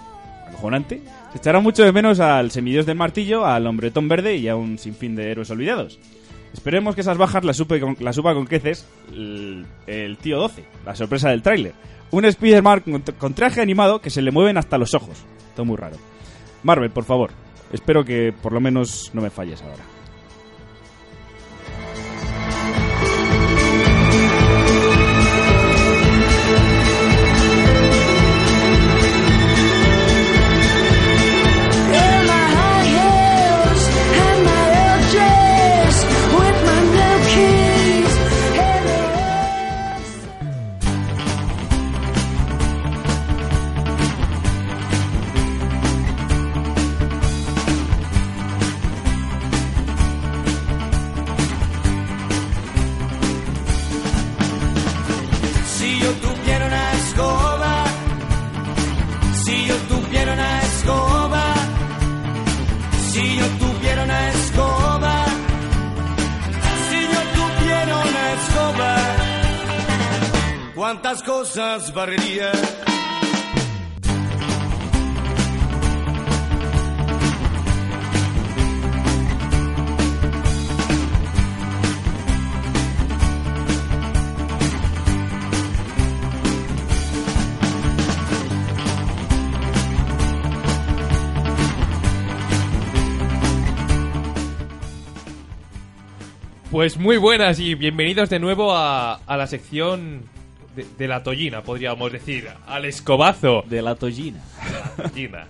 acojonante, 0.51 1.01
se 1.31 1.37
echará 1.37 1.59
mucho 1.59 1.83
de 1.83 1.91
menos 1.91 2.19
al 2.19 2.51
semidios 2.51 2.85
del 2.85 2.97
martillo, 2.97 3.45
al 3.45 3.65
hombretón 3.67 4.07
verde 4.07 4.35
y 4.35 4.47
a 4.47 4.55
un 4.55 4.77
sinfín 4.77 5.15
de 5.15 5.31
héroes 5.31 5.49
olvidados. 5.49 5.99
Esperemos 6.53 6.95
que 6.95 7.01
esas 7.01 7.17
bajas 7.17 7.43
las, 7.43 7.57
supe 7.57 7.79
con, 7.79 7.95
las 7.99 8.15
supa 8.15 8.33
con 8.33 8.45
creces 8.45 8.85
el, 9.11 10.17
tío 10.21 10.37
12, 10.37 10.63
la 10.85 10.95
sorpresa 10.95 11.29
del 11.29 11.41
tráiler. 11.41 11.73
Un 12.11 12.25
Spider-Man 12.25 12.81
con, 12.81 13.01
con 13.17 13.33
traje 13.33 13.61
animado 13.61 14.01
que 14.01 14.09
se 14.09 14.21
le 14.21 14.31
mueven 14.31 14.57
hasta 14.57 14.77
los 14.77 14.93
ojos. 14.93 15.17
Todo 15.55 15.65
muy 15.65 15.77
raro. 15.77 15.95
Marvel, 16.63 16.91
por 16.91 17.05
favor. 17.05 17.31
Espero 17.71 18.03
que 18.03 18.33
por 18.33 18.51
lo 18.51 18.59
menos 18.59 19.11
no 19.13 19.21
me 19.21 19.29
falles 19.29 19.61
ahora. 19.61 20.00
¿Cuántas 70.91 71.23
cosas 71.23 71.93
barrería? 71.93 72.51
Pues 96.69 96.97
muy 96.97 97.15
buenas 97.15 97.59
y 97.59 97.75
bienvenidos 97.75 98.29
de 98.29 98.39
nuevo 98.39 98.75
a, 98.75 99.13
a 99.13 99.37
la 99.37 99.47
sección 99.47 100.30
de, 100.75 100.85
de 100.97 101.07
la 101.07 101.23
tollina, 101.23 101.61
podríamos 101.61 102.11
decir, 102.11 102.47
al 102.67 102.85
escobazo. 102.85 103.63
De 103.67 103.81
la 103.81 103.95
tollina. 103.95 104.39
De 104.63 105.03
la 105.03 105.09
tollina. 105.09 105.47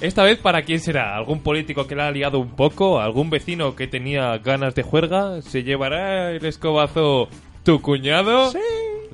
Esta 0.00 0.22
vez, 0.22 0.38
¿para 0.38 0.62
quién 0.62 0.80
será? 0.80 1.14
¿Algún 1.14 1.40
político 1.40 1.86
que 1.86 1.94
la 1.94 2.08
ha 2.08 2.10
liado 2.10 2.38
un 2.38 2.56
poco? 2.56 3.00
¿Algún 3.00 3.28
vecino 3.28 3.76
que 3.76 3.86
tenía 3.86 4.38
ganas 4.38 4.74
de 4.74 4.82
juerga? 4.82 5.42
¿Se 5.42 5.62
llevará 5.62 6.30
el 6.30 6.44
escobazo 6.46 7.28
tu 7.64 7.82
cuñado? 7.82 8.50
¡Sí! 8.50 8.58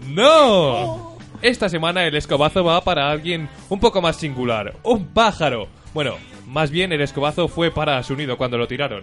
¡No! 0.09 1.17
Esta 1.43 1.69
semana 1.69 2.05
el 2.05 2.15
escobazo 2.15 2.63
va 2.63 2.81
para 2.83 3.11
alguien 3.11 3.49
un 3.69 3.81
poco 3.81 4.01
más 4.01 4.17
singular. 4.17 4.75
¡Un 4.85 5.07
pájaro! 5.07 5.67
Bueno, 5.93 6.15
más 6.47 6.71
bien 6.71 6.93
el 6.93 7.01
escobazo 7.01 7.49
fue 7.49 7.73
para 7.73 8.01
su 8.05 8.15
nido 8.15 8.37
cuando 8.37 8.57
lo 8.57 8.69
tiraron. 8.69 9.03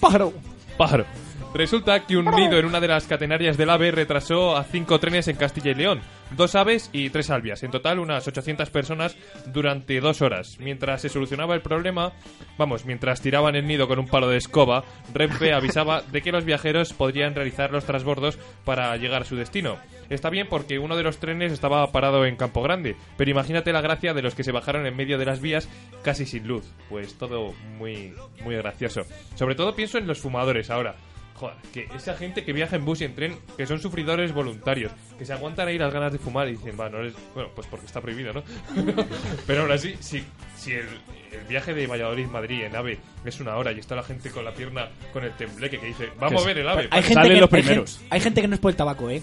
¡Pájaro! 0.00 0.34
Pájaro. 0.76 1.06
Resulta 1.54 2.04
que 2.04 2.16
un 2.16 2.26
nido 2.26 2.58
en 2.58 2.66
una 2.66 2.78
de 2.78 2.88
las 2.88 3.06
catenarias 3.06 3.56
del 3.56 3.70
AVE 3.70 3.90
retrasó 3.90 4.56
a 4.56 4.64
cinco 4.64 5.00
trenes 5.00 5.28
en 5.28 5.36
Castilla 5.36 5.70
y 5.70 5.74
León. 5.74 6.00
Dos 6.36 6.54
aves 6.54 6.90
y 6.92 7.08
tres 7.08 7.30
albias. 7.30 7.62
En 7.62 7.70
total, 7.70 7.98
unas 7.98 8.28
800 8.28 8.68
personas 8.68 9.16
durante 9.46 9.98
dos 9.98 10.20
horas. 10.20 10.58
Mientras 10.60 11.00
se 11.00 11.08
solucionaba 11.08 11.54
el 11.54 11.62
problema, 11.62 12.12
vamos, 12.58 12.84
mientras 12.84 13.22
tiraban 13.22 13.56
el 13.56 13.66
nido 13.66 13.88
con 13.88 13.98
un 13.98 14.06
palo 14.08 14.28
de 14.28 14.36
escoba, 14.36 14.84
Renfe 15.14 15.52
avisaba 15.54 16.02
de 16.02 16.20
que 16.20 16.32
los 16.32 16.44
viajeros 16.44 16.92
podrían 16.92 17.34
realizar 17.34 17.72
los 17.72 17.86
transbordos 17.86 18.38
para 18.66 18.94
llegar 18.98 19.22
a 19.22 19.26
su 19.26 19.34
destino. 19.34 19.78
Está 20.10 20.28
bien 20.28 20.48
porque 20.48 20.78
uno 20.78 20.96
de 20.96 21.02
los 21.02 21.18
trenes 21.18 21.52
estaba 21.52 21.90
parado 21.92 22.26
en 22.26 22.36
Campo 22.36 22.62
Grande, 22.62 22.94
pero 23.16 23.30
imagínate 23.30 23.72
la 23.72 23.80
gracia 23.80 24.12
de 24.12 24.22
los 24.22 24.34
que 24.34 24.44
se 24.44 24.52
bajaron 24.52 24.86
en 24.86 24.96
medio 24.96 25.18
de 25.18 25.24
las 25.24 25.40
vías 25.40 25.68
casi 26.02 26.26
sin 26.26 26.46
luz. 26.46 26.64
Pues 26.90 27.16
todo 27.16 27.54
muy, 27.78 28.12
muy 28.42 28.54
gracioso. 28.56 29.02
Sobre 29.34 29.54
todo 29.54 29.74
pienso 29.74 29.96
en 29.96 30.06
los 30.06 30.20
fumadores 30.20 30.70
ahora. 30.70 30.94
Joder, 31.38 31.56
que 31.72 31.88
esa 31.94 32.16
gente 32.16 32.44
que 32.44 32.52
viaja 32.52 32.74
en 32.74 32.84
bus 32.84 33.00
y 33.00 33.04
en 33.04 33.14
tren, 33.14 33.38
que 33.56 33.64
son 33.64 33.78
sufridores 33.78 34.32
voluntarios, 34.32 34.90
que 35.16 35.24
se 35.24 35.32
aguantan 35.32 35.68
ahí 35.68 35.78
las 35.78 35.92
ganas 35.92 36.12
de 36.12 36.18
fumar 36.18 36.48
y 36.48 36.52
dicen, 36.52 36.76
va, 36.78 36.88
no 36.88 36.98
eres... 36.98 37.14
Bueno, 37.32 37.50
pues 37.54 37.68
porque 37.68 37.86
está 37.86 38.00
prohibido, 38.00 38.32
¿no? 38.32 38.42
Pero 39.46 39.62
aún 39.62 39.70
así, 39.70 39.94
si, 40.00 40.24
si 40.56 40.72
el, 40.72 40.86
el 41.30 41.44
viaje 41.48 41.74
de 41.74 41.86
Valladolid-Madrid 41.86 42.64
en 42.64 42.74
AVE 42.74 42.98
es 43.24 43.38
una 43.38 43.56
hora 43.56 43.70
y 43.70 43.78
está 43.78 43.94
la 43.94 44.02
gente 44.02 44.30
con 44.30 44.44
la 44.44 44.52
pierna 44.52 44.88
con 45.12 45.22
el 45.22 45.32
tembleque 45.36 45.78
que 45.78 45.86
dice, 45.86 46.08
vamos 46.18 46.42
a 46.42 46.46
ver 46.46 46.58
el 46.58 46.68
AVE. 46.68 46.88
Hay 46.90 47.02
gente, 47.04 47.28
que, 47.28 47.56
hay, 47.56 47.62
gente, 47.62 47.92
hay 48.10 48.20
gente 48.20 48.40
que 48.40 48.48
no 48.48 48.54
es 48.54 48.60
por 48.60 48.70
el 48.72 48.76
tabaco, 48.76 49.08
¿eh? 49.08 49.22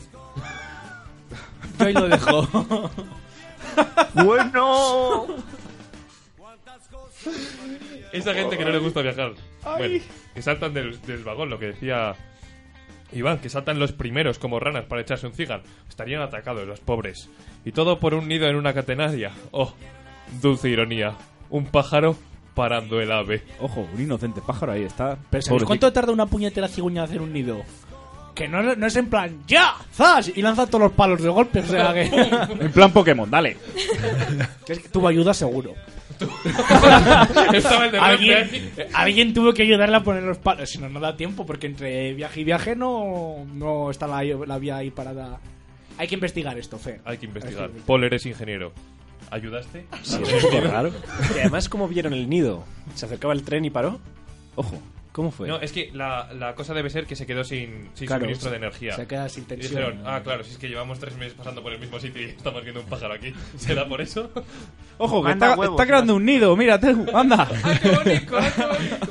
Yo 1.79 1.85
ahí 1.85 1.93
lo 1.93 2.07
dejo. 2.07 2.47
bueno. 4.13 5.27
Esa 8.13 8.33
gente 8.33 8.57
que 8.57 8.63
no 8.63 8.71
le 8.71 8.79
gusta 8.79 9.01
viajar. 9.01 9.33
Ay. 9.63 9.77
Bueno, 9.77 10.03
que 10.35 10.41
saltan 10.43 10.73
del, 10.73 11.01
del 11.03 11.23
vagón, 11.23 11.49
lo 11.49 11.57
que 11.57 11.67
decía 11.67 12.13
Iván, 13.13 13.39
que 13.39 13.49
saltan 13.49 13.79
los 13.79 13.91
primeros 13.93 14.37
como 14.37 14.59
ranas 14.59 14.85
para 14.85 15.01
echarse 15.01 15.25
un 15.25 15.33
cigarro. 15.33 15.63
Estarían 15.89 16.21
atacados 16.21 16.67
los 16.67 16.79
pobres. 16.81 17.29
Y 17.63 17.71
todo 17.71 17.99
por 17.99 18.13
un 18.13 18.27
nido 18.27 18.47
en 18.47 18.55
una 18.57 18.73
catenaria. 18.73 19.31
Oh, 19.51 19.73
dulce 20.41 20.69
ironía. 20.69 21.13
Un 21.49 21.65
pájaro 21.67 22.17
parando 22.53 22.99
el 23.01 23.11
ave. 23.11 23.43
Ojo, 23.59 23.87
un 23.93 24.01
inocente 24.01 24.41
pájaro 24.45 24.73
ahí 24.73 24.83
está. 24.83 25.17
Pero 25.29 25.41
¿sabéis 25.41 25.47
Pobrecito. 25.47 25.67
cuánto 25.67 25.93
tarda 25.93 26.11
una 26.11 26.25
puñetera 26.25 26.67
cigüeña 26.67 27.01
en 27.01 27.05
hacer 27.05 27.21
un 27.21 27.31
nido? 27.33 27.61
Que 28.33 28.47
no, 28.49 28.59
es- 28.69 28.77
no 28.77 28.85
es 28.87 28.95
en 28.97 29.09
plan, 29.09 29.39
¡ya! 29.47 29.75
¡Zas! 29.93 30.29
Y 30.35 30.41
lanza 30.41 30.65
todos 30.67 30.81
los 30.81 30.91
palos 30.91 31.21
de 31.21 31.29
golpe. 31.29 31.59
O 31.59 31.65
sea 31.65 31.93
que. 31.93 32.03
En 32.59 32.71
plan 32.71 32.91
Pokémon, 32.91 33.29
dale. 33.31 33.55
que 34.65 34.73
es 34.73 34.79
que 34.79 34.89
tuvo 34.89 35.07
ayuda 35.07 35.33
seguro. 35.33 35.73
Estaba 37.53 37.85
el 37.85 37.91
de 37.91 38.89
alguien, 38.93 39.33
tuvo 39.33 39.53
que 39.53 39.63
ayudarle 39.63 39.97
a 39.97 40.03
poner 40.03 40.23
los 40.23 40.37
palos. 40.37 40.69
Si 40.69 40.77
no, 40.77 40.89
no 40.89 40.99
da 40.99 41.15
tiempo, 41.15 41.45
porque 41.45 41.67
entre 41.67 42.13
viaje 42.13 42.41
y 42.41 42.43
viaje 42.43 42.75
no, 42.75 43.45
no 43.53 43.91
está 43.91 44.07
la, 44.07 44.23
la 44.23 44.57
vía 44.57 44.77
ahí 44.77 44.91
parada. 44.91 45.39
Hay 45.97 46.07
que 46.07 46.15
investigar 46.15 46.57
esto, 46.57 46.77
Fe. 46.77 46.99
Hay 47.05 47.17
que 47.17 47.25
investigar. 47.25 47.69
Paul, 47.85 48.03
eres 48.03 48.25
ingeniero. 48.25 48.73
¿Ayudaste? 49.31 49.85
Sí, 50.03 50.19
es 50.23 50.71
raro. 50.71 50.91
Y 51.35 51.39
además, 51.39 51.67
¿cómo 51.69 51.87
vieron 51.87 52.13
el 52.13 52.29
nido? 52.29 52.63
¿Se 52.93 53.05
acercaba 53.05 53.33
el 53.33 53.43
tren 53.43 53.65
y 53.65 53.69
paró? 53.69 53.99
Ojo, 54.55 54.79
¿cómo 55.15 55.31
fue? 55.31 55.47
No, 55.47 55.61
es 55.61 55.71
que 55.71 55.91
la, 55.93 56.27
la 56.33 56.55
cosa 56.55 56.73
debe 56.73 56.89
ser 56.89 57.05
que 57.05 57.15
se 57.15 57.25
quedó 57.25 57.45
sin, 57.45 57.89
sin 57.93 58.05
Claro, 58.05 58.23
suministro 58.25 58.51
de 58.51 58.57
energía. 58.57 58.95
se 58.97 59.07
queda 59.07 59.29
sin 59.29 59.43
Y 59.43 59.45
tensión. 59.47 59.71
dijeron, 59.71 60.03
ah, 60.05 60.19
claro, 60.21 60.43
si 60.43 60.51
es 60.51 60.57
que 60.57 60.67
llevamos 60.67 60.99
tres 60.99 61.15
meses 61.15 61.33
pasando 61.33 61.63
por 61.63 61.71
el 61.71 61.79
mismo 61.79 61.97
sitio 62.01 62.21
y 62.21 62.25
estamos 62.25 62.61
viendo 62.63 62.81
un 62.81 62.87
pájaro 62.87 63.13
aquí. 63.13 63.33
¿Será 63.57 63.87
por 63.87 64.01
eso? 64.01 64.29
Ojo, 64.97 65.23
que 65.23 65.31
está, 65.31 65.51
huevos, 65.55 65.69
está 65.79 65.87
creando 65.87 66.15
un 66.15 66.25
nido. 66.25 66.53
Mírate, 66.57 66.93
anda. 67.13 67.47
¡Qué 67.81 67.89
bonito, 67.91 68.35
qué 68.55 68.65
bonito! 68.65 69.07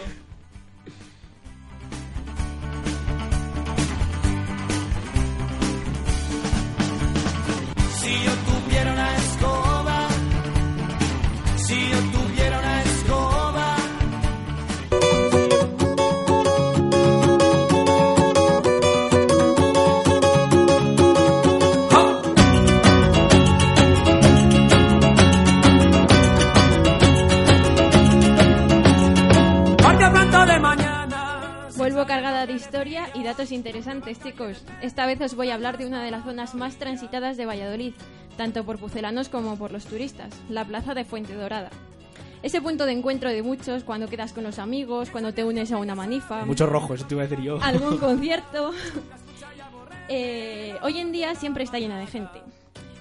Si 8.00 8.10
yo 8.24 8.32
tuviera 8.46 8.92
una 8.92 9.16
cargada 32.06 32.46
de 32.46 32.52
historia 32.52 33.08
y 33.14 33.22
datos 33.22 33.52
interesantes, 33.52 34.20
chicos. 34.22 34.62
Esta 34.82 35.06
vez 35.06 35.20
os 35.20 35.34
voy 35.34 35.50
a 35.50 35.54
hablar 35.54 35.78
de 35.78 35.86
una 35.86 36.02
de 36.02 36.10
las 36.10 36.24
zonas 36.24 36.54
más 36.54 36.76
transitadas 36.76 37.36
de 37.36 37.46
Valladolid, 37.46 37.94
tanto 38.36 38.64
por 38.64 38.78
pucelanos 38.78 39.28
como 39.28 39.56
por 39.56 39.72
los 39.72 39.84
turistas, 39.86 40.30
la 40.48 40.64
plaza 40.64 40.94
de 40.94 41.04
Fuente 41.04 41.34
Dorada. 41.34 41.70
Ese 42.42 42.60
punto 42.60 42.84
de 42.84 42.92
encuentro 42.92 43.30
de 43.30 43.42
muchos 43.42 43.84
cuando 43.84 44.06
quedas 44.08 44.32
con 44.32 44.44
los 44.44 44.58
amigos, 44.58 45.08
cuando 45.10 45.32
te 45.32 45.44
unes 45.44 45.72
a 45.72 45.78
una 45.78 45.94
manifa, 45.94 46.44
Mucho 46.44 46.66
rojo, 46.66 46.94
eso 46.94 47.06
te 47.06 47.14
iba 47.14 47.22
a 47.22 47.26
decir 47.26 47.42
yo. 47.42 47.58
algún 47.62 47.96
concierto. 47.98 48.72
Eh, 50.08 50.74
hoy 50.82 50.98
en 50.98 51.12
día 51.12 51.34
siempre 51.34 51.64
está 51.64 51.78
llena 51.78 51.98
de 51.98 52.06
gente. 52.06 52.40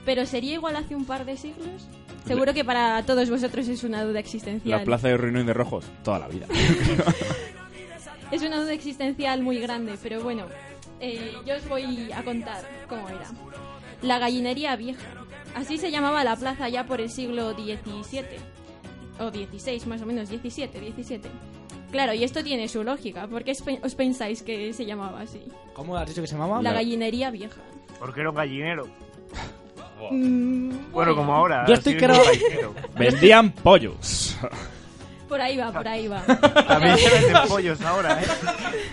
Pero 0.05 0.25
¿sería 0.25 0.53
igual 0.53 0.75
hace 0.77 0.95
un 0.95 1.05
par 1.05 1.25
de 1.25 1.35
siglos? 1.38 1.88
Seguro 2.25 2.53
que 2.53 2.63
para 2.63 3.03
todos 3.03 3.30
vosotros 3.30 3.67
es 3.67 3.84
una 3.84 4.03
duda 4.05 4.19
existencial. 4.19 4.80
La 4.80 4.85
plaza 4.85 5.09
de 5.09 5.17
Ruinín 5.17 5.45
de 5.45 5.53
Rojos, 5.53 5.85
toda 6.03 6.19
la 6.19 6.27
vida. 6.30 6.45
Es 8.34 8.41
una 8.41 8.60
duda 8.61 8.73
existencial 8.73 9.41
muy 9.43 9.60
grande, 9.60 9.95
pero 10.01 10.22
bueno, 10.23 10.45
eh, 10.99 11.34
yo 11.45 11.55
os 11.55 11.68
voy 11.69 12.11
a 12.11 12.23
contar 12.23 12.64
cómo 12.89 13.07
era. 13.10 13.30
La 14.01 14.18
gallinería 14.19 14.76
vieja. 14.76 15.05
Así 15.55 15.77
se 15.77 15.91
llamaba 15.91 16.23
la 16.23 16.35
plaza 16.35 16.68
ya 16.68 16.85
por 16.85 16.99
el 16.99 17.10
siglo 17.11 17.53
XVII. 17.53 18.23
O 19.19 19.30
XVI, 19.30 19.85
más 19.85 20.01
o 20.01 20.05
menos, 20.07 20.30
XVII, 20.30 20.68
XVII. 21.03 21.22
Claro, 21.91 22.14
y 22.15 22.23
esto 22.23 22.43
tiene 22.43 22.68
su 22.68 22.84
lógica. 22.84 23.27
¿Por 23.27 23.43
qué 23.43 23.51
os 23.51 23.61
pe- 23.61 23.80
os 23.84 23.93
pensáis 23.93 24.41
que 24.41 24.73
se 24.73 24.85
llamaba 24.85 25.22
así? 25.22 25.43
¿Cómo 25.76 25.95
has 25.95 26.07
dicho 26.07 26.22
que 26.22 26.27
se 26.27 26.34
llamaba? 26.35 26.60
La 26.64 26.73
gallinería 26.73 27.30
vieja. 27.30 27.61
Porque 27.99 28.22
era 28.22 28.31
un 28.31 28.35
gallinero. 28.35 28.88
Mm, 30.11 30.91
Bueno, 30.91 31.15
como 31.15 31.34
ahora. 31.35 31.65
Yo 31.68 31.76
estoy 31.76 31.93
gallinero. 31.95 32.73
Vendían 32.97 33.51
pollos. 33.51 34.35
Por 35.34 35.41
ahí 35.41 35.57
va, 35.57 35.72
por 35.72 35.88
ahí 35.88 36.07
va. 36.07 36.22
También 36.22 36.95
se 36.95 37.10
venden 37.10 37.47
pollos 37.47 37.81
ahora, 37.81 38.22
¿eh? 38.22 38.27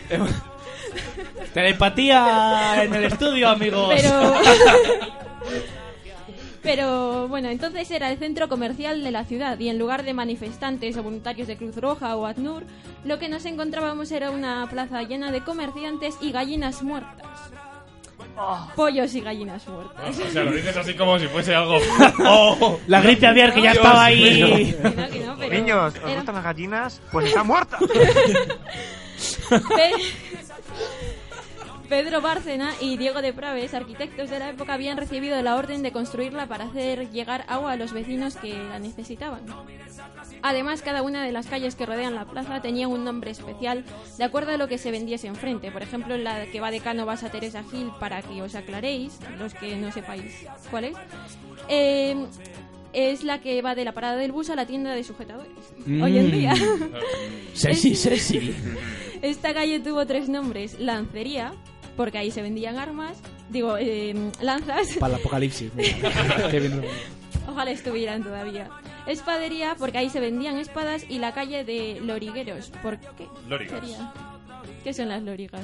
Telepatía 1.52 2.82
en 2.82 2.94
el 2.94 3.04
estudio, 3.04 3.50
amigos. 3.50 3.92
Pero... 3.94 4.34
Pero 6.62 7.28
bueno, 7.28 7.50
entonces 7.50 7.90
era 7.90 8.10
el 8.10 8.18
centro 8.18 8.48
comercial 8.48 9.04
de 9.04 9.10
la 9.10 9.26
ciudad 9.26 9.58
y 9.58 9.68
en 9.68 9.78
lugar 9.78 10.02
de 10.02 10.14
manifestantes 10.14 10.96
o 10.96 11.02
voluntarios 11.02 11.46
de 11.46 11.58
Cruz 11.58 11.76
Roja 11.76 12.16
o 12.16 12.24
ACNUR, 12.24 12.64
lo 13.04 13.18
que 13.18 13.28
nos 13.28 13.44
encontrábamos 13.44 14.10
era 14.10 14.30
una 14.30 14.66
plaza 14.70 15.02
llena 15.02 15.32
de 15.32 15.44
comerciantes 15.44 16.16
y 16.22 16.32
gallinas 16.32 16.82
muertas. 16.82 17.26
Pollos 18.76 19.14
y 19.14 19.20
gallinas 19.20 19.66
muertas. 19.68 20.18
O 20.18 20.30
sea, 20.30 20.42
lo 20.44 20.52
dices 20.52 20.76
así 20.76 20.94
como 20.94 21.18
si 21.18 21.26
fuese 21.28 21.54
algo. 21.54 21.78
¡Oh! 22.26 22.78
La 22.86 23.00
gripe 23.00 23.26
aviar 23.26 23.52
que 23.52 23.62
ya 23.62 23.72
Dios 23.72 23.84
estaba 23.84 24.04
ahí. 24.04 24.74
Que 24.82 24.88
no, 24.90 25.10
que 25.10 25.20
no, 25.20 25.36
pero 25.38 25.52
Niños, 25.54 25.94
¿os 25.94 26.00
era- 26.02 26.14
gustan 26.16 26.34
las 26.36 26.44
gallinas? 26.44 27.00
Pues 27.12 27.26
está 27.26 27.42
muerta. 27.44 27.78
Pe- 31.90 32.00
Pedro 32.02 32.20
Bárcena 32.22 32.72
y 32.80 32.96
Diego 32.96 33.20
de 33.20 33.32
Praves, 33.32 33.74
arquitectos 33.74 34.30
de 34.30 34.38
la 34.38 34.48
época, 34.50 34.74
habían 34.74 34.96
recibido 34.96 35.40
la 35.42 35.56
orden 35.56 35.82
de 35.82 35.92
construirla 35.92 36.46
para 36.46 36.64
hacer 36.64 37.10
llegar 37.10 37.44
agua 37.48 37.72
a 37.72 37.76
los 37.76 37.92
vecinos 37.92 38.36
que 38.36 38.54
la 38.54 38.78
necesitaban. 38.78 39.42
Además, 40.42 40.80
cada 40.82 41.02
una 41.02 41.22
de 41.24 41.32
las 41.32 41.46
calles 41.46 41.74
que 41.74 41.84
rodean 41.86 42.14
la 42.14 42.24
plaza 42.24 42.62
tenía 42.62 42.88
un 42.88 43.04
nombre 43.04 43.30
especial 43.32 43.84
de 44.16 44.24
acuerdo 44.24 44.52
a 44.52 44.56
lo 44.56 44.68
que 44.68 44.78
se 44.78 44.90
vendiese 44.90 45.26
enfrente. 45.26 45.70
Por 45.70 45.82
ejemplo, 45.82 46.16
la 46.16 46.46
que 46.46 46.60
va 46.60 46.70
de 46.70 46.80
Cánovas 46.80 47.22
a 47.24 47.30
Teresa 47.30 47.62
Gil, 47.70 47.90
para 48.00 48.22
que 48.22 48.40
os 48.40 48.54
aclaréis, 48.54 49.18
los 49.38 49.52
que 49.54 49.76
no 49.76 49.92
sepáis 49.92 50.46
cuál 50.70 50.84
es, 50.84 50.96
eh, 51.68 52.16
es 52.94 53.22
la 53.24 53.40
que 53.40 53.60
va 53.62 53.74
de 53.74 53.84
la 53.84 53.92
parada 53.92 54.16
del 54.16 54.32
bus 54.32 54.48
a 54.50 54.56
la 54.56 54.66
tienda 54.66 54.92
de 54.94 55.04
sujetadores. 55.04 55.52
Hoy 55.86 56.18
en 56.18 56.28
Mm. 56.28 56.30
día. 56.32 56.54
Sexy, 57.52 57.94
sexy. 57.94 58.54
Esta 59.22 59.52
calle 59.52 59.80
tuvo 59.80 60.06
tres 60.06 60.28
nombres: 60.30 60.80
Lancería, 60.80 61.52
porque 61.96 62.18
ahí 62.18 62.30
se 62.30 62.42
vendían 62.42 62.78
armas, 62.78 63.18
digo, 63.48 63.76
eh, 63.78 64.14
lanzas. 64.40 64.96
Para 64.98 65.14
el 65.14 65.20
apocalipsis. 65.20 65.70
Ojalá 67.48 67.70
estuvieran 67.70 68.22
todavía. 68.22 68.68
Espadería, 69.06 69.74
porque 69.78 69.98
ahí 69.98 70.10
se 70.10 70.20
vendían 70.20 70.58
espadas, 70.58 71.04
y 71.08 71.18
la 71.18 71.32
calle 71.32 71.64
de 71.64 72.00
Lorigueros. 72.00 72.70
¿Por 72.82 72.98
qué? 72.98 73.26
Lórigas. 73.48 73.80
sería? 73.80 74.12
¿Qué 74.84 74.94
son 74.94 75.08
las 75.08 75.22
lorigas? 75.22 75.62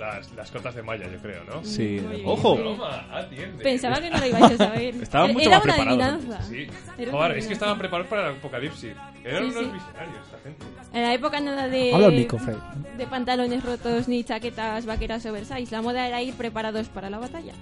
Las, 0.00 0.32
las 0.32 0.50
cotas 0.50 0.74
de 0.74 0.82
malla, 0.82 1.06
yo 1.12 1.18
creo, 1.18 1.44
¿no? 1.44 1.62
Sí. 1.62 2.02
Ojo. 2.24 2.56
Toma, 2.56 3.06
atiende. 3.12 3.62
Pensaba 3.62 4.00
que 4.00 4.08
no 4.08 4.16
lo 4.18 4.26
ibais 4.26 4.52
a 4.52 4.56
saber. 4.56 4.94
Estaban 4.94 5.34
mucho 5.34 5.46
Era 5.46 5.58
más 5.58 5.64
una 5.66 5.74
preparados 5.74 6.14
adivinanza. 6.14 6.42
Sí. 6.44 6.66
Era 6.96 7.10
una 7.10 7.18
Joder, 7.18 7.38
es 7.38 7.46
que 7.46 7.52
estaban 7.52 7.78
preparados 7.78 8.08
para 8.08 8.30
el 8.30 8.36
apocalipsis. 8.36 8.92
Eran 9.22 9.42
Sí, 9.44 9.50
unos 9.58 9.64
sí. 9.64 9.70
visionarios, 9.72 10.16
esta 10.24 10.38
gente. 10.42 10.64
En 10.94 11.02
la 11.02 11.12
época 11.14 11.40
nada 11.40 11.68
de, 11.68 11.92
Habla 11.94 12.06
al 12.06 12.26
Fred. 12.40 12.56
de 12.96 13.06
pantalones 13.06 13.62
rotos 13.62 14.08
ni 14.08 14.24
chaquetas 14.24 14.86
vaqueras 14.86 15.26
oversize. 15.26 15.70
La 15.70 15.82
moda 15.82 16.08
era 16.08 16.22
ir 16.22 16.32
preparados 16.34 16.88
para 16.88 17.10
la 17.10 17.18
batalla. 17.18 17.52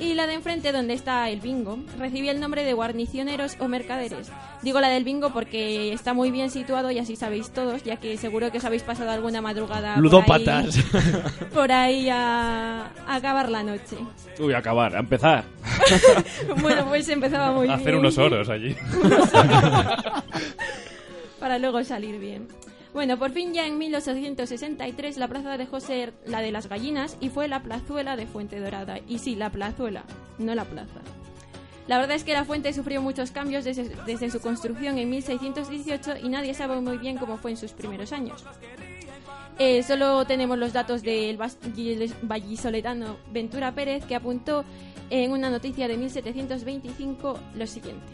Y 0.00 0.14
la 0.14 0.28
de 0.28 0.34
enfrente, 0.34 0.70
donde 0.70 0.94
está 0.94 1.28
el 1.28 1.40
bingo, 1.40 1.76
recibía 1.98 2.30
el 2.30 2.38
nombre 2.38 2.62
de 2.62 2.72
guarnicioneros 2.72 3.56
o 3.58 3.66
mercaderes. 3.66 4.30
Digo 4.62 4.80
la 4.80 4.90
del 4.90 5.02
bingo 5.02 5.32
porque 5.32 5.92
está 5.92 6.14
muy 6.14 6.30
bien 6.30 6.50
situado 6.50 6.92
y 6.92 7.00
así 7.00 7.16
sabéis 7.16 7.50
todos, 7.50 7.82
ya 7.82 7.96
que 7.96 8.16
seguro 8.16 8.52
que 8.52 8.58
os 8.58 8.64
habéis 8.64 8.84
pasado 8.84 9.10
alguna 9.10 9.40
madrugada 9.42 9.94
por 9.94 10.04
Ludópatas. 10.04 10.76
ahí, 10.76 10.82
por 11.52 11.72
ahí 11.72 12.08
a, 12.10 12.90
a 13.08 13.14
acabar 13.16 13.48
la 13.48 13.64
noche. 13.64 13.96
Uy, 14.38 14.52
a 14.52 14.58
acabar, 14.58 14.94
a 14.94 15.00
empezar. 15.00 15.42
Bueno, 16.62 16.86
pues 16.86 17.08
empezaba 17.08 17.50
muy 17.52 17.66
A 17.68 17.74
bien. 17.76 17.80
hacer 17.80 17.96
unos 17.96 18.16
oros 18.18 18.48
allí. 18.48 18.76
para 21.40 21.58
luego 21.58 21.82
salir 21.84 22.18
bien. 22.18 22.48
Bueno, 22.92 23.18
por 23.18 23.30
fin 23.32 23.52
ya 23.52 23.66
en 23.66 23.78
1863 23.78 25.18
la 25.18 25.28
plaza 25.28 25.56
dejó 25.56 25.76
de 25.76 25.80
ser 25.82 26.14
la 26.26 26.40
de 26.40 26.52
las 26.52 26.68
gallinas 26.68 27.16
y 27.20 27.28
fue 27.28 27.48
la 27.48 27.62
plazuela 27.62 28.16
de 28.16 28.26
Fuente 28.26 28.60
Dorada. 28.60 28.98
Y 29.06 29.18
sí, 29.18 29.34
la 29.34 29.50
plazuela, 29.50 30.04
no 30.38 30.54
la 30.54 30.64
plaza. 30.64 31.00
La 31.88 31.96
verdad 31.96 32.16
es 32.16 32.24
que 32.24 32.34
la 32.34 32.44
fuente 32.44 32.72
sufrió 32.74 33.00
muchos 33.00 33.30
cambios 33.30 33.64
desde, 33.64 34.30
su 34.30 34.40
construcción 34.40 34.98
en 34.98 35.08
1618 35.08 36.18
y 36.22 36.28
nadie 36.28 36.52
sabe 36.52 36.78
muy 36.82 36.98
bien 36.98 37.16
cómo 37.16 37.38
fue 37.38 37.52
en 37.52 37.56
sus 37.56 37.72
primeros 37.72 38.12
años. 38.12 38.44
Eh, 39.58 39.82
solo 39.82 40.26
tenemos 40.26 40.58
los 40.58 40.74
datos 40.74 41.02
del 41.02 41.38
vallisoletano 42.22 43.16
Ventura 43.32 43.74
Pérez, 43.74 44.04
que 44.04 44.14
apuntó 44.14 44.66
en 45.08 45.32
una 45.32 45.48
noticia 45.48 45.88
de 45.88 45.96
1725 45.96 47.40
lo 47.56 47.66
siguiente. 47.66 48.12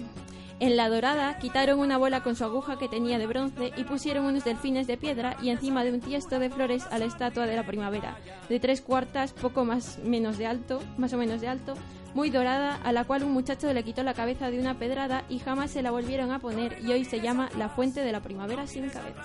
En 0.60 0.76
la 0.76 0.88
dorada 0.88 1.38
quitaron 1.38 1.80
una 1.80 1.98
bola 1.98 2.22
con 2.22 2.36
su 2.36 2.44
aguja 2.44 2.78
que 2.78 2.88
tenía 2.88 3.18
de 3.18 3.26
bronce 3.26 3.72
y 3.76 3.84
pusieron 3.84 4.24
unos 4.24 4.44
delfines 4.44 4.86
de 4.86 4.96
piedra 4.96 5.36
y 5.42 5.50
encima 5.50 5.84
de 5.84 5.92
un 5.92 6.00
tiesto 6.00 6.38
de 6.38 6.48
flores 6.48 6.86
a 6.90 6.98
la 6.98 7.06
estatua 7.06 7.46
de 7.46 7.56
la 7.56 7.66
primavera, 7.66 8.16
de 8.48 8.60
tres 8.60 8.80
cuartas, 8.80 9.32
poco 9.32 9.64
más 9.64 9.98
menos 10.04 10.38
de 10.38 10.46
alto, 10.46 10.80
más 10.96 11.12
o 11.12 11.18
menos 11.18 11.40
de 11.40 11.48
alto, 11.48 11.74
muy 12.14 12.30
dorada, 12.30 12.76
a 12.84 12.92
la 12.92 13.04
cual 13.04 13.24
un 13.24 13.32
muchacho 13.32 13.72
le 13.72 13.82
quitó 13.82 14.04
la 14.04 14.14
cabeza 14.14 14.50
de 14.50 14.60
una 14.60 14.78
pedrada 14.78 15.24
y 15.28 15.40
jamás 15.40 15.72
se 15.72 15.82
la 15.82 15.90
volvieron 15.90 16.30
a 16.30 16.38
poner 16.38 16.78
y 16.82 16.92
hoy 16.92 17.04
se 17.04 17.20
llama 17.20 17.48
la 17.58 17.68
fuente 17.68 18.02
de 18.02 18.12
la 18.12 18.20
primavera 18.20 18.66
sin 18.68 18.88
cabeza. 18.88 19.22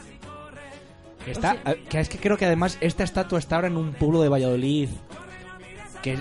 Está, 1.28 1.58
que 1.90 2.00
es 2.00 2.10
que 2.10 2.18
creo 2.18 2.38
que 2.38 2.46
además 2.46 2.78
esta 2.82 3.04
estatua 3.04 3.38
está 3.38 3.58
ahora 3.58 3.68
en 3.68 3.78
un 3.78 3.94
pueblo 3.94 4.22
de 4.22 4.30
Valladolid 4.30 4.90
que 6.02 6.18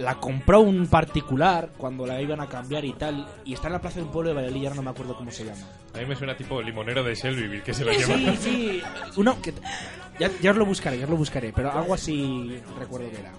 la 0.00 0.14
compró 0.18 0.60
un 0.60 0.86
particular 0.86 1.70
cuando 1.76 2.06
la 2.06 2.20
iban 2.20 2.40
a 2.40 2.48
cambiar 2.48 2.84
y 2.84 2.94
tal 2.94 3.26
y 3.44 3.52
está 3.52 3.66
en 3.68 3.74
la 3.74 3.80
plaza 3.80 3.96
de 4.00 4.06
un 4.06 4.10
pueblo 4.10 4.30
de 4.30 4.36
Valladolid 4.36 4.70
no 4.70 4.82
me 4.82 4.90
acuerdo 4.90 5.14
cómo 5.14 5.30
se 5.30 5.44
llama. 5.44 5.60
A 5.94 5.98
mí 5.98 6.06
me 6.06 6.16
suena 6.16 6.36
tipo 6.36 6.62
limonero 6.62 7.04
de 7.04 7.14
Shelbyville, 7.14 7.62
que 7.62 7.74
se 7.74 7.84
lo 7.84 7.92
lleva. 7.92 8.16
Sí, 8.16 8.36
sí, 8.40 8.82
uno 9.16 9.40
que 9.42 9.52
ya, 10.18 10.30
ya 10.40 10.52
os 10.52 10.56
lo 10.56 10.64
buscaré, 10.64 10.98
ya 10.98 11.04
os 11.04 11.10
lo 11.10 11.16
buscaré, 11.16 11.52
pero 11.52 11.70
algo 11.70 11.94
así 11.94 12.60
recuerdo 12.78 13.10
que 13.10 13.18
era. 13.18 13.32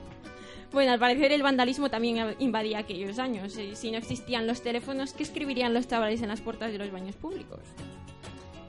Bueno, 0.72 0.94
al 0.94 1.00
parecer 1.00 1.32
el 1.32 1.44
vandalismo 1.44 1.90
también 1.90 2.36
invadía 2.40 2.80
aquellos 2.80 3.20
años. 3.20 3.58
Eh, 3.58 3.76
Si 3.76 3.92
no 3.92 3.98
existían 3.98 4.48
los 4.48 4.62
teléfonos, 4.62 5.14
¿qué 5.14 5.24
escribirían 5.24 5.74
los 5.74 5.88
chavales 5.88 6.22
en 6.22 6.30
las 6.30 6.42
puertas 6.42 6.72
de 6.72 6.78
los 6.78 6.92
baños 6.92 7.16
públicos? 7.16 7.60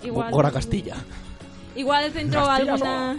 Gora 0.03 0.51
Castilla. 0.51 0.97
Igual 1.77 2.11
centró 2.11 2.45
Castilla 2.45 2.73
alguna, 2.73 3.17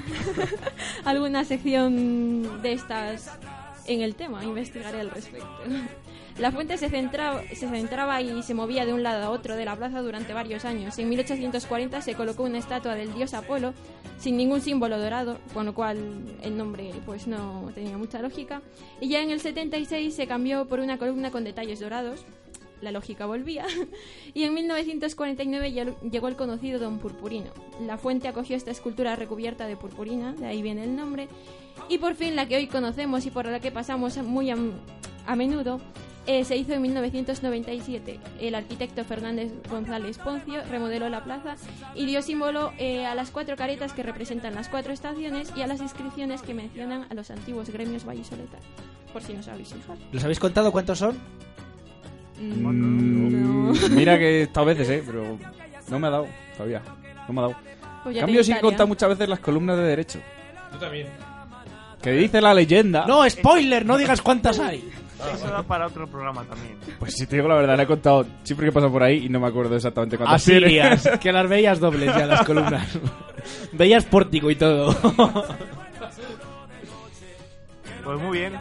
alguna 1.06 1.44
sección 1.46 2.62
de 2.62 2.74
estas 2.74 3.32
en 3.88 4.02
el 4.02 4.16
tema, 4.16 4.44
investigaré 4.44 5.00
al 5.00 5.12
respecto. 5.12 5.48
La 6.40 6.52
fuente 6.52 6.78
se 6.78 6.90
centraba, 6.90 7.44
se 7.54 7.70
centraba 7.70 8.20
y 8.22 8.42
se 8.42 8.56
movía 8.56 8.88
de 8.88 8.94
un 8.94 9.04
lado 9.04 9.24
a 9.24 9.30
otro 9.30 9.56
de 9.56 9.66
la 9.66 9.76
plaza 9.76 10.02
durante 10.02 10.34
varios 10.34 10.66
años. 10.66 10.98
En 10.98 11.08
1840 11.10 12.02
se 12.02 12.16
colocó 12.16 12.44
una 12.44 12.58
estatua 12.58 12.96
del 12.96 13.14
dios 13.14 13.36
Apolo 13.36 13.76
sin 14.18 14.38
ningún 14.38 14.60
símbolo 14.60 14.98
dorado, 14.98 15.38
con 15.54 15.68
lo 15.68 15.76
cual 15.76 15.98
el 16.42 16.58
nombre 16.58 16.92
pues 17.06 17.28
no 17.28 17.70
tenía 17.76 18.00
mucha 18.00 18.20
lógica. 18.20 18.64
Y 19.00 19.10
ya 19.10 19.22
en 19.22 19.30
el 19.30 19.42
76 19.42 20.16
se 20.16 20.26
cambió 20.26 20.66
por 20.66 20.80
una 20.80 20.98
columna 20.98 21.30
con 21.30 21.44
detalles 21.44 21.80
dorados. 21.80 22.26
La 22.84 22.92
lógica 22.92 23.26
volvía. 23.26 23.66
Y 24.36 24.44
en 24.44 24.54
1949 24.54 25.72
ya- 25.72 25.86
llegó 26.10 26.28
el 26.28 26.36
conocido 26.36 26.80
Don 26.80 27.00
Purpurino. 27.00 27.52
La 27.86 27.98
fuente 27.98 28.28
acogió 28.28 28.56
esta 28.56 28.72
escultura 28.72 29.16
recubierta 29.16 29.66
de 29.68 29.76
purpurina, 29.78 30.34
de 30.34 30.46
ahí 30.48 30.62
viene 30.62 30.84
el 30.84 30.96
nombre. 30.96 31.28
Y 31.90 31.98
por 31.98 32.16
fin 32.16 32.36
la 32.36 32.48
que 32.48 32.56
hoy 32.58 32.68
conocemos 32.68 33.26
y 33.26 33.32
por 33.32 33.46
la 33.46 33.60
que 33.60 33.72
pasamos 33.72 34.18
muy 34.18 34.50
a, 34.52 34.58
a 35.26 35.36
menudo 35.36 35.80
eh, 36.26 36.46
se 36.46 36.56
hizo 36.56 36.74
en 36.74 36.82
1997. 36.82 38.20
El 38.40 38.56
arquitecto 38.56 39.04
Fernández 39.04 39.52
González 39.70 40.18
Poncio 40.18 40.62
remodeló 40.70 41.10
la 41.10 41.24
plaza 41.24 41.56
y 41.96 42.06
dio 42.06 42.22
símbolo 42.22 42.72
eh, 42.78 43.06
a 43.06 43.14
las 43.16 43.30
cuatro 43.32 43.56
caretas 43.58 43.92
que 43.94 44.04
representan 44.04 44.56
las 44.56 44.70
cuatro 44.70 44.94
estaciones 44.94 45.52
y 45.56 45.62
a 45.62 45.68
las 45.68 45.82
inscripciones 45.82 46.42
que 46.42 46.54
mencionan 46.54 47.08
a 47.10 47.14
los 47.14 47.30
antiguos 47.32 47.70
gremios 47.70 48.06
vallisoletanos. 48.06 48.66
Por 49.12 49.22
si 49.22 49.34
no 49.34 49.44
sabéis 49.44 49.74
fijar. 49.74 49.98
¿Los 50.12 50.24
habéis 50.24 50.40
contado 50.40 50.72
cuántos 50.72 51.00
son? 51.00 51.18
Mm, 52.44 53.96
Mira 53.96 54.18
que 54.18 54.40
he 54.40 54.42
estado 54.44 54.66
veces, 54.68 54.90
eh, 54.90 55.04
pero 55.06 55.38
no 55.90 56.00
me 56.00 56.08
ha 56.08 56.12
dado 56.12 56.28
todavía. 56.58 56.82
No 57.28 57.34
me 57.34 57.40
ha 57.40 57.44
dado. 57.44 57.56
Pues 58.04 58.18
cambio, 58.18 58.36
he 58.36 58.38
gustaría. 58.40 58.62
contado 58.62 58.88
muchas 58.88 59.10
veces 59.10 59.30
las 59.30 59.40
columnas 59.40 59.78
de 59.78 59.84
derecho. 59.84 60.20
Tú 60.72 60.78
también. 60.78 61.08
Que 62.02 62.12
dice 62.12 62.42
la 62.42 62.54
leyenda. 62.54 63.06
No, 63.08 63.28
spoiler, 63.30 63.86
no 63.86 63.98
digas 63.98 64.22
cuántas 64.22 64.60
hay. 64.60 64.90
Eso 65.34 65.48
da 65.48 65.64
para 65.64 65.88
otro 65.88 66.06
programa 66.06 66.44
también. 66.44 66.78
Pues 67.00 67.14
si 67.16 67.26
te 67.26 67.38
digo 67.38 67.48
la 67.48 67.56
verdad, 67.56 67.78
la 67.78 67.84
he 67.84 67.88
contado 67.88 68.26
siempre 68.44 68.68
que 68.68 68.74
paso 68.74 68.92
por 68.92 69.04
ahí 69.04 69.26
y 69.26 69.30
no 69.30 69.40
me 69.40 69.48
acuerdo 69.48 69.74
exactamente 69.76 70.18
cuántas 70.18 70.42
Así 70.42 70.60
lías, 70.60 71.10
que 71.22 71.32
las 71.32 71.48
veías 71.48 71.80
dobles 71.80 72.14
ya 72.14 72.26
las 72.26 72.44
columnas. 72.44 72.86
veías 73.72 74.04
pórtico 74.04 74.52
y 74.52 74.56
todo. 74.56 74.94
Pues 78.04 78.20
muy 78.20 78.40
bien. 78.40 78.54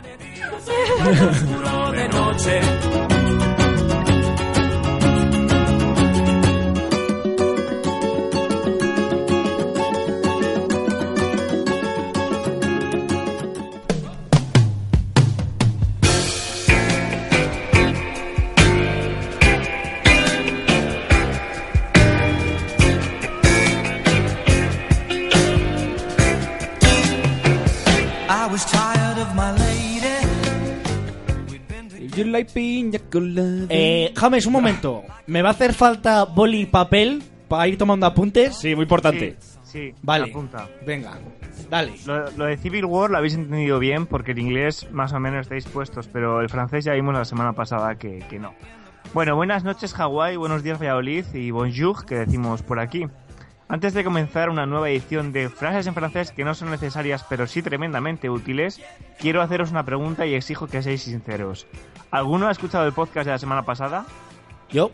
You 32.43 32.47
like 32.47 32.53
piña 32.53 32.99
colada. 33.11 33.67
Eh, 33.69 34.13
James, 34.17 34.47
un 34.47 34.53
momento. 34.53 35.03
¿Me 35.27 35.43
va 35.43 35.51
a 35.51 35.53
hacer 35.53 35.73
falta 35.75 36.25
boli 36.25 36.63
y 36.63 36.67
papel 36.67 37.23
para 37.49 37.69
ir 37.69 37.79
tomando 37.79 38.07
apuntes? 38.07 38.57
Sí, 38.57 38.75
muy 38.75 38.85
importante. 38.85 39.37
Sí, 39.63 39.93
Vale. 40.03 40.31
apunta. 40.31 40.69
Venga, 40.87 41.19
dale. 41.71 41.95
Lo, 42.05 42.31
lo 42.33 42.45
de 42.45 42.57
Civil 42.59 42.85
War 42.85 43.11
lo 43.11 43.17
habéis 43.17 43.35
entendido 43.35 43.79
bien 43.79 44.07
porque 44.07 44.33
el 44.33 44.39
inglés 44.39 44.87
más 44.91 45.13
o 45.15 45.21
menos 45.21 45.43
estáis 45.43 45.65
puestos, 45.67 46.09
pero 46.09 46.41
el 46.43 46.51
francés 46.51 46.85
ya 46.85 46.93
vimos 46.93 47.15
la 47.15 47.25
semana 47.25 47.55
pasada 47.55 47.95
que, 47.95 48.19
que 48.29 48.39
no. 48.39 48.53
Bueno, 49.15 49.37
buenas 49.37 49.63
noches 49.65 49.93
Hawái, 49.95 50.37
buenos 50.37 50.63
días 50.63 50.79
Valladolid 50.79 51.25
y 51.35 51.51
bonjour 51.51 52.05
que 52.07 52.15
decimos 52.17 52.63
por 52.63 52.79
aquí. 52.81 53.07
Antes 53.73 53.95
de 53.95 54.05
comenzar 54.05 54.51
una 54.51 54.67
nueva 54.67 54.91
edición 54.91 55.33
de 55.33 55.49
frases 55.49 55.87
en 55.87 55.95
francés 55.95 56.31
que 56.31 56.45
no 56.45 56.55
son 56.55 56.71
necesarias 56.71 57.25
pero 57.27 57.47
sí 57.47 57.63
tremendamente 57.63 58.29
útiles, 58.29 58.83
quiero 59.19 59.41
haceros 59.41 59.71
una 59.71 59.83
pregunta 59.87 60.27
y 60.27 60.35
exijo 60.35 60.67
que 60.67 60.83
seáis 60.83 61.05
sinceros. 61.05 61.67
¿Alguno 62.11 62.49
ha 62.49 62.53
escuchado 62.53 62.87
el 62.87 62.93
podcast 62.93 63.25
de 63.25 63.33
la 63.33 63.39
semana 63.39 63.63
pasada? 63.65 64.05
Yo. 64.69 64.93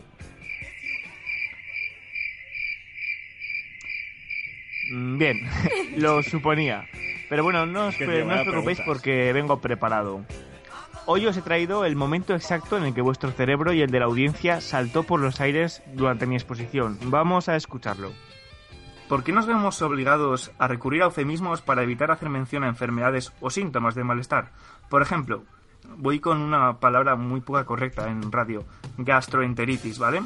Mm, 4.93 5.17
Bien, 5.17 5.37
lo 5.97 6.23
suponía. 6.23 6.87
Pero 7.27 7.43
bueno, 7.43 7.65
no 7.65 7.87
os, 7.87 7.95
pre- 7.97 8.23
no 8.23 8.43
preocupéis 8.43 8.79
porque 8.85 9.33
vengo 9.33 9.59
preparado. 9.59 10.23
Hoy 11.05 11.25
os 11.25 11.35
he 11.35 11.41
traído 11.41 11.83
el 11.83 11.97
momento 11.97 12.33
exacto 12.33 12.77
en 12.77 12.85
el 12.85 12.93
que 12.93 13.01
vuestro 13.01 13.31
cerebro 13.31 13.73
y 13.73 13.81
el 13.81 13.91
de 13.91 13.99
la 13.99 14.05
audiencia 14.05 14.61
saltó 14.61 15.03
por 15.03 15.19
los 15.19 15.41
aires 15.41 15.83
durante 15.95 16.25
mi 16.27 16.35
exposición. 16.35 16.97
Vamos 17.03 17.49
a 17.49 17.57
escucharlo. 17.57 18.13
¿Por 19.09 19.23
qué 19.23 19.31
nos 19.31 19.47
vemos 19.47 19.81
obligados 19.81 20.51
a 20.59 20.67
recurrir 20.67 21.01
a 21.01 21.05
eufemismos 21.05 21.63
para 21.63 21.81
evitar 21.81 22.11
hacer 22.11 22.29
mención 22.29 22.63
a 22.63 22.67
enfermedades 22.67 23.33
o 23.41 23.49
síntomas 23.49 23.95
de 23.95 24.03
malestar? 24.03 24.51
Por 24.87 25.01
ejemplo, 25.01 25.45
voy 25.97 26.19
con 26.19 26.39
una 26.39 26.79
palabra 26.79 27.15
muy 27.15 27.41
poca 27.41 27.65
correcta 27.65 28.07
en 28.07 28.31
radio, 28.31 28.65
gastroenteritis, 28.99 29.97
¿vale? 29.97 30.21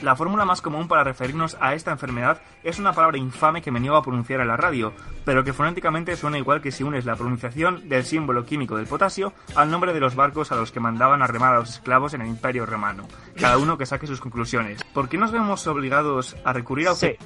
La 0.00 0.16
fórmula 0.16 0.46
más 0.46 0.62
común 0.62 0.88
para 0.88 1.04
referirnos 1.04 1.58
a 1.60 1.74
esta 1.74 1.90
enfermedad 1.90 2.40
es 2.64 2.78
una 2.78 2.94
palabra 2.94 3.18
infame 3.18 3.60
que 3.60 3.70
me 3.70 3.80
niego 3.80 3.96
a 3.96 4.02
pronunciar 4.02 4.40
en 4.40 4.48
la 4.48 4.56
radio, 4.56 4.94
pero 5.26 5.44
que 5.44 5.52
fonéticamente 5.52 6.16
suena 6.16 6.38
igual 6.38 6.62
que 6.62 6.72
si 6.72 6.84
unes 6.84 7.04
la 7.04 7.16
pronunciación 7.16 7.90
del 7.90 8.04
símbolo 8.04 8.46
químico 8.46 8.76
del 8.78 8.86
potasio 8.86 9.34
al 9.54 9.70
nombre 9.70 9.92
de 9.92 10.00
los 10.00 10.14
barcos 10.14 10.50
a 10.50 10.56
los 10.56 10.72
que 10.72 10.80
mandaban 10.80 11.20
a 11.20 11.26
remar 11.26 11.56
a 11.56 11.58
los 11.58 11.74
esclavos 11.74 12.14
en 12.14 12.22
el 12.22 12.28
Imperio 12.28 12.64
Romano. 12.64 13.06
Cada 13.38 13.58
uno 13.58 13.76
que 13.76 13.84
saque 13.84 14.06
sus 14.06 14.22
conclusiones. 14.22 14.82
¿Por 14.94 15.10
qué 15.10 15.18
nos 15.18 15.30
vemos 15.30 15.66
obligados 15.66 16.36
a 16.42 16.54
recurrir 16.54 16.88
a... 16.88 16.94
Sí. 16.94 17.18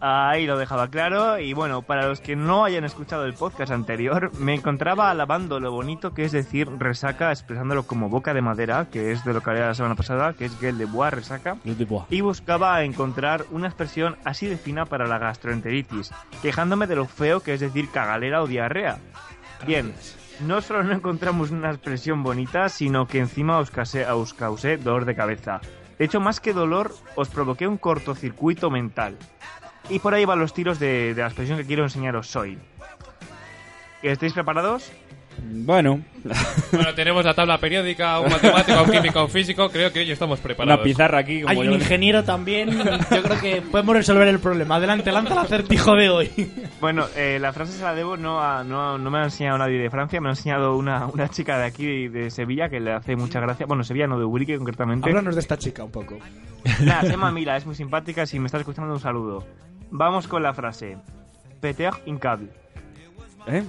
Ahí 0.00 0.46
lo 0.46 0.56
dejaba 0.56 0.88
claro 0.88 1.40
y 1.40 1.54
bueno, 1.54 1.82
para 1.82 2.06
los 2.06 2.20
que 2.20 2.36
no 2.36 2.64
hayan 2.64 2.84
escuchado 2.84 3.24
el 3.24 3.34
podcast 3.34 3.72
anterior, 3.72 4.30
me 4.38 4.54
encontraba 4.54 5.10
alabando 5.10 5.58
lo 5.58 5.72
bonito 5.72 6.14
que 6.14 6.24
es 6.24 6.30
decir 6.30 6.68
resaca, 6.78 7.32
expresándolo 7.32 7.82
como 7.82 8.08
boca 8.08 8.32
de 8.32 8.40
madera, 8.40 8.86
que 8.92 9.10
es 9.10 9.24
de 9.24 9.32
lo 9.32 9.40
que 9.40 9.50
hablé 9.50 9.62
la 9.62 9.74
semana 9.74 9.96
pasada, 9.96 10.34
que 10.34 10.44
es 10.44 10.60
Gueule 10.60 10.78
de 10.78 10.84
Bois, 10.84 11.12
resaca, 11.12 11.56
y 12.10 12.20
buscaba 12.20 12.84
encontrar 12.84 13.44
una 13.50 13.66
expresión 13.66 14.16
así 14.24 14.46
de 14.46 14.56
fina 14.56 14.86
para 14.86 15.08
la 15.08 15.18
gastroenteritis, 15.18 16.12
quejándome 16.42 16.86
de 16.86 16.94
lo 16.94 17.06
feo 17.06 17.40
que 17.40 17.54
es 17.54 17.60
decir 17.60 17.90
cagalera 17.90 18.40
o 18.42 18.46
diarrea. 18.46 18.98
Bien, 19.66 19.92
no 20.46 20.60
solo 20.60 20.84
no 20.84 20.92
encontramos 20.94 21.50
una 21.50 21.70
expresión 21.70 22.22
bonita, 22.22 22.68
sino 22.68 23.08
que 23.08 23.18
encima 23.18 23.58
os, 23.58 23.72
case- 23.72 24.06
os 24.08 24.32
causé 24.32 24.76
dolor 24.76 25.06
de 25.06 25.16
cabeza. 25.16 25.60
De 25.98 26.04
hecho, 26.04 26.20
más 26.20 26.38
que 26.38 26.52
dolor, 26.52 26.94
os 27.16 27.28
provoqué 27.28 27.66
un 27.66 27.76
cortocircuito 27.78 28.70
mental. 28.70 29.16
Y 29.90 29.98
por 30.00 30.14
ahí 30.14 30.24
van 30.24 30.38
los 30.38 30.52
tiros 30.52 30.78
de, 30.78 31.14
de 31.14 31.20
la 31.22 31.28
expresión 31.28 31.58
que 31.58 31.64
quiero 31.64 31.82
enseñaros 31.84 32.34
hoy. 32.36 32.58
¿Estáis 34.02 34.32
preparados? 34.32 34.90
Bueno, 35.40 36.00
Bueno, 36.72 36.94
tenemos 36.94 37.24
la 37.24 37.32
tabla 37.32 37.58
periódica, 37.58 38.18
un 38.18 38.28
matemático, 38.28 38.82
un 38.82 38.90
químico, 38.90 39.22
un 39.24 39.30
físico. 39.30 39.68
Creo 39.70 39.92
que 39.92 40.00
hoy 40.00 40.10
estamos 40.10 40.40
preparados. 40.40 40.80
una 40.80 40.84
pizarra 40.84 41.18
aquí. 41.18 41.42
Como 41.42 41.50
Hay 41.60 41.66
yo 41.68 41.72
un 41.74 41.78
ingeniero 41.80 42.24
también. 42.24 42.70
Yo 42.70 43.22
creo 43.22 43.40
que 43.40 43.62
podemos 43.62 43.94
resolver 43.96 44.26
el 44.26 44.40
problema. 44.40 44.76
Adelante, 44.76 45.12
lanza 45.12 45.34
el 45.34 45.38
acertijo 45.38 45.94
de 45.94 46.10
hoy. 46.10 46.30
Bueno, 46.80 47.06
eh, 47.16 47.38
la 47.40 47.52
frase 47.52 47.72
se 47.72 47.84
la 47.84 47.94
debo, 47.94 48.16
no, 48.16 48.40
a- 48.42 48.64
no, 48.64 48.98
no 48.98 49.10
me 49.12 49.18
ha 49.20 49.24
enseñado 49.24 49.58
nadie 49.58 49.78
de 49.78 49.88
Francia, 49.90 50.20
me 50.20 50.28
ha 50.28 50.32
enseñado 50.32 50.76
una, 50.76 51.06
una 51.06 51.28
chica 51.28 51.56
de 51.56 51.66
aquí, 51.66 52.08
de 52.08 52.30
Sevilla, 52.32 52.68
que 52.68 52.80
le 52.80 52.92
hace 52.92 53.14
mucha 53.14 53.38
gracia. 53.40 53.64
Bueno, 53.66 53.84
Sevilla, 53.84 54.08
no 54.08 54.18
de 54.18 54.24
Ubrique 54.24 54.58
concretamente. 54.58 55.08
Háblanos 55.08 55.36
de 55.36 55.40
esta 55.40 55.56
chica 55.56 55.84
un 55.84 55.92
poco. 55.92 56.18
Nada, 56.82 57.02
se 57.02 57.10
llama 57.10 57.30
Mila, 57.30 57.56
es 57.56 57.64
muy 57.64 57.76
simpática. 57.76 58.26
Si 58.26 58.40
me 58.40 58.46
estás 58.46 58.60
escuchando, 58.62 58.92
un 58.92 59.00
saludo. 59.00 59.46
Vamos 59.90 60.26
con 60.28 60.42
la 60.42 60.54
frase: 60.54 60.96
Peter 61.60 61.92
incable. 62.06 62.48
¿Eh? 63.46 63.64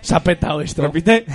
Se 0.00 0.14
ha 0.14 0.20
petado 0.20 0.60
esto. 0.60 0.82
Repite. 0.82 1.26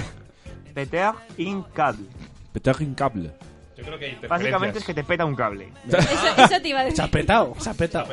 Peter 0.73 1.11
incable. 1.37 2.05
Peter 2.53 2.75
cable. 2.95 3.31
Yo 3.77 3.83
creo 3.85 3.99
que 3.99 4.05
hay 4.05 4.27
Básicamente 4.27 4.79
es 4.79 4.85
que 4.85 4.93
te 4.93 5.03
peta 5.03 5.25
un 5.25 5.35
cable. 5.35 5.69
Eso, 5.87 5.97
eso 5.97 6.61
te 6.61 6.67
iba 6.67 6.81
a 6.81 6.83
decir. 6.83 6.97
Se 6.97 7.03
ha 7.03 7.07
petado, 7.07 7.55
se 7.57 7.69
ha 7.69 7.73
petado. 7.73 8.07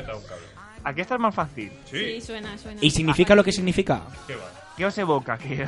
Aquí 0.84 1.00
está 1.00 1.14
es 1.16 1.20
más 1.20 1.34
fácil. 1.34 1.72
Sí, 1.90 2.20
suena, 2.20 2.56
suena. 2.56 2.78
¿Y 2.80 2.90
significa 2.90 3.34
lo 3.34 3.42
que 3.42 3.50
significa? 3.50 4.02
¿Qué 4.76 4.86
os 4.86 4.96
evoca? 4.98 5.36
Que 5.36 5.66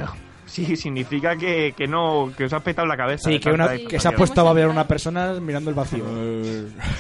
sí, 0.49 0.77
significa 0.77 1.37
que, 1.37 1.75
que 1.77 1.87
no, 1.87 2.33
que 2.37 2.45
os 2.45 2.53
ha 2.53 2.61
petado 2.61 2.87
la 2.89 2.97
cabeza. 2.97 3.31
Sí, 3.31 3.39
que, 3.39 3.51
una, 3.51 3.69
tanta 3.69 3.89
que 3.89 4.01
se 4.01 4.09
ha 4.09 4.13
puesto 4.13 4.41
a 4.41 4.45
babear 4.45 4.69
una 4.69 4.87
persona 4.89 5.35
mirando 5.35 5.71
el 5.71 5.77
vacío. 5.77 6.05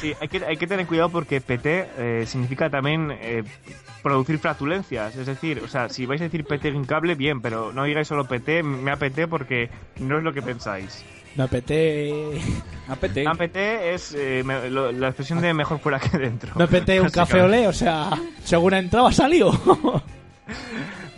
Sí, 0.01 0.13
hay 0.21 0.29
que, 0.29 0.45
hay 0.45 0.57
que 0.57 0.67
tener 0.67 0.87
cuidado 0.87 1.09
porque 1.11 1.41
PT 1.41 1.89
eh, 1.99 2.25
significa 2.27 2.71
también 2.71 3.11
eh, 3.11 3.43
producir 4.03 4.39
flatulencias. 4.39 5.17
Es 5.17 5.27
decir, 5.27 5.61
o 5.65 5.69
sea, 5.69 5.89
si 5.89 6.07
vais 6.07 6.21
a 6.21 6.25
decir 6.25 6.45
PT 6.45 6.69
en 6.69 6.85
cable, 6.85 7.15
bien, 7.15 7.41
pero 7.41 7.73
no 7.73 7.85
digáis 7.85 8.07
solo 8.09 8.25
PT, 8.27 8.63
me 8.63 8.91
apeté 8.91 9.27
porque 9.27 9.71
no 9.99 10.19
es 10.19 10.25
lo 10.25 10.33
que 10.33 10.43
pensáis. 10.43 11.05
Me 11.37 11.45
apeté. 11.45 12.13
APT. 12.89 13.19
APT 13.27 13.57
es 13.57 14.15
eh, 14.19 14.43
me- 14.45 14.71
lo- 14.71 14.91
la 14.93 15.09
expresión 15.09 15.41
de 15.41 15.53
mejor 15.55 15.79
fuera 15.79 16.01
que 16.01 16.17
dentro. 16.19 16.53
Me 16.57 16.65
apeté 16.65 17.01
un 17.01 17.11
café 17.11 17.43
olé, 17.43 17.69
o 17.69 17.73
sea, 17.73 18.11
según 18.43 18.75
ha 18.75 18.79
entrado 18.79 19.07
ha 19.07 19.13
salido. 19.13 19.53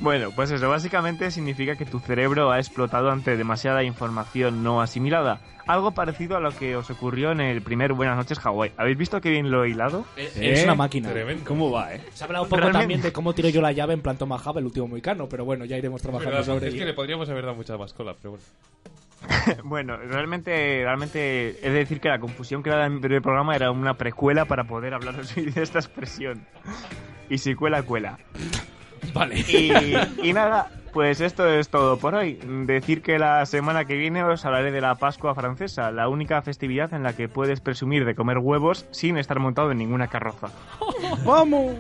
Bueno, 0.00 0.30
pues 0.34 0.50
eso 0.50 0.68
básicamente 0.68 1.30
significa 1.30 1.76
que 1.76 1.84
tu 1.84 2.00
cerebro 2.00 2.50
ha 2.50 2.58
explotado 2.58 3.10
ante 3.10 3.36
demasiada 3.36 3.84
información 3.84 4.62
no 4.62 4.80
asimilada. 4.80 5.40
Algo 5.66 5.92
parecido 5.92 6.36
a 6.36 6.40
lo 6.40 6.50
que 6.50 6.74
os 6.74 6.90
ocurrió 6.90 7.30
en 7.32 7.40
el 7.40 7.62
primer 7.62 7.92
Buenas 7.92 8.16
noches 8.16 8.38
Hawái. 8.40 8.72
¿Habéis 8.76 8.96
visto 8.96 9.20
qué 9.20 9.30
bien 9.30 9.50
lo 9.50 9.64
he 9.64 9.70
hilado? 9.70 10.04
Es 10.16 10.64
una 10.64 10.74
máquina. 10.74 11.10
¿Cómo 11.46 11.70
va, 11.70 11.94
eh? 11.94 12.00
Se 12.14 12.24
ha 12.24 12.26
hablado 12.26 12.44
un 12.44 12.48
poco 12.50 12.60
Realmente- 12.60 12.80
también 12.82 13.02
de 13.02 13.12
cómo 13.12 13.34
tiro 13.34 13.50
yo 13.50 13.60
la 13.60 13.72
llave 13.72 13.92
en 13.94 14.00
plan 14.00 14.16
Toma 14.16 14.42
el 14.56 14.64
último 14.64 14.88
moicano, 14.88 15.28
pero 15.28 15.44
bueno, 15.44 15.64
ya 15.66 15.76
iremos 15.76 16.00
trabajando 16.02 16.36
Verdad, 16.38 16.46
sobre 16.54 16.68
es 16.68 16.72
que 16.74 16.78
ello. 16.78 16.86
le 16.86 16.94
podríamos 16.94 17.28
haber 17.28 17.44
dado 17.44 17.54
mucha 17.56 17.76
más 17.76 17.92
cola, 17.92 18.14
pero 18.20 18.30
bueno. 18.30 18.44
Bueno, 19.64 19.96
realmente, 19.98 20.80
realmente 20.82 21.50
he 21.64 21.70
de 21.70 21.78
decir 21.78 22.00
que 22.00 22.08
la 22.08 22.18
confusión 22.18 22.62
creada 22.62 22.86
en 22.86 23.04
el 23.04 23.22
programa 23.22 23.54
era 23.54 23.70
una 23.70 23.94
precuela 23.94 24.46
para 24.46 24.64
poder 24.64 24.94
hablaros 24.94 25.34
de 25.34 25.62
esta 25.62 25.78
expresión. 25.78 26.46
Y 27.28 27.36
si 27.38 27.54
cuela, 27.54 27.82
cuela. 27.82 28.18
Vale. 29.12 29.40
Y, 29.40 29.72
y 30.22 30.32
nada, 30.32 30.70
pues 30.92 31.20
esto 31.20 31.48
es 31.48 31.68
todo 31.68 31.98
por 31.98 32.14
hoy. 32.14 32.38
Decir 32.66 33.02
que 33.02 33.18
la 33.18 33.44
semana 33.46 33.84
que 33.84 33.96
viene 33.96 34.24
os 34.24 34.44
hablaré 34.44 34.72
de 34.72 34.80
la 34.80 34.94
Pascua 34.96 35.34
francesa, 35.34 35.90
la 35.90 36.08
única 36.08 36.42
festividad 36.42 36.92
en 36.94 37.02
la 37.02 37.14
que 37.14 37.28
puedes 37.28 37.60
presumir 37.60 38.04
de 38.04 38.14
comer 38.14 38.38
huevos 38.38 38.86
sin 38.90 39.16
estar 39.16 39.38
montado 39.38 39.70
en 39.70 39.78
ninguna 39.78 40.08
carroza. 40.08 40.48
¡Vamos! 41.24 41.76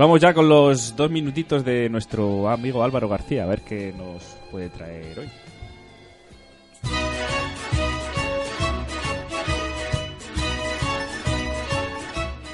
Vamos 0.00 0.18
ya 0.18 0.32
con 0.32 0.48
los 0.48 0.96
dos 0.96 1.10
minutitos 1.10 1.62
de 1.62 1.90
nuestro 1.90 2.48
amigo 2.48 2.82
Álvaro 2.82 3.06
García, 3.06 3.44
a 3.44 3.46
ver 3.46 3.60
qué 3.60 3.92
nos 3.92 4.24
puede 4.50 4.70
traer 4.70 5.18
hoy. 5.18 5.28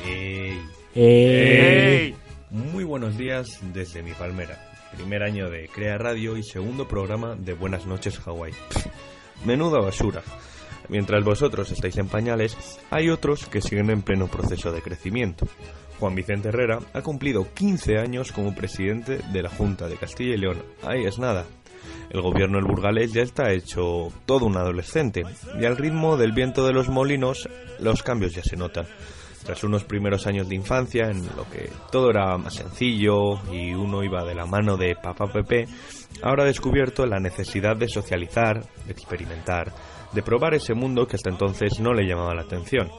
Ey. 0.04 0.60
¡Ey! 0.96 2.16
Muy 2.50 2.82
buenos 2.82 3.16
días 3.16 3.60
desde 3.72 4.02
mi 4.02 4.12
palmera. 4.12 4.58
Primer 4.96 5.22
año 5.22 5.48
de 5.48 5.68
Crea 5.68 5.98
Radio 5.98 6.36
y 6.36 6.42
segundo 6.42 6.88
programa 6.88 7.36
de 7.36 7.54
Buenas 7.54 7.86
noches 7.86 8.18
Hawái. 8.18 8.54
Menuda 9.44 9.78
basura. 9.78 10.22
Mientras 10.88 11.22
vosotros 11.22 11.70
estáis 11.70 11.96
en 11.98 12.08
pañales, 12.08 12.56
hay 12.90 13.08
otros 13.08 13.46
que 13.46 13.60
siguen 13.60 13.90
en 13.90 14.02
pleno 14.02 14.26
proceso 14.26 14.72
de 14.72 14.82
crecimiento. 14.82 15.46
Juan 15.98 16.14
Vicente 16.14 16.48
Herrera 16.48 16.78
ha 16.92 17.02
cumplido 17.02 17.46
15 17.54 17.98
años 17.98 18.32
como 18.32 18.54
presidente 18.54 19.18
de 19.32 19.42
la 19.42 19.50
Junta 19.50 19.88
de 19.88 19.96
Castilla 19.96 20.34
y 20.34 20.38
León. 20.38 20.62
Ahí 20.82 21.04
es 21.04 21.18
nada. 21.18 21.44
El 22.10 22.20
gobierno 22.20 22.58
del 22.58 22.66
burgalés 22.66 23.12
ya 23.12 23.22
está 23.22 23.52
hecho 23.52 24.12
todo 24.26 24.46
un 24.46 24.56
adolescente 24.56 25.24
y 25.58 25.64
al 25.64 25.76
ritmo 25.76 26.16
del 26.16 26.32
viento 26.32 26.66
de 26.66 26.72
los 26.72 26.88
molinos 26.88 27.48
los 27.80 28.02
cambios 28.02 28.34
ya 28.34 28.42
se 28.42 28.56
notan. 28.56 28.86
Tras 29.44 29.62
unos 29.62 29.84
primeros 29.84 30.26
años 30.26 30.48
de 30.48 30.56
infancia 30.56 31.08
en 31.08 31.24
lo 31.36 31.48
que 31.48 31.70
todo 31.92 32.10
era 32.10 32.36
más 32.36 32.54
sencillo 32.54 33.40
y 33.52 33.74
uno 33.74 34.02
iba 34.02 34.24
de 34.24 34.34
la 34.34 34.44
mano 34.44 34.76
de 34.76 34.96
papá 34.96 35.26
Pepe, 35.26 35.68
ahora 36.22 36.42
ha 36.42 36.46
descubierto 36.46 37.06
la 37.06 37.20
necesidad 37.20 37.76
de 37.76 37.88
socializar, 37.88 38.64
de 38.86 38.92
experimentar, 38.92 39.72
de 40.12 40.22
probar 40.22 40.54
ese 40.54 40.74
mundo 40.74 41.06
que 41.06 41.16
hasta 41.16 41.30
entonces 41.30 41.78
no 41.78 41.92
le 41.92 42.08
llamaba 42.08 42.34
la 42.34 42.42
atención. 42.42 42.90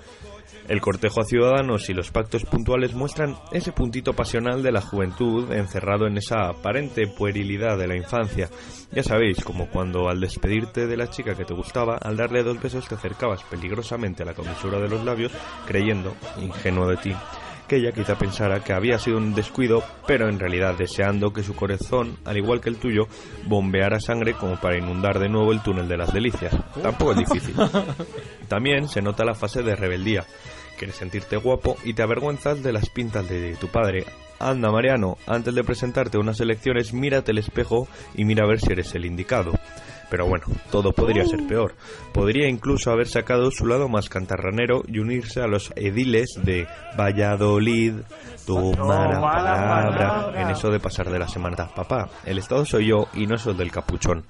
El 0.67 0.81
cortejo 0.81 1.21
a 1.21 1.23
ciudadanos 1.23 1.89
y 1.89 1.93
los 1.93 2.11
pactos 2.11 2.43
puntuales 2.43 2.93
muestran 2.93 3.37
ese 3.53 3.71
puntito 3.71 4.13
pasional 4.13 4.61
de 4.63 4.73
la 4.73 4.81
juventud 4.81 5.49
encerrado 5.53 6.07
en 6.07 6.17
esa 6.17 6.49
aparente 6.49 7.07
puerilidad 7.07 7.77
de 7.77 7.87
la 7.87 7.95
infancia. 7.95 8.49
Ya 8.91 9.01
sabéis, 9.01 9.41
como 9.43 9.69
cuando 9.69 10.09
al 10.09 10.19
despedirte 10.19 10.85
de 10.85 10.97
la 10.97 11.09
chica 11.09 11.35
que 11.35 11.45
te 11.45 11.53
gustaba, 11.53 11.95
al 11.95 12.17
darle 12.17 12.43
dos 12.43 12.61
besos 12.61 12.85
te 12.85 12.95
acercabas 12.95 13.43
peligrosamente 13.43 14.23
a 14.23 14.25
la 14.25 14.33
comisura 14.33 14.79
de 14.79 14.89
los 14.89 15.05
labios, 15.05 15.31
creyendo, 15.65 16.13
ingenuo 16.41 16.87
de 16.89 16.97
ti, 16.97 17.13
que 17.67 17.77
ella 17.77 17.91
quizá 17.91 18.17
pensara 18.17 18.61
que 18.61 18.73
había 18.73 18.97
sido 18.97 19.17
un 19.17 19.33
descuido, 19.33 19.83
pero 20.05 20.29
en 20.29 20.39
realidad 20.39 20.75
deseando 20.77 21.31
que 21.31 21.43
su 21.43 21.55
corazón, 21.55 22.17
al 22.25 22.37
igual 22.37 22.61
que 22.61 22.69
el 22.69 22.77
tuyo, 22.77 23.07
bombeara 23.45 23.99
sangre 23.99 24.33
como 24.33 24.59
para 24.59 24.77
inundar 24.77 25.19
de 25.19 25.29
nuevo 25.29 25.51
el 25.51 25.61
túnel 25.61 25.87
de 25.87 25.97
las 25.97 26.13
delicias. 26.13 26.55
Tampoco 26.81 27.11
es 27.11 27.19
difícil. 27.19 27.55
También 28.47 28.87
se 28.87 29.01
nota 29.01 29.25
la 29.25 29.35
fase 29.35 29.63
de 29.63 29.75
rebeldía. 29.75 30.25
Quieres 30.77 30.97
sentirte 30.97 31.37
guapo 31.37 31.75
y 31.83 31.93
te 31.93 32.03
avergüenzas 32.03 32.61
de 32.61 32.71
las 32.71 32.89
pintas 32.89 33.27
de 33.27 33.55
tu 33.55 33.67
padre. 33.67 34.05
Anda, 34.39 34.71
Mariano, 34.71 35.17
antes 35.25 35.55
de 35.55 35.63
presentarte 35.63 36.19
unas 36.19 36.39
elecciones, 36.39 36.93
mírate 36.93 37.31
el 37.31 37.39
espejo 37.39 37.87
y 38.13 38.25
mira 38.25 38.43
a 38.43 38.47
ver 38.47 38.59
si 38.59 38.71
eres 38.71 38.93
el 38.93 39.05
indicado. 39.05 39.53
Pero 40.09 40.25
bueno, 40.27 40.45
todo 40.71 40.93
podría 40.93 41.25
ser 41.25 41.45
peor. 41.47 41.75
Podría 42.13 42.47
incluso 42.47 42.91
haber 42.91 43.07
sacado 43.07 43.51
su 43.51 43.65
lado 43.65 43.89
más 43.89 44.09
cantarranero 44.09 44.83
y 44.87 44.99
unirse 44.99 45.41
a 45.41 45.47
los 45.47 45.71
ediles 45.75 46.39
de 46.43 46.67
Valladolid. 46.97 47.93
Toma 48.45 49.07
la 49.07 49.19
palabra 49.19 50.41
en 50.41 50.49
eso 50.49 50.71
de 50.71 50.79
pasar 50.79 51.09
de 51.09 51.19
la 51.19 51.27
semana. 51.27 51.67
Papá, 51.75 52.09
el 52.25 52.37
Estado 52.37 52.65
soy 52.65 52.87
yo 52.87 53.07
y 53.13 53.27
no 53.27 53.35
es 53.35 53.45
el 53.45 53.57
del 53.57 53.71
capuchón. 53.71 54.23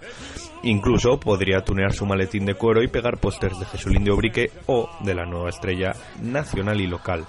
Incluso 0.63 1.19
podría 1.19 1.61
tunear 1.63 1.93
su 1.93 2.05
maletín 2.05 2.45
de 2.45 2.55
cuero 2.55 2.81
y 2.81 2.87
pegar 2.87 3.19
pósters 3.19 3.59
de 3.59 3.65
Jesulín 3.67 4.03
de 4.03 4.11
Obrique 4.11 4.51
o 4.65 4.89
de 5.01 5.13
la 5.13 5.25
nueva 5.25 5.49
estrella 5.49 5.93
nacional 6.21 6.81
y 6.81 6.87
local. 6.87 7.25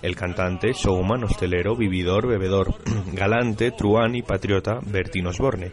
El 0.00 0.14
cantante, 0.14 0.72
showman, 0.72 1.24
hostelero, 1.24 1.74
vividor, 1.74 2.28
bebedor, 2.28 2.74
galante, 3.12 3.72
truán 3.72 4.14
y 4.14 4.22
patriota 4.22 4.78
Bertín 4.86 5.26
Osborne. 5.26 5.72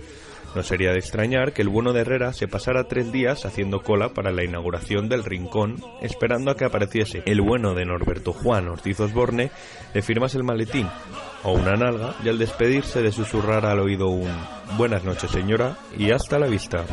No 0.55 0.63
sería 0.63 0.91
de 0.91 0.99
extrañar 0.99 1.51
que 1.51 1.61
el 1.61 1.67
bueno 1.67 1.91
de 1.91 2.01
Herrera 2.01 2.31
se 2.31 2.47
pasara 2.47 2.85
tres 2.85 3.11
días 3.11 3.45
haciendo 3.45 3.81
cola 3.81 4.13
para 4.13 4.31
la 4.31 4.45
inauguración 4.45 5.09
del 5.09 5.25
Rincón, 5.25 5.83
esperando 6.01 6.49
a 6.49 6.55
que 6.55 6.63
apareciese 6.63 7.23
el 7.25 7.41
bueno 7.41 7.73
de 7.73 7.85
Norberto 7.85 8.31
Juan 8.31 8.69
Ortiz 8.69 9.01
Osborne, 9.01 9.51
le 9.93 10.01
firmas 10.01 10.33
el 10.33 10.43
maletín 10.43 10.87
o 11.43 11.51
una 11.51 11.73
nalga 11.73 12.15
y 12.23 12.29
al 12.29 12.37
despedirse 12.37 13.01
de 13.01 13.11
susurrar 13.11 13.65
al 13.65 13.79
oído 13.79 14.07
un 14.07 14.31
buenas 14.77 15.03
noches 15.03 15.29
señora 15.29 15.77
y 15.97 16.11
hasta 16.11 16.39
la 16.39 16.47
vista. 16.47 16.85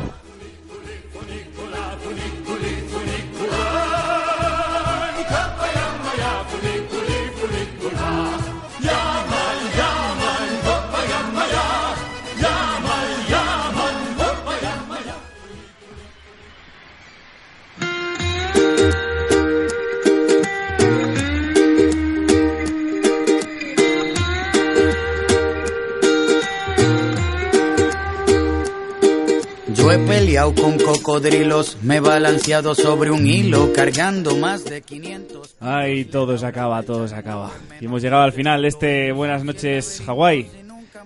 Yo 29.83 29.91
he 29.91 29.99
peleado 29.99 30.55
con 30.55 30.79
cocodrilos, 30.79 31.77
me 31.83 31.97
he 31.97 31.99
balanceado 31.99 32.73
sobre 32.73 33.11
un 33.11 33.27
hilo, 33.27 33.73
cargando 33.73 34.37
más 34.37 34.63
de 34.63 34.81
500. 34.81 35.57
Ay, 35.59 36.05
todo 36.05 36.37
se 36.37 36.45
acaba, 36.45 36.81
todo 36.83 37.05
se 37.05 37.15
acaba. 37.15 37.51
Y 37.81 37.85
hemos 37.87 38.01
llegado 38.01 38.23
al 38.23 38.31
final 38.31 38.61
de 38.61 38.69
este 38.69 39.11
Buenas 39.11 39.43
noches 39.43 40.01
Hawái. 40.05 40.49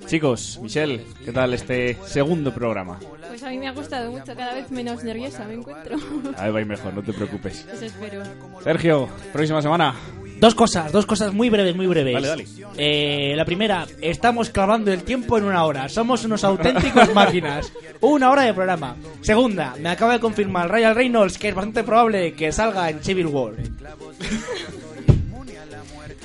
Chicos, 0.06 0.60
Michelle, 0.62 1.04
¿qué 1.26 1.32
tal 1.32 1.56
este 1.56 1.98
segundo 2.06 2.54
programa? 2.54 3.00
Pues 3.28 3.42
a 3.42 3.50
mí 3.50 3.58
me 3.58 3.68
ha 3.68 3.72
gustado 3.72 4.12
mucho, 4.12 4.36
cada 4.36 4.54
vez 4.54 4.70
menos 4.70 5.04
nerviosa 5.04 5.46
me 5.46 5.56
encuentro. 5.56 5.98
A 6.38 6.44
ver, 6.44 6.54
va 6.54 6.60
a 6.60 6.62
ir 6.62 6.68
mejor, 6.68 6.94
no 6.94 7.02
te 7.02 7.14
preocupes. 7.14 7.66
Eso 7.74 7.84
espero. 7.84 8.22
Sergio, 8.64 9.10
próxima 9.34 9.60
semana. 9.60 9.96
Dos 10.40 10.54
cosas, 10.56 10.92
dos 10.92 11.06
cosas 11.06 11.34
muy 11.34 11.50
breves, 11.50 11.76
muy 11.76 11.88
breves. 11.88 12.14
Dale, 12.14 12.28
dale. 12.28 12.46
Eh, 12.78 13.34
la 13.36 13.44
primera, 13.46 13.86
estamos 14.02 14.50
clavando 14.50 14.92
el 14.94 15.04
tiempo 15.04 15.38
en 15.38 15.46
una 15.46 15.64
hora. 15.66 15.90
Somos 15.90 16.24
unos 16.26 16.44
auténticos 16.44 17.14
máquinas. 17.16 17.72
Una 18.02 18.30
hora 18.30 18.44
de 18.44 18.54
programa. 18.54 18.96
Segunda, 19.22 19.76
me 19.80 19.90
acaba 19.90 20.14
de 20.14 20.20
confirmar 20.20 20.70
Ryan 20.72 20.94
Reynolds 20.96 21.38
que 21.38 21.50
es 21.50 21.56
bastante 21.56 21.84
probable 21.84 22.34
que 22.34 22.52
salga 22.52 22.90
en 22.90 23.04
Civil 23.04 23.28
War. 23.28 23.54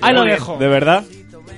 Ahí 0.00 0.14
lo 0.14 0.24
dejo. 0.24 0.56
¿De 0.58 0.68
verdad? 0.68 1.04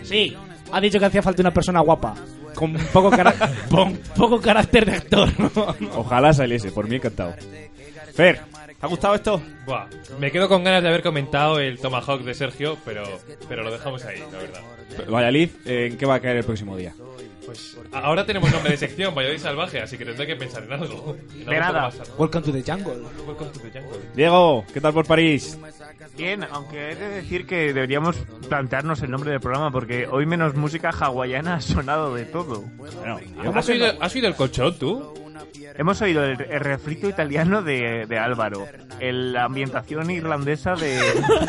Sí, 0.02 0.36
ha 0.70 0.80
dicho 0.80 0.98
que 0.98 1.06
hacía 1.06 1.22
falta 1.22 1.42
una 1.42 1.52
persona 1.52 1.80
guapa. 1.80 2.14
Con 2.54 2.74
poco, 2.92 3.10
cara- 3.10 3.34
con 3.70 3.96
poco 4.16 4.40
carácter 4.40 4.86
de 4.86 4.92
actor. 4.92 5.28
Ojalá 5.96 6.32
saliese, 6.32 6.70
por 6.70 6.88
mí 6.88 6.96
encantado. 6.96 7.34
Fer, 8.14 8.42
¿te 8.84 8.86
ha 8.86 8.90
gustado 8.90 9.14
esto? 9.14 9.42
Buah, 9.64 9.86
me 10.18 10.30
quedo 10.30 10.46
con 10.46 10.62
ganas 10.62 10.82
de 10.82 10.90
haber 10.90 11.02
comentado 11.02 11.58
el 11.58 11.78
Tomahawk 11.78 12.20
de 12.20 12.34
Sergio, 12.34 12.76
pero, 12.84 13.02
pero 13.48 13.62
lo 13.62 13.70
dejamos 13.70 14.04
ahí, 14.04 14.22
la 14.30 14.38
verdad. 14.38 14.60
Valladolid, 15.10 15.48
eh, 15.64 15.88
¿en 15.90 15.96
qué 15.96 16.04
va 16.04 16.16
a 16.16 16.20
caer 16.20 16.36
el 16.36 16.44
próximo 16.44 16.76
día? 16.76 16.94
Pues 17.46 17.78
ahora 17.92 18.26
tenemos 18.26 18.52
nombre 18.52 18.72
de 18.72 18.76
sección, 18.76 19.14
Valladolid 19.14 19.40
Salvaje, 19.40 19.80
así 19.80 19.96
que 19.96 20.04
tendré 20.04 20.26
que 20.26 20.36
pensar 20.36 20.64
en 20.64 20.72
algo. 20.74 21.16
En 21.32 21.40
algo 21.40 21.50
De 21.50 21.60
nada. 21.60 21.90
Welcome 22.18 22.44
to 22.44 22.52
the 22.52 22.62
jungle. 22.62 23.02
Welcome 23.26 23.50
to 23.52 23.60
the 23.60 23.70
jungle. 23.70 24.00
Diego, 24.14 24.64
¿qué 24.74 24.80
tal 24.82 24.92
por 24.92 25.06
París? 25.06 25.58
Bien, 26.16 26.44
aunque 26.50 26.92
he 26.92 26.94
de 26.94 27.08
decir 27.08 27.46
que 27.46 27.72
deberíamos 27.72 28.16
plantearnos 28.48 29.02
el 29.02 29.10
nombre 29.10 29.30
del 29.30 29.40
programa 29.40 29.70
porque 29.70 30.06
hoy 30.06 30.26
menos 30.26 30.54
música 30.54 30.90
hawaiana 30.90 31.54
ha 31.54 31.60
sonado 31.60 32.14
de 32.14 32.24
todo. 32.24 32.62
Bueno, 32.76 33.18
¿Has 33.54 33.68
oído, 33.68 33.86
has 34.00 34.14
oído 34.14 34.28
el 34.28 34.34
colchón, 34.36 34.78
tú? 34.78 35.14
Hemos 35.76 36.00
oído 36.02 36.22
el, 36.24 36.40
el 36.40 36.60
refrito 36.60 37.08
italiano 37.08 37.60
de, 37.62 38.06
de 38.06 38.18
Álvaro, 38.18 38.64
el- 39.00 39.32
la 39.32 39.44
ambientación 39.44 40.08
irlandesa 40.08 40.74
de, 40.76 40.98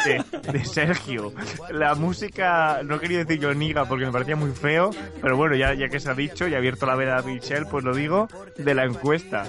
de, 0.05 0.51
de 0.51 0.65
Sergio, 0.65 1.31
la 1.69 1.93
música, 1.93 2.81
no 2.83 2.99
quería 2.99 3.19
decir 3.19 3.39
yo 3.39 3.53
niga 3.53 3.85
porque 3.85 4.05
me 4.05 4.11
parecía 4.11 4.35
muy 4.35 4.49
feo, 4.51 4.89
pero 5.21 5.37
bueno, 5.37 5.55
ya, 5.55 5.75
ya 5.75 5.89
que 5.89 5.99
se 5.99 6.09
ha 6.09 6.15
dicho 6.15 6.47
y 6.47 6.55
ha 6.55 6.57
abierto 6.57 6.87
la 6.87 6.95
veda 6.95 7.17
a 7.19 7.21
Michelle, 7.21 7.65
pues 7.69 7.83
lo 7.83 7.93
digo, 7.93 8.27
de 8.57 8.73
la 8.73 8.85
encuesta. 8.85 9.45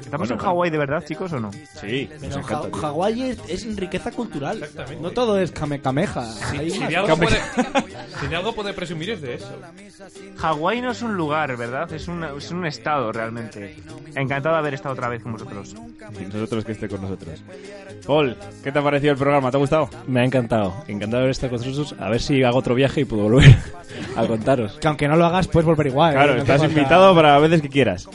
¿Estamos 0.00 0.28
Bueno, 0.28 0.42
en. 0.42 0.46
Hawái 0.48 0.70
de 0.70 0.78
verdad, 0.78 1.04
chicos, 1.06 1.32
o 1.32 1.40
no? 1.40 1.50
Sí, 1.80 2.08
Pero 2.20 2.42
Ja- 2.42 2.62
Hawái 2.80 3.22
es, 3.22 3.38
es 3.48 3.76
riqueza 3.76 4.10
cultural. 4.10 4.66
No 5.00 5.10
todo 5.10 5.38
es 5.38 5.50
kamehameha. 5.52 6.24
Hay 6.50 6.70
Si 6.70 6.78
de, 6.86 6.96
algo 6.96 7.16
puede, 7.16 7.36
si 8.20 8.26
de 8.26 8.36
algo 8.36 8.54
puede 8.54 8.72
presumir 8.74 9.10
es 9.10 9.22
de 9.22 9.34
eso. 9.34 9.50
Hawái 10.38 10.80
no 10.80 10.90
es 10.90 11.02
un 11.02 11.14
lugar, 11.16 11.56
¿verdad? 11.56 11.90
Es 11.92 12.08
un, 12.08 12.24
es 12.24 12.50
un 12.50 12.66
estado 12.66 13.12
realmente. 13.12 13.76
Encantado 14.14 14.54
de 14.56 14.58
haber 14.60 14.74
estado 14.74 14.92
otra 14.94 15.08
vez 15.08 15.22
con 15.22 15.32
vosotros. 15.32 15.74
Y 16.20 16.24
nosotros 16.24 16.64
que 16.64 16.72
esté 16.72 16.88
con 16.88 17.00
nosotros. 17.02 17.42
Paul, 18.06 18.36
¿qué 18.62 18.72
te 18.72 18.78
ha 18.78 18.82
parecido 18.82 19.12
el 19.12 19.18
programa? 19.18 19.50
¿Te 19.50 19.56
ha 19.56 19.60
gustado? 19.60 19.88
Me 20.06 20.20
ha 20.20 20.24
encantado. 20.24 20.74
Encantado 20.88 21.18
de 21.18 21.24
haber 21.24 21.30
estado 21.30 21.50
con 21.56 21.58
vosotros. 21.60 21.94
A 22.00 22.08
ver 22.10 22.20
si 22.20 22.42
hago 22.42 22.58
otro 22.58 22.74
viaje 22.74 23.02
y 23.02 23.04
puedo 23.04 23.22
volver 23.24 23.54
a 24.16 24.26
contaros. 24.26 24.78
Que 24.80 24.88
aunque 24.88 25.08
no 25.08 25.16
lo 25.16 25.24
hagas, 25.26 25.48
puedes 25.48 25.66
volver 25.66 25.86
igual. 25.86 26.12
Claro, 26.14 26.32
¿eh? 26.32 26.36
No 26.36 26.42
estás 26.42 26.62
invitado 26.64 27.14
para 27.14 27.32
las 27.34 27.42
veces 27.42 27.62
que 27.62 27.68
quieras. 27.68 28.08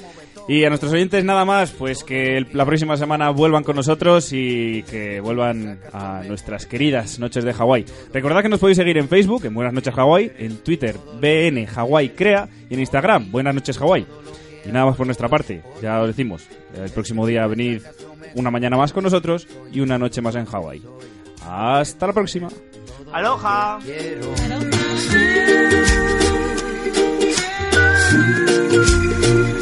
Y 0.49 0.63
a 0.63 0.69
nuestros 0.69 0.93
oyentes 0.93 1.25
nada 1.25 1.43
más, 1.43 1.71
pues 1.71 2.05
que 2.05 2.37
el- 2.37 2.47
la 2.53 2.65
próxima 2.65 2.95
semana 2.95 3.31
vuelvan 3.31 3.63
con 3.65 3.75
nosotros 3.75 4.29
y 4.31 4.83
que 4.83 5.19
vuelvan 5.19 5.79
a 5.91 6.21
nuestras 6.25 6.65
queridas 6.65 7.19
noches 7.19 7.43
de 7.43 7.53
Hawái. 7.53 7.83
Recordad 8.13 8.41
que 8.43 8.49
nos 8.49 8.59
podéis 8.61 8.77
seguir 8.77 8.97
en 8.97 9.09
Facebook, 9.09 9.43
en 9.45 9.53
Buenas 9.53 9.73
noches 9.73 9.93
Hawái, 9.93 10.31
en 10.37 10.57
Twitter, 10.59 10.95
BN 11.19 11.67
Hawái 11.67 12.09
Crea 12.09 12.47
y 12.69 12.75
en 12.75 12.79
Instagram, 12.79 13.29
Buenas 13.29 13.53
noches 13.55 13.77
Hawái. 13.77 14.05
Y 14.65 14.69
nada 14.69 14.85
más 14.85 14.95
por 14.95 15.05
nuestra 15.05 15.27
parte, 15.27 15.63
ya 15.81 15.99
os 16.01 16.07
decimos, 16.07 16.47
el 16.75 16.89
próximo 16.91 17.27
día 17.27 17.45
venid 17.45 17.81
una 18.35 18.49
mañana 18.49 18.77
más 18.77 18.93
con 18.93 19.03
nosotros 19.03 19.47
y 19.73 19.81
una 19.81 19.97
noche 19.97 20.21
más 20.21 20.35
en 20.35 20.45
Hawái. 20.45 20.81
Hasta 21.45 22.07
la 22.07 22.13
próxima. 22.13 22.47
¡Aloha! 23.11 23.79
You. 28.69 29.56